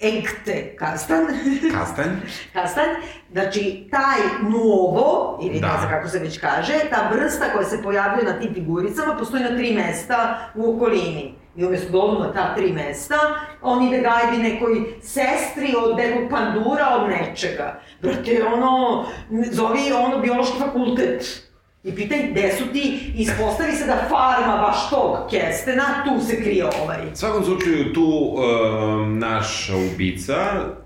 ekte 0.00 0.76
kastan, 0.76 1.26
kastanj, 1.72 2.10
kastan, 2.52 2.84
znači 3.32 3.88
taj 3.90 4.50
nuovo, 4.50 5.38
ili 5.42 5.60
Da. 5.60 5.66
ne 5.66 5.78
znam 5.78 5.90
kako 5.90 6.08
se 6.08 6.18
već 6.18 6.38
kaže, 6.40 6.72
ta 6.90 7.10
vrsta 7.12 7.44
koja 7.52 7.64
se 7.64 7.82
pojavljuje 7.82 8.32
na 8.32 8.40
tim 8.40 8.54
figuricama 8.54 9.16
postoji 9.16 9.42
na 9.42 9.56
tri 9.56 9.72
mesta 9.74 10.38
u 10.54 10.76
okolini. 10.76 11.34
I 11.56 11.64
umjesto 11.64 11.92
da 11.92 11.98
odu 11.98 12.20
na 12.20 12.32
ta 12.32 12.54
tri 12.54 12.72
mesta, 12.72 13.16
on 13.62 13.82
ide 13.82 14.00
gajbi 14.00 14.42
nekoj 14.42 14.84
sestri 15.02 15.74
od 15.84 15.96
nekog 15.96 16.30
pandura 16.30 16.88
od 17.00 17.08
nečega. 17.08 17.80
Brate, 18.00 18.44
ono, 18.54 19.04
zovi 19.50 19.92
ono 19.92 20.18
biološki 20.18 20.58
fakultet. 20.58 21.44
I 21.84 21.94
pitaj 21.94 22.18
gde 22.22 22.52
su 22.52 22.64
ti, 22.66 22.82
ispostavi 23.16 23.72
se 23.72 23.86
da 23.86 23.96
farma 24.00 24.56
baš 24.58 24.90
tog 24.90 25.16
kestena, 25.30 25.82
tu 26.04 26.26
se 26.26 26.36
krije 26.36 26.64
ovaj. 26.82 26.98
Svakom 27.14 27.44
slučaju 27.44 27.92
tu 27.92 28.04
um, 28.04 29.18
naš 29.18 29.70
ubica 29.70 30.34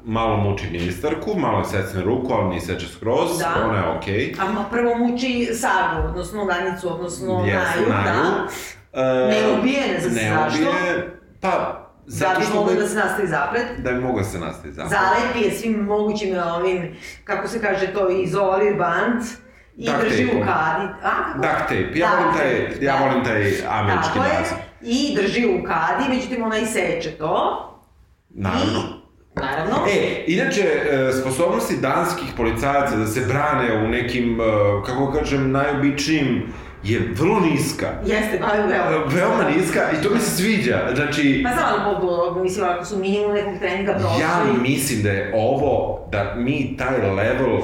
malo 0.05 0.37
muči 0.37 0.65
ministarku, 0.71 1.35
malo 1.37 1.59
je 1.59 1.65
secne 1.65 2.03
ruku, 2.03 2.33
ali 2.33 2.49
ni 2.49 2.61
seče 2.61 2.87
skroz, 2.89 3.39
Da. 3.39 3.65
ona 3.65 3.79
je 3.79 3.89
okej. 3.89 4.35
A 4.41 4.53
ma 4.53 4.65
prvo 4.65 4.95
muči 4.97 5.49
Sagu, 5.53 6.09
odnosno 6.09 6.45
Danicu, 6.45 6.95
odnosno 6.95 7.45
Jeste, 7.47 7.81
Naju, 7.81 7.89
da. 8.05 8.47
E, 8.95 9.29
Ne 9.29 9.59
ubije, 9.59 9.81
ne 9.89 10.01
znam 10.01 10.15
ne 10.15 10.35
zašto. 10.35 10.59
ubije, 10.61 11.19
pa, 11.41 11.49
Da 11.49 11.89
zato 12.09 12.41
bi 12.41 12.47
mogli 12.55 12.75
bi, 12.75 12.81
da 12.81 12.89
se 12.89 12.97
nastavi 12.97 13.29
zaplet. 13.29 13.65
da 13.79 13.93
bi 13.93 14.01
mogla 14.01 14.25
se 14.25 14.39
nastavi 14.39 14.73
zapad. 14.75 14.91
Zalepi 14.91 15.41
je 15.41 15.51
svim 15.53 15.73
mogućim 15.75 16.29
ovim, 16.57 16.97
kako 17.25 17.49
se 17.49 17.61
kaže 17.61 17.87
to, 17.87 18.09
izolir 18.11 18.75
band. 18.75 19.23
I 19.79 19.89
drži 20.03 20.25
u 20.27 20.31
kadi. 20.41 20.89
A, 21.05 21.11
kako? 21.25 21.39
Duct 21.39 21.59
tape, 21.69 21.99
ja 21.99 22.09
volim 22.11 22.35
taj, 22.39 22.85
ja 22.87 22.99
da. 22.99 23.05
volim 23.05 23.25
taj 23.25 23.53
američki 23.69 24.13
Tako 24.15 24.25
je. 24.25 24.41
naziv. 24.41 24.57
I 24.83 25.17
drži 25.17 25.47
u 25.47 25.65
kadi, 25.65 26.15
međutim 26.17 26.45
ona 26.45 26.59
iseče 26.59 27.11
to. 27.11 27.65
Naravno. 28.31 28.81
I, 29.37 29.41
naravno. 29.41 29.75
E, 29.89 30.25
inače, 30.27 30.63
e, 30.63 31.13
sposobnosti 31.13 31.77
danskih 31.77 32.29
policajaca 32.37 32.97
da 32.97 33.07
se 33.07 33.21
brane 33.21 33.85
u 33.85 33.89
nekim, 33.89 34.41
e, 34.41 34.45
kako 34.87 35.13
kažem, 35.13 35.51
najobičnijim 35.51 36.53
je 36.83 37.13
vrlo 37.15 37.41
niska. 37.41 37.87
Jeste, 38.07 38.41
pa 38.41 38.57
je 38.57 38.63
veoma. 38.67 39.05
Veoma 39.07 39.51
niska 39.57 39.81
i 39.99 40.03
to 40.03 40.15
mi 40.15 40.21
se 40.21 40.31
sviđa. 40.31 40.79
Znači, 40.95 41.41
Pa 41.45 41.53
znam, 41.53 42.01
ali 42.27 42.43
mislim, 42.43 42.67
ako 42.69 42.85
su 42.85 42.99
minimum 42.99 43.33
nekog 43.33 43.59
treninga 43.59 43.93
prošli. 43.93 44.21
ja 44.21 44.45
mislim 44.63 45.03
da 45.03 45.11
je 45.11 45.33
ovo, 45.37 46.07
da 46.13 46.35
mi 46.37 46.77
taj 46.79 47.11
level 47.11 47.55
uh, 47.55 47.63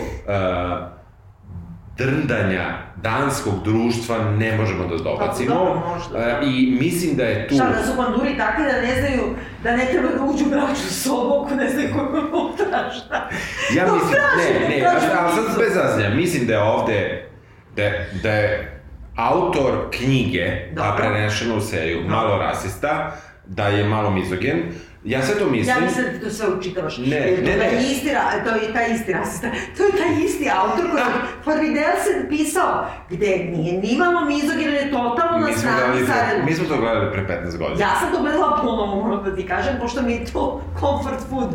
drndanja 1.96 2.78
danskog 2.96 3.54
društva 3.64 4.18
ne 4.18 4.56
možemo 4.56 4.86
da 4.86 4.96
dobacimo. 4.96 5.54
dobro, 5.54 5.82
možda. 5.94 6.18
E, 6.18 6.40
I 6.42 6.76
mislim 6.80 7.16
da 7.16 7.24
je 7.24 7.48
tu... 7.48 7.54
Šta, 7.54 7.64
da 7.64 7.86
su 7.86 7.96
panduri 7.96 8.38
takvi 8.38 8.64
da 8.64 8.80
ne 8.80 9.00
znaju, 9.00 9.34
da 9.62 9.76
ne 9.76 9.86
treba 9.92 10.08
da 10.08 10.24
uđu 10.24 10.44
u 10.46 10.50
bračnu 10.50 10.90
sobu 10.90 11.44
ako 11.44 11.54
ne 11.54 11.70
znaju 11.70 11.88
kako 11.96 12.16
je 12.16 12.22
unutra, 12.22 12.90
šta? 12.90 13.28
Ja 13.74 13.86
No, 13.86 13.94
mislim, 13.94 14.10
strašno, 14.10 14.68
ne, 14.68 14.68
ne, 14.68 14.80
strašno 14.80 15.08
ali 15.20 15.32
sad 15.34 15.58
bez 15.58 15.74
zazanja, 15.74 16.14
mislim 16.14 16.46
da 16.46 16.52
je 16.52 16.62
ovde, 16.62 17.28
da, 17.76 17.90
da 18.22 18.30
je 18.30 18.80
autor 19.16 19.72
knjige, 19.90 20.44
a 20.70 20.74
Dobro. 20.74 20.92
prenešeno 20.96 21.56
u 21.56 21.60
seriju, 21.60 22.08
malo 22.08 22.38
rasista, 22.38 23.16
da 23.46 23.68
je 23.68 23.84
malo 23.84 24.10
mizogen. 24.10 24.62
Ja 25.04 25.22
sve 25.22 25.38
to 25.38 25.46
mislim. 25.50 25.76
Ja 25.76 25.80
mislim 25.84 26.04
da 26.12 26.20
to 26.20 26.30
sve 26.30 26.46
učitavaš. 26.58 26.98
Ne, 26.98 27.16
Jer 27.16 27.44
ne, 27.44 27.50
je 27.50 27.56
ne. 27.56 27.64
taj 27.64 27.78
isti, 27.92 28.10
to 28.44 28.50
je 28.56 28.72
taj 28.72 28.92
isti 28.94 29.12
rasista, 29.12 29.48
to 29.76 29.82
je 29.82 29.90
taj 29.90 30.24
isti 30.24 30.50
autor 30.60 30.90
koji 30.90 31.00
je 31.00 31.12
Farvidelsen 31.44 32.18
pisao, 32.28 32.86
gde 33.10 33.26
nije 33.54 33.72
ni 33.72 33.96
malo 33.98 34.20
mizogin, 34.24 34.70
je 34.70 34.90
totalno 34.90 35.38
na 35.38 35.46
Mi 35.46 35.52
smo, 35.52 35.60
strani 35.60 35.76
gledali, 35.80 36.06
sa... 36.06 36.12
pre- 36.12 36.44
mi 36.44 36.54
smo 36.54 36.68
to 36.68 36.76
gledali 36.80 37.12
pre 37.12 37.22
15 37.44 37.58
godina. 37.58 37.80
Ja 37.80 37.92
sam 38.00 38.12
to 38.12 38.20
gledala 38.22 38.58
ponovo, 38.62 38.86
moram 39.02 39.24
da 39.24 39.36
ti 39.36 39.46
kažem, 39.46 39.74
pošto 39.80 40.02
mi 40.02 40.12
je 40.12 40.24
to 40.32 40.62
comfort 40.80 41.20
food. 41.30 41.50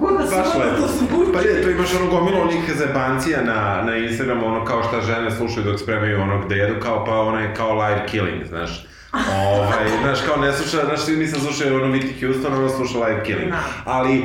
God 0.00 0.12
da 0.20 0.26
su 0.26 0.58
lepo. 0.58 0.76
to 0.80 0.86
zvuči. 0.98 1.32
Pa 1.34 1.40
je, 1.40 1.62
to 1.62 1.70
imaš 1.70 1.94
ono 1.94 2.10
gomilu 2.10 2.40
onih 2.42 2.76
zebancija 2.76 3.42
na, 3.42 3.82
na 3.86 3.96
Instagramu, 3.96 4.46
ono 4.46 4.64
kao 4.64 4.82
šta 4.82 5.00
žene 5.00 5.30
slušaju 5.30 5.66
dok 5.66 5.80
spremaju 5.80 6.20
ono 6.22 6.42
gde 6.46 6.56
jedu, 6.56 6.74
kao 6.82 7.04
pa 7.04 7.20
ono 7.20 7.38
je 7.40 7.54
kao 7.54 7.74
live 7.74 8.06
killing, 8.06 8.44
znaš. 8.48 8.86
Ovaj, 9.12 9.88
znaš, 10.02 10.18
kao 10.26 10.36
ne 10.36 10.52
sluša, 10.52 10.84
znaš, 10.84 11.06
nisam 11.18 11.40
slušao 11.40 11.76
ono 11.76 11.86
Whitney 11.94 12.20
Houston, 12.20 12.54
ono 12.54 12.68
sluša 12.68 12.98
live 12.98 13.24
killing. 13.24 13.50
Da. 13.50 13.60
Ali, 13.84 14.18
e, 14.18 14.24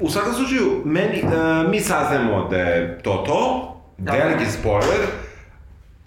u 0.00 0.10
svakom 0.10 0.34
slučaju, 0.34 0.82
meni, 0.84 1.18
e, 1.18 1.24
mi 1.70 1.80
saznajemo 1.80 2.48
da 2.50 2.56
je 2.56 2.98
to 3.02 3.24
to, 3.26 3.66
Dobro. 3.98 4.20
veliki 4.20 4.50
spoiler, 4.50 5.06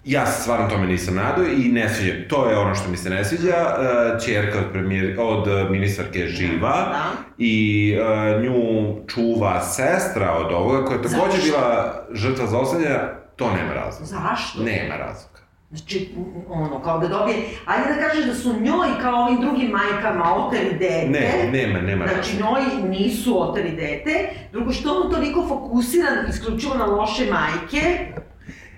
Ja 0.04 0.26
se 0.26 0.42
stvarno 0.42 0.68
tome 0.68 0.86
nisam 0.86 1.14
nadao 1.14 1.44
i 1.44 1.72
ne 1.72 1.88
sviđa. 1.88 2.12
To 2.28 2.50
je 2.50 2.58
ono 2.58 2.74
što 2.74 2.90
mi 2.90 2.96
se 2.96 3.10
ne 3.10 3.24
sviđa. 3.24 3.76
Čerka 4.24 4.58
od, 4.58 4.64
premijer, 4.72 5.16
od 5.18 5.70
ministarke 5.70 6.18
je 6.18 6.28
živa 6.28 6.70
Da. 6.92 7.04
i 7.38 7.96
uh, 8.00 8.42
nju 8.42 8.94
čuva 9.06 9.60
sestra 9.60 10.32
od 10.32 10.52
ovoga 10.52 10.84
koja 10.84 10.96
je 10.96 11.02
takođe 11.02 11.42
bila 11.42 11.94
žrtva 12.12 12.46
zlostavljanja. 12.46 13.00
To 13.36 13.50
nema 13.50 13.72
razloga. 13.74 14.06
Zašto? 14.06 14.62
Nema 14.62 14.96
razloga. 14.96 15.40
Znači, 15.70 16.14
ono, 16.48 16.80
kao 16.80 16.98
da 16.98 17.08
dobije, 17.08 17.36
ajde 17.64 17.94
da 17.94 18.00
kažeš 18.00 18.24
da 18.24 18.34
su 18.34 18.52
njoj 18.52 18.88
kao 19.02 19.22
ovim 19.22 19.40
drugim 19.40 19.70
majkama 19.70 20.34
oteli 20.36 20.72
dete. 20.72 21.08
Ne, 21.10 21.50
nema, 21.52 21.80
nema 21.80 22.06
Znači, 22.06 22.36
njoj 22.36 22.88
nisu 22.90 23.42
oteli 23.42 23.70
dete. 23.70 24.10
Drugo, 24.52 24.72
što 24.72 24.92
on 24.94 25.10
toliko 25.10 25.46
fokusiran 25.48 26.28
isključivo 26.28 26.74
na 26.74 26.86
loše 26.86 27.24
majke, 27.24 28.06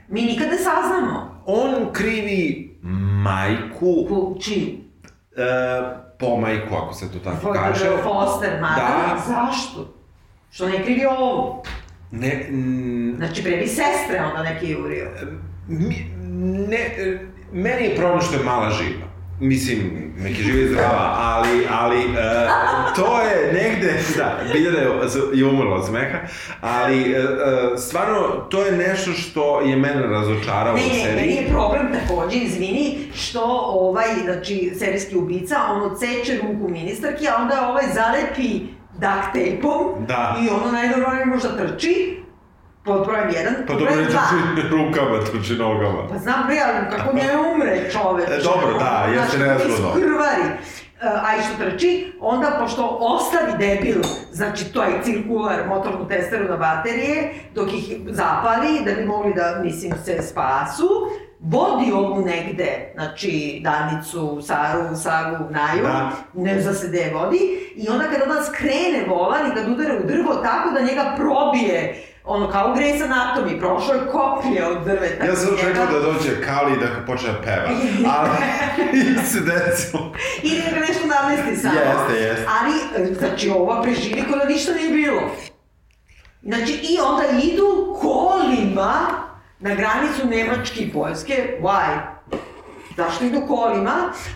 mi 0.09 0.23
nikad 0.23 0.49
ne 0.49 0.57
saznamo. 0.57 1.43
On 1.47 1.93
krivi 1.93 2.71
majku, 3.23 4.07
Ku, 4.09 4.37
čiju? 4.41 4.67
uh, 4.67 5.97
po 6.19 6.37
majku, 6.37 6.75
ako 6.77 6.95
se 6.95 7.13
to 7.13 7.19
tako 7.21 7.47
Fo- 7.47 7.55
kaže. 7.55 7.85
Foster, 8.03 8.51
mada. 8.61 8.77
Da. 8.77 9.23
Zašto? 9.27 9.95
Što 10.51 10.69
ne 10.69 10.85
krivi 10.85 11.05
ovo? 11.09 11.63
Ne, 12.11 12.47
mm, 12.51 13.15
Znači, 13.17 13.43
pre 13.43 13.53
bi 13.53 13.67
sestre 13.67 14.23
onda 14.23 14.43
neki 14.45 14.69
jurio. 14.69 15.11
mi, 15.69 16.16
ne, 16.47 16.97
meni 17.52 17.85
je 17.85 17.97
problem 17.97 18.20
što 18.20 18.36
je 18.36 18.44
mala 18.44 18.70
živa. 18.70 19.06
Mislim, 19.40 20.12
neki 20.18 20.43
živi 20.43 20.68
zdrava, 20.68 21.14
ali, 21.18 21.66
ali 21.70 21.97
uh, 21.97 22.94
to 22.97 23.20
je 23.20 23.52
negde, 23.52 23.94
da, 24.16 24.39
Biljana 24.52 24.78
je, 24.78 24.89
je 25.32 25.44
umrla 25.44 25.77
od 25.77 25.86
smeha, 25.86 26.18
ali 26.60 27.01
uh, 27.01 27.78
stvarno 27.78 28.18
to 28.51 28.62
je 28.62 28.73
nešto 28.73 29.12
što 29.12 29.60
je 29.60 29.77
mene 29.77 30.02
razočaralo 30.06 30.77
ne, 30.77 30.82
u 30.82 30.89
seriji. 30.89 31.06
Ne, 31.06 31.20
meni 31.20 31.35
je 31.35 31.48
problem 31.48 31.86
takođe, 31.93 32.39
izvini, 32.39 32.98
što 33.14 33.43
ovaj, 33.73 34.06
znači, 34.24 34.73
serijski 34.78 35.16
ubica, 35.16 35.56
on 35.70 35.93
odseče 35.93 36.39
ruku 36.43 36.68
ministarki, 36.68 37.28
a 37.28 37.43
onda 37.43 37.68
ovaj 37.68 37.85
zalepi 37.94 38.60
duct 38.93 39.32
tape-om 39.35 40.06
Da. 40.06 40.36
i 40.44 40.48
ono 40.48 40.73
najnormalnije 40.73 41.27
možda 41.27 41.56
trči, 41.56 42.16
pod 42.87 43.07
brojem 43.07 43.29
jedan, 43.31 43.55
Pa 43.67 43.73
dobro 43.73 43.87
brojem 43.87 44.11
dva. 44.11 44.21
trči 44.21 44.69
rukama, 44.73 45.19
trči 45.25 45.55
nogama. 45.55 46.09
Pa 46.09 46.19
znam 46.19 46.47
bre, 46.47 46.57
ali 46.67 46.97
kako 46.97 47.17
ne 47.17 47.23
umre 47.55 47.91
čoveč. 47.93 48.29
E, 48.31 48.43
dobro, 48.43 48.79
da, 48.79 49.07
jeste 49.15 49.39
nezgodno. 49.39 49.93
Krvari. 49.93 50.43
A 51.01 51.37
i 51.37 51.43
što 51.43 51.65
trči, 51.65 52.13
onda 52.21 52.57
pošto 52.61 52.97
ostavi 53.01 53.53
debil, 53.59 54.03
znači 54.33 54.73
to 54.73 54.83
je 54.83 55.03
cirkular, 55.05 55.69
motornu 55.69 56.09
testeru 56.09 56.49
na 56.49 56.57
baterije, 56.57 57.35
dok 57.55 57.69
ih 57.69 57.97
zapali, 58.09 58.81
da 58.85 58.93
bi 58.93 59.05
mogli 59.05 59.35
da, 59.35 59.61
mislim, 59.65 59.93
se 60.05 60.23
spasu, 60.23 60.89
vodi 61.41 61.93
ovu 61.93 62.25
negde, 62.25 62.93
znači 62.95 63.61
Danicu, 63.65 64.39
Saru, 64.43 64.97
Sagu, 64.97 65.45
Naju, 65.51 65.83
Da. 65.83 66.11
ne 66.35 66.61
zna 66.61 66.73
se 66.73 66.89
gde 66.89 67.11
vodi, 67.15 67.39
i 67.77 67.89
onda 67.89 68.05
kada 68.05 68.25
ona 68.25 68.43
skrene 68.43 69.05
volan 69.09 69.47
i 69.47 69.55
kad 69.55 69.69
udara 69.69 69.95
u 69.95 70.07
drvo 70.07 70.35
tako 70.35 70.71
da 70.71 70.81
njega 70.81 71.15
probije, 71.17 72.05
ono 72.27 72.51
kao 72.51 72.73
u 72.73 72.77
Grey's 72.77 73.03
Anatomy, 73.03 73.59
prošlo 73.59 73.94
je 73.94 74.01
koplje 74.12 74.66
od 74.66 74.85
drveta. 74.85 75.24
Ja 75.24 75.36
sam 75.36 75.55
očekao 75.55 75.86
da 75.86 76.01
dođe 76.01 76.43
Kali 76.47 76.78
da 76.81 76.86
počne 77.07 77.32
da 77.32 77.40
peva, 77.43 77.69
ali 78.16 78.31
se 79.24 79.40
desilo. 79.40 80.12
I 80.43 80.51
da 80.61 80.70
ga 80.70 80.86
nešto 80.86 81.07
namesti 81.07 81.57
samo. 81.57 81.74
Jeste, 81.74 82.24
jeste. 82.24 82.47
Ali, 82.61 83.15
znači, 83.15 83.51
ova 83.51 83.82
preživi 83.82 84.24
kao 84.31 84.39
da 84.39 84.44
ništa 84.44 84.73
nije 84.73 84.90
bilo. 84.90 85.23
Znači, 86.43 86.73
i 86.73 86.98
onda 87.01 87.24
idu 87.43 87.97
kolima 88.01 88.93
na 89.59 89.74
granicu 89.74 90.27
Nemačke 90.27 90.81
i 90.81 90.93
Poljske. 90.93 91.59
Why? 91.62 92.16
Zašto 92.97 93.24
idu 93.24 93.40
kolima? 93.48 93.93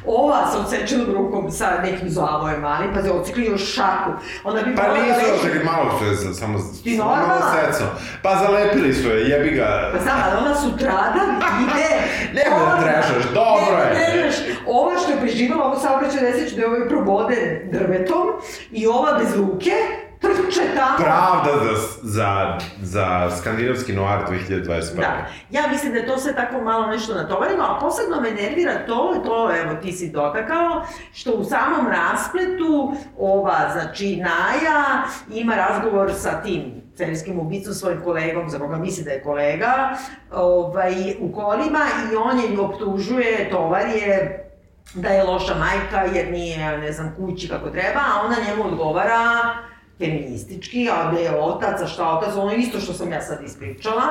Ova 0.07 0.47
sa 0.47 0.59
odsečenom 0.59 1.07
rukom 1.09 1.51
sa 1.51 1.67
nekim 1.83 2.11
zavojem 2.11 2.61
malim, 2.61 2.95
pa 2.95 3.03
se 3.03 3.11
ocikli 3.11 3.45
još 3.45 3.75
šaku. 3.75 4.11
Onda 4.45 4.63
bi 4.63 4.77
Pa 4.77 4.83
nisu 4.85 5.07
leći- 5.19 5.41
očekali 5.41 5.65
malo 5.67 5.91
što 5.97 6.05
je 6.05 6.35
samo, 6.35 6.59
Ti 6.85 6.99
malo 6.99 7.41
seco. 7.53 7.85
Pa 8.23 8.37
zalepili 8.37 8.95
su 8.95 9.09
je, 9.09 9.29
jebi 9.29 9.51
ga. 9.51 9.91
Pa 9.93 10.03
znam, 10.03 10.19
ali 10.25 10.37
ona 10.39 10.55
sutradan 10.55 11.31
ide... 11.63 11.89
Nemoj 12.37 12.67
da 12.67 12.81
trešaš, 12.83 13.25
dobro 13.35 13.77
je. 13.77 13.91
Ne, 13.91 14.17
ne, 14.17 14.31
ova 14.67 14.93
što 14.99 15.11
je 15.13 15.21
preživala 15.21 15.65
ovo 15.65 15.79
saobraćaj 15.79 16.23
nesreću 16.23 16.57
da 16.57 16.63
je 16.63 16.69
ovaj 16.69 16.89
proboden 16.89 17.39
drvetom 17.65 18.27
i 18.71 18.87
ova 18.87 19.19
bez 19.19 19.37
ruke 19.37 19.73
trče 20.21 20.75
tamo. 20.77 20.97
Pravda 20.99 21.51
za, 21.65 21.79
za, 22.03 22.59
za 22.83 23.31
skandinavski 23.41 23.93
noir 23.93 24.19
2021. 24.29 24.97
Da. 24.97 25.27
Ja 25.51 25.63
mislim 25.73 25.93
da 25.93 25.99
je 25.99 26.07
to 26.07 26.19
sve 26.19 26.35
tako 26.35 26.61
malo 26.61 26.87
nešto 26.87 27.15
natovareno, 27.15 27.65
a 27.65 27.79
posebno 27.81 28.21
me 28.21 28.31
nervira 28.31 28.87
to, 28.87 29.23
to 29.27 29.51
evo 29.63 29.75
ti 29.83 29.93
si 29.93 30.11
dotakao, 30.11 30.85
što 31.13 31.33
u 31.33 31.45
samom 31.45 31.87
raspletu 31.87 32.93
ova, 33.19 33.71
znači 33.73 34.17
Naja 34.17 35.03
ima 35.33 35.55
razgovor 35.55 36.13
sa 36.15 36.43
tim 36.43 36.81
serijskim 36.97 37.39
ubicom, 37.39 37.75
svojim 37.75 38.01
kolegom, 38.05 38.51
za 38.51 38.59
koga 38.59 38.77
misli 38.77 39.05
da 39.05 39.11
je 39.11 39.23
kolega, 39.23 39.97
ovaj, 40.33 40.93
u 41.21 41.33
kolima 41.33 41.81
i 42.13 42.17
on 42.17 42.39
je 42.39 42.61
optužuje, 42.61 43.51
tovar 43.51 43.87
je 43.87 44.47
da 44.95 45.09
je 45.09 45.25
loša 45.25 45.55
majka 45.55 46.03
jer 46.15 46.31
nije, 46.33 46.79
ne 46.79 46.93
znam, 46.93 47.15
kući 47.17 47.49
kako 47.49 47.71
treba, 47.71 48.01
a 48.01 48.27
ona 48.27 48.37
njemu 48.49 48.67
odgovara 48.67 49.55
feministički, 50.01 50.89
a 50.91 51.11
da 51.13 51.19
je 51.19 51.41
otac, 51.41 51.81
a 51.83 51.87
šta 51.87 52.09
otac, 52.09 52.35
ono 52.37 52.53
isto 52.53 52.81
što 52.81 52.93
sam 52.93 53.13
ja 53.13 53.23
sad 53.23 53.45
ispričala, 53.45 54.03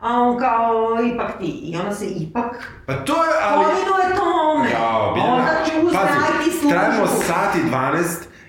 a 0.00 0.08
on 0.18 0.38
kao, 0.38 0.72
ipak 1.14 1.38
ti. 1.38 1.46
I 1.62 1.76
ona 1.76 1.94
se 1.94 2.06
ipak 2.06 2.72
Pa 2.86 2.92
to 2.94 3.12
je, 3.12 3.30
ali... 3.42 3.64
povinuje 3.64 4.16
tome. 4.16 4.70
Jao, 4.70 5.14
Biljana, 5.14 5.34
Onda 5.34 5.52
će 5.66 5.72
uzme 5.86 5.98
pazi, 5.98 6.50
službu. 6.50 6.68
trajamo 6.68 7.06
sat 7.06 7.54
i 7.54 7.70
12, 7.70 8.02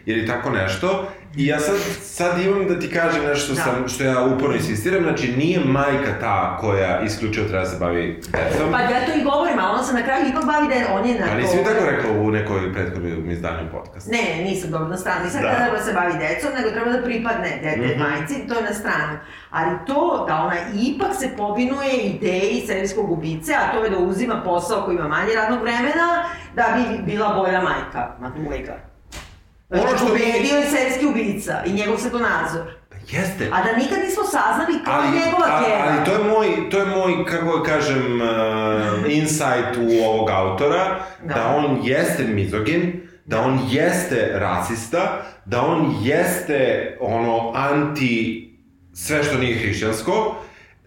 ili 0.05 0.27
tako 0.27 0.49
nešto, 0.49 1.05
i 1.35 1.47
ja 1.47 1.59
sad, 1.59 1.75
sad 2.01 2.41
imam 2.41 2.67
da 2.67 2.79
ti 2.79 2.89
kažem 2.89 3.23
nešto 3.23 3.53
Da. 3.53 3.61
sam, 3.61 3.87
što 3.87 4.03
ja 4.03 4.23
uporno 4.25 4.55
insistiram, 4.55 5.03
znači 5.03 5.33
nije 5.33 5.59
majka 5.61 6.19
ta 6.19 6.57
koja 6.57 6.99
isključivo 7.01 7.47
treba 7.47 7.63
da 7.63 7.69
se 7.69 7.77
bavi 7.79 8.21
decom. 8.23 8.71
Pa 8.71 8.79
ja 8.79 9.05
to 9.05 9.11
i 9.13 9.23
govorim, 9.23 9.59
a 9.59 9.71
ona 9.71 9.83
se 9.83 9.93
na 9.93 10.01
kraju 10.01 10.25
ipak 10.27 10.45
bavi 10.45 10.67
da 10.67 10.93
on 10.93 11.05
je 11.05 11.19
na 11.19 11.27
to... 11.27 11.33
nisi 11.33 11.57
mi 11.57 11.63
tako 11.63 11.85
rekla 11.85 12.11
u 12.13 12.31
nekoj 12.31 12.73
prethodnom 12.73 13.31
izdanju 13.31 13.69
podcasta? 13.71 14.11
Ne, 14.11 14.43
nisam 14.43 14.71
dobro 14.71 14.87
na 14.87 14.97
stranu, 14.97 15.25
nisam 15.25 15.41
Da. 15.41 15.47
da. 15.49 15.55
treba 15.55 15.77
da 15.77 15.83
se 15.83 15.93
bavi 15.93 16.13
decom, 16.19 16.49
nego 16.57 16.69
treba 16.71 16.91
da 16.91 17.03
pripadne 17.03 17.49
dete 17.63 17.87
Mhm. 17.87 17.99
majci, 18.01 18.47
to 18.47 18.53
je 18.53 18.63
na 18.63 18.73
stranu. 18.73 19.17
Ali 19.49 19.71
to 19.87 20.25
da 20.27 20.35
ona 20.37 20.55
ipak 20.75 21.11
se 21.13 21.29
povinuje 21.37 21.93
ideji 21.95 22.63
serijskog 22.67 23.11
ubice, 23.11 23.53
a 23.53 23.71
to 23.71 23.83
je 23.83 23.89
da 23.89 23.97
uzima 23.99 24.41
posao 24.41 24.81
koji 24.81 24.95
ima 24.95 25.07
manje 25.07 25.33
radnog 25.35 25.61
vremena, 25.61 26.23
da 26.55 26.65
bi 26.75 27.03
bila 27.05 27.33
bolja 27.33 27.61
majka, 27.61 28.15
matulika. 29.73 29.81
Ono 29.81 29.89
Znači, 29.89 29.97
što 29.97 30.05
mi- 30.05 30.19
pobedio 30.21 30.55
je 30.57 30.65
serijski 30.67 31.05
ubica 31.05 31.63
i 31.65 31.73
njegov 31.73 31.97
svetonazor. 31.97 32.65
Pa 32.89 32.95
Jeste. 33.09 33.49
A 33.53 33.63
da 33.63 33.71
nikad 33.73 33.97
nismo 33.99 34.23
saznali 34.25 34.83
ko 34.85 34.91
ali, 34.91 35.07
je 35.07 35.13
njegova 35.15 35.45
a- 35.47 35.63
kjera. 35.63 35.83
ali 35.87 36.05
to 36.05 36.11
je 36.13 36.23
moj, 36.25 36.69
to 36.69 36.77
je 36.79 36.85
moj, 36.87 37.25
kako 37.25 37.57
da 37.57 37.63
kažem, 37.65 38.21
uh, 38.21 38.27
insight 39.11 39.71
u 39.79 40.03
ovog 40.05 40.29
autora, 40.31 40.83
da. 41.23 41.33
Da. 41.33 41.55
on 41.57 41.79
jeste 41.83 42.23
mizogin, 42.25 42.81
da 43.25 43.41
on 43.41 43.59
jeste 43.69 44.29
rasista, 44.33 45.01
da 45.45 45.61
on 45.63 45.95
jeste 46.01 46.59
ono 47.01 47.51
anti 47.55 48.49
sve 48.93 49.23
što 49.23 49.37
nije 49.37 49.57
hrišćansko. 49.57 50.35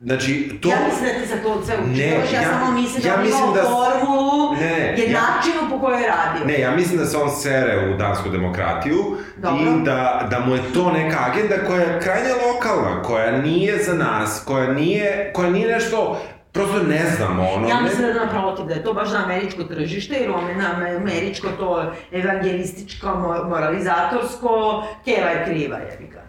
Znači, 0.01 0.59
to... 0.63 0.69
Ja 0.69 0.77
mislim 0.87 1.05
da 1.07 1.21
ti 1.21 1.29
za 1.29 1.37
to 1.37 1.65
sve 1.65 1.77
Ne, 1.77 1.83
učitaš, 1.83 2.33
ja, 2.33 2.41
ja- 2.43 2.49
samo 2.51 2.73
mislim 2.73 3.03
da 3.03 3.09
ja 3.09 3.15
on 3.15 3.23
mislim 3.23 3.53
da 3.55 3.63
formulu, 3.63 4.53
Ne, 4.55 4.95
po 5.77 5.87
kojoj 5.87 6.03
je 6.03 6.09
radio. 6.09 6.47
Ne, 6.47 6.61
ja 6.61 6.71
mislim 6.71 6.99
da 6.99 7.05
se 7.05 7.17
on 7.17 7.31
sere 7.31 7.91
u 7.95 7.97
dansku 7.97 8.29
demokratiju 8.29 8.97
Dobro. 9.37 9.57
i 9.63 9.85
da, 9.85 10.27
da 10.31 10.41
mu 10.41 10.55
je 10.55 10.63
to 10.75 10.93
neka 10.93 11.19
agenda 11.33 11.55
koja 11.67 11.81
je 11.81 12.01
krajnje 12.01 12.31
lokalna, 12.47 13.03
koja 13.03 13.39
nije 13.39 13.83
za 13.83 13.95
nas, 13.95 14.43
koja 14.47 14.73
nije, 14.73 15.33
koja 15.35 15.51
nije 15.51 15.69
nešto, 15.69 16.21
prosto 16.53 16.83
ne 16.83 17.05
znamo, 17.17 17.49
ono. 17.51 17.69
Ja 17.69 17.81
mislim 17.81 18.07
da 18.07 18.25
naprotiv, 18.25 18.67
da 18.67 18.75
je 18.75 18.85
to 18.85 18.93
baš 18.93 19.09
za 19.09 19.19
američko 19.25 19.65
tržište, 19.65 20.15
jer 20.15 20.31
on 20.31 20.49
je 20.49 20.55
na 20.55 20.97
američko 20.97 21.49
to 21.59 21.93
evangelističko, 22.13 23.07
mo- 23.07 23.49
moralizatorsko, 23.49 24.83
keva 25.05 25.31
je 25.31 25.45
kriva, 25.45 25.79
jebi 25.79 26.07
ga. 26.13 26.23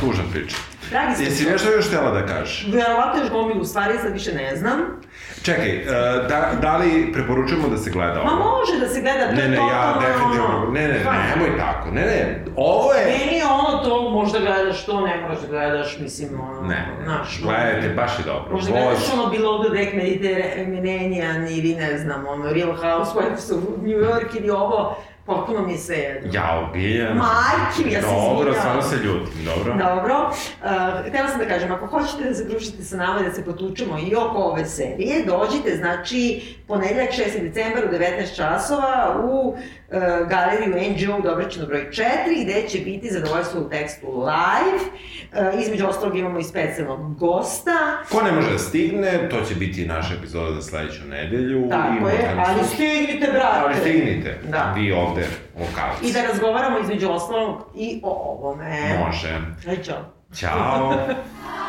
Tužna 0.00 0.24
priča. 0.32 0.56
Dragi 0.90 1.24
Jesi 1.24 1.44
nešto 1.44 1.72
još 1.72 1.86
htjela 1.86 2.10
da 2.10 2.26
kažeš? 2.26 2.66
verovatno 2.68 3.20
još 3.20 3.30
gomilu 3.30 3.64
stvari, 3.64 3.98
sad 3.98 4.12
više 4.12 4.34
ne 4.34 4.56
znam. 4.56 4.76
Čekaj, 5.42 5.68
e, 5.70 5.84
da, 6.28 6.50
da 6.62 6.76
li 6.76 7.12
preporučujemo 7.12 7.68
da 7.68 7.76
se 7.76 7.90
gleda 7.90 8.14
Ma 8.16 8.30
ovo? 8.32 8.38
može 8.50 8.80
da 8.80 8.88
se 8.88 9.00
gleda, 9.00 9.26
to 9.26 9.32
Ne, 9.32 9.48
ne, 9.48 9.56
ja 9.56 9.62
totalno 9.62 10.00
definitivno, 10.00 10.56
ono- 10.56 10.70
ne, 10.70 10.88
ne, 10.88 11.04
Pa, 11.04 11.12
nemoj 11.12 11.58
tako, 11.58 11.90
ne, 11.90 12.00
ne, 12.02 12.44
ovo 12.56 12.92
je... 12.92 13.04
Meni 13.06 13.36
je 13.36 13.44
ono 13.46 13.78
to, 13.78 14.10
možda 14.10 14.38
gledaš 14.38 14.84
to, 14.86 15.00
ne 15.00 15.20
moraš 15.20 15.40
da 15.40 15.46
gledaš, 15.48 15.98
mislim, 15.98 16.40
ono, 16.40 16.62
Ne, 16.62 16.86
znaš, 17.04 17.40
gledajte, 17.42 17.88
baš 17.88 18.18
je 18.18 18.24
dobro. 18.24 18.52
Možda 18.52 18.70
Voz- 18.70 18.76
gledaš 18.76 19.12
ono 19.12 19.22
Below 19.24 19.64
the 19.64 19.78
Deck 19.78 19.94
Mediterranean 19.94 21.46
ili 21.48 21.74
ne 21.74 21.98
znam, 21.98 22.26
ono 22.28 22.52
Real 22.52 22.72
Housewives 22.74 23.52
of 23.52 23.62
New 23.78 23.98
York 24.00 24.34
ili 24.34 24.50
ovo, 24.50 24.98
potpuno 25.26 25.66
mi 25.66 25.72
je 25.72 25.78
sve 25.78 25.96
jedno. 25.96 26.30
Jao, 26.32 26.70
Biljana. 26.72 27.14
Majke 27.14 27.84
mi, 27.84 27.92
ja 27.92 28.02
se 28.02 28.06
Dobro, 28.06 28.54
stvarno 28.54 28.82
se 28.82 28.96
ljutim, 28.96 29.44
dobro. 29.44 29.74
Dobro, 29.74 30.30
uh, 30.30 31.08
htjela 31.08 31.28
sam 31.28 31.38
da 31.38 31.46
kažem, 31.46 31.72
ako 31.72 31.86
hoćete 31.86 32.24
da 32.24 32.34
se 32.34 32.44
družite 32.44 32.84
sa 32.84 32.96
nama 32.96 33.20
i 33.20 33.24
da 33.24 33.32
se 33.32 33.44
potučemo 33.44 33.98
i 33.98 34.14
oko 34.14 34.38
ove 34.38 34.64
serije, 34.64 35.24
dođite, 35.24 35.76
znači, 35.76 36.42
ponedjeljak 36.66 37.10
6. 37.10 37.42
decembar 37.42 37.84
u 37.84 37.94
19 37.94 38.36
časova 38.36 39.20
u 39.24 39.56
uh, 39.88 39.98
galeriju 40.28 40.74
NGO 40.90 41.18
u 41.18 41.22
Dobričinu 41.22 41.66
broj 41.66 41.86
4, 41.90 42.02
gde 42.42 42.68
će 42.68 42.78
biti 42.78 43.10
zadovoljstvo 43.10 43.60
u 43.60 43.68
tekstu 43.68 44.06
live. 44.18 44.78
Uh, 45.54 45.60
između 45.62 45.86
ostalog 45.86 46.18
imamo 46.18 46.38
i 46.38 46.44
specijalnog 46.44 47.18
gosta. 47.18 47.70
Ko 48.10 48.22
ne 48.22 48.32
može 48.32 48.52
da 48.52 48.58
stigne, 48.58 49.28
to 49.28 49.40
će 49.40 49.54
biti 49.54 49.86
naša 49.86 50.14
epizoda 50.14 50.52
za 50.52 50.62
sledeću 50.62 51.00
nedelju. 51.04 51.68
Tako 51.70 52.08
je, 52.08 52.34
ali 52.38 52.56
nas- 52.56 52.72
stignite, 52.74 53.26
brate! 53.32 53.58
Ali 53.58 53.74
stignite, 53.74 54.38
Da. 54.48 54.72
vi 54.76 54.92
ovde, 54.92 55.26
lokalci. 55.54 56.06
I 56.06 56.12
da 56.12 56.22
razgovaramo 56.22 56.78
između 56.78 57.10
ostalog 57.10 57.56
i 57.76 58.00
o 58.02 58.10
ovome. 58.10 58.98
Može. 59.06 59.40
Čao. 59.84 60.04
Ćao. 60.36 60.94